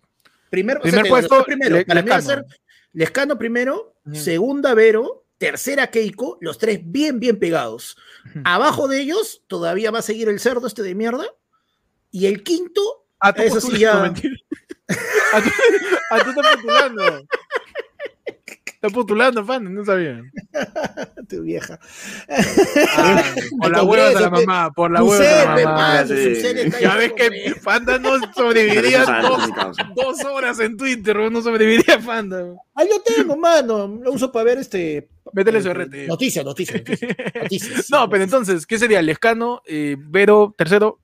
Primer, 0.51 0.81
Primer 0.81 1.09
puesto, 1.09 1.45
primero. 1.45 1.85
para 1.87 2.03
mí 2.03 2.11
va 2.11 2.17
a 2.17 2.23
ser 2.23 2.45
Lescano 2.93 3.39
primero, 3.39 3.95
segunda 4.13 4.75
Vero, 4.75 5.27
tercera 5.37 5.89
Keiko, 5.89 6.39
los 6.41 6.59
tres 6.59 6.81
bien, 6.83 7.21
bien 7.21 7.39
pegados. 7.39 7.97
Abajo 8.45 8.89
de 8.89 9.01
ellos 9.01 9.43
todavía 9.47 9.91
va 9.91 10.01
a 10.01 10.03
seguir 10.03 10.29
el 10.29 10.41
cerdo 10.41 10.67
este 10.67 10.83
de 10.83 10.95
mierda. 10.95 11.27
Y 12.11 12.27
el 12.27 12.43
quinto, 12.43 13.07
a 13.21 13.31
eso 13.31 13.61
sí 13.61 13.79
ya... 13.79 14.05
a, 14.05 14.15
tú, 14.15 14.29
a 16.11 16.25
tú 16.25 16.31
estás 16.31 16.47
postulando. 16.55 17.27
Está 18.81 18.95
postulando, 18.95 19.45
fan, 19.45 19.75
no 19.75 19.85
sabía. 19.85 20.23
tu 21.29 21.43
vieja. 21.43 21.81
Ah, 22.97 23.25
por 23.59 23.73
la 23.73 23.83
hueva 23.83 24.09
de 24.11 24.21
la 24.21 24.31
mamá, 24.31 24.71
por 24.71 24.93
la 24.93 25.03
hueva 25.03 25.57
de 25.57 25.65
la 25.65 25.71
mamá. 25.73 26.05
Ya 26.81 26.95
ves 26.95 27.13
que 27.15 27.57
Fanda 27.61 27.99
no 27.99 28.21
sobreviviría 28.33 29.05
dos, 29.97 30.25
horas 30.25 30.61
en 30.61 30.77
Twitter, 30.77 31.17
no 31.17 31.43
sobreviviría 31.43 31.99
Fanda. 31.99 32.55
Ah, 32.77 32.85
yo 32.85 33.03
tengo, 33.03 33.37
mano. 33.37 33.99
Lo 34.01 34.13
uso 34.13 34.31
para 34.31 34.45
ver 34.45 34.59
este. 34.59 35.09
Métele 35.33 35.61
su 35.61 35.75
RT. 35.75 36.07
Noticias, 36.07 36.45
noticias. 36.45 36.81
noticias. 37.35 37.91
no, 37.91 38.09
pero 38.09 38.23
entonces, 38.23 38.65
¿qué 38.65 38.79
sería? 38.79 39.03
Lescano, 39.03 39.61
eh, 39.67 39.97
Vero, 39.99 40.55
tercero. 40.57 41.01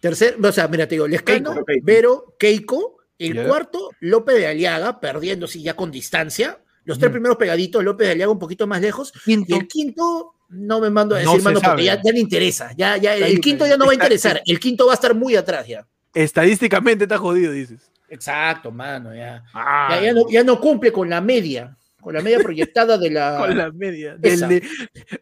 Tercero, 0.00 0.36
o 0.42 0.50
sea, 0.50 0.66
mira, 0.66 0.88
te 0.88 0.96
digo, 0.96 1.06
Lescano, 1.06 1.64
Vero, 1.84 2.34
Keiko. 2.40 2.96
El 3.16 3.46
cuarto, 3.46 3.90
López 4.00 4.34
de 4.34 4.48
Aliaga, 4.48 4.98
perdiendo 4.98 5.46
sí 5.46 5.62
ya 5.62 5.76
con 5.76 5.92
distancia. 5.92 6.58
Los 6.84 6.98
tres 6.98 7.10
primeros 7.10 7.36
pegaditos, 7.36 7.82
López 7.82 8.06
de 8.06 8.12
Aliaga 8.12 8.32
un 8.32 8.38
poquito 8.38 8.66
más 8.66 8.80
lejos. 8.80 9.12
Y 9.26 9.34
el 9.54 9.66
quinto, 9.66 10.34
no 10.50 10.80
me 10.80 10.90
mando 10.90 11.14
a 11.14 11.18
decir, 11.18 11.42
mano, 11.42 11.60
porque 11.60 11.84
ya, 11.84 12.00
le 12.02 12.20
interesa. 12.20 12.72
Ya, 12.76 12.96
ya, 12.96 13.16
el 13.16 13.40
quinto 13.40 13.66
ya 13.66 13.76
no 13.76 13.86
va 13.86 13.92
a 13.92 13.94
interesar. 13.94 14.42
El 14.44 14.60
quinto 14.60 14.86
va 14.86 14.92
a 14.92 14.94
estar 14.94 15.14
muy 15.14 15.36
atrás 15.36 15.66
ya. 15.66 15.86
Estadísticamente 16.12 17.04
está 17.04 17.18
jodido, 17.18 17.52
dices. 17.52 17.90
Exacto, 18.08 18.70
mano, 18.70 19.14
ya. 19.14 19.42
Ah. 19.52 19.98
Ya, 20.00 20.12
no, 20.12 20.28
ya 20.28 20.44
no 20.44 20.60
cumple 20.60 20.92
con 20.92 21.10
la 21.10 21.20
media 21.20 21.76
con 22.04 22.12
la 22.12 22.20
media 22.20 22.38
proyectada 22.38 22.98
de 22.98 23.10
la. 23.10 23.38
Con 23.46 23.56
la 23.56 23.72
media. 23.72 24.16
de, 24.18 24.62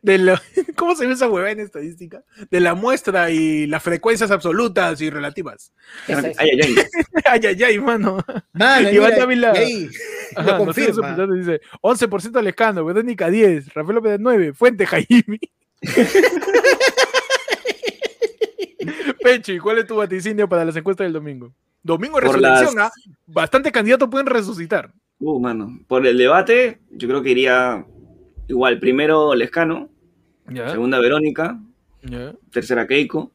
de 0.03 0.39
¿Cómo 0.77 0.97
se 0.97 1.07
ve 1.07 1.13
esa 1.13 1.29
hueva 1.29 1.53
en 1.53 1.61
estadística? 1.61 2.25
De 2.51 2.59
la 2.59 2.75
muestra 2.75 3.31
y 3.31 3.69
las 3.69 3.85
frecuencias 3.85 4.33
absolutas 4.33 5.01
y 5.01 5.09
relativas. 5.09 5.73
Ay, 6.09 6.33
ay, 6.39 6.61
ay. 6.61 6.75
ay, 7.25 7.41
ay, 7.47 7.63
ay, 7.63 7.79
mano. 7.79 8.19
Mano, 8.53 8.91
y 8.91 8.99
mira, 8.99 9.23
Ávila. 9.23 9.53
Ahí, 9.53 9.89
Ajá, 10.35 10.59
lo 10.59 10.65
confirma. 10.65 11.13
No 11.13 11.33
dice 11.35 11.61
11% 11.83 12.37
Alejandro, 12.37 12.85
Verónica 12.85 13.31
10, 13.31 13.73
Rafael 13.75 13.95
López 13.95 14.17
9, 14.19 14.53
Fuente 14.53 14.85
Jaime. 14.85 15.39
Pechi, 19.23 19.61
¿cuál 19.61 19.79
es 19.79 19.87
tu 19.87 19.95
vaticinio 19.95 20.49
para 20.49 20.65
las 20.65 20.75
encuestas 20.75 21.05
del 21.05 21.13
domingo? 21.13 21.55
Domingo 21.81 22.19
resurrección, 22.19 22.81
¿ah? 22.81 22.91
Bastante 23.27 23.71
candidatos 23.71 24.09
pueden 24.09 24.27
resucitar. 24.27 24.93
Uh, 25.25 25.39
mano. 25.39 25.79
Por 25.87 26.05
el 26.05 26.19
debate, 26.19 26.81
yo 26.91 27.07
creo 27.07 27.23
que 27.23 27.31
iría 27.31 27.87
igual. 28.49 28.81
Primero 28.81 29.37
Lescano. 29.37 29.89
Segunda 30.53 30.99
Verónica. 30.99 31.61
Tercera 32.51 32.89
Keiko. 32.89 33.31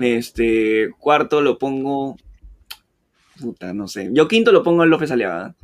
Este. 0.00 0.90
Cuarto 0.98 1.40
lo 1.40 1.58
pongo. 1.58 2.16
Puta, 3.40 3.72
no 3.72 3.88
sé. 3.88 4.10
Yo 4.12 4.28
quinto 4.28 4.52
lo 4.52 4.62
pongo 4.62 4.84
en 4.84 4.90
López 4.90 5.10
Aliaga. 5.10 5.54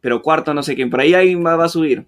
Pero 0.00 0.22
cuarto 0.22 0.54
no 0.54 0.62
sé 0.62 0.74
quién. 0.74 0.88
Por 0.88 1.00
ahí 1.00 1.12
alguien 1.12 1.44
va, 1.44 1.62
a 1.62 1.68
subir. 1.68 2.06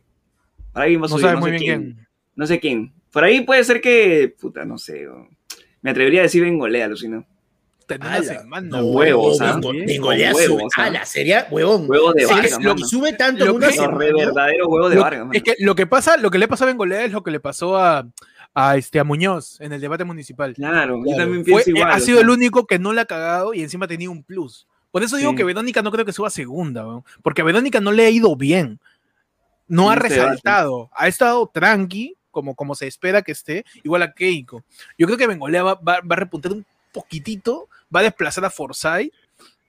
Por 0.72 0.82
ahí 0.82 0.96
va 0.96 1.04
a 1.04 1.08
subir. 1.10 1.32
No, 1.32 1.44
sé 1.44 1.56
quién. 1.56 2.06
No 2.34 2.46
sé 2.46 2.60
quién. 2.60 2.94
Por 3.12 3.24
ahí 3.24 3.42
puede 3.42 3.62
ser 3.64 3.82
que. 3.82 4.34
Puta, 4.40 4.64
no 4.64 4.78
sé. 4.78 5.06
Me 5.82 5.90
atrevería 5.90 6.20
a 6.20 6.22
decir 6.24 6.42
Bengolea, 6.42 6.88
Lucina 7.88 8.18
una 8.18 8.22
semana. 8.22 8.82
huevos, 8.82 9.40
¿ah? 9.40 9.60
huevos. 9.62 10.72
Ah, 10.76 10.90
la 10.90 11.04
serie, 11.04 11.44
huevón. 11.50 11.88
Huevo 11.88 12.12
de 12.12 12.26
Vargas. 12.26 12.58
Lo 12.60 12.76
sube 12.78 13.12
tanto 13.12 13.54
una 13.54 13.70
semana. 13.70 13.96
verdadero 13.96 14.68
huevo 14.68 14.88
de 14.88 14.96
Vargas. 14.96 15.28
Es 15.32 15.42
que 15.42 15.54
lo 15.60 15.74
que 15.74 15.86
pasa, 15.86 16.16
lo 16.16 16.30
que 16.30 16.38
le 16.38 16.48
pasó 16.48 16.64
a 16.64 16.66
Bengolea 16.68 17.04
es 17.04 17.12
lo 17.12 17.22
que 17.22 17.30
le 17.30 17.40
pasó 17.40 17.76
a, 17.76 18.06
a, 18.54 18.76
este, 18.76 18.98
a 18.98 19.04
Muñoz 19.04 19.60
en 19.60 19.72
el 19.72 19.80
debate 19.80 20.04
municipal. 20.04 20.54
Claro, 20.54 21.02
yo 21.06 21.16
también 21.16 21.44
pienso 21.44 21.70
igual. 21.70 21.90
Ha 21.90 22.00
sido 22.00 22.20
el 22.20 22.30
único 22.30 22.66
que 22.66 22.78
no 22.78 22.92
le 22.92 23.02
ha 23.02 23.06
cagado 23.06 23.54
y 23.54 23.62
encima 23.62 23.86
tenía 23.86 24.10
un 24.10 24.22
plus. 24.22 24.66
Por 24.90 25.02
eso 25.02 25.16
digo 25.16 25.34
que 25.34 25.44
Verónica 25.44 25.82
no 25.82 25.92
creo 25.92 26.04
que 26.04 26.12
suba 26.12 26.30
segunda, 26.30 26.84
porque 27.22 27.42
a 27.42 27.44
Verónica 27.44 27.80
no 27.80 27.92
le 27.92 28.06
ha 28.06 28.10
ido 28.10 28.34
bien. 28.34 28.80
No 29.68 29.90
ha 29.90 29.94
resaltado. 29.94 30.90
Ha 30.94 31.06
estado 31.06 31.50
tranqui, 31.52 32.16
como, 32.30 32.54
como 32.54 32.74
se 32.74 32.86
espera 32.86 33.22
que 33.22 33.32
esté, 33.32 33.64
igual 33.82 34.02
a 34.02 34.12
Keiko. 34.12 34.64
Yo 34.96 35.06
creo 35.06 35.18
que 35.18 35.26
Bengolea 35.26 35.62
va, 35.62 35.74
va, 35.74 36.00
va 36.00 36.14
a 36.14 36.16
repuntar 36.16 36.52
un 36.52 36.64
poquitito, 36.92 37.68
va 37.94 38.00
a 38.00 38.04
desplazar 38.04 38.44
a 38.44 38.50
Forsyth. 38.50 39.12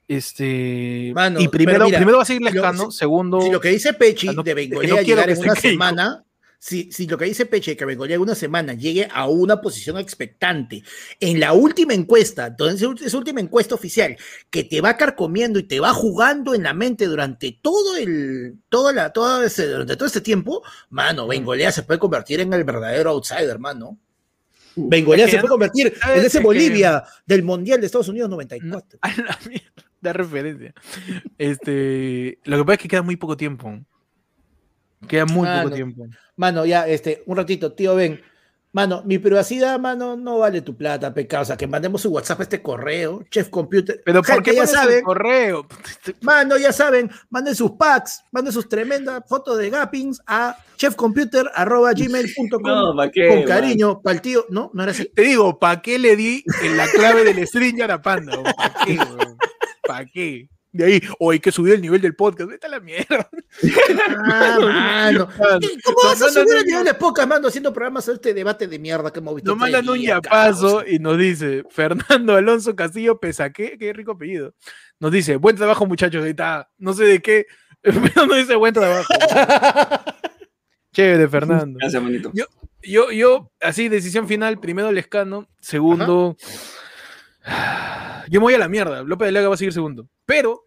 Este, 0.08 1.14
y 1.38 1.48
primero, 1.50 1.88
primero 1.88 2.18
va 2.18 2.24
a 2.24 2.26
seguir 2.26 2.42
Lescano, 2.42 2.92
segundo. 2.92 3.42
Si 3.42 3.52
lo 3.52 3.60
que 3.60 3.70
dice 3.70 3.94
Pechi 3.94 4.30
de 4.42 4.54
Bengolea 4.54 4.96
no 4.96 5.02
llegar 5.02 5.30
en 5.30 5.38
una 5.38 5.56
semana, 5.56 6.24
si, 6.60 6.92
si, 6.92 7.08
lo 7.08 7.18
que 7.18 7.26
dice 7.26 7.46
Peche, 7.46 7.76
que 7.76 7.86
Bengolea 7.86 8.16
en 8.16 8.22
una 8.22 8.34
semana 8.34 8.74
llegue 8.74 9.08
a 9.12 9.28
una 9.28 9.62
posición 9.62 9.98
expectante, 9.98 10.82
en 11.20 11.42
la 11.42 11.52
última 11.52 11.94
encuesta, 11.94 12.48
entonces 12.48 12.88
esa 13.02 13.18
última 13.18 13.42
encuesta 13.42 13.76
oficial, 13.76 14.16
que 14.50 14.64
te 14.64 14.80
va 14.80 14.96
carcomiendo 14.96 15.60
y 15.60 15.64
te 15.64 15.82
va 15.82 15.94
jugando 15.94 16.56
en 16.56 16.64
la 16.64 16.74
mente 16.74 17.06
durante 17.06 17.60
todo 17.62 17.98
el, 17.98 18.60
toda 18.70 18.94
la, 18.94 19.12
todo 19.12 19.44
ese, 19.44 19.68
durante 19.68 19.98
todo 19.98 20.08
este 20.08 20.22
tiempo, 20.22 20.64
mano, 20.90 21.28
Bengolea 21.28 21.72
se 21.72 21.84
puede 21.84 22.00
convertir 22.00 22.40
en 22.40 22.54
el 22.54 22.64
verdadero 22.64 23.12
outsider, 23.12 23.60
mano. 23.60 24.00
Bengoleá 24.78 25.28
se 25.28 25.38
puede 25.38 25.50
convertir 25.50 25.94
en 26.16 26.26
ese 26.26 26.40
Bolivia 26.40 27.04
del 27.26 27.44
Mundial 27.44 27.80
de 27.80 27.88
Estados 27.88 28.10
Unidos 28.10 28.30
94. 28.30 29.00
A 29.02 29.10
la 29.10 29.40
mierda, 29.48 29.84
da 30.00 30.14
referencia. 30.14 30.74
Este, 31.38 32.40
lo 32.44 32.58
que 32.58 32.64
pasa 32.64 32.74
es 32.74 32.80
que 32.80 32.88
queda 32.88 33.02
muy 33.02 33.16
poco 33.16 33.36
tiempo. 33.36 33.80
Queda 35.08 35.26
muy 35.26 35.48
poco 35.48 35.76
tiempo. 35.76 36.08
Mano, 36.36 36.66
ya, 36.66 36.88
este, 36.88 37.24
un 37.26 37.38
ratito, 37.38 37.74
tío, 37.74 37.96
ven 37.96 38.22
Mano, 38.78 39.02
mi 39.06 39.18
privacidad, 39.18 39.80
mano, 39.80 40.16
no 40.16 40.38
vale 40.38 40.62
tu 40.62 40.78
plata, 40.78 41.12
pecado. 41.12 41.42
O 41.42 41.46
sea, 41.46 41.58
que 41.58 41.66
mandemos 41.66 42.00
su 42.00 42.12
WhatsApp 42.12 42.42
a 42.42 42.44
este 42.44 42.62
correo, 42.62 43.24
Chef 43.32 43.50
Computer. 43.50 44.00
Pero 44.06 44.22
¿por 44.22 44.44
qué 44.44 44.54
ya 44.54 44.68
saben? 44.68 45.04
correo? 45.04 45.66
Mano, 46.22 46.60
ya 46.60 46.72
saben, 46.72 47.10
manden 47.32 47.56
sus 47.56 47.72
packs, 47.72 48.24
manden 48.32 48.54
sus 48.54 48.70
tremendas 48.70 49.24
fotos 49.28 49.58
de 49.58 49.72
gappings 49.72 50.22
a 50.28 50.56
chefcomputer.gmail.com 50.76 52.62
no, 52.62 52.94
con 52.94 53.44
cariño, 53.46 54.00
para 54.00 54.14
el 54.14 54.22
tío. 54.22 54.46
No, 54.50 54.70
no 54.76 54.84
era 54.84 54.92
así. 54.92 55.10
Te 55.12 55.24
digo, 55.24 55.58
¿para 55.58 55.82
qué 55.82 55.98
le 55.98 56.16
di 56.16 56.44
en 56.62 56.78
la 56.78 56.86
clave 56.86 57.24
del 57.24 57.48
stringer 57.48 57.90
a 57.90 58.00
Panda? 58.00 58.38
¿Para 58.44 58.86
qué, 58.86 59.00
¿Para 59.88 60.06
qué? 60.06 60.50
De 60.72 60.86
ahí, 60.86 61.02
o 61.20 61.32
hay 61.32 61.40
que 61.40 61.52
subir 61.52 61.74
el 61.74 61.82
nivel 61.82 62.02
del 62.02 62.16
podcast, 62.16 62.50
vete 62.50 62.68
a 62.68 62.70
la 62.70 62.80
mierda. 62.80 63.30
Ah, 64.20 64.58
mano. 65.12 65.30
¿Cómo 65.84 65.98
vas 66.04 66.22
a 66.22 66.30
subir 66.30 66.58
el 66.58 66.66
nivel 66.66 66.84
del 66.84 66.96
podcast, 66.96 67.28
mano, 67.28 67.48
haciendo 67.48 67.74
programas 67.74 68.06
de 68.06 68.14
este 68.14 68.34
debate 68.34 68.68
de 68.68 68.78
mierda 68.78 69.12
que 69.12 69.20
hemos 69.20 69.36
visto? 69.36 69.52
Nos 69.52 69.60
mandan 69.60 69.88
un 69.88 70.00
yapazo 70.00 70.86
y 70.86 71.00
nos 71.00 71.18
dice, 71.18 71.64
Fernando 71.70 72.36
Alonso 72.36 72.76
Castillo 72.76 73.20
Pesa, 73.20 73.52
¿qué? 73.52 73.78
Qué 73.78 73.94
rico 73.94 74.12
apellido. 74.12 74.54
Nos 75.00 75.12
dice, 75.12 75.38
buen 75.38 75.56
trabajo, 75.56 75.86
muchachos, 75.86 76.24
ahí 76.24 76.32
está, 76.32 76.70
no 76.78 76.94
sé 76.94 77.06
de 77.06 77.22
qué, 77.22 77.46
pero 77.82 78.26
nos 78.26 78.38
dice 78.38 78.56
buen 78.56 78.74
trabajo. 78.74 79.14
Chévere, 80.94 81.28
Fernando. 81.28 81.78
Gracias, 81.80 82.02
manito. 82.02 82.32
Yo, 82.34 82.46
yo, 82.82 83.12
yo, 83.12 83.52
así, 83.62 83.88
decisión 83.88 84.28
final, 84.28 84.60
primero 84.60 84.92
Lescano, 84.92 85.48
segundo... 85.60 86.36
Yo 88.30 88.40
me 88.40 88.46
voy 88.46 88.54
a 88.54 88.60
la 88.60 88.68
mierda. 88.68 89.04
López 89.04 89.28
de 89.28 89.32
Lega 89.32 89.48
va 89.48 89.56
a 89.56 89.58
seguir 89.58 89.74
segundo. 89.74 90.08
Pero 90.26 90.66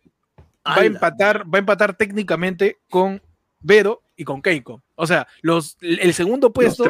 va 0.66 0.76
a 0.76 0.84
empatar, 0.84 1.44
va 1.44 1.58
a 1.58 1.60
empatar 1.60 1.96
técnicamente 1.96 2.78
con 2.88 3.22
Vero 3.60 4.02
y 4.16 4.24
con 4.24 4.42
Keiko. 4.42 4.82
O 4.94 5.06
sea, 5.06 5.26
los, 5.42 5.76
el 5.80 6.12
segundo 6.14 6.52
puesto. 6.52 6.84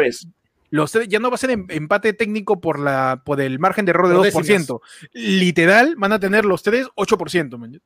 Los 0.70 0.92
tres. 0.92 1.08
ya 1.08 1.18
no 1.18 1.30
va 1.30 1.34
a 1.34 1.38
ser 1.38 1.50
em, 1.50 1.66
empate 1.68 2.12
técnico 2.12 2.60
por, 2.60 2.78
la, 2.78 3.22
por 3.24 3.40
el 3.40 3.58
margen 3.58 3.84
de 3.84 3.90
error 3.90 4.08
de 4.08 4.14
2%. 4.14 4.80
Literal, 5.12 5.96
van 5.96 6.12
a 6.12 6.20
tener 6.20 6.44
los 6.44 6.62
tres 6.62 6.86
8%. 6.96 7.80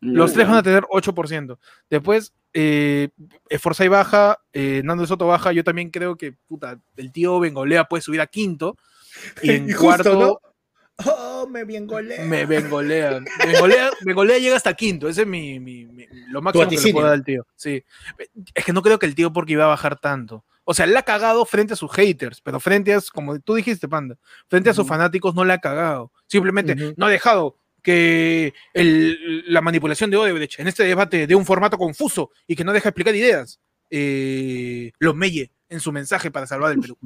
los 0.00 0.32
tres 0.32 0.46
van 0.46 0.56
a 0.56 0.62
tener 0.62 0.84
8%. 0.84 1.58
Después, 1.88 2.32
eh, 2.52 3.08
Forza 3.58 3.84
y 3.84 3.88
baja, 3.88 4.38
eh, 4.52 4.82
Nando 4.84 5.06
Soto 5.06 5.26
baja. 5.26 5.52
Yo 5.52 5.64
también 5.64 5.90
creo 5.90 6.16
que 6.16 6.32
puta, 6.32 6.80
el 6.96 7.10
tío 7.12 7.40
Bengolea 7.40 7.84
puede 7.84 8.02
subir 8.02 8.20
a 8.20 8.26
quinto. 8.26 8.76
Y 9.42 9.50
en 9.50 9.72
cuarto. 9.74 10.40
Oh, 11.06 11.46
me 11.48 11.64
bengolea. 11.64 12.24
Me 12.24 12.46
bengolea. 12.46 13.20
Bengolea, 13.46 13.90
bengolea 14.02 14.38
llega 14.38 14.56
hasta 14.56 14.74
quinto. 14.74 15.08
Ese 15.08 15.22
es 15.22 15.26
mi, 15.26 15.60
mi, 15.60 15.86
lo 16.28 16.42
máximo 16.42 16.68
que 16.68 16.76
le 16.76 16.92
puedo 16.92 17.06
dar 17.06 17.14
al 17.14 17.24
tío. 17.24 17.46
Sí. 17.56 17.84
Es 18.54 18.64
que 18.64 18.72
no 18.72 18.82
creo 18.82 18.98
que 18.98 19.06
el 19.06 19.14
tío 19.14 19.32
porque 19.32 19.52
iba 19.52 19.64
a 19.64 19.68
bajar 19.68 19.98
tanto. 19.98 20.44
O 20.64 20.74
sea, 20.74 20.84
él 20.84 20.92
la 20.92 21.00
ha 21.00 21.04
cagado 21.04 21.44
frente 21.46 21.72
a 21.72 21.76
sus 21.76 21.90
haters, 21.92 22.40
pero 22.40 22.60
frente 22.60 22.94
a, 22.94 23.00
como 23.12 23.40
tú 23.40 23.54
dijiste, 23.54 23.88
Panda, 23.88 24.16
frente 24.48 24.70
a 24.70 24.74
sus 24.74 24.86
fanáticos 24.86 25.34
no 25.34 25.44
la 25.44 25.54
ha 25.54 25.58
cagado. 25.58 26.12
Simplemente 26.26 26.94
no 26.96 27.06
ha 27.06 27.10
dejado 27.10 27.56
que 27.82 28.52
el, 28.74 29.44
la 29.52 29.62
manipulación 29.62 30.10
de 30.10 30.18
Odebrecht 30.18 30.60
en 30.60 30.68
este 30.68 30.84
debate 30.84 31.26
de 31.26 31.34
un 31.34 31.46
formato 31.46 31.78
confuso 31.78 32.30
y 32.46 32.54
que 32.54 32.62
no 32.62 32.72
deja 32.72 32.90
explicar 32.90 33.14
ideas, 33.16 33.58
eh, 33.88 34.92
lo 34.98 35.14
melle 35.14 35.50
en 35.68 35.80
su 35.80 35.90
mensaje 35.92 36.30
para 36.30 36.46
salvar 36.46 36.72
el 36.72 36.80
Perú. 36.80 36.98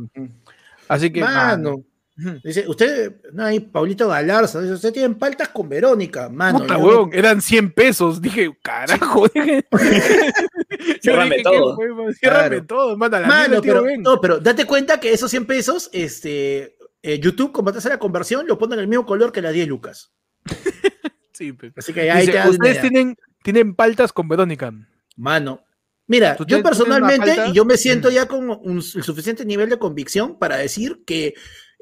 Así 0.88 1.10
que, 1.10 1.20
mano 1.20 1.84
Dice, 2.16 2.64
usted, 2.68 3.16
no, 3.32 3.44
hay 3.44 3.58
Paulito 3.58 4.06
Galarza, 4.06 4.60
dice, 4.60 4.74
usted 4.74 4.92
tiene 4.92 5.14
paltas 5.16 5.48
con 5.48 5.68
Verónica, 5.68 6.28
mano. 6.28 6.60
Puta, 6.60 6.76
huevón, 6.76 7.10
eran 7.12 7.42
100 7.42 7.72
pesos. 7.72 8.22
Dije, 8.22 8.56
carajo. 8.62 9.26
Ciérrame 11.02 11.42
todo. 11.42 11.76
Ciérrame 12.20 12.60
todo, 12.62 12.96
manda 12.96 13.18
la 13.18 13.26
mano, 13.26 13.60
pero, 13.60 13.84
no, 13.98 14.20
pero 14.20 14.38
date 14.38 14.64
cuenta 14.64 15.00
que 15.00 15.12
esos 15.12 15.28
100 15.28 15.46
pesos, 15.46 15.90
este, 15.92 16.76
eh, 17.02 17.18
YouTube, 17.18 17.50
como 17.50 17.72
te 17.72 17.78
hace 17.78 17.88
la 17.88 17.98
conversión, 17.98 18.46
lo 18.46 18.58
pone 18.58 18.74
en 18.74 18.80
el 18.80 18.88
mismo 18.88 19.04
color 19.06 19.32
que 19.32 19.42
las 19.42 19.52
10 19.52 19.66
lucas. 19.66 20.12
sí, 21.32 21.52
pero. 21.52 21.72
Así 21.76 21.92
que 21.92 22.10
ahí 22.10 22.26
Dice, 22.26 22.40
te 22.40 22.48
Ustedes 22.48 22.80
tienen, 22.80 23.16
tienen 23.42 23.74
paltas 23.74 24.12
con 24.12 24.28
Verónica. 24.28 24.72
Mano, 25.16 25.64
Mira, 26.06 26.36
¿Tú 26.36 26.44
yo 26.46 26.62
personalmente, 26.62 27.34
y 27.48 27.52
yo 27.54 27.64
me 27.64 27.76
siento 27.76 28.10
Mm. 28.10 28.12
ya 28.12 28.26
con 28.26 28.50
un, 28.50 28.76
el 28.76 29.02
suficiente 29.02 29.44
nivel 29.44 29.70
de 29.70 29.78
convicción 29.78 30.38
para 30.38 30.58
decir 30.58 31.02
que 31.06 31.34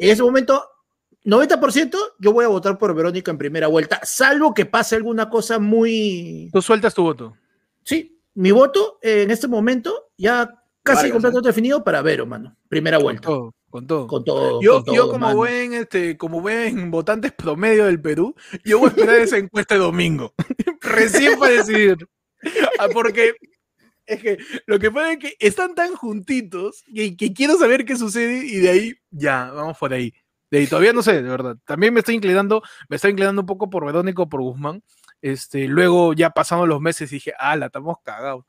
en 0.07 0.11
ese 0.11 0.23
momento, 0.23 0.65
90% 1.25 1.97
yo 2.19 2.33
voy 2.33 2.45
a 2.45 2.49
votar 2.49 2.79
por 2.79 2.95
Verónica 2.95 3.31
en 3.31 3.39
primera 3.39 3.69
vuelta, 3.69 4.01
salvo 4.03 4.55
que 4.55 4.67
pase 4.67 4.97
alguna 4.97 5.31
cosa 5.31 5.59
muy... 5.59 6.51
Tú 6.53 6.61
sueltas 6.63 6.95
tu 6.95 7.03
voto. 7.03 7.37
Sí, 7.85 8.21
mi 8.35 8.51
voto 8.51 8.99
eh, 9.03 9.23
en 9.23 9.31
este 9.31 9.49
momento 9.49 10.11
ya 10.17 10.63
casi 10.83 11.11
completamente 11.11 11.49
definido 11.49 11.85
para 11.85 12.03
Vero, 12.03 12.27
mano. 12.27 12.57
Primera 12.69 12.97
Con 12.97 13.05
vuelta. 13.05 13.29
todo, 13.29 13.55
con 13.71 13.87
todo. 13.87 14.07
Con 14.07 14.25
todo. 14.25 14.63
Yo, 14.63 14.75
con 14.77 14.85
todo, 14.85 14.95
yo 14.95 15.07
como 15.09 15.27
mano. 15.27 15.37
buen 15.37 15.73
este, 15.75 16.17
como 16.17 16.41
buen 16.41 16.91
votantes 16.91 17.33
promedio 17.33 17.87
del 17.87 18.01
Perú, 18.01 18.35
yo 18.65 18.79
voy 18.79 18.89
a 18.89 18.91
esperar 18.91 19.17
esa 19.17 19.37
encuesta 19.39 19.75
de 19.75 19.81
domingo. 19.81 20.35
Recién 20.81 21.39
para 21.39 21.53
decidir. 21.53 21.97
Ah, 22.79 22.89
Porque 22.93 23.35
es 24.15 24.23
que 24.23 24.39
lo 24.67 24.79
que 24.79 24.91
pasa 24.91 25.13
es 25.13 25.19
que 25.19 25.37
están 25.39 25.75
tan 25.75 25.95
juntitos 25.95 26.85
que, 26.95 27.17
que 27.17 27.33
quiero 27.33 27.57
saber 27.57 27.85
qué 27.85 27.97
sucede 27.97 28.45
y 28.47 28.59
de 28.59 28.71
ahí 28.71 28.95
ya, 29.11 29.51
vamos 29.51 29.79
por 29.79 29.93
ahí. 29.93 30.15
De 30.51 30.59
ahí 30.59 30.67
todavía 30.67 30.93
no 30.93 31.03
sé, 31.03 31.23
de 31.23 31.31
verdad. 31.31 31.57
También 31.65 31.95
me 31.95 32.01
estoy 32.01 32.15
inclinando, 32.15 32.63
me 32.89 32.97
estoy 32.97 33.13
inclinando 33.13 33.41
un 33.41 33.47
poco 33.47 33.71
por 33.71 33.87
Verónica 33.87 34.23
o 34.23 34.29
por 34.29 34.43
Guzmán. 34.43 34.83
Este, 35.23 35.67
luego 35.67 36.13
ya 36.13 36.31
pasando 36.31 36.67
los 36.67 36.81
meses 36.81 37.11
dije, 37.11 37.33
ah, 37.39 37.57
la 37.57 37.67
estamos 37.67 37.97
cagados. 38.05 38.45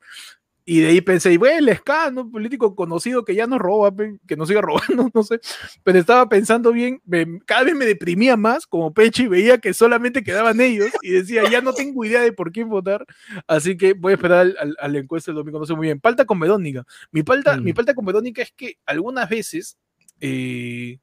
Y 0.66 0.80
de 0.80 0.86
ahí 0.88 1.00
pensé, 1.02 1.30
y 1.30 1.36
bueno, 1.36 1.58
el 1.58 1.68
SK, 1.76 2.10
¿no? 2.12 2.30
político 2.30 2.74
conocido 2.74 3.22
que 3.22 3.34
ya 3.34 3.46
nos 3.46 3.58
roba, 3.58 3.92
que 4.26 4.34
nos 4.34 4.48
siga 4.48 4.62
robando, 4.62 5.10
no 5.12 5.22
sé. 5.22 5.38
Pero 5.82 5.98
estaba 5.98 6.26
pensando 6.28 6.72
bien, 6.72 7.02
me- 7.04 7.40
cada 7.44 7.64
vez 7.64 7.74
me 7.74 7.84
deprimía 7.84 8.36
más 8.38 8.66
como 8.66 8.94
Pechi, 8.94 9.26
veía 9.28 9.58
que 9.58 9.74
solamente 9.74 10.22
quedaban 10.24 10.60
ellos 10.62 10.88
y 11.02 11.10
decía, 11.10 11.42
ya 11.50 11.60
no 11.60 11.74
tengo 11.74 12.02
idea 12.04 12.22
de 12.22 12.32
por 12.32 12.50
quién 12.50 12.70
votar, 12.70 13.04
así 13.46 13.76
que 13.76 13.92
voy 13.92 14.12
a 14.12 14.14
esperar 14.16 14.38
al, 14.40 14.56
al- 14.58 14.76
a 14.80 14.88
la 14.88 14.98
encuesta 15.00 15.30
del 15.32 15.36
domingo, 15.36 15.58
no 15.58 15.66
sé 15.66 15.74
muy 15.74 15.88
bien. 15.88 16.00
Palta 16.00 16.24
con 16.24 16.40
Verónica. 16.40 16.84
Mi 17.12 17.22
palta, 17.22 17.58
Mm. 17.58 17.62
mi 17.64 17.72
palta 17.74 17.94
con 17.94 18.06
Verónica 18.06 18.40
es 18.40 18.52
que 18.52 18.78
algunas 18.86 19.28
veces, 19.28 19.76
eh, 20.20 20.98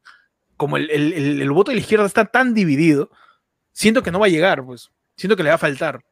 como 0.57 0.77
el, 0.77 0.89
el- 0.89 1.13
el- 1.13 1.41
el 1.41 1.51
voto 1.51 1.69
de 1.69 1.75
la 1.75 1.81
izquierda 1.81 2.07
está 2.07 2.25
tan 2.25 2.55
dividido, 2.55 3.11
siento 3.73 4.01
que 4.01 4.11
no 4.11 4.19
va 4.19 4.25
a 4.25 4.29
llegar, 4.29 4.65
pues. 4.65 4.89
Siento 5.15 5.35
que 5.37 5.43
le 5.43 5.49
va 5.49 5.55
a 5.55 5.59
faltar. 5.59 6.03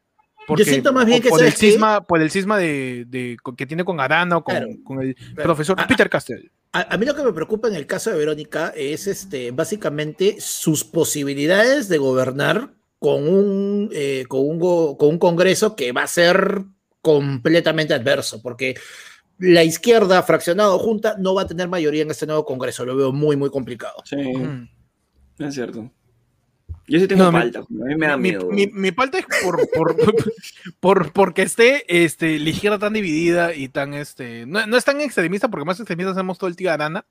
Porque 0.50 0.66
siento 0.66 0.92
más 0.92 1.06
bien 1.06 1.20
por- 1.20 1.24
que, 1.24 1.30
por 1.30 1.44
el 1.44 1.54
cisma, 1.54 2.02
por 2.06 2.22
el 2.22 2.30
cisma 2.32 2.58
de, 2.58 3.38
que 3.56 3.66
tiene 3.66 3.86
con 3.86 4.00
Arana 4.00 4.38
o 4.38 4.44
con, 4.44 4.56
Claro, 4.56 4.68
con 4.84 5.02
el 5.02 5.16
claro. 5.16 5.44
profesor 5.44 5.78
Peter 5.88 6.10
Castell. 6.10 6.52
A, 6.74 6.94
a 6.94 6.98
mí 6.98 7.06
lo 7.06 7.16
que 7.16 7.24
me 7.24 7.34
preocupa 7.34 7.68
en 7.68 7.76
el 7.76 7.88
caso 7.88 8.10
de 8.12 8.18
Verónica 8.18 8.74
es 8.76 9.08
este, 9.08 9.52
básicamente 9.52 10.36
sus 10.40 10.84
posibilidades 10.84 11.88
de 11.90 11.98
gobernar 11.98 12.74
con 13.00 13.28
un, 13.28 13.90
eh, 13.94 14.26
con, 14.28 14.42
un 14.42 14.60
go- 14.60 14.98
con 14.98 15.10
un 15.10 15.18
Congreso 15.20 15.76
que 15.76 15.92
va 15.94 16.04
a 16.04 16.08
ser 16.08 16.64
completamente 17.02 17.94
adverso, 17.94 18.42
porque 18.42 18.76
la 19.38 19.64
izquierda 19.64 20.22
fraccionada 20.22 20.72
o 20.76 20.80
junta 20.80 21.16
no 21.18 21.34
va 21.34 21.44
a 21.44 21.48
tener 21.48 21.70
mayoría 21.70 22.02
en 22.04 22.12
este 22.12 22.26
nuevo 22.28 22.44
Congreso, 22.44 22.84
lo 22.86 22.96
veo 22.96 23.14
muy, 23.14 23.38
muy 23.38 23.50
complicado. 23.50 23.96
Sí, 24.04 24.18
es 25.40 25.54
cierto. 25.56 25.90
Yo 26.90 27.00
sí 27.00 27.08
tengo 27.08 27.24
No, 27.26 27.32
mi- 27.32 27.40
falta, 27.40 27.60
a 27.60 27.66
mí 27.70 27.96
me 27.96 28.08
da 28.08 28.18
mi, 28.18 28.30
miedo. 28.32 28.50
mi, 28.52 28.68
mi 28.68 28.92
palta 28.92 29.20
es 29.20 29.26
por, 29.44 29.60
por, 29.70 29.96
por- 30.80 31.12
porque 31.14 31.44
esté 31.44 31.84
este, 32.04 32.40
la 32.40 32.50
izquierda 32.50 32.80
tan 32.80 32.94
dividida 32.94 33.54
y 33.54 33.70
tan 33.70 33.94
este. 33.94 34.46
No, 34.46 34.66
no 34.68 34.76
es 34.78 34.86
tan 34.86 35.00
extremista, 35.02 35.48
porque 35.50 35.66
más 35.66 35.80
extremistas 35.80 36.16
hacemos 36.18 36.38
todo 36.38 36.50
el 36.50 36.56
tío 36.56 36.72
Arana. 36.72 37.06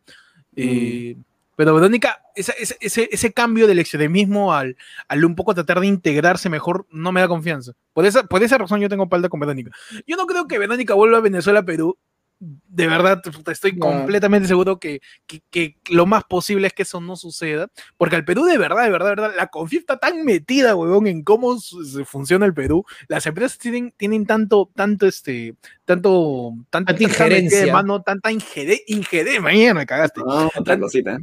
eh, 0.57 1.17
pero 1.57 1.75
Verónica, 1.75 2.21
ese, 2.37 2.55
ese, 2.81 3.09
ese 3.11 3.33
cambio 3.33 3.67
del 3.67 3.81
extremismo 3.81 4.55
al, 4.55 4.77
al 5.09 5.25
un 5.25 5.35
poco 5.35 5.55
tratar 5.55 5.81
de 5.81 5.89
integrarse 5.89 6.49
mejor 6.49 6.87
no 6.93 7.11
me 7.11 7.21
da 7.21 7.27
confianza. 7.27 7.73
Por 7.93 8.07
esa, 8.07 8.23
por 8.23 8.45
esa 8.45 8.59
razón 8.59 8.81
yo 8.81 8.89
tengo 8.89 9.09
palta 9.09 9.29
con 9.29 9.41
Verónica. 9.41 9.73
Yo 10.07 10.17
no 10.17 10.27
creo 10.27 10.47
que 10.47 10.57
Verónica 10.57 10.95
vuelva 10.95 11.19
a 11.19 11.21
Venezuela, 11.21 11.65
Perú. 11.65 11.97
De 12.41 12.87
verdad, 12.87 13.21
estoy 13.51 13.73
No. 13.73 13.81
completamente 13.81 14.47
seguro 14.47 14.79
que, 14.79 15.01
que, 15.27 15.43
que 15.51 15.77
lo 15.91 16.07
más 16.07 16.23
posible 16.25 16.69
es 16.69 16.73
que 16.73 16.83
eso 16.85 17.01
no 17.01 17.17
suceda. 17.17 17.69
Porque 17.97 18.15
al 18.15 18.25
Perú, 18.25 18.45
de 18.45 18.57
verdad, 18.59 18.85
de 18.85 18.91
verdad, 18.91 19.07
de 19.09 19.15
verdad, 19.23 19.35
la 19.37 19.49
CONFIF 19.49 19.81
está 19.81 19.99
tan 19.99 20.25
metida, 20.25 20.77
huevón, 20.77 21.09
en 21.09 21.23
cómo 21.25 21.59
se 21.59 22.05
funciona 22.05 22.47
el 22.47 22.55
Perú. 22.55 22.85
Las 23.09 23.27
empresas 23.27 23.59
tienen, 23.59 23.93
tienen 23.97 24.25
tanto, 24.25 24.71
tanto, 24.75 25.07
este, 25.09 25.57
tanto, 25.85 26.55
tanto, 26.71 26.87
Tanta 26.87 26.93
de 26.93 27.05
injerencia. 27.05 27.73
mano, 27.73 28.03
tanta 28.03 28.31
ingere, 28.31 28.83
ingere, 28.87 29.41
mañana 29.41 29.81
me 29.81 29.87
cagaste. 29.87 30.21
Ah, 30.29 30.49
otra 30.57 30.79
cosita. 30.79 31.19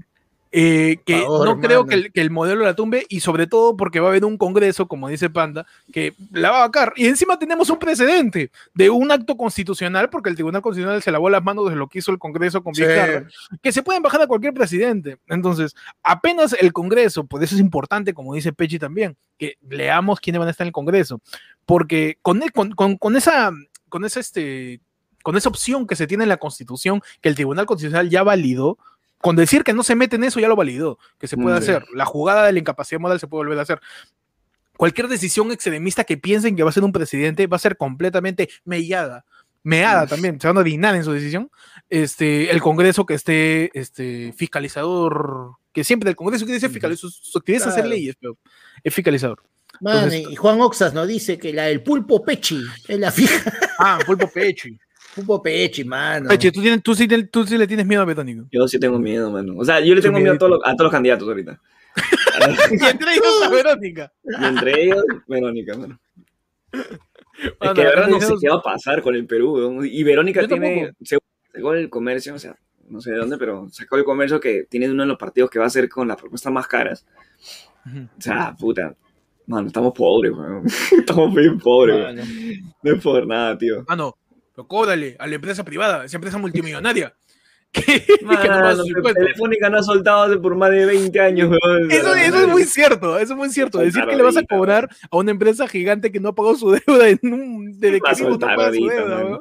Eh, 0.57 0.99
que 1.05 1.19
favor, 1.21 1.45
no 1.47 1.59
creo 1.59 1.85
que 1.85 1.95
el, 1.95 2.11
que 2.13 2.21
el 2.21 2.31
modelo 2.31 2.63
la 2.63 2.75
tumbe 2.75 3.05
y 3.09 3.19
sobre 3.19 3.45
todo 3.45 3.75
porque 3.75 3.99
va 3.99 4.07
a 4.07 4.11
haber 4.11 4.23
un 4.23 4.37
congreso, 4.37 4.87
como 4.87 5.09
dice 5.09 5.29
Panda, 5.29 5.65
que 5.91 6.13
la 6.31 6.49
va 6.51 6.57
a 6.59 6.67
vacar. 6.67 6.93
Y 6.95 7.07
encima 7.07 7.37
tenemos 7.37 7.69
un 7.69 7.77
precedente 7.77 8.51
de 8.73 8.89
un 8.89 9.11
acto 9.11 9.35
constitucional, 9.35 10.09
porque 10.09 10.29
el 10.29 10.35
Tribunal 10.35 10.61
Constitucional 10.61 11.01
se 11.03 11.11
lavó 11.11 11.29
las 11.29 11.43
manos 11.43 11.69
de 11.69 11.75
lo 11.75 11.87
que 11.89 11.99
hizo 11.99 12.11
el 12.11 12.19
Congreso 12.19 12.63
con 12.63 12.73
Sí. 12.73 12.83
Vizcarra, 12.83 13.27
que 13.61 13.71
se 13.73 13.83
pueden 13.83 14.01
bajar 14.01 14.21
a 14.21 14.27
cualquier 14.27 14.53
presidente. 14.53 15.17
Entonces, 15.27 15.75
apenas 16.01 16.55
el 16.59 16.71
Congreso, 16.71 17.25
por 17.25 17.43
eso 17.43 17.55
es 17.55 17.59
importante, 17.61 18.13
como 18.13 18.33
dice 18.33 18.53
Pechi 18.53 18.79
también, 18.79 19.17
que 19.37 19.57
leamos 19.69 20.21
quiénes 20.21 20.39
van 20.39 20.47
a 20.47 20.51
estar 20.51 20.63
en 20.63 20.69
el 20.69 20.73
Congreso, 20.73 21.19
porque 21.65 22.17
con, 22.21 22.41
el- 22.41 22.51
con, 22.53 22.71
con- 22.71 22.97
con 22.97 23.15
esa, 23.17 23.51
con 23.89 24.05
esa, 24.05 24.19
este, 24.21 24.79
con 25.23 25.35
esa 25.35 25.49
opción 25.49 25.85
que 25.87 25.95
se 25.97 26.07
tiene 26.07 26.23
en 26.23 26.29
la 26.29 26.37
Constitución, 26.37 27.01
que 27.19 27.27
el 27.29 27.35
Tribunal 27.35 27.65
Constitucional 27.65 28.09
ya 28.09 28.23
validó, 28.23 28.77
con 29.25 29.35
decir 29.35 29.63
que 29.63 29.73
no 29.73 29.81
se 29.81 29.95
mete 29.95 30.17
en 30.17 30.23
eso 30.23 30.39
ya 30.39 30.47
lo 30.47 30.55
validó, 30.55 30.99
que 31.17 31.25
se 31.27 31.35
puede 31.35 31.57
Mm, 31.57 31.63
sí. 31.63 31.71
hacer. 31.71 31.85
La 31.95 32.05
jugada 32.05 32.45
de 32.45 32.53
la 32.53 32.59
incapacidad 32.59 33.01
moral 33.01 33.19
se 33.19 33.25
puede 33.25 33.39
volver 33.45 33.57
a 33.57 33.63
hacer. 33.63 33.79
Cualquier 34.77 35.07
decisión 35.07 35.51
extremista 35.51 36.03
que 36.03 36.15
piensen 36.15 36.55
que 36.55 36.61
va 36.61 36.69
a 36.69 36.73
ser 36.73 36.83
un 36.83 36.91
presidente 36.91 37.47
va 37.47 37.55
a 37.55 37.59
ser 37.59 37.75
completamente 37.75 38.49
mellada. 38.65 39.25
Meada 39.63 40.05
también, 40.05 40.39
se 40.39 40.45
van 40.47 40.57
a 40.57 40.59
orinar 40.59 40.93
en 40.95 41.03
su 41.03 41.11
decisión. 41.11 41.49
Este, 41.89 42.51
el 42.51 42.61
Congreso 42.61 43.03
que 43.07 43.15
esté 43.15 43.71
este, 43.73 44.31
fiscalizador, 44.37 45.53
que 45.73 45.83
siempre 45.83 46.11
el 46.11 46.15
Congreso 46.15 46.45
quiere 46.45 46.59
ser 46.59 46.69
fiscalizador, 46.69 47.11
su, 47.11 47.41
es 47.47 47.65
hacer 47.65 47.87
leyes, 47.87 48.15
pero 48.21 48.37
es 48.83 48.93
fiscalizador. 48.93 49.41
Man, 49.81 49.95
Entonces- 49.95 50.27
y 50.29 50.35
Juan 50.35 50.61
Oxas 50.61 50.93
nos 50.93 51.07
dice 51.07 51.39
que 51.39 51.51
la 51.51 51.63
del 51.63 51.81
pulpo 51.81 52.23
Pechi 52.23 52.61
es 52.87 52.99
la 52.99 53.11
fija. 53.11 53.51
Ah, 53.79 53.97
pulpo 54.05 54.27
Pechi. 54.29 54.77
Pulpo 55.15 55.41
Pechi, 55.41 55.83
mano. 55.85 56.27
Pechi, 56.29 56.51
¿tú, 56.51 56.61
tienes, 56.61 56.83
tú, 56.83 56.93
sí, 56.93 57.07
te- 57.07 57.23
tú 57.27 57.45
sí 57.45 57.57
le 57.57 57.67
tienes 57.67 57.85
miedo 57.85 58.01
a 58.01 58.05
Betónico. 58.05 58.47
Yo 58.51 58.67
sí 58.67 58.77
tengo 58.79 58.99
miedo, 58.99 59.31
mano. 59.31 59.53
O 59.57 59.63
sea, 59.63 59.79
yo 59.79 59.95
le 59.95 60.01
tengo 60.01 60.19
miedo 60.19 60.33
a 60.33 60.37
todos 60.37 60.51
los, 60.51 60.59
a 60.63 60.71
todos 60.73 60.83
los 60.83 60.91
candidatos 60.91 61.27
ahorita. 61.27 61.61
y 62.71 62.85
entre 62.85 63.13
ellos 63.13 63.43
a 63.43 63.49
Verónica. 63.49 64.11
Y 64.23 64.45
entre 64.45 64.83
ellos, 64.83 65.03
Verónica, 65.27 65.77
mano. 65.77 65.99
Es 66.73 67.71
que 67.73 67.81
de 67.81 67.87
verdad 67.87 68.07
no 68.09 68.19
sé 68.19 68.33
qué 68.41 68.49
va 68.49 68.55
a 68.55 68.61
pasar 68.61 69.01
con 69.01 69.15
el 69.15 69.25
Perú. 69.25 69.83
Y 69.85 70.03
Verónica 70.03 70.41
Yo 70.41 70.47
tiene, 70.47 70.75
tampoco. 70.77 70.97
según 71.03 71.21
sacó 71.53 71.73
el 71.73 71.89
comercio, 71.89 72.33
o 72.33 72.39
sea, 72.39 72.57
no 72.89 72.99
sé 72.99 73.11
de 73.11 73.17
dónde, 73.17 73.37
pero 73.37 73.67
sacó 73.71 73.95
el 73.97 74.03
comercio 74.03 74.39
que 74.39 74.65
tiene 74.69 74.89
uno 74.89 75.03
de 75.03 75.07
los 75.07 75.17
partidos 75.17 75.49
que 75.49 75.59
va 75.59 75.65
a 75.65 75.69
ser 75.69 75.87
con 75.87 76.07
las 76.07 76.17
propuestas 76.17 76.51
más 76.51 76.67
caras. 76.67 77.05
O 77.85 78.21
sea, 78.21 78.55
puta. 78.59 78.95
Mano, 79.47 79.67
estamos 79.67 79.93
pobres, 79.93 80.31
weón. 80.31 80.63
Estamos 80.97 81.33
bien 81.35 81.59
pobres, 81.59 81.95
weón. 81.95 82.15
No 82.81 82.91
es 82.95 83.03
por 83.03 83.27
nada, 83.27 83.55
tío. 83.57 83.85
Ah, 83.87 83.95
no, 83.95 84.15
pero 84.55 84.67
cóbrale 84.67 85.17
a 85.19 85.27
la 85.27 85.35
empresa 85.35 85.63
privada, 85.63 86.05
esa 86.05 86.17
empresa 86.17 86.37
multimillonaria. 86.37 87.13
Que, 87.71 87.83
que 88.05 88.19
no. 88.21 89.13
Telefónica 89.13 89.69
no 89.69 89.77
ha 89.79 89.83
soltado 89.83 90.23
hace 90.23 90.37
por 90.37 90.55
más 90.55 90.71
de 90.71 90.85
20 90.85 91.19
años, 91.19 91.49
weón. 91.51 91.91
Eso, 91.91 92.15
eso 92.15 92.41
es 92.43 92.47
muy 92.47 92.63
cierto, 92.63 93.19
eso 93.19 93.33
es 93.33 93.37
muy 93.37 93.49
cierto. 93.49 93.79
Decir 93.79 94.05
que 94.05 94.15
le 94.15 94.23
vas 94.23 94.37
a 94.37 94.43
cobrar 94.43 94.89
a 95.11 95.17
una 95.17 95.31
empresa 95.31 95.67
gigante 95.67 96.09
que 96.11 96.21
no 96.21 96.29
ha 96.29 96.35
pagado 96.35 96.55
su 96.55 96.71
deuda 96.87 97.09
en 97.09 97.19
un, 97.23 97.79
desde 97.79 97.99
que 97.99 98.23
no 98.23 98.39
paga 98.39 98.71
su 98.73 98.87
deuda, 98.87 99.39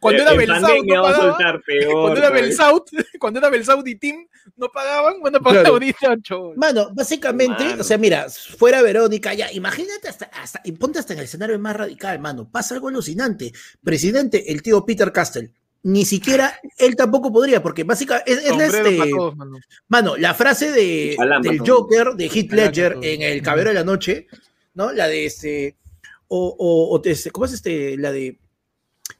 Cuando 0.00 0.22
era 0.22 0.32
En 0.32 0.38
Belsaut 0.38 0.84
no 0.86 1.02
pagaba, 1.02 1.60
peor. 1.64 1.92
cuando 1.92 2.18
era. 2.18 2.30
Belsaut, 2.30 2.90
cuando 3.20 3.38
era 3.38 3.48
Belsaut 3.48 3.86
y 3.86 3.94
Tim 3.96 4.26
no 4.56 4.68
pagaban, 4.68 5.20
van 5.22 5.36
a 5.36 5.40
pagar 5.40 5.60
Claro. 5.62 5.74
ahorita. 5.74 6.16
Mano, 6.56 6.90
básicamente, 6.94 7.64
Mano. 7.64 7.80
o 7.82 7.84
sea, 7.84 7.96
mira, 7.98 8.26
fuera 8.28 8.82
Verónica, 8.82 9.34
ya, 9.34 9.52
imagínate 9.52 10.08
hasta, 10.08 10.24
hasta, 10.26 10.60
y 10.64 10.72
ponte 10.72 10.98
hasta 10.98 11.12
en 11.12 11.20
el 11.20 11.24
escenario 11.26 11.58
más 11.58 11.76
radical, 11.76 12.18
mano, 12.18 12.48
pasa 12.50 12.74
algo 12.74 12.88
alucinante. 12.88 13.52
Presidente, 13.84 14.50
el 14.52 14.62
tío 14.62 14.84
Peter 14.84 15.12
Castell, 15.12 15.52
ni 15.82 16.04
siquiera 16.04 16.58
él 16.78 16.94
tampoco 16.96 17.32
podría, 17.32 17.62
porque 17.62 17.84
básicamente 17.84 18.32
es, 18.32 18.38
es 18.44 18.74
este, 18.74 19.10
todos, 19.10 19.36
mano. 19.36 19.58
mano, 19.88 20.16
la 20.16 20.34
frase 20.34 20.70
de, 20.70 21.16
del 21.42 21.58
todo. 21.62 21.76
Joker, 21.78 22.08
de 22.16 22.26
Heath 22.26 22.52
Ledger 22.52 22.98
en 23.02 23.22
El 23.22 23.42
Caballero 23.42 23.70
de 23.70 23.74
la 23.74 23.84
Noche, 23.84 24.26
¿no? 24.74 24.92
La 24.92 25.08
de 25.08 25.24
este, 25.26 25.76
o, 26.28 26.54
o, 26.58 26.94
o 26.94 27.00
te- 27.00 27.16
¿cómo 27.32 27.46
es 27.46 27.52
este? 27.54 27.96
La 27.96 28.12
de, 28.12 28.38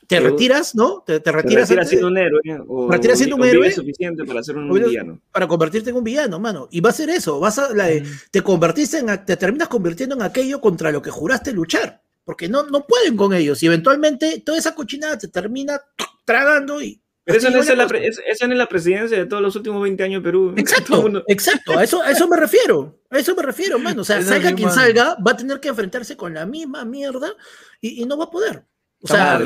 te 0.07 0.21
retiras, 0.21 0.75
¿no? 0.75 1.03
Te, 1.07 1.21
te 1.21 1.33
retiras, 1.33 1.69
te 1.69 1.75
retiras 1.77 1.89
siendo 1.89 2.09
un 2.09 2.19
héroe. 2.19 2.41
O, 2.67 2.91
retiras 2.91 3.17
siendo 3.17 3.37
un 3.37 3.45
héroe. 3.45 3.71
suficiente 3.71 4.25
para 4.25 4.43
ser 4.43 4.57
un 4.57 4.69
villano. 4.73 5.21
Para 5.31 5.47
convertirte 5.47 5.91
en 5.91 5.97
un 5.97 6.05
villano, 6.05 6.39
mano. 6.41 6.69
Y 6.71 6.81
va 6.81 6.91
a 6.91 6.93
ser 6.93 7.11
eso. 7.11 7.39
Vas 7.39 7.59
a, 7.59 7.73
la, 7.73 7.87
mm. 7.89 8.03
Te 8.31 8.43
convertiste 8.43 8.99
en, 8.99 9.25
te 9.25 9.37
terminas 9.37 9.69
convirtiendo 9.69 10.17
en 10.17 10.23
aquello 10.23 10.61
contra 10.61 10.91
lo 10.91 11.01
que 11.01 11.11
juraste 11.11 11.53
luchar. 11.53 12.03
Porque 12.31 12.49
no, 12.49 12.63
no 12.63 12.87
pueden 12.87 13.17
con 13.17 13.35
ellos. 13.35 13.61
Y 13.61 13.67
eventualmente 13.67 14.41
toda 14.47 14.57
esa 14.57 14.73
cochinada 14.73 15.19
te 15.19 15.27
termina 15.27 15.81
tragando 16.25 16.81
y 16.81 17.03
pero 17.25 17.39
esa 17.39 17.51
no, 17.51 17.59
es 17.59 17.77
la, 17.77 17.85
esa 18.29 18.47
no 18.47 18.53
es 18.53 18.59
la 18.59 18.69
presidencia 18.69 19.19
de 19.19 19.27
todos 19.27 19.43
los 19.43 19.57
últimos 19.57 19.83
20 19.83 20.01
años 20.05 20.23
de 20.23 20.29
Perú. 20.29 20.55
Exacto, 20.57 21.25
exacto, 21.27 21.77
a 21.77 21.83
eso, 21.83 22.01
a 22.01 22.13
eso 22.13 22.29
me 22.29 22.37
refiero. 22.37 23.01
A 23.11 23.19
eso 23.19 23.35
me 23.35 23.43
refiero, 23.43 23.81
mano. 23.81 24.03
O 24.03 24.05
sea, 24.05 24.23
salga 24.23 24.55
quien 24.55 24.71
salga, 24.71 25.17
va 25.17 25.33
a 25.33 25.37
tener 25.37 25.59
que 25.59 25.71
enfrentarse 25.71 26.17
con 26.17 26.33
la 26.33 26.47
misma 26.47 26.85
mierda 26.85 27.35
y, 27.81 28.01
y 28.01 28.07
no 28.07 28.17
va 28.17 28.27
a 28.27 28.31
poder. 28.31 28.65
O 29.03 29.09
sea, 29.09 29.41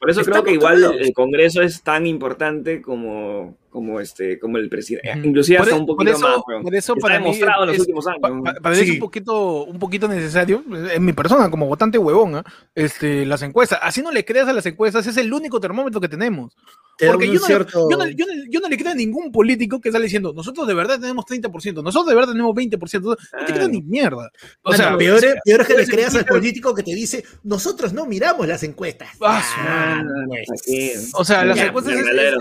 por 0.00 0.10
eso 0.10 0.22
creo 0.22 0.42
que 0.42 0.54
igual 0.54 0.82
el 0.98 1.12
Congreso 1.12 1.62
es 1.62 1.82
tan 1.82 2.04
importante 2.04 2.82
como, 2.82 3.56
como, 3.78 4.00
este, 4.00 4.40
como 4.40 4.58
el 4.58 4.68
presidente. 4.68 5.12
Inclusive 5.22 5.56
hasta 5.56 5.76
e, 5.76 5.78
un 5.78 5.86
poquito 5.86 6.10
eso, 6.10 6.20
más. 6.20 6.62
Por 6.64 6.74
eso 6.74 6.96
para 6.96 7.14
demostrado 7.14 7.62
en 7.62 7.68
los 7.68 7.78
últimos 7.78 8.08
años. 8.08 8.18
para 8.60 8.74
mí 8.74 8.82
es 8.82 8.90
un 8.90 8.98
poquito, 8.98 9.64
un 9.66 9.78
poquito 9.78 10.08
necesario, 10.08 10.64
en 10.92 11.04
mi 11.04 11.12
persona, 11.12 11.48
como 11.48 11.66
votante 11.66 11.96
huevón, 11.96 12.38
¿eh? 12.38 12.42
este, 12.74 13.24
las 13.24 13.42
encuestas. 13.42 13.78
Así 13.80 14.02
no 14.02 14.10
le 14.10 14.24
creas 14.24 14.48
a 14.48 14.52
las 14.52 14.66
encuestas, 14.66 15.06
es 15.06 15.16
el 15.16 15.32
único 15.32 15.60
termómetro 15.60 16.00
que 16.00 16.08
tenemos. 16.08 16.56
Porque 17.06 17.28
yo 17.28 17.34
no, 17.34 17.48
yo, 17.48 17.96
no, 17.96 18.06
yo, 18.50 18.60
no, 18.60 18.68
le 18.68 18.76
creo 18.76 18.90
a 18.90 18.94
ningún 18.94 19.30
político 19.30 19.80
que 19.80 19.92
sale 19.92 20.04
diciendo, 20.04 20.32
nosotros 20.34 20.66
de 20.66 20.74
verdad 20.74 20.98
tenemos 20.98 21.24
30%, 21.26 21.80
nosotros 21.80 22.08
de 22.08 22.14
verdad 22.16 22.32
tenemos 22.32 22.52
20%, 22.56 23.00
no 23.02 23.46
te 23.46 23.52
creo 23.52 23.68
ni 23.68 23.82
mierda. 23.82 24.32
O 24.62 24.72
sea, 24.72 24.96
peor, 24.96 25.24
es, 25.24 25.36
peor 25.44 25.60
es 25.60 25.66
que 25.68 25.76
le 25.76 25.86
creas 25.86 26.16
al 26.16 26.24
político 26.24 26.74
que 26.74 26.82
te 26.82 26.92
dice, 26.92 27.24
nosotros 27.44 27.92
no 27.92 28.04
miramos 28.04 28.48
las 28.48 28.64
encuestas. 28.64 29.10
Ah, 29.20 30.02
pues. 30.26 31.12
o 31.14 31.24
sea, 31.24 31.44
las 31.44 31.58
encuestas 31.58 31.94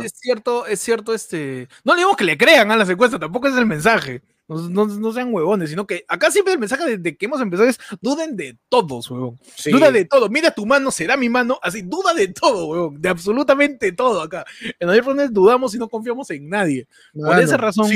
es, 0.04 0.14
cierto, 0.20 0.66
es 0.66 0.80
cierto, 0.80 1.14
este. 1.28 1.68
No 1.84 1.94
le 1.94 1.99
digo 1.99 2.16
que 2.16 2.24
le 2.24 2.38
crean 2.38 2.72
a 2.72 2.78
las 2.78 2.90
encuestas, 2.90 3.20
tampoco 3.20 3.48
es 3.48 3.58
el 3.58 3.66
mensaje. 3.66 4.22
No, 4.48 5.12
sean 5.12 5.34
huevones, 5.34 5.70
sino 5.70 5.86
que 5.86 6.06
acá 6.08 6.32
siempre 6.32 6.54
el 6.54 6.60
mensaje 6.60 6.98
desde 6.98 7.18
que 7.18 7.26
hemos 7.26 7.41
empezado 7.41 7.68
es 7.68 7.78
duden 7.99 8.38
de 8.38 8.58
todos, 8.70 9.12
huevón. 9.12 9.38
Duda 9.66 9.91
de 9.91 10.06
todo. 10.06 10.30
Mira 10.30 10.52
tu 10.52 10.66
mano, 10.66 10.90
será 10.90 11.18
mi 11.18 11.28
mano. 11.28 11.60
Así, 11.62 11.82
duda 11.82 12.14
de 12.14 12.30
todo, 12.30 12.68
huevón. 12.68 13.02
De 13.02 13.10
absolutamente 13.10 13.91
todo 13.91 14.22
acá. 14.22 14.45
En 14.80 14.90
Airfrones 14.90 15.34
dudamos 15.34 15.76
y 15.76 15.78
no 15.78 15.90
confiamos 15.90 16.30
en 16.32 16.48
nadie. 16.48 16.88
Por 17.14 17.38
esa 17.40 17.58
razón, 17.58 17.91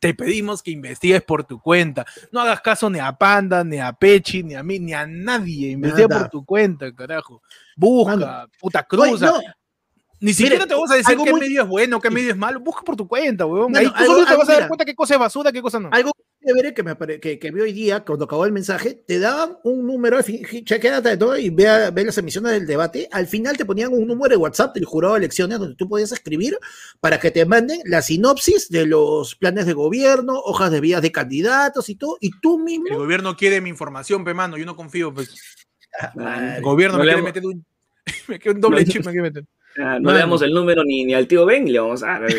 te 0.00 0.14
pedimos 0.14 0.62
que 0.62 0.70
investigues 0.70 1.22
por 1.22 1.44
tu 1.44 1.60
cuenta. 1.60 2.06
No 2.32 2.40
hagas 2.40 2.62
caso 2.62 2.88
ni 2.88 2.98
a 2.98 3.12
Panda, 3.12 3.62
ni 3.62 3.78
a 3.78 3.92
Pechi, 3.92 4.42
ni 4.42 4.54
a 4.54 4.62
mí, 4.62 4.78
ni 4.78 4.94
a 4.94 5.06
nadie. 5.06 5.72
Investiga 5.72 6.08
por 6.08 6.30
tu 6.30 6.46
cuenta, 6.46 6.94
carajo. 6.94 7.42
Busca, 7.76 8.48
puta 8.58 8.82
cruza. 8.84 9.34
Ni 10.20 10.32
siquiera 10.32 10.66
te 10.66 10.74
vamos 10.74 10.90
a 10.90 10.96
decir 10.96 11.16
qué 11.22 11.32
medio 11.32 11.62
es 11.62 11.68
bueno, 11.68 12.00
qué 12.00 12.10
medio 12.10 12.30
es 12.30 12.36
malo. 12.36 12.60
Busca 12.60 12.82
por 12.82 12.96
tu 12.96 13.06
cuenta, 13.06 13.46
weón. 13.46 13.76
Ahí 13.76 13.86
tú 13.86 14.04
solo 14.04 14.26
te 14.26 14.36
vas 14.36 14.48
a 14.48 14.52
dar 14.52 14.68
cuenta 14.68 14.84
qué 14.84 14.94
cosa 14.94 15.14
es 15.14 15.20
basura, 15.20 15.52
qué 15.52 15.62
cosa 15.62 15.78
no. 15.78 15.90
Algo 15.92 16.12
que, 16.74 16.82
me, 16.82 17.20
que, 17.20 17.38
que 17.38 17.50
vi 17.50 17.60
hoy 17.60 17.72
día, 17.72 18.04
cuando 18.04 18.24
acabó 18.24 18.44
el 18.44 18.52
mensaje, 18.52 19.02
te 19.06 19.18
daban 19.18 19.58
un 19.64 19.86
número, 19.86 20.20
chequeate 20.22 21.08
de 21.08 21.16
todo 21.16 21.36
y 21.36 21.50
ve, 21.50 21.90
ve, 21.92 22.04
las 22.04 22.18
emisiones 22.18 22.52
del 22.52 22.66
debate. 22.66 23.08
Al 23.12 23.26
final 23.26 23.56
te 23.56 23.64
ponían 23.64 23.92
un 23.92 24.06
número 24.06 24.30
de 24.30 24.36
WhatsApp 24.36 24.74
del 24.74 24.84
jurado 24.84 25.14
de 25.14 25.20
elecciones 25.20 25.58
donde 25.58 25.74
tú 25.76 25.88
podías 25.88 26.12
escribir 26.12 26.58
para 27.00 27.18
que 27.20 27.30
te 27.30 27.44
manden 27.44 27.80
la 27.84 28.02
sinopsis 28.02 28.70
de 28.70 28.86
los 28.86 29.34
planes 29.34 29.66
de 29.66 29.72
gobierno, 29.72 30.38
hojas 30.38 30.70
de 30.70 30.80
vías 30.80 31.02
de 31.02 31.12
candidatos 31.12 31.88
y 31.88 31.96
todo. 31.96 32.16
Y 32.20 32.30
tú 32.40 32.58
mismo. 32.58 32.86
El 32.88 32.96
gobierno 32.96 33.36
quiere 33.36 33.60
mi 33.60 33.70
información, 33.70 34.24
pe 34.24 34.34
mano. 34.34 34.56
Yo 34.56 34.64
no 34.64 34.76
confío, 34.76 35.12
pues. 35.12 35.34
Ah, 36.18 36.56
el 36.56 36.62
gobierno 36.62 36.98
me 36.98 37.04
quiere 37.04 37.22
meter 37.22 37.46
un. 37.46 37.64
me 38.28 38.38
quiere 38.38 38.54
un 38.56 38.60
doble 38.60 38.84
chip, 38.84 39.04
me 39.04 39.12
quiere 39.12 39.22
meter. 39.22 39.44
Ah, 39.78 39.98
no 40.00 40.12
le 40.12 40.18
damos 40.18 40.42
el 40.42 40.52
número 40.52 40.82
ni, 40.84 41.04
ni, 41.04 41.14
al 41.14 41.28
tío 41.28 41.46
Ben 41.46 41.68
y 41.68 41.72
le 41.72 41.78
vamos 41.80 42.02
a 42.02 42.18
dar. 42.18 42.26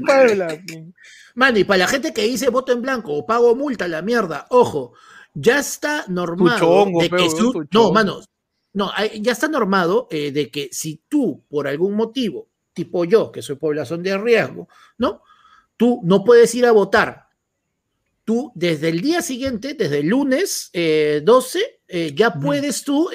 Mano, 1.34 1.58
y 1.58 1.64
para 1.64 1.78
la 1.78 1.86
gente 1.86 2.12
que 2.12 2.22
dice 2.22 2.50
voto 2.50 2.72
en 2.72 2.82
blanco 2.82 3.14
o 3.14 3.26
pago 3.26 3.54
multa, 3.54 3.86
la 3.88 4.02
mierda, 4.02 4.46
ojo, 4.50 4.92
ya 5.34 5.58
está 5.58 6.04
normado 6.08 6.86
de 7.00 7.08
que 7.08 7.28
no, 7.72 7.92
mano, 7.92 8.20
no, 8.72 8.90
ya 9.20 9.32
está 9.32 9.48
normado 9.48 10.08
eh, 10.10 10.32
de 10.32 10.50
que 10.50 10.68
si 10.72 11.02
tú, 11.08 11.44
por 11.48 11.68
algún 11.68 11.94
motivo, 11.94 12.48
tipo 12.72 13.04
yo, 13.04 13.30
que 13.30 13.42
soy 13.42 13.56
población 13.56 14.02
de 14.02 14.18
riesgo, 14.18 14.68
¿no? 14.98 15.22
Tú 15.76 16.00
no 16.04 16.24
puedes 16.24 16.54
ir 16.54 16.66
a 16.66 16.72
votar. 16.72 17.28
Tú, 18.24 18.52
desde 18.54 18.90
el 18.90 19.00
día 19.00 19.22
siguiente, 19.22 19.74
desde 19.74 20.00
el 20.00 20.08
lunes 20.08 20.70
12, 20.72 21.58
eh, 21.58 21.80
eh, 21.88 22.12
ya 22.14 22.34
puedes 22.34 22.84
tú 22.84 23.08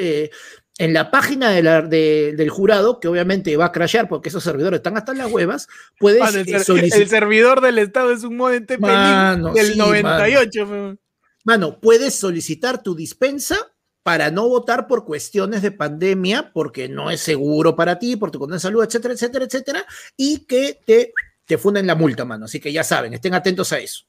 en 0.77 0.93
la 0.93 1.09
página 1.09 1.51
del 1.51 2.49
jurado, 2.49 2.99
que 2.99 3.07
obviamente 3.07 3.55
va 3.55 3.65
a 3.65 3.71
crashear 3.71 4.09
porque 4.09 4.29
esos 4.29 4.43
servidores 4.43 4.79
están 4.79 4.97
hasta 4.97 5.13
en 5.13 5.19
las 5.19 5.31
huevas, 5.31 5.67
puedes 5.99 6.21
eh, 6.35 6.59
solicitar. 6.59 7.01
El 7.01 7.09
servidor 7.09 7.61
del 7.61 7.79
Estado 7.79 8.11
es 8.11 8.23
un 8.23 8.35
modem 8.35 8.65
TP 8.65 8.81
del 8.81 9.77
98. 9.77 10.97
Mano. 11.45 11.79
puedes 11.79 12.15
solicitar 12.15 12.83
tu 12.83 12.95
dispensa 12.95 13.55
para 14.03 14.31
no 14.31 14.47
votar 14.49 14.87
por 14.87 15.05
cuestiones 15.05 15.61
de 15.61 15.71
pandemia, 15.71 16.51
porque 16.53 16.89
no 16.89 17.09
es 17.09 17.21
seguro 17.21 17.75
para 17.75 17.97
ti, 17.97 18.17
por 18.17 18.29
tu 18.29 18.39
condición 18.39 18.57
de 18.57 18.61
salud, 18.61 18.83
etcétera, 18.83 19.13
etcétera, 19.13 19.45
etcétera, 19.45 19.85
y 20.17 20.39
que 20.45 20.79
te, 20.85 21.13
te 21.45 21.57
funden 21.57 21.87
la 21.87 21.95
multa, 21.95 22.25
mano. 22.25 22.45
Así 22.45 22.59
que 22.59 22.71
ya 22.71 22.83
saben, 22.83 23.13
estén 23.13 23.33
atentos 23.33 23.71
a 23.71 23.79
eso. 23.79 24.03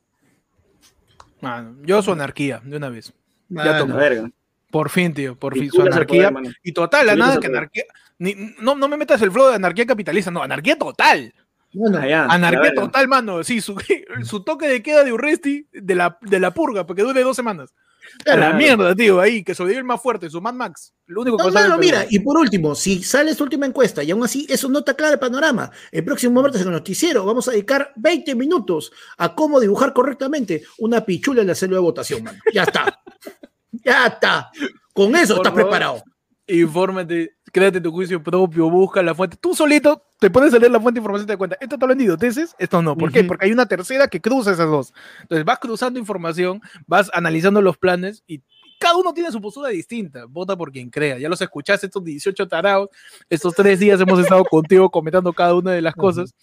Mano, 1.41 1.77
yo 1.83 2.03
soy 2.03 2.15
anarquía, 2.15 2.61
de 2.65 2.77
una 2.77 2.89
vez. 2.89 3.13
ya 3.49 3.79
toma. 3.79 3.97
Verga. 3.97 4.31
Por 4.77 4.91
fin, 4.91 5.15
tío, 5.15 5.39
por 5.39 5.55
fin. 5.55 5.71
Su 5.71 5.81
anarquía. 5.81 6.31
y 6.63 6.73
total, 6.73 7.07
la 7.07 7.17
nada 7.17 7.41
que 7.41 7.47
anarquía. 7.47 7.85
no, 8.19 8.75
no 8.75 8.89
me 8.89 8.99
metas 8.99 9.23
el 9.23 9.33
flow 9.33 9.49
de 9.49 9.55
anarquía 9.55 9.87
capitalista, 9.87 10.31
no, 10.31 10.43
anarquía 10.43 10.77
total. 10.77 11.33
anarquía 12.29 12.75
total, 12.75 13.09
mano. 13.09 13.43
Sí, 13.43 13.63
su, 13.63 13.75
su, 14.23 14.45
toque 14.45 14.69
de 14.69 14.83
queda 14.83 15.03
de 15.03 15.15
Urresti 15.15 15.67
de 15.73 15.95
la, 15.95 16.19
de 16.21 16.41
la 16.41 16.51
purga, 16.53 16.85
porque 16.85 17.05
dure 17.05 17.23
dos 17.23 17.35
semanas. 17.35 17.73
A 18.27 18.37
la 18.37 18.53
mierda, 18.53 18.95
tío, 18.95 19.19
ahí, 19.19 19.43
que 19.43 19.55
sobrevive 19.55 19.79
el 19.79 19.87
más 19.87 20.03
fuerte, 20.03 20.29
su 20.29 20.43
Mad 20.43 20.53
Max. 20.53 20.93
Lo 21.07 21.23
único 21.23 21.39
que 21.39 21.51
no, 21.51 21.69
no, 21.69 21.79
mira, 21.79 22.05
y 22.11 22.19
por 22.19 22.37
último, 22.37 22.75
si 22.75 23.03
sale 23.03 23.31
esta 23.31 23.45
última 23.45 23.65
encuesta 23.65 24.03
y 24.03 24.11
aún 24.11 24.25
así 24.25 24.47
eso 24.51 24.69
no 24.69 24.81
está 24.81 24.93
claro 24.93 25.15
el 25.15 25.19
panorama, 25.19 25.71
el 25.91 26.05
próximo 26.05 26.43
martes 26.43 26.61
en 26.61 26.67
el 26.67 26.75
noticiero 26.75 27.25
vamos 27.25 27.49
a 27.49 27.53
dedicar 27.53 27.95
20 27.97 28.35
minutos 28.35 28.93
a 29.17 29.35
cómo 29.35 29.59
dibujar 29.59 29.95
correctamente 29.95 30.65
una 30.77 31.03
pichula 31.03 31.41
en 31.41 31.47
la 31.47 31.55
célula 31.55 31.79
de 31.79 31.83
votación, 31.83 32.25
mano. 32.25 32.39
Ya 32.53 32.65
está. 32.65 33.01
Ya 33.85 34.07
está. 34.07 34.51
Con 34.93 35.15
eso 35.17 35.37
estás 35.37 35.53
preparado. 35.53 36.03
Infórmate, 36.49 37.37
créate 37.53 37.81
tu 37.81 37.91
juicio 37.91 38.23
propio, 38.23 38.71
busca 38.71 39.03
la 39.03 39.15
fuente. 39.15 39.37
Tú 39.37 39.55
solito 39.55 40.03
te 40.21 40.31
puedes 40.31 40.53
leer 40.53 40.71
la 40.71 40.81
fuente 40.81 40.99
de 40.99 41.03
información 41.03 41.25
y 41.25 41.27
te 41.27 41.33
das 41.33 41.39
cuenta. 41.39 41.57
Esto 41.61 41.75
está 41.75 41.87
vendido, 41.87 42.17
tesis, 42.17 42.55
esto 42.59 42.83
no. 42.83 42.97
¿Por 42.97 43.11
qué? 43.11 43.25
Porque 43.25 43.47
hay 43.47 43.53
una 43.53 43.67
tercera 43.67 44.07
que 44.09 44.21
cruza 44.21 44.53
esas 44.53 44.69
dos. 44.69 44.95
Entonces 45.23 45.45
vas 45.45 45.59
cruzando 45.59 45.99
información, 45.99 46.61
vas 46.87 47.11
analizando 47.13 47.61
los 47.61 47.77
planes 47.77 48.23
y 48.27 48.43
cada 48.79 48.97
uno 48.97 49.13
tiene 49.13 49.33
su 49.33 49.41
postura 49.41 49.69
distinta. 49.71 50.25
Vota 50.27 50.57
por 50.57 50.71
quien 50.71 50.91
crea. 50.91 51.19
Ya 51.19 51.29
los 51.29 51.41
escuchaste 51.41 51.87
estos 51.87 52.05
18 52.05 52.47
tarados. 52.47 52.91
Estos 53.29 53.55
tres 53.55 53.79
días 53.81 54.01
hemos 54.01 54.19
estado 54.21 54.45
contigo 54.45 54.91
comentando 54.91 55.33
cada 55.33 55.55
una 55.55 55.73
de 55.73 55.83
las 55.83 55.95
cosas. 55.95 56.35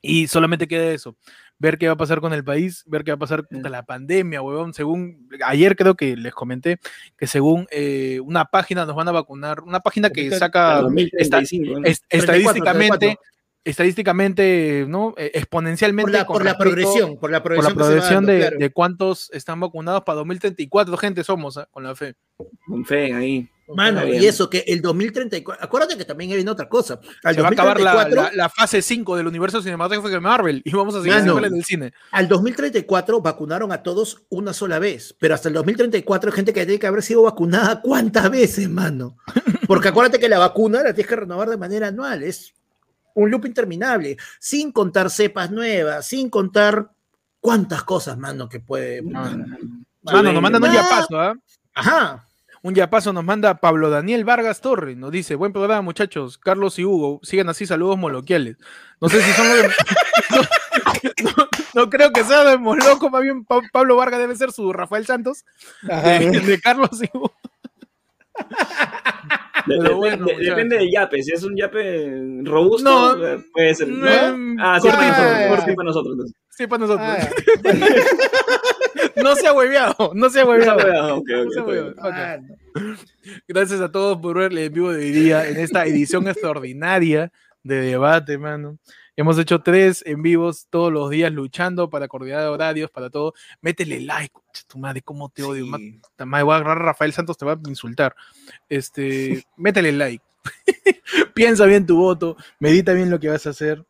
Y 0.00 0.28
solamente 0.28 0.68
queda 0.68 0.92
eso 0.92 1.16
ver 1.58 1.78
qué 1.78 1.88
va 1.88 1.94
a 1.94 1.96
pasar 1.96 2.20
con 2.20 2.32
el 2.32 2.44
país, 2.44 2.84
ver 2.86 3.04
qué 3.04 3.10
va 3.10 3.16
a 3.16 3.18
pasar 3.18 3.46
con 3.46 3.70
la 3.70 3.84
pandemia, 3.84 4.42
huevón. 4.42 4.74
Según, 4.74 5.28
ayer 5.44 5.76
creo 5.76 5.96
que 5.96 6.16
les 6.16 6.32
comenté 6.32 6.78
que 7.16 7.26
según 7.26 7.66
eh, 7.70 8.20
una 8.24 8.46
página 8.46 8.86
nos 8.86 8.94
van 8.94 9.08
a 9.08 9.12
vacunar, 9.12 9.60
una 9.60 9.80
página 9.80 10.10
que 10.10 10.30
saca 10.30 10.82
estadísticamente, 11.12 13.18
estadísticamente, 13.64 14.86
¿no? 14.88 15.14
E, 15.16 15.32
exponencialmente. 15.34 16.24
Por 16.24 16.44
la, 16.44 16.56
progresión, 16.56 17.18
por 17.18 17.30
la 17.30 17.42
progresión, 17.42 18.24
de, 18.24 18.70
cuántos 18.72 19.30
están 19.32 19.60
vacunados 19.60 20.04
para 20.04 20.18
2034, 20.18 20.96
gente 20.96 21.24
somos, 21.24 21.58
¿ah? 21.58 21.68
con 21.70 21.82
la 21.82 21.96
fe. 21.96 22.14
Con 22.66 22.84
fe, 22.84 23.12
ahí. 23.12 23.48
Mano, 23.74 24.06
y 24.06 24.24
eso, 24.26 24.48
que 24.48 24.64
el 24.66 24.80
2034, 24.80 25.64
acuérdate 25.64 25.96
que 25.96 26.04
también 26.04 26.30
viene 26.30 26.50
otra 26.50 26.68
cosa. 26.68 27.00
Se 27.22 27.42
va 27.42 27.48
a 27.48 27.50
acabar 27.52 27.80
la, 27.80 28.48
fase 28.48 28.80
5 28.82 29.16
del 29.16 29.26
universo 29.26 29.60
cinematográfico 29.60 30.08
de 30.08 30.20
Marvel 30.20 30.62
y 30.64 30.72
vamos 30.72 30.94
a 30.94 31.02
seguir 31.02 31.18
en 31.18 31.54
el 31.54 31.64
cine. 31.64 31.92
Al 32.10 32.28
2034 32.28 33.20
vacunaron 33.20 33.72
a 33.72 33.82
todos 33.82 34.22
una 34.30 34.52
sola 34.52 34.78
vez, 34.78 35.14
pero 35.18 35.34
hasta 35.34 35.48
el 35.48 35.54
2034 35.54 36.30
hay 36.30 36.36
gente 36.36 36.52
que 36.52 36.64
tiene 36.64 36.78
que 36.78 36.86
haber 36.86 37.02
sido 37.02 37.22
vacunada 37.22 37.80
cuántas 37.82 38.30
veces, 38.30 38.68
mano. 38.68 39.16
Porque 39.66 39.88
acuérdate 39.88 40.18
que 40.18 40.28
la 40.28 40.38
vacuna 40.38 40.82
la 40.82 40.94
tienes 40.94 41.08
que 41.08 41.16
renovar 41.16 41.48
de 41.50 41.56
manera 41.56 41.88
anual, 41.88 42.22
es 42.22 42.54
un 43.14 43.30
loop 43.30 43.46
interminable, 43.46 44.16
sin 44.38 44.72
contar 44.72 45.10
cepas 45.10 45.50
nuevas, 45.50 46.06
sin 46.06 46.30
contar 46.30 46.90
cuántas 47.40 47.82
cosas, 47.82 48.16
mano, 48.16 48.48
que 48.48 48.60
puede. 48.60 49.02
Mano, 49.02 49.46
nos 50.04 50.42
mandan 50.42 50.62
un 50.62 50.72
ya 50.72 50.88
paso, 50.88 51.18
¿ah? 51.18 51.34
Ajá. 51.74 52.27
Un 52.68 52.74
ya 52.74 52.90
paso 52.90 53.14
nos 53.14 53.24
manda 53.24 53.62
Pablo 53.62 53.88
Daniel 53.88 54.26
Vargas 54.26 54.60
Torres. 54.60 54.94
Nos 54.94 55.10
dice: 55.10 55.36
Buen 55.36 55.54
programa, 55.54 55.80
muchachos. 55.80 56.36
Carlos 56.36 56.78
y 56.78 56.84
Hugo, 56.84 57.18
sigan 57.22 57.48
así, 57.48 57.64
saludos 57.64 57.96
moloquiales. 57.96 58.58
No 59.00 59.08
sé 59.08 59.22
si 59.22 59.32
son 59.32 59.48
los 59.48 59.72
no, 61.74 61.88
creo 61.88 62.12
que 62.12 62.22
sea 62.24 62.44
de 62.44 62.58
Moloco, 62.58 63.08
más 63.08 63.22
bien 63.22 63.46
Pablo 63.72 63.96
Vargas 63.96 64.20
debe 64.20 64.36
ser 64.36 64.52
su 64.52 64.70
Rafael 64.74 65.06
Santos. 65.06 65.46
De, 65.80 66.60
Carlos 66.62 67.02
y 67.02 67.08
Hugo. 67.16 67.32
Pero 69.66 69.96
bueno, 69.96 70.26
depende 70.38 70.76
del 70.76 70.90
yape. 70.92 71.22
Si 71.22 71.32
es 71.32 71.42
un 71.44 71.56
yape 71.56 72.42
robusto, 72.44 73.16
no, 73.16 73.42
puede 73.50 73.74
ser. 73.74 73.88
¿no? 73.88 74.06
Ah, 74.62 74.78
sí, 74.78 74.88
para 74.88 75.84
nosotros. 75.84 76.34
Sí, 76.58 76.66
para 76.66 76.80
nosotros. 76.80 77.06
no 79.16 79.36
se 79.36 79.46
ha 79.46 79.52
hueveado, 79.52 80.10
no 80.12 80.28
se 80.28 80.40
ha 80.40 80.44
hueveado. 80.44 81.22
Gracias 83.46 83.80
a 83.80 83.92
todos 83.92 84.18
por 84.18 84.36
verle 84.36 84.64
en 84.64 84.72
vivo 84.72 84.90
de 84.90 85.04
hoy 85.04 85.12
día 85.12 85.48
en 85.48 85.56
esta 85.58 85.86
edición 85.86 86.26
extraordinaria 86.26 87.30
de 87.62 87.82
debate, 87.82 88.38
mano. 88.38 88.76
Hemos 89.14 89.38
hecho 89.38 89.60
tres 89.60 90.02
en 90.04 90.20
vivos 90.20 90.66
todos 90.68 90.92
los 90.92 91.10
días 91.10 91.30
luchando 91.30 91.90
para 91.90 92.08
coordinar 92.08 92.48
horarios, 92.48 92.90
para 92.90 93.08
todo. 93.08 93.34
Métele 93.60 94.00
like, 94.00 94.34
tu 94.66 94.78
madre, 94.78 95.00
cómo 95.02 95.28
te 95.28 95.44
odio. 95.44 95.64
Sí. 95.64 96.00
Madre, 96.24 96.42
voy 96.42 96.54
a 96.54 96.56
agarrar 96.56 96.78
a 96.78 96.86
Rafael 96.86 97.12
Santos, 97.12 97.38
te 97.38 97.46
va 97.46 97.52
a 97.52 97.68
insultar. 97.68 98.16
Este, 98.68 99.44
métele 99.56 99.92
like. 99.92 100.24
Piensa 101.34 101.66
bien 101.66 101.86
tu 101.86 101.98
voto, 101.98 102.36
medita 102.58 102.94
bien 102.94 103.10
lo 103.10 103.20
que 103.20 103.28
vas 103.28 103.46
a 103.46 103.50
hacer. 103.50 103.84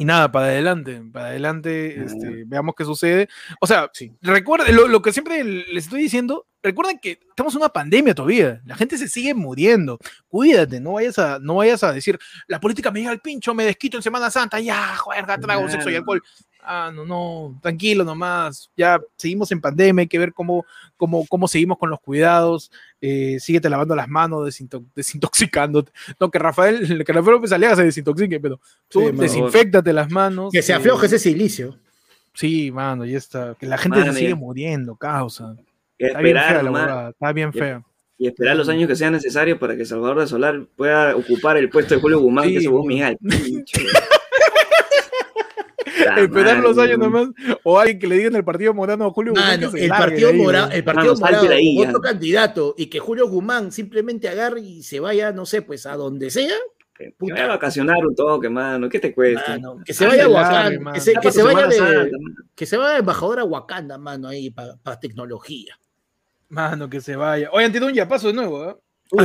Y 0.00 0.06
nada, 0.06 0.32
para 0.32 0.46
adelante, 0.46 1.02
para 1.12 1.26
adelante, 1.26 2.02
este, 2.02 2.44
veamos 2.46 2.74
qué 2.74 2.86
sucede. 2.86 3.28
O 3.60 3.66
sea, 3.66 3.90
sí. 3.92 4.10
recuerden, 4.22 4.74
lo, 4.74 4.88
lo, 4.88 5.02
que 5.02 5.12
siempre 5.12 5.44
les 5.44 5.84
estoy 5.84 6.00
diciendo, 6.00 6.46
recuerden 6.62 6.98
que 6.98 7.18
estamos 7.28 7.54
en 7.54 7.60
una 7.60 7.68
pandemia 7.68 8.14
todavía, 8.14 8.62
la 8.64 8.76
gente 8.76 8.96
se 8.96 9.08
sigue 9.08 9.34
muriendo. 9.34 9.98
Cuídate, 10.26 10.80
no 10.80 10.94
vayas 10.94 11.18
a, 11.18 11.38
no 11.38 11.56
vayas 11.56 11.84
a 11.84 11.92
decir, 11.92 12.18
la 12.48 12.58
política 12.58 12.90
me 12.90 13.00
llega 13.00 13.10
al 13.10 13.20
pincho, 13.20 13.52
me 13.52 13.66
desquito 13.66 13.98
en 13.98 14.02
Semana 14.02 14.30
Santa, 14.30 14.58
ya, 14.58 14.96
juega, 14.96 15.36
trago, 15.36 15.68
sexo 15.68 15.90
y 15.90 15.96
alcohol. 15.96 16.22
Ah, 16.62 16.92
no, 16.94 17.04
no, 17.04 17.58
tranquilo 17.62 18.04
nomás, 18.04 18.70
ya 18.76 19.00
seguimos 19.16 19.50
en 19.52 19.60
pandemia, 19.60 20.02
hay 20.02 20.08
que 20.08 20.18
ver 20.18 20.32
cómo, 20.32 20.64
cómo, 20.96 21.26
cómo 21.26 21.48
seguimos 21.48 21.78
con 21.78 21.90
los 21.90 22.00
cuidados, 22.00 22.70
eh, 23.00 23.38
síguete 23.40 23.70
lavando 23.70 23.94
las 23.96 24.08
manos, 24.08 24.44
desinto 24.44 24.84
desintoxicándote. 24.94 25.90
No, 26.18 26.30
que 26.30 26.38
Rafael, 26.38 26.80
que 27.06 27.12
Rafael 27.12 27.36
López 27.36 27.52
Aliaga 27.52 27.76
se 27.76 27.84
desintoxique, 27.84 28.38
pero 28.40 28.60
tú 28.88 29.00
sí, 29.00 29.12
desinfectate 29.12 29.92
las 29.92 30.10
manos. 30.10 30.52
Que 30.52 30.62
se 30.62 30.72
afloje 30.72 31.06
eh, 31.06 31.08
ese 31.08 31.18
silicio. 31.18 31.76
Sí, 32.34 32.70
mano, 32.70 33.04
y 33.04 33.14
está, 33.14 33.56
que 33.58 33.66
la 33.66 33.78
gente 33.78 34.04
se 34.04 34.12
sigue 34.12 34.34
muriendo, 34.34 34.96
causa. 34.96 35.56
Está 35.98 36.20
bien 36.20 36.36
fea 36.36 36.62
la 36.62 36.70
verdad, 36.70 37.08
está 37.10 37.32
bien 37.32 37.52
fea. 37.52 37.82
Y 38.16 38.26
esperar 38.26 38.54
los 38.54 38.68
años 38.68 38.86
que 38.86 38.96
sean 38.96 39.14
necesarios 39.14 39.58
para 39.58 39.76
que 39.76 39.86
Salvador 39.86 40.20
de 40.20 40.26
Solar 40.26 40.62
pueda 40.76 41.16
ocupar 41.16 41.56
el 41.56 41.70
puesto 41.70 41.94
de 41.94 42.00
Julio 42.02 42.20
Guzmán, 42.20 42.48
sí, 42.48 42.54
que 42.54 42.60
se 42.60 42.68
Miguel. 42.68 43.18
esperar 46.16 46.58
los 46.58 46.78
años 46.78 46.98
nomás, 46.98 47.28
o 47.64 47.78
alguien 47.78 47.98
que 47.98 48.06
le 48.06 48.16
diga 48.16 48.28
en 48.28 48.36
el 48.36 48.44
partido 48.44 48.74
morano 48.74 49.06
a 49.06 49.10
Julio 49.10 49.32
Guzmán. 49.32 49.60
No, 49.60 49.70
el, 49.74 49.88
partido 49.88 50.32
morado, 50.34 50.70
el 50.70 50.84
partido 50.84 51.16
morado, 51.16 51.46
otro 51.86 52.00
candidato, 52.00 52.74
y 52.76 52.86
que 52.86 52.98
Julio 52.98 53.28
Guzmán 53.28 53.72
simplemente 53.72 54.28
agarre 54.28 54.60
y 54.60 54.82
se 54.82 55.00
vaya, 55.00 55.32
no 55.32 55.46
sé, 55.46 55.62
pues 55.62 55.86
a 55.86 55.96
donde 55.96 56.30
sea. 56.30 56.56
Que 56.96 57.14
vaya 57.20 57.44
a 57.44 57.48
vacacionar 57.48 57.96
un 58.04 58.14
toque, 58.14 58.50
mano, 58.50 58.88
¿qué 58.88 58.98
te 58.98 59.14
cuesta? 59.14 59.52
Mano, 59.52 59.82
que 59.84 59.94
se 59.94 60.06
vaya 60.06 60.24
a 60.24 60.28
Wakanda, 60.28 60.92
que 60.92 61.00
se, 61.00 61.14
que 61.14 61.32
se 61.32 61.42
vaya 61.42 61.66
de, 61.66 62.10
que 62.54 62.66
se 62.66 62.76
vaya 62.76 62.92
de 62.92 62.98
embajador 63.00 63.40
a 63.40 63.44
Wakanda, 63.44 63.96
mano, 63.96 64.28
ahí 64.28 64.50
para 64.50 64.76
pa 64.76 65.00
tecnología. 65.00 65.78
Mano, 66.50 66.90
que 66.90 67.00
se 67.00 67.16
vaya. 67.16 67.48
Oye, 67.52 67.64
Antidón, 67.64 67.94
ya 67.94 68.06
paso 68.06 68.26
de 68.26 68.34
nuevo, 68.34 68.68
¿eh? 68.68 68.76
Uy, 69.12 69.24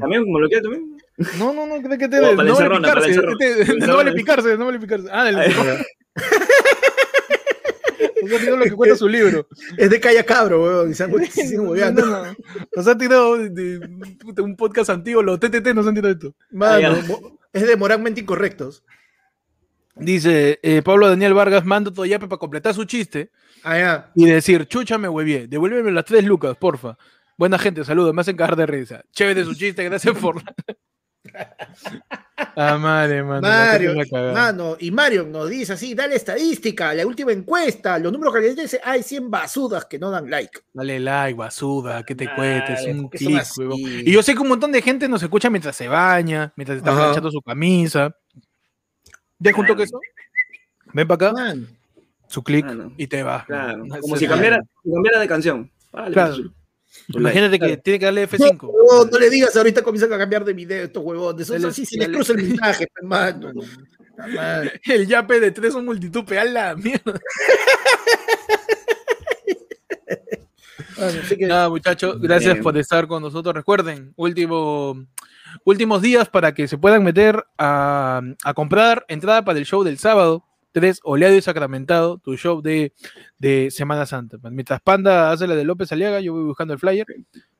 también 0.00 0.24
como 0.24 0.38
lo 0.38 0.48
que 0.48 0.60
también. 0.60 0.96
No, 1.38 1.52
no, 1.52 1.66
no, 1.66 1.82
que 1.98 2.08
te 2.08 2.20
oh, 2.20 2.34
no, 2.34 2.54
vale 2.54 2.80
picarse, 2.80 3.10
este, 3.10 3.76
no 3.86 3.96
vale 3.96 4.12
picarse, 4.12 4.56
no 4.56 4.66
vale 4.66 4.78
picarse. 4.78 5.08
Ah, 5.10 5.30
del 8.22 8.32
Eso 8.32 8.56
lo 8.56 8.64
que 8.64 8.72
cuenta 8.72 8.96
su 8.96 9.08
libro. 9.08 9.46
Es 9.76 9.90
de 9.90 10.00
Calla 10.00 10.24
Cabro, 10.24 10.62
weón. 10.62 10.90
Y 10.90 10.94
se 10.94 11.04
han 11.04 11.10
no, 11.56 11.92
no, 11.92 12.36
Nos 12.74 12.86
han 12.86 12.98
tirado 12.98 13.38
de, 13.38 13.50
de, 13.50 14.42
un 14.42 14.56
podcast 14.56 14.90
antiguo, 14.90 15.22
los 15.22 15.40
TTT 15.40 15.74
nos 15.74 15.86
han 15.86 15.94
tirado 15.94 16.12
esto. 16.12 16.34
Mano, 16.50 16.96
es 17.52 17.66
de 17.66 17.76
moralmente 17.76 18.20
incorrectos. 18.20 18.84
Dice 19.94 20.58
eh, 20.62 20.80
Pablo 20.82 21.08
Daniel 21.08 21.34
Vargas, 21.34 21.64
mando 21.66 21.92
todo 21.92 22.06
yape 22.06 22.26
para 22.26 22.38
completar 22.38 22.74
su 22.74 22.84
chiste. 22.84 23.30
Ah, 23.62 23.78
ya. 23.78 24.12
Y 24.14 24.24
decir, 24.24 24.66
chucha 24.66 24.96
me 24.96 25.08
huevié, 25.08 25.46
devuélveme 25.48 25.92
las 25.92 26.06
tres 26.06 26.24
lucas, 26.24 26.56
porfa. 26.56 26.96
Buena 27.36 27.58
gente, 27.58 27.84
saludos, 27.84 28.14
me 28.14 28.22
hacen 28.22 28.36
cagar 28.36 28.56
de 28.56 28.66
risa. 28.66 29.02
Chévere 29.12 29.44
su 29.44 29.54
chiste, 29.54 29.84
gracias 29.84 30.16
por. 30.16 30.42
Ah, 32.56 32.78
madre, 32.78 33.22
mano. 33.22 33.40
Mario, 33.42 33.94
mano, 34.34 34.76
y 34.78 34.90
Mario 34.90 35.24
nos 35.24 35.48
dice 35.48 35.74
así: 35.74 35.94
dale 35.94 36.16
estadística, 36.16 36.92
la 36.94 37.06
última 37.06 37.32
encuesta, 37.32 37.98
los 37.98 38.12
números 38.12 38.34
que 38.34 38.40
le 38.40 38.54
dice, 38.54 38.80
hay 38.82 39.02
100 39.02 39.30
basudas 39.30 39.84
que 39.86 39.98
no 39.98 40.10
dan 40.10 40.28
like. 40.28 40.60
Dale 40.72 41.00
like, 41.00 41.38
basuda, 41.38 42.04
que 42.04 42.14
te 42.14 42.28
cuentes, 42.34 42.86
un 42.86 43.08
clic, 43.08 43.42
Y 44.04 44.12
yo 44.12 44.22
sé 44.22 44.34
que 44.34 44.40
un 44.40 44.48
montón 44.48 44.72
de 44.72 44.82
gente 44.82 45.08
nos 45.08 45.22
escucha 45.22 45.50
mientras 45.50 45.76
se 45.76 45.88
baña, 45.88 46.52
mientras 46.56 46.78
está 46.78 46.92
planchando 46.92 47.30
su 47.30 47.40
camisa. 47.40 48.14
¿Ya 49.38 49.52
junto 49.52 49.76
que 49.76 49.84
eso? 49.84 50.00
Ven 50.92 51.08
para 51.08 51.28
acá. 51.28 51.32
Man. 51.32 51.68
Su 52.26 52.42
clic 52.42 52.66
y 52.96 53.06
te 53.06 53.22
va. 53.22 53.44
Claro. 53.44 53.84
Como 54.00 54.16
si 54.16 54.26
cambiara, 54.26 54.60
si 54.82 54.92
cambiara 54.92 55.20
de 55.20 55.28
canción. 55.28 55.70
Vale, 55.92 56.12
claro. 56.12 56.36
Imagínate 57.08 57.58
que 57.58 57.76
tiene 57.78 57.98
que 57.98 58.04
darle 58.04 58.28
F5. 58.28 58.62
No, 58.62 59.04
no, 59.04 59.18
le 59.18 59.30
digas 59.30 59.56
ahorita 59.56 59.82
comienzan 59.82 60.12
a 60.12 60.18
cambiar 60.18 60.44
de 60.44 60.52
video 60.52 60.84
estos 60.84 61.02
huevones. 61.02 61.48
Eso 61.48 61.68
así 61.68 61.86
se 61.86 61.98
les 61.98 62.08
cruza 62.08 62.32
el 62.32 62.42
mensaje, 62.42 62.88
hermano. 62.96 63.52
El 64.84 65.06
yape 65.06 65.40
de 65.40 65.50
tres 65.50 65.72
son 65.72 65.84
multitud, 65.84 66.30
a 66.32 66.44
la 66.44 66.76
mierda. 66.76 67.20
Nada, 71.40 71.68
muchachos, 71.68 72.20
gracias 72.20 72.58
por 72.58 72.76
estar 72.78 73.08
con 73.08 73.22
nosotros. 73.22 73.54
Recuerden, 73.54 74.12
último, 74.14 75.04
últimos 75.64 76.00
días 76.00 76.28
para 76.28 76.54
que 76.54 76.68
se 76.68 76.78
puedan 76.78 77.02
meter 77.02 77.44
a, 77.58 78.20
a 78.44 78.54
comprar 78.54 79.04
entrada 79.08 79.44
para 79.44 79.58
el 79.58 79.66
show 79.66 79.82
del 79.82 79.98
sábado. 79.98 80.44
3, 80.72 81.00
Oleado 81.04 81.36
y 81.36 81.42
Sacramentado, 81.42 82.18
tu 82.18 82.36
show 82.36 82.62
de, 82.62 82.92
de 83.38 83.70
Semana 83.70 84.06
Santa. 84.06 84.38
Mientras 84.50 84.80
Panda 84.80 85.30
hace 85.30 85.46
la 85.46 85.54
de 85.54 85.64
López 85.64 85.92
Aliaga, 85.92 86.20
yo 86.20 86.32
voy 86.32 86.44
buscando 86.44 86.74
el 86.74 86.80
flyer. 86.80 87.06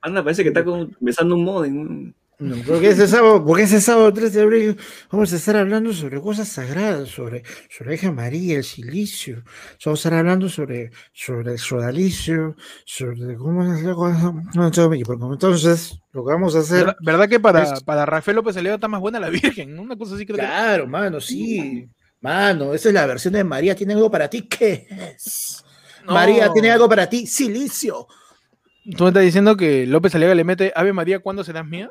Panda 0.00 0.22
parece 0.22 0.42
que 0.42 0.48
está 0.48 0.64
besando 1.00 1.36
un 1.36 1.44
modem. 1.44 2.14
No, 2.42 2.56
porque 2.66 2.88
ese 2.88 3.06
sábado, 3.06 3.44
porque 3.44 3.62
ese 3.62 3.80
sábado 3.80 4.12
3 4.12 4.32
de 4.32 4.42
abril 4.42 4.76
vamos 5.12 5.32
a 5.32 5.36
estar 5.36 5.56
hablando 5.56 5.92
sobre 5.92 6.20
cosas 6.20 6.48
sagradas, 6.48 7.08
sobre, 7.08 7.44
sobre 7.70 7.94
Hija 7.94 8.10
María, 8.10 8.56
el 8.56 8.64
silicio, 8.64 9.44
vamos 9.84 10.04
a 10.04 10.08
estar 10.08 10.18
hablando 10.18 10.48
sobre, 10.48 10.90
sobre 11.12 11.52
el 11.52 11.58
sodalicio, 11.60 12.56
sobre 12.84 13.36
cómo 13.36 13.62
entonces 15.32 16.00
lo 16.12 16.24
que 16.24 16.32
vamos 16.32 16.56
a 16.56 16.60
hacer. 16.60 16.78
¿Verdad, 16.78 16.96
¿verdad 17.00 17.28
que 17.28 17.38
para, 17.38 17.74
para 17.84 18.06
Rafael 18.06 18.34
López 18.34 18.56
Aliaga 18.56 18.74
está 18.74 18.88
más 18.88 19.00
buena 19.00 19.20
la 19.20 19.28
Virgen? 19.30 19.78
Una 19.78 19.96
cosa 19.96 20.16
así 20.16 20.26
que 20.26 20.32
Claro, 20.32 20.88
mano, 20.88 21.20
sí. 21.20 21.88
Mano, 22.22 22.72
esa 22.72 22.88
es 22.88 22.94
la 22.94 23.04
versión 23.04 23.34
de 23.34 23.42
María 23.44 23.74
tiene 23.74 23.92
algo 23.92 24.10
para 24.10 24.30
ti. 24.30 24.42
¿Qué 24.48 24.86
es? 24.88 25.64
No. 26.06 26.14
María 26.14 26.50
tiene 26.52 26.70
algo 26.70 26.88
para 26.88 27.08
ti. 27.08 27.26
Silicio. 27.26 28.06
¿Tú 28.96 29.04
me 29.04 29.10
estás 29.10 29.22
diciendo 29.22 29.56
que 29.56 29.86
López 29.86 30.14
Aliaga 30.14 30.34
le 30.34 30.44
mete 30.44 30.72
Ave 30.74 30.92
María, 30.92 31.20
¿cuándo 31.20 31.44
serás 31.44 31.66
mía? 31.66 31.90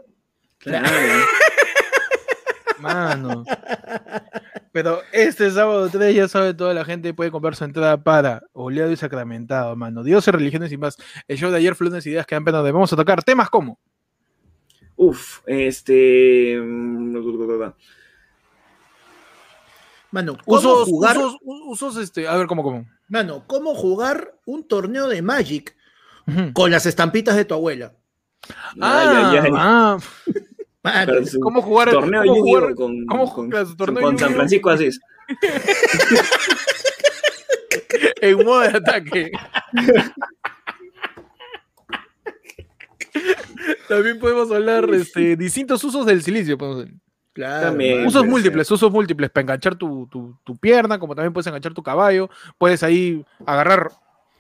Claro. 0.57 0.89
Mano. 2.79 3.45
Pero 4.71 5.01
este 5.11 5.51
sábado 5.51 5.89
3 5.89 6.15
ya 6.15 6.27
sabe 6.27 6.53
toda 6.53 6.73
la 6.73 6.83
gente 6.85 7.13
puede 7.13 7.29
comprar 7.29 7.55
su 7.55 7.63
entrada 7.63 8.01
para 8.01 8.41
Oleado 8.53 8.91
y 8.91 8.95
Sacramentado, 8.95 9.75
mano. 9.75 10.03
Dios 10.03 10.27
y 10.27 10.31
religiones 10.31 10.71
y 10.71 10.77
más. 10.77 10.97
El 11.27 11.37
show 11.37 11.51
de 11.51 11.57
ayer 11.57 11.75
fue 11.75 11.87
unas 11.87 12.05
ideas 12.07 12.25
que 12.25 12.35
dan 12.35 12.45
pena 12.45 12.63
de 12.63 12.71
vamos 12.71 12.91
a 12.91 12.95
tocar 12.95 13.23
temas 13.23 13.49
como. 13.49 13.77
Uf, 14.95 15.41
este. 15.45 16.57
Mano, 20.11 20.37
¿cómo 20.45 20.57
usos, 20.57 20.89
jugar? 20.89 21.17
Usos, 21.17 21.37
usos, 21.43 21.97
este, 21.97 22.27
a 22.27 22.35
ver, 22.35 22.47
¿cómo, 22.47 22.63
cómo? 22.63 22.85
Mano, 23.07 23.45
¿cómo 23.47 23.73
jugar 23.75 24.35
un 24.45 24.67
torneo 24.67 25.07
de 25.07 25.21
Magic 25.21 25.75
uh 26.27 26.31
-huh. 26.31 26.53
con 26.53 26.69
las 26.69 26.85
estampitas 26.85 27.35
de 27.35 27.45
tu 27.45 27.53
abuela? 27.53 27.93
Ah, 28.79 29.31
ya, 29.33 29.43
ya. 29.43 29.49
ah. 29.55 29.97
Mano, 30.83 31.13
¿Cómo 31.41 31.61
jugar 31.61 31.91
torneo 31.91 32.23
cómo 32.25 32.41
jugar, 32.41 32.73
con, 32.73 33.05
¿cómo 33.05 33.31
con, 33.31 33.51
con, 33.51 33.77
torneo 33.77 34.01
con 34.01 34.17
San 34.17 34.33
Francisco 34.33 34.71
Asís? 34.71 34.99
en 38.21 38.43
modo 38.43 38.61
de 38.61 38.69
ataque. 38.69 39.31
También 43.87 44.19
podemos 44.19 44.51
hablar 44.51 44.89
este, 44.93 45.35
distintos 45.35 45.83
usos 45.83 46.05
del 46.05 46.23
silicio. 46.23 46.57
Podemos 46.57 46.87
Claro, 47.33 47.67
también, 47.67 48.05
usos 48.05 48.25
múltiples, 48.25 48.67
ser. 48.67 48.75
usos 48.75 48.91
múltiples 48.91 49.29
para 49.29 49.43
enganchar 49.43 49.75
tu, 49.75 50.05
tu, 50.11 50.37
tu, 50.43 50.57
pierna, 50.57 50.99
como 50.99 51.15
también 51.15 51.31
puedes 51.31 51.47
enganchar 51.47 51.73
tu 51.73 51.81
caballo. 51.81 52.29
Puedes 52.57 52.83
ahí 52.83 53.23
agarrar 53.45 53.89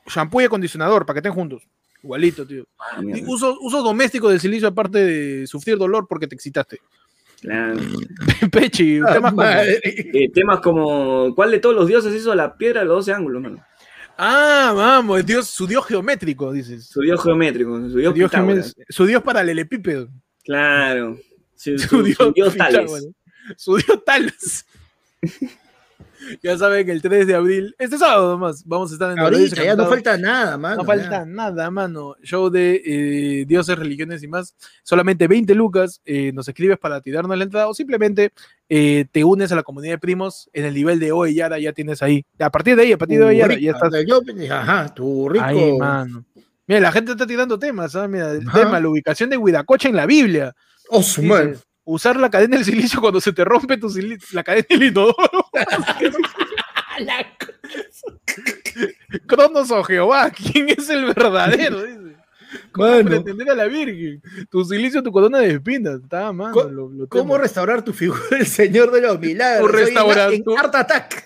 shampoo 0.07 0.41
y 0.41 0.45
acondicionador 0.45 1.05
para 1.05 1.15
que 1.15 1.19
estén 1.19 1.33
juntos. 1.33 1.63
Igualito, 2.03 2.45
tío. 2.45 2.65
Ah, 2.79 2.99
usos, 3.27 3.57
usos 3.61 3.83
domésticos 3.83 4.31
del 4.31 4.39
silicio, 4.39 4.67
aparte 4.67 4.97
de 4.97 5.47
sufrir 5.47 5.77
dolor 5.77 6.07
porque 6.09 6.27
te 6.27 6.35
excitaste. 6.35 6.79
Claro. 7.41 7.79
Pechi, 8.51 8.99
ah, 8.99 9.13
temas, 9.13 9.33
como, 9.33 9.43
eh, 9.43 10.31
temas 10.33 10.59
como 10.59 11.35
¿cuál 11.35 11.51
de 11.51 11.59
todos 11.59 11.75
los 11.75 11.87
dioses 11.87 12.13
hizo 12.13 12.35
la 12.35 12.55
piedra 12.55 12.81
de 12.81 12.87
los 12.87 12.97
12 12.97 13.13
ángulos, 13.13 13.41
mano? 13.41 13.65
Ah, 14.17 14.73
vamos, 14.75 15.25
Dios, 15.25 15.47
su 15.47 15.65
dios 15.65 15.85
geométrico, 15.85 16.51
dices. 16.51 16.85
Su 16.85 17.01
dios 17.01 17.23
geométrico, 17.23 17.89
su 17.89 17.97
dios, 17.97 18.13
dios 18.13 18.29
geométrico, 18.29 18.81
su 18.89 19.05
dios 19.05 19.23
paralelepípedo. 19.23 20.09
Claro. 20.43 21.17
Su, 21.61 21.77
su, 21.77 22.13
su 22.13 22.31
dios 22.33 22.57
Tales. 22.57 23.09
Su 23.55 23.77
dios 23.77 24.03
Tales. 24.03 24.65
ya 26.41 26.57
saben, 26.57 26.89
el 26.89 27.03
3 27.03 27.27
de 27.27 27.35
abril, 27.35 27.75
este 27.77 27.99
sábado 27.99 28.31
nomás, 28.31 28.65
vamos 28.65 28.89
a 28.89 28.93
estar 28.93 29.11
en 29.11 29.19
Ahorita, 29.19 29.63
ya 29.63 29.75
no 29.75 29.87
falta 29.87 30.17
nada, 30.17 30.57
mano. 30.57 30.77
No 30.77 30.85
falta 30.85 31.23
nada, 31.23 31.69
mano. 31.69 32.15
Show 32.23 32.49
de 32.49 32.81
eh, 32.83 33.45
dioses, 33.45 33.77
religiones 33.77 34.23
y 34.23 34.27
más. 34.27 34.55
Solamente 34.81 35.27
20 35.27 35.53
lucas. 35.53 36.01
Eh, 36.03 36.31
nos 36.33 36.47
escribes 36.47 36.79
para 36.79 36.99
tirarnos 36.99 37.37
la 37.37 37.43
entrada 37.43 37.67
o 37.67 37.75
simplemente 37.75 38.31
eh, 38.67 39.05
te 39.11 39.23
unes 39.23 39.51
a 39.51 39.55
la 39.55 39.63
comunidad 39.63 39.93
de 39.93 39.99
primos 39.99 40.49
en 40.53 40.65
el 40.65 40.73
nivel 40.73 40.99
de 40.99 41.11
hoy, 41.11 41.35
ya 41.35 41.55
ya 41.59 41.73
tienes 41.73 42.01
ahí. 42.01 42.25
A 42.39 42.49
partir 42.49 42.75
de 42.75 42.81
ahí, 42.81 42.91
a 42.91 42.97
partir 42.97 43.19
de 43.19 43.25
hoy, 43.25 43.37
ya, 43.37 43.47
ya 43.47 43.71
estás. 43.71 43.93
Ajá, 44.49 44.91
tu 44.95 45.29
rico. 45.29 45.45
Ahí, 45.45 45.77
mano. 45.77 46.25
Mira, 46.65 46.81
la 46.81 46.91
gente 46.91 47.11
está 47.11 47.27
tirando 47.27 47.59
temas, 47.59 47.91
¿sabes? 47.91 48.09
Mira, 48.09 48.31
el 48.31 48.49
tema, 48.51 48.79
la 48.79 48.87
ubicación 48.87 49.29
de 49.29 49.37
Huidacocha 49.37 49.89
en 49.89 49.95
la 49.95 50.05
Biblia. 50.05 50.55
Oh, 50.93 51.01
su 51.01 51.23
madre 51.23 51.57
usar 51.83 52.15
la 52.17 52.29
cadena 52.29 52.57
del 52.57 52.65
silicio 52.65 53.01
cuando 53.01 53.19
se 53.19 53.33
te 53.33 53.43
rompe 53.43 53.77
tu 53.77 53.91
la 54.31 54.43
cadena 54.43 54.67
del 54.69 54.83
inodoro. 54.83 55.49
Cronos 59.27 59.71
o 59.71 59.83
Jehová, 59.83 60.29
¿quién 60.29 60.69
es 60.69 60.87
el 60.89 61.05
verdadero? 61.05 61.81
Dice. 61.83 61.99
¿Cómo 62.71 63.03
pretender 63.03 63.49
a 63.49 63.55
la 63.55 63.65
Virgen? 63.65 64.21
Tu 64.49 64.65
silicio, 64.65 65.03
tu 65.03 65.11
corona 65.11 65.39
de 65.39 65.53
espinas. 65.53 66.01
Está, 66.01 66.31
mano, 66.31 66.53
¿Cómo, 66.53 67.07
¿Cómo 67.09 67.37
restaurar 67.37 67.83
tu 67.83 67.93
figura 67.93 68.21
del 68.31 68.45
Señor 68.45 68.91
de 68.91 69.01
los 69.01 69.19
Milagros? 69.19 69.71
Tu 69.71 69.77
restaurar 69.77 70.31
tu... 70.43 70.57
Attack. 70.57 71.25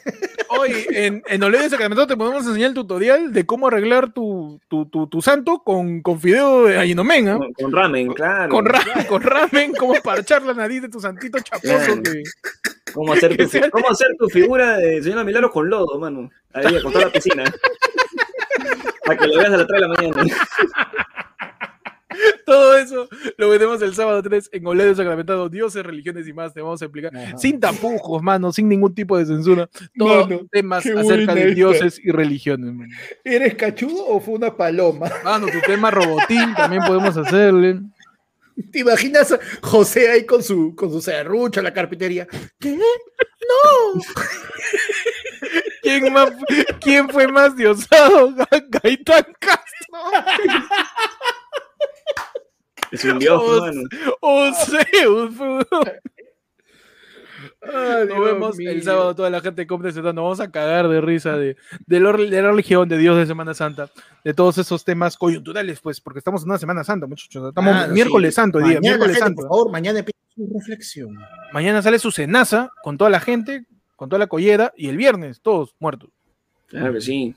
Hoy 0.49 0.85
en, 0.89 1.23
en 1.27 1.43
Oledo 1.43 1.69
Sacramento 1.69 2.07
te 2.07 2.17
podemos 2.17 2.45
enseñar 2.45 2.69
el 2.69 2.73
tutorial 2.73 3.33
de 3.33 3.45
cómo 3.45 3.67
arreglar 3.67 4.13
tu, 4.13 4.59
tu, 4.67 4.85
tu, 4.87 5.07
tu 5.07 5.21
santo 5.21 5.59
con, 5.63 6.01
con 6.01 6.19
fideo 6.19 6.65
de 6.65 6.77
Ayinomen. 6.77 7.27
¿eh? 7.27 7.37
Con, 7.37 7.53
con, 7.53 7.71
ramen, 7.71 8.13
claro. 8.13 8.49
Con, 8.49 8.65
ra 8.65 8.79
claro. 8.79 9.07
con 9.07 9.21
ramen, 9.21 9.73
cómo 9.73 9.95
parchar 10.03 10.43
la 10.43 10.53
nariz 10.53 10.83
de 10.83 10.89
tu 10.89 10.99
santito 10.99 11.39
chaposo. 11.39 12.01
Que... 12.03 12.23
¿Cómo, 12.93 13.13
hacer 13.13 13.35
tu, 13.35 13.69
¿Cómo 13.71 13.89
hacer 13.89 14.07
tu 14.17 14.29
figura 14.29 14.77
de 14.77 15.01
Señor 15.01 15.19
de 15.19 15.25
Milagros 15.25 15.51
con 15.51 15.69
lodo, 15.69 15.99
mano? 15.99 16.29
Ahí, 16.53 16.75
acostado 16.75 16.99
a 16.99 17.07
la 17.07 17.11
piscina. 17.11 17.43
Para 19.05 19.19
que 19.19 19.27
lo 19.27 19.37
veas 19.37 19.53
a 19.53 19.57
las 19.57 19.67
3 19.67 19.81
de 19.81 19.87
la 19.87 19.93
mañana. 19.93 20.23
Todo 22.45 22.77
eso 22.77 23.07
lo 23.37 23.49
veremos 23.49 23.81
el 23.81 23.93
sábado 23.93 24.21
3 24.21 24.49
en 24.53 24.67
Oledo 24.67 24.95
Sacramentado, 24.95 25.49
dioses, 25.49 25.83
religiones 25.83 26.27
y 26.27 26.33
más. 26.33 26.53
Te 26.53 26.61
vamos 26.61 26.81
a 26.81 26.85
explicar 26.85 27.15
Ajá. 27.15 27.37
sin 27.37 27.59
tapujos, 27.59 28.21
mano, 28.21 28.51
sin 28.51 28.67
ningún 28.69 28.93
tipo 28.93 29.17
de 29.17 29.25
censura. 29.25 29.69
Todos 29.97 30.29
mano, 30.29 30.47
temas 30.51 30.85
acerca 30.85 31.33
de 31.35 31.53
dioses 31.53 31.99
y 32.03 32.11
religiones, 32.11 32.73
mano. 32.73 32.93
¿Eres 33.23 33.55
cachudo 33.55 34.05
o 34.07 34.19
fue 34.19 34.35
una 34.35 34.55
paloma? 34.55 35.09
Mano, 35.23 35.47
tu 35.47 35.59
tema 35.65 35.91
robotín 35.91 36.53
también 36.55 36.83
podemos 36.85 37.15
hacerle. 37.17 37.81
¿Te 38.71 38.79
imaginas 38.79 39.33
a 39.33 39.39
José 39.61 40.09
ahí 40.09 40.25
con 40.25 40.41
su, 40.41 40.73
con 40.75 40.89
su 40.89 41.01
serrucho, 41.01 41.61
la 41.61 41.73
carpintería? 41.73 42.25
¿Qué? 42.59 42.77
¡No! 42.77 44.01
¿Quién, 45.81 46.13
más, 46.13 46.31
¿Quién 46.79 47.09
fue 47.09 47.27
más 47.27 47.55
diosado? 47.55 48.33
Gaitán 48.69 49.25
Castro. 49.39 49.65
Es 52.95 53.03
un 53.03 53.19
dios, 53.19 53.41
o, 53.43 53.59
mano. 53.59 53.81
O 54.21 54.51
Zeus. 54.65 55.35
Ay, 57.61 58.07
Nos 58.07 58.25
vemos 58.25 58.57
mío. 58.57 58.71
el 58.71 58.83
sábado, 58.83 59.15
toda 59.15 59.29
la 59.29 59.41
gente 59.41 59.67
compra 59.67 59.91
Nos 59.91 60.03
vamos 60.03 60.39
a 60.39 60.49
cagar 60.49 60.87
de 60.87 61.01
risa 61.01 61.35
de, 61.35 61.57
de, 61.85 61.99
lo, 61.99 62.13
de, 62.13 62.41
la 62.41 62.51
religión, 62.51 62.87
de 62.87 62.97
Dios 62.97 63.17
de 63.17 63.25
Semana 63.25 63.53
Santa, 63.53 63.89
de 64.23 64.33
todos 64.33 64.57
esos 64.57 64.85
temas 64.85 65.17
coyunturales, 65.17 65.81
pues, 65.81 65.99
porque 65.99 66.19
estamos 66.19 66.43
en 66.43 66.49
una 66.49 66.57
Semana 66.57 66.83
Santa, 66.83 67.05
muchachos. 67.05 67.49
Estamos 67.49 67.75
ah, 67.75 67.87
miércoles 67.87 68.33
sí. 68.33 68.35
santo, 68.35 68.59
mañana, 68.59 68.79
día, 68.79 68.89
miércoles 68.89 69.17
gente, 69.17 69.25
santo. 69.25 69.41
Por 69.41 69.49
favor, 69.49 69.71
mañana 69.71 69.99
empieza 69.99 70.19
su 70.33 70.49
reflexión. 70.53 71.17
Mañana 71.51 71.81
sale 71.81 71.99
su 71.99 72.11
cenaza 72.11 72.71
con 72.81 72.97
toda 72.97 73.09
la 73.09 73.19
gente, 73.19 73.65
con 73.95 74.07
toda 74.09 74.19
la 74.19 74.27
collera, 74.27 74.73
y 74.77 74.87
el 74.87 74.95
viernes, 74.95 75.41
todos 75.41 75.75
muertos. 75.79 76.09
Claro 76.67 76.93
que 76.93 77.01
sí. 77.01 77.35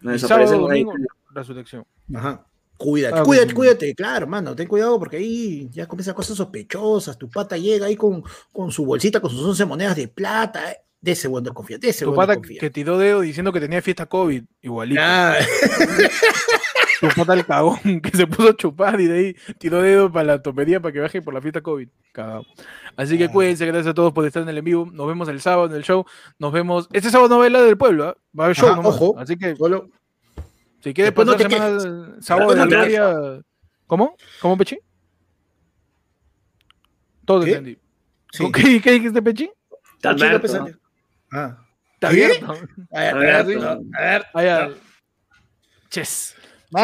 No 0.00 0.12
el 0.12 0.18
sábado, 0.18 0.58
domingo, 0.58 0.92
resurrección. 1.32 1.84
Ajá. 2.12 2.44
Cuídate, 2.76 3.18
ah, 3.18 3.22
cuídate, 3.22 3.54
cuídate, 3.54 3.94
claro, 3.94 4.24
hermano, 4.24 4.54
ten 4.54 4.68
cuidado 4.68 4.98
porque 4.98 5.16
ahí 5.16 5.68
ya 5.72 5.86
comienzan 5.86 6.14
cosas 6.14 6.36
sospechosas, 6.36 7.16
tu 7.16 7.28
pata 7.30 7.56
llega 7.56 7.86
ahí 7.86 7.96
con, 7.96 8.22
con 8.52 8.70
su 8.70 8.84
bolsita, 8.84 9.20
con 9.20 9.30
sus 9.30 9.42
11 9.42 9.64
monedas 9.64 9.96
de 9.96 10.08
plata, 10.08 10.72
eh. 10.72 10.76
de 11.00 11.12
ese 11.12 11.26
buen 11.28 11.44
confía, 11.46 11.78
de 11.78 11.88
ese 11.88 12.04
Tu 12.04 12.14
pata 12.14 12.36
que 12.40 12.70
tiró 12.70 12.98
dedo 12.98 13.22
diciendo 13.22 13.52
que 13.52 13.60
tenía 13.60 13.80
fiesta 13.80 14.06
COVID, 14.06 14.44
igualito. 14.60 15.00
Ah. 15.02 15.36
tu 17.00 17.08
pata 17.08 17.34
el 17.34 17.46
cagón 17.46 18.00
que 18.02 18.16
se 18.16 18.26
puso 18.26 18.50
a 18.50 18.56
chupar 18.56 19.00
y 19.00 19.06
de 19.06 19.18
ahí 19.18 19.36
tiró 19.58 19.80
dedo 19.80 20.10
para 20.10 20.24
la 20.24 20.42
topería 20.42 20.80
para 20.80 20.92
que 20.92 21.00
baje 21.00 21.22
por 21.22 21.34
la 21.34 21.40
fiesta 21.40 21.62
COVID. 21.62 21.88
Cagado. 22.12 22.44
Así 22.96 23.16
que 23.16 23.24
ah. 23.24 23.32
cuídense, 23.32 23.66
gracias 23.66 23.88
a 23.88 23.94
todos 23.94 24.12
por 24.12 24.26
estar 24.26 24.42
en 24.42 24.48
el 24.48 24.58
en 24.58 24.64
vivo. 24.64 24.88
Nos 24.92 25.06
vemos 25.06 25.28
el 25.28 25.40
sábado 25.40 25.66
en 25.68 25.74
el 25.74 25.82
show. 25.82 26.04
Nos 26.38 26.52
vemos. 26.52 26.88
Este 26.92 27.10
sábado 27.10 27.28
no 27.28 27.36
novela 27.36 27.62
del 27.62 27.76
pueblo, 27.76 28.10
¿eh? 28.10 28.14
va 28.38 28.44
a 28.44 28.46
haber 28.46 28.56
show, 28.56 28.68
Ajá, 28.68 28.80
ojo. 28.80 29.14
Así 29.18 29.36
que 29.36 29.56
solo 29.56 29.88
si 30.86 30.94
quieres 30.94 31.12
pasar 31.12 31.34
no 31.34 31.50
semana 31.50 32.16
sábado 32.20 32.50
de 32.50 32.56
la 32.56 32.66
gloria. 32.66 33.42
¿Cómo? 33.88 34.16
¿Cómo, 34.40 34.56
Pechi? 34.56 34.78
Todo 37.24 37.40
¿Qué? 37.40 37.50
entendí. 37.50 37.78
Sí. 38.30 38.52
¿Qué, 38.52 38.80
¿Qué 38.80 38.92
dijiste, 38.92 39.20
Pechi? 39.20 39.50
Está 39.96 40.10
abierto. 40.10 40.68
Ah. 41.32 41.58
Está 41.94 42.08
abierto. 42.08 42.52
A 42.92 43.00
ver, 43.00 43.14
a 43.16 43.42
ver, 43.42 43.58
a 43.58 43.74
ver. 43.74 44.26
A 44.32 44.42
ver. 44.42 44.76
Ches. 45.90 46.36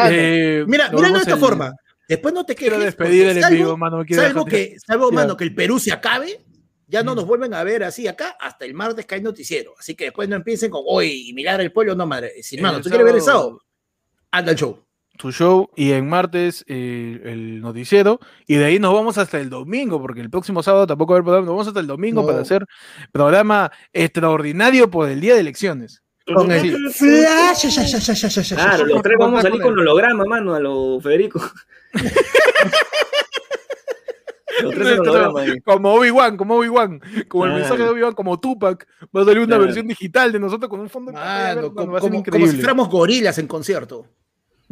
Eh, 0.09 0.65
mira, 0.67 0.89
mira 0.91 1.11
de 1.11 1.19
esta 1.19 1.35
el... 1.35 1.39
forma. 1.39 1.73
Después 2.09 2.33
no 2.33 2.45
te 2.45 2.55
quiero 2.55 2.77
despedir 2.77 3.27
el 3.27 3.37
envío, 3.41 3.77
mano. 3.77 4.03
Salvo 4.09 4.43
que, 4.43 4.75
salvo, 4.85 5.13
mano, 5.13 5.37
que 5.37 5.45
el 5.45 5.55
Perú 5.55 5.79
se 5.79 5.93
acabe, 5.93 6.43
ya 6.87 7.03
no 7.03 7.15
nos 7.15 7.25
vuelven 7.25 7.53
a 7.53 7.63
ver 7.63 7.85
así 7.85 8.05
acá 8.05 8.35
hasta 8.37 8.65
el 8.65 8.73
martes 8.73 9.05
que 9.05 9.15
hay 9.15 9.21
noticiero. 9.21 9.75
Así 9.79 9.95
que 9.95 10.05
después 10.05 10.27
no 10.27 10.35
empiecen 10.35 10.69
con 10.69 10.81
hoy 10.85 11.29
y 11.29 11.33
mirar 11.33 11.61
el 11.61 11.71
pueblo, 11.71 11.95
no 11.95 12.05
madre. 12.05 12.43
Si, 12.43 12.57
mano, 12.57 12.81
¿tú 12.81 12.89
quieres 12.89 13.05
ver 13.05 13.15
el 13.15 13.21
sábado? 13.21 13.61
Anda 14.33 14.51
el 14.51 14.57
show. 14.57 14.83
Tu 15.17 15.31
show 15.31 15.69
y 15.75 15.91
en 15.91 16.09
martes 16.09 16.65
eh, 16.67 17.21
el 17.23 17.61
noticiero 17.61 18.19
y 18.47 18.55
de 18.55 18.65
ahí 18.65 18.79
nos 18.79 18.91
vamos 18.93 19.19
hasta 19.19 19.39
el 19.39 19.47
domingo 19.51 20.01
porque 20.01 20.21
el 20.21 20.31
próximo 20.31 20.63
sábado 20.63 20.87
tampoco 20.87 21.13
va 21.13 21.17
a 21.17 21.19
haber 21.19 21.25
programa, 21.25 21.45
nos 21.45 21.53
vamos 21.53 21.67
hasta 21.67 21.79
el 21.79 21.87
domingo 21.87 22.21
no. 22.21 22.27
para 22.27 22.41
hacer 22.41 22.65
programa 23.11 23.71
extraordinario 23.93 24.89
por 24.89 25.07
el 25.07 25.21
día 25.21 25.35
de 25.35 25.41
elecciones. 25.41 26.01
Con 26.25 26.51
el 26.51 26.91
Claro, 28.55 28.85
los 28.85 29.01
tres 29.03 29.15
vamos 29.19 29.39
a 29.39 29.41
salir 29.43 29.61
con 29.61 29.77
holograma, 29.77 30.25
mano, 30.25 30.55
a 30.55 30.59
lo 30.59 30.99
Federico. 30.99 31.39
como 35.63 35.93
Obi-Wan, 35.93 36.37
como 36.37 36.55
Obi-Wan, 36.55 37.01
como 37.27 37.45
el 37.45 37.53
mensaje 37.53 37.83
de 37.83 37.89
Obi-Wan, 37.89 38.13
como 38.13 38.39
Tupac, 38.39 38.87
va 39.15 39.21
a 39.21 39.25
salir 39.25 39.39
una 39.39 39.47
claro. 39.47 39.63
versión 39.63 39.87
digital 39.87 40.31
de 40.31 40.39
nosotros 40.39 40.69
con 40.69 40.79
un 40.79 40.89
fondo 40.89 41.11
Mano, 41.11 41.73
como, 41.73 41.93
ser 41.93 42.01
como, 42.01 42.19
increíble. 42.19 42.47
como 42.47 42.51
si 42.51 42.57
fuéramos 42.57 42.89
gorilas 42.89 43.37
en 43.37 43.47
concierto. 43.47 44.07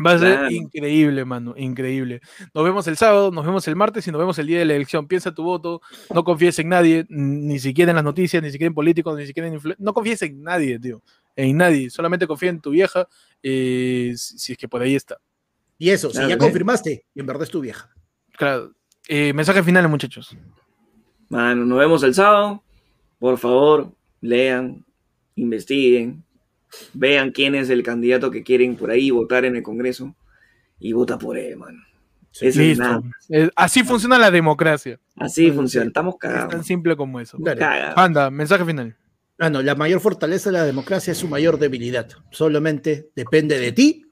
Va 0.06 0.14
a 0.14 0.19
ser 0.19 0.38
claro. 0.38 0.52
increíble, 0.52 1.26
mano, 1.26 1.53
increíble. 1.57 2.22
Nos 2.53 2.64
vemos 2.64 2.88
el 2.88 2.98
sábado, 2.98 3.32
nos 3.32 3.45
vemos 3.45 3.68
el 3.68 3.76
martes 3.76 4.07
y 4.07 4.11
nos 4.11 4.19
vemos 4.19 4.38
el 4.40 4.48
día 4.48 4.60
de 4.60 4.65
la 4.65 4.76
elección. 4.76 5.07
Piensa 5.07 5.34
tu 5.34 5.44
voto, 5.44 5.82
no 6.14 6.23
confíes 6.23 6.57
en 6.60 6.69
nadie, 6.69 7.06
ni 7.10 7.60
siquiera 7.60 7.91
en 7.91 7.95
las 7.95 8.03
noticias, 8.03 8.41
ni 8.41 8.52
siquiera 8.52 8.68
en 8.68 8.73
políticos, 8.73 9.18
ni 9.18 9.26
siquiera 9.26 9.49
en 9.49 9.60
No 9.78 9.94
confíes 9.94 10.22
en 10.22 10.44
nadie, 10.44 10.80
tío, 10.80 11.02
en 11.36 11.57
nadie. 11.57 11.90
Solamente 11.90 12.28
confía 12.28 12.49
en 12.49 12.61
tu 12.61 12.72
vieja, 12.72 13.07
eh, 13.44 14.14
si 14.15 14.53
es 14.53 14.57
que 14.57 14.68
por 14.68 14.82
ahí 14.82 14.95
está. 14.95 15.18
Y 15.78 15.90
eso, 15.90 16.10
claro, 16.11 16.28
si 16.28 16.34
ya 16.34 16.38
confirmaste, 16.38 17.06
y 17.14 17.19
en 17.19 17.26
verdad 17.26 17.44
es 17.44 17.49
tu 17.49 17.60
vieja. 17.60 17.90
Claro. 18.38 18.72
Eh, 19.07 19.34
mensaje 19.34 19.64
final, 19.64 19.88
muchachos. 19.90 20.36
Mano, 21.30 21.65
nos 21.65 21.80
vemos 21.80 22.03
el 22.03 22.14
sábado. 22.14 22.64
Por 23.19 23.38
favor, 23.38 23.91
lean, 24.19 24.86
investiguen, 25.36 26.23
vean 26.93 27.31
quién 27.31 27.56
es 27.56 27.69
el 27.69 27.84
candidato 27.84 28.31
que 28.31 28.43
quieren 28.43 28.76
por 28.76 28.91
ahí 28.91 29.11
votar 29.11 29.45
en 29.45 29.56
el 29.56 29.64
Congreso 29.64 30.15
y 30.80 30.93
vota 30.93 31.18
por 31.18 31.38
él, 31.38 31.57
mano. 31.57 31.80
Sí, 32.31 32.48
es 32.48 32.80
así 33.56 33.84
funciona 33.84 34.18
la 34.18 34.31
democracia. 34.31 34.99
Así 35.18 35.52
funciona, 35.52 35.88
estamos 35.88 36.15
cagados. 36.18 36.45
Es 36.45 36.49
tan 36.49 36.64
simple 36.64 36.95
como 36.95 37.19
eso. 37.19 37.38
Anda, 37.95 38.31
mensaje 38.31 38.64
final. 38.64 38.95
Ah, 39.38 39.49
no, 39.49 39.61
la 39.61 39.76
mayor 39.76 39.99
fortaleza 39.99 40.49
de 40.49 40.57
la 40.57 40.65
democracia 40.65 41.11
es 41.11 41.18
su 41.18 41.27
mayor 41.27 41.60
debilidad. 41.60 42.07
Solamente 42.30 43.10
depende 43.15 43.60
de 43.60 43.72
ti 43.72 44.06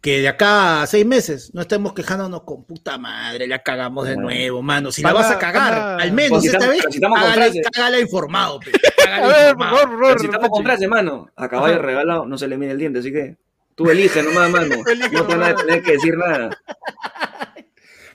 que 0.00 0.20
de 0.20 0.28
acá 0.28 0.82
a 0.82 0.86
seis 0.86 1.04
meses 1.04 1.52
no 1.54 1.60
estemos 1.60 1.92
quejándonos 1.92 2.42
con 2.44 2.64
puta 2.64 2.96
madre, 2.96 3.46
la 3.46 3.58
cagamos 3.58 4.08
de 4.08 4.16
nuevo, 4.16 4.62
mano. 4.62 4.90
Si 4.90 5.02
para, 5.02 5.14
la 5.14 5.20
vas 5.20 5.30
a 5.30 5.38
cagar, 5.38 5.72
para, 5.72 5.96
al 5.96 6.12
menos 6.12 6.44
esta 6.44 6.68
vez, 6.68 6.84
cágala, 7.00 7.50
cágala 7.72 8.00
informado. 8.00 8.60
Pe, 8.60 8.72
a 9.08 9.26
ver, 9.26 9.56
por 9.56 9.66
favor, 9.66 9.90
por 9.90 10.00
favor. 10.00 10.20
Si 10.20 10.26
estamos 10.26 10.48
con 10.48 10.64
frase, 10.64 10.88
mano, 10.88 11.30
a 11.36 11.48
caballo 11.48 11.82
regalado 11.82 12.24
no 12.24 12.38
se 12.38 12.48
le 12.48 12.56
mide 12.56 12.72
el 12.72 12.78
diente, 12.78 13.00
así 13.00 13.12
que 13.12 13.36
tú 13.74 13.90
eliges 13.90 14.24
nomás, 14.24 14.50
mano. 14.50 14.76
no 15.12 15.26
te 15.26 15.36
van 15.36 15.52
a 15.52 15.54
tener 15.54 15.82
que 15.82 15.92
decir 15.92 16.16
nada. 16.16 16.56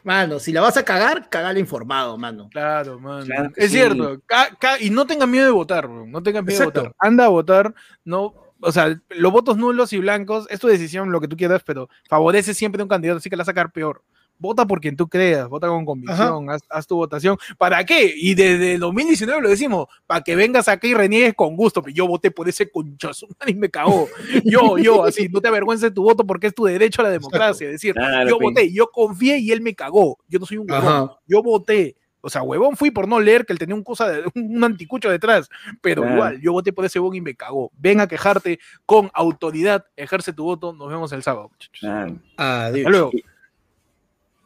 Mano, 0.04 0.40
si 0.40 0.52
la 0.52 0.62
vas 0.62 0.78
a 0.78 0.86
cagar, 0.86 1.30
cagala 1.30 1.60
informado, 1.60 2.18
mano. 2.18 2.50
Claro, 2.52 3.00
mano. 3.00 3.26
Claro 3.26 3.52
es 3.56 3.72
sí. 3.72 3.78
cierto. 3.78 4.22
y 4.80 4.90
no 4.90 5.06
tengan 5.06 5.30
miedo 5.30 5.46
de 5.46 5.52
votar, 5.52 5.88
bro. 5.88 6.06
No 6.08 6.22
tengan 6.22 6.46
miedo 6.46 6.60
Exacto. 6.60 6.82
de 6.82 6.88
votar. 6.88 6.98
Anda 7.00 7.26
a 7.26 7.30
votar, 7.30 7.74
no 8.04 8.45
o 8.66 8.72
sea, 8.72 9.00
los 9.10 9.32
votos 9.32 9.58
nulos 9.58 9.94
y 9.94 10.00
blancos 10.00 10.48
es 10.50 10.60
tu 10.60 10.68
decisión, 10.68 11.12
lo 11.12 11.22
que 11.22 11.28
tú 11.28 11.38
quieras, 11.38 11.62
pero 11.66 11.88
favorece 12.10 12.54
siempre 12.54 12.82
a 12.82 12.84
un 12.84 12.90
candidato, 12.90 13.20
así 13.20 13.30
que 13.30 13.36
la 13.36 13.42
va 13.42 13.44
a 13.44 13.46
sacar 13.46 13.72
peor. 13.72 14.02
vota 14.38 14.66
por 14.66 14.82
quien 14.82 14.96
tú 14.96 15.08
creas, 15.08 15.48
vota 15.48 15.68
con 15.68 15.86
convicción, 15.86 16.48
haz, 16.50 16.88
tu 16.88 16.96
votación. 16.96 17.38
¿Para 17.58 17.86
qué? 17.86 18.14
Y 18.16 18.36
desde 18.36 18.78
2019 18.78 19.42
lo 19.42 19.50
decimos, 19.50 19.88
para 20.06 20.22
que 20.22 20.36
vengas 20.36 20.68
aquí 20.68 20.90
y 20.90 20.94
reniegues 20.94 21.34
con 21.34 21.56
gusto. 21.56 21.82
Pero 21.82 21.96
yo 21.96 22.08
voté 22.08 22.32
por 22.32 22.48
ese 22.50 22.70
conchazo, 22.70 23.28
y 23.46 23.54
me 23.54 23.70
cagó. 23.70 24.08
Yo, 24.44 24.78
yo, 24.78 25.06
así, 25.06 25.30
no 25.30 25.42
te 25.42 25.48
avergüences 25.48 25.94
tu 25.94 26.04
voto 26.04 26.26
porque 26.26 26.48
es 26.48 26.56
tu 26.56 26.66
derecho 26.66 27.02
a 27.02 27.06
la 27.06 27.12
democracia. 27.12 27.68
Es 27.68 27.74
decir, 27.74 27.96
yo 28.28 28.40
voté, 28.40 28.72
yo 28.72 28.88
confié 28.88 29.40
y 29.40 29.52
él 29.52 29.62
me 29.62 29.76
cagó. 29.76 30.18
Yo 30.28 30.40
no 30.40 30.46
soy 30.46 30.58
un 30.58 30.70
huevón, 30.70 31.12
yo 31.28 31.42
voté. 31.42 31.96
O 32.26 32.30
sea, 32.30 32.42
huevón 32.42 32.76
fui 32.76 32.90
por 32.90 33.08
no 33.08 33.20
leer 33.20 33.46
que 33.46 33.54
él 33.54 33.60
tenía 33.60 33.76
un 33.76 33.84
cosa 33.84 34.10
de, 34.10 34.24
un 34.36 34.64
anticucho 34.64 35.12
detrás, 35.12 35.48
pero 35.80 36.10
igual, 36.10 36.42
yo 36.42 36.54
voté 36.54 36.74
por 36.74 36.84
ese 36.84 37.00
huevón 37.00 37.16
y 37.16 37.22
me 37.22 37.36
cagó. 37.36 37.72
Ven 37.78 38.00
a 38.00 38.08
quejarte 38.08 38.60
con 38.84 39.12
autoridad, 39.14 39.86
ejerce 39.96 40.34
tu 40.34 40.44
voto, 40.44 40.74
nos 40.74 40.90
vemos 40.90 41.12
el 41.12 41.22
sábado, 41.22 41.52
muchachos. 41.52 42.18
Adiós. 42.36 42.90
luego. 42.90 43.12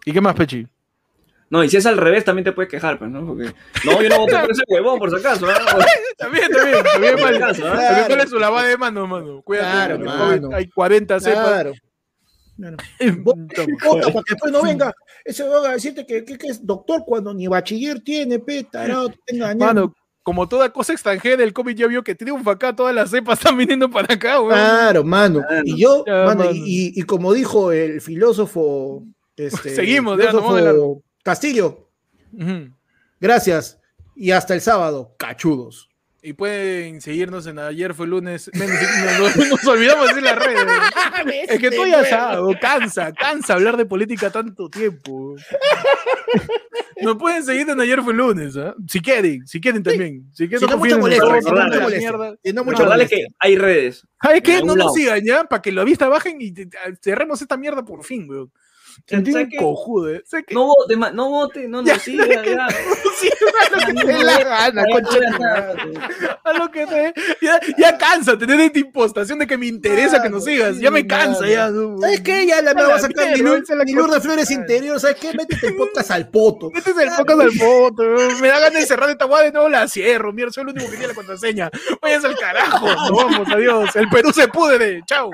¿Y 0.03 0.11
qué 0.11 0.19
más, 0.19 0.35
Pechi? 0.35 0.67
No, 1.49 1.63
y 1.63 1.69
si 1.69 1.77
es 1.77 1.85
al 1.85 1.97
revés, 1.97 2.25
también 2.25 2.43
te 2.43 2.51
puedes 2.51 2.69
quejar, 2.69 2.99
pues, 2.99 3.09
¿no? 3.09 3.25
Porque, 3.25 3.53
no, 3.85 4.01
yo 4.01 4.09
no 4.09 4.19
voté 4.19 4.39
por 4.39 4.51
ese 4.51 4.63
huevón, 4.67 4.99
por 4.99 5.09
si 5.09 5.15
acaso. 5.15 5.49
¿eh? 5.49 5.53
también, 6.17 6.51
también, 6.51 6.83
también, 6.83 7.15
mal. 7.15 7.35
¿eh? 7.35 7.39
También 7.39 8.05
cuál 8.07 8.19
es 8.19 8.29
su 8.29 8.39
lavada 8.39 8.67
de 8.67 8.77
mano, 8.77 9.07
mano. 9.07 9.41
Cuídate, 9.41 9.71
claro, 9.71 9.99
mano. 9.99 10.49
hay 10.53 10.67
40 10.67 11.19
cepas. 11.21 11.45
Claro. 11.45 11.71
Vota 13.23 13.65
para 14.11 14.23
que 14.23 14.33
después 14.33 14.51
no 14.51 14.61
venga. 14.61 14.93
Ese 15.23 15.47
va 15.47 15.69
a 15.69 15.73
decirte 15.73 16.05
que, 16.05 16.23
que, 16.23 16.47
es 16.47 16.65
doctor 16.65 17.03
cuando 17.05 17.33
ni 17.33 17.47
bachiller 17.47 18.01
tiene, 18.01 18.39
pe, 18.39 18.63
tarado, 18.63 19.11
Mano, 19.57 19.93
como 20.23 20.47
toda 20.47 20.71
cosa 20.71 20.93
extranjera, 20.93 21.43
el 21.43 21.53
COVID 21.53 21.75
ya 21.75 21.87
vio 21.87 22.03
que 22.03 22.15
triunfa 22.15 22.51
acá, 22.51 22.75
todas 22.75 22.93
las 22.93 23.09
cepas 23.09 23.39
están 23.39 23.57
viniendo 23.57 23.89
para 23.89 24.13
acá, 24.13 24.37
güey. 24.37 24.51
Claro, 24.51 25.03
mano. 25.03 25.41
Y 25.63 25.81
yo, 25.81 26.03
mano, 26.05 26.51
Y, 26.51 26.93
y, 26.95 27.01
como 27.03 27.33
dijo 27.33 27.71
el 27.71 28.01
filósofo 28.01 29.03
este, 29.39 29.69
Seguimos, 29.69 30.19
Castillo. 31.23 31.89
Gracias. 33.19 33.79
Y 34.15 34.31
hasta 34.31 34.53
el 34.53 34.61
sábado, 34.61 35.15
cachudos. 35.17 35.88
Y 36.21 36.33
pueden 36.33 36.99
seguirnos 36.99 37.47
en 37.47 37.59
ayer 37.59 37.93
fue 37.93 38.05
lunes. 38.05 38.51
Nos, 39.49 39.67
olvidamos 39.67 40.07
de 40.07 40.13
decir 40.15 40.23
las 40.23 40.35
redes. 40.35 40.65
es 41.49 41.59
que 41.59 41.71
tú 41.71 41.85
ya 41.85 42.03
sabes, 42.03 42.57
cansa, 42.59 43.13
cansa 43.13 43.53
hablar 43.53 43.77
de 43.77 43.85
política 43.85 44.29
tanto 44.29 44.69
tiempo. 44.69 45.35
Nos 47.01 47.15
pueden 47.15 47.45
seguir 47.45 47.69
en 47.69 47.79
ayer 47.79 48.01
fue 48.01 48.13
lunes, 48.13 48.57
¿eh? 48.57 48.73
si 48.87 48.99
quieren, 48.99 49.47
si 49.47 49.61
quieren 49.61 49.81
también. 49.81 50.29
Si, 50.33 50.49
quieren, 50.49 50.69
no, 50.69 50.77
mucho 50.77 50.99
molestia, 50.99 51.41
si 52.43 52.53
no 52.53 52.63
mucho 52.65 52.85
que 53.07 53.27
hay 53.39 53.55
redes. 53.57 54.05
¿Sabes 54.21 54.41
qué? 54.41 54.61
No 54.61 54.75
nos 54.75 54.93
sigan 54.93 55.23
ya, 55.23 55.45
para 55.45 55.61
que 55.61 55.71
la 55.71 55.85
vista 55.85 56.09
bajen 56.09 56.41
y 56.41 56.53
cerremos 57.01 57.41
esta 57.41 57.55
mierda 57.55 57.85
por 57.85 58.03
fin, 58.03 58.29
weón. 58.29 58.51
Un 59.11 59.49
cojudo, 59.57 60.13
¿eh? 60.13 60.23
No 60.51 60.65
vote, 60.67 60.95
no 60.95 61.29
vote, 61.29 61.67
no 61.67 61.81
nos 61.81 62.01
siga, 62.01 62.45
ya. 62.45 62.67
A 66.45 66.53
lo 66.57 66.71
que 66.71 66.85
te 66.85 67.13
ya, 67.41 67.59
ya 67.77 67.97
cansa 67.97 68.37
tener 68.37 68.59
esta 68.59 68.79
impostación 68.79 69.39
de 69.39 69.47
que 69.47 69.57
me 69.57 69.67
interesa 69.67 70.21
que 70.21 70.29
nos 70.29 70.43
sigas. 70.45 70.79
Ya 70.79 70.91
me 70.91 71.05
cansa, 71.07 71.47
ya. 71.47 71.71
¿Sabes 71.99 72.21
qué? 72.21 72.45
Ya 72.45 72.61
la 72.61 72.73
me 72.73 72.83
va 72.83 72.95
a 72.95 72.99
sacar 72.99 73.31
mi 73.35 73.41
luz 73.93 74.11
de 74.11 74.21
flores 74.21 74.51
interior. 74.51 74.99
¿Sabes 74.99 75.17
qué? 75.17 75.33
Métete 75.33 75.67
el 75.67 75.75
podcast 75.75 76.11
al 76.11 76.29
poto. 76.29 76.69
Métete 76.73 77.03
el 77.03 77.09
podcast 77.09 77.41
al 77.41 77.51
poto. 77.57 78.03
Me 78.41 78.47
da 78.47 78.59
ganas 78.59 78.81
de 78.81 78.85
cerrar 78.85 79.09
esta 79.09 79.25
guada 79.25 79.45
de 79.45 79.51
nuevo 79.51 79.69
la 79.69 79.87
cierro. 79.87 80.33
Mierda, 80.33 80.51
soy 80.51 80.63
el 80.63 80.69
único 80.69 80.85
que 80.85 80.97
tiene 80.97 81.07
la 81.07 81.13
contraseña. 81.13 81.69
Váyanse 82.01 82.27
al 82.27 82.37
carajo. 82.37 82.87
Nos 82.87 83.11
vamos, 83.11 83.47
adiós. 83.51 83.95
El 83.95 84.09
Perú 84.09 84.31
se 84.31 84.47
pudre. 84.47 85.01
Chao. 85.05 85.31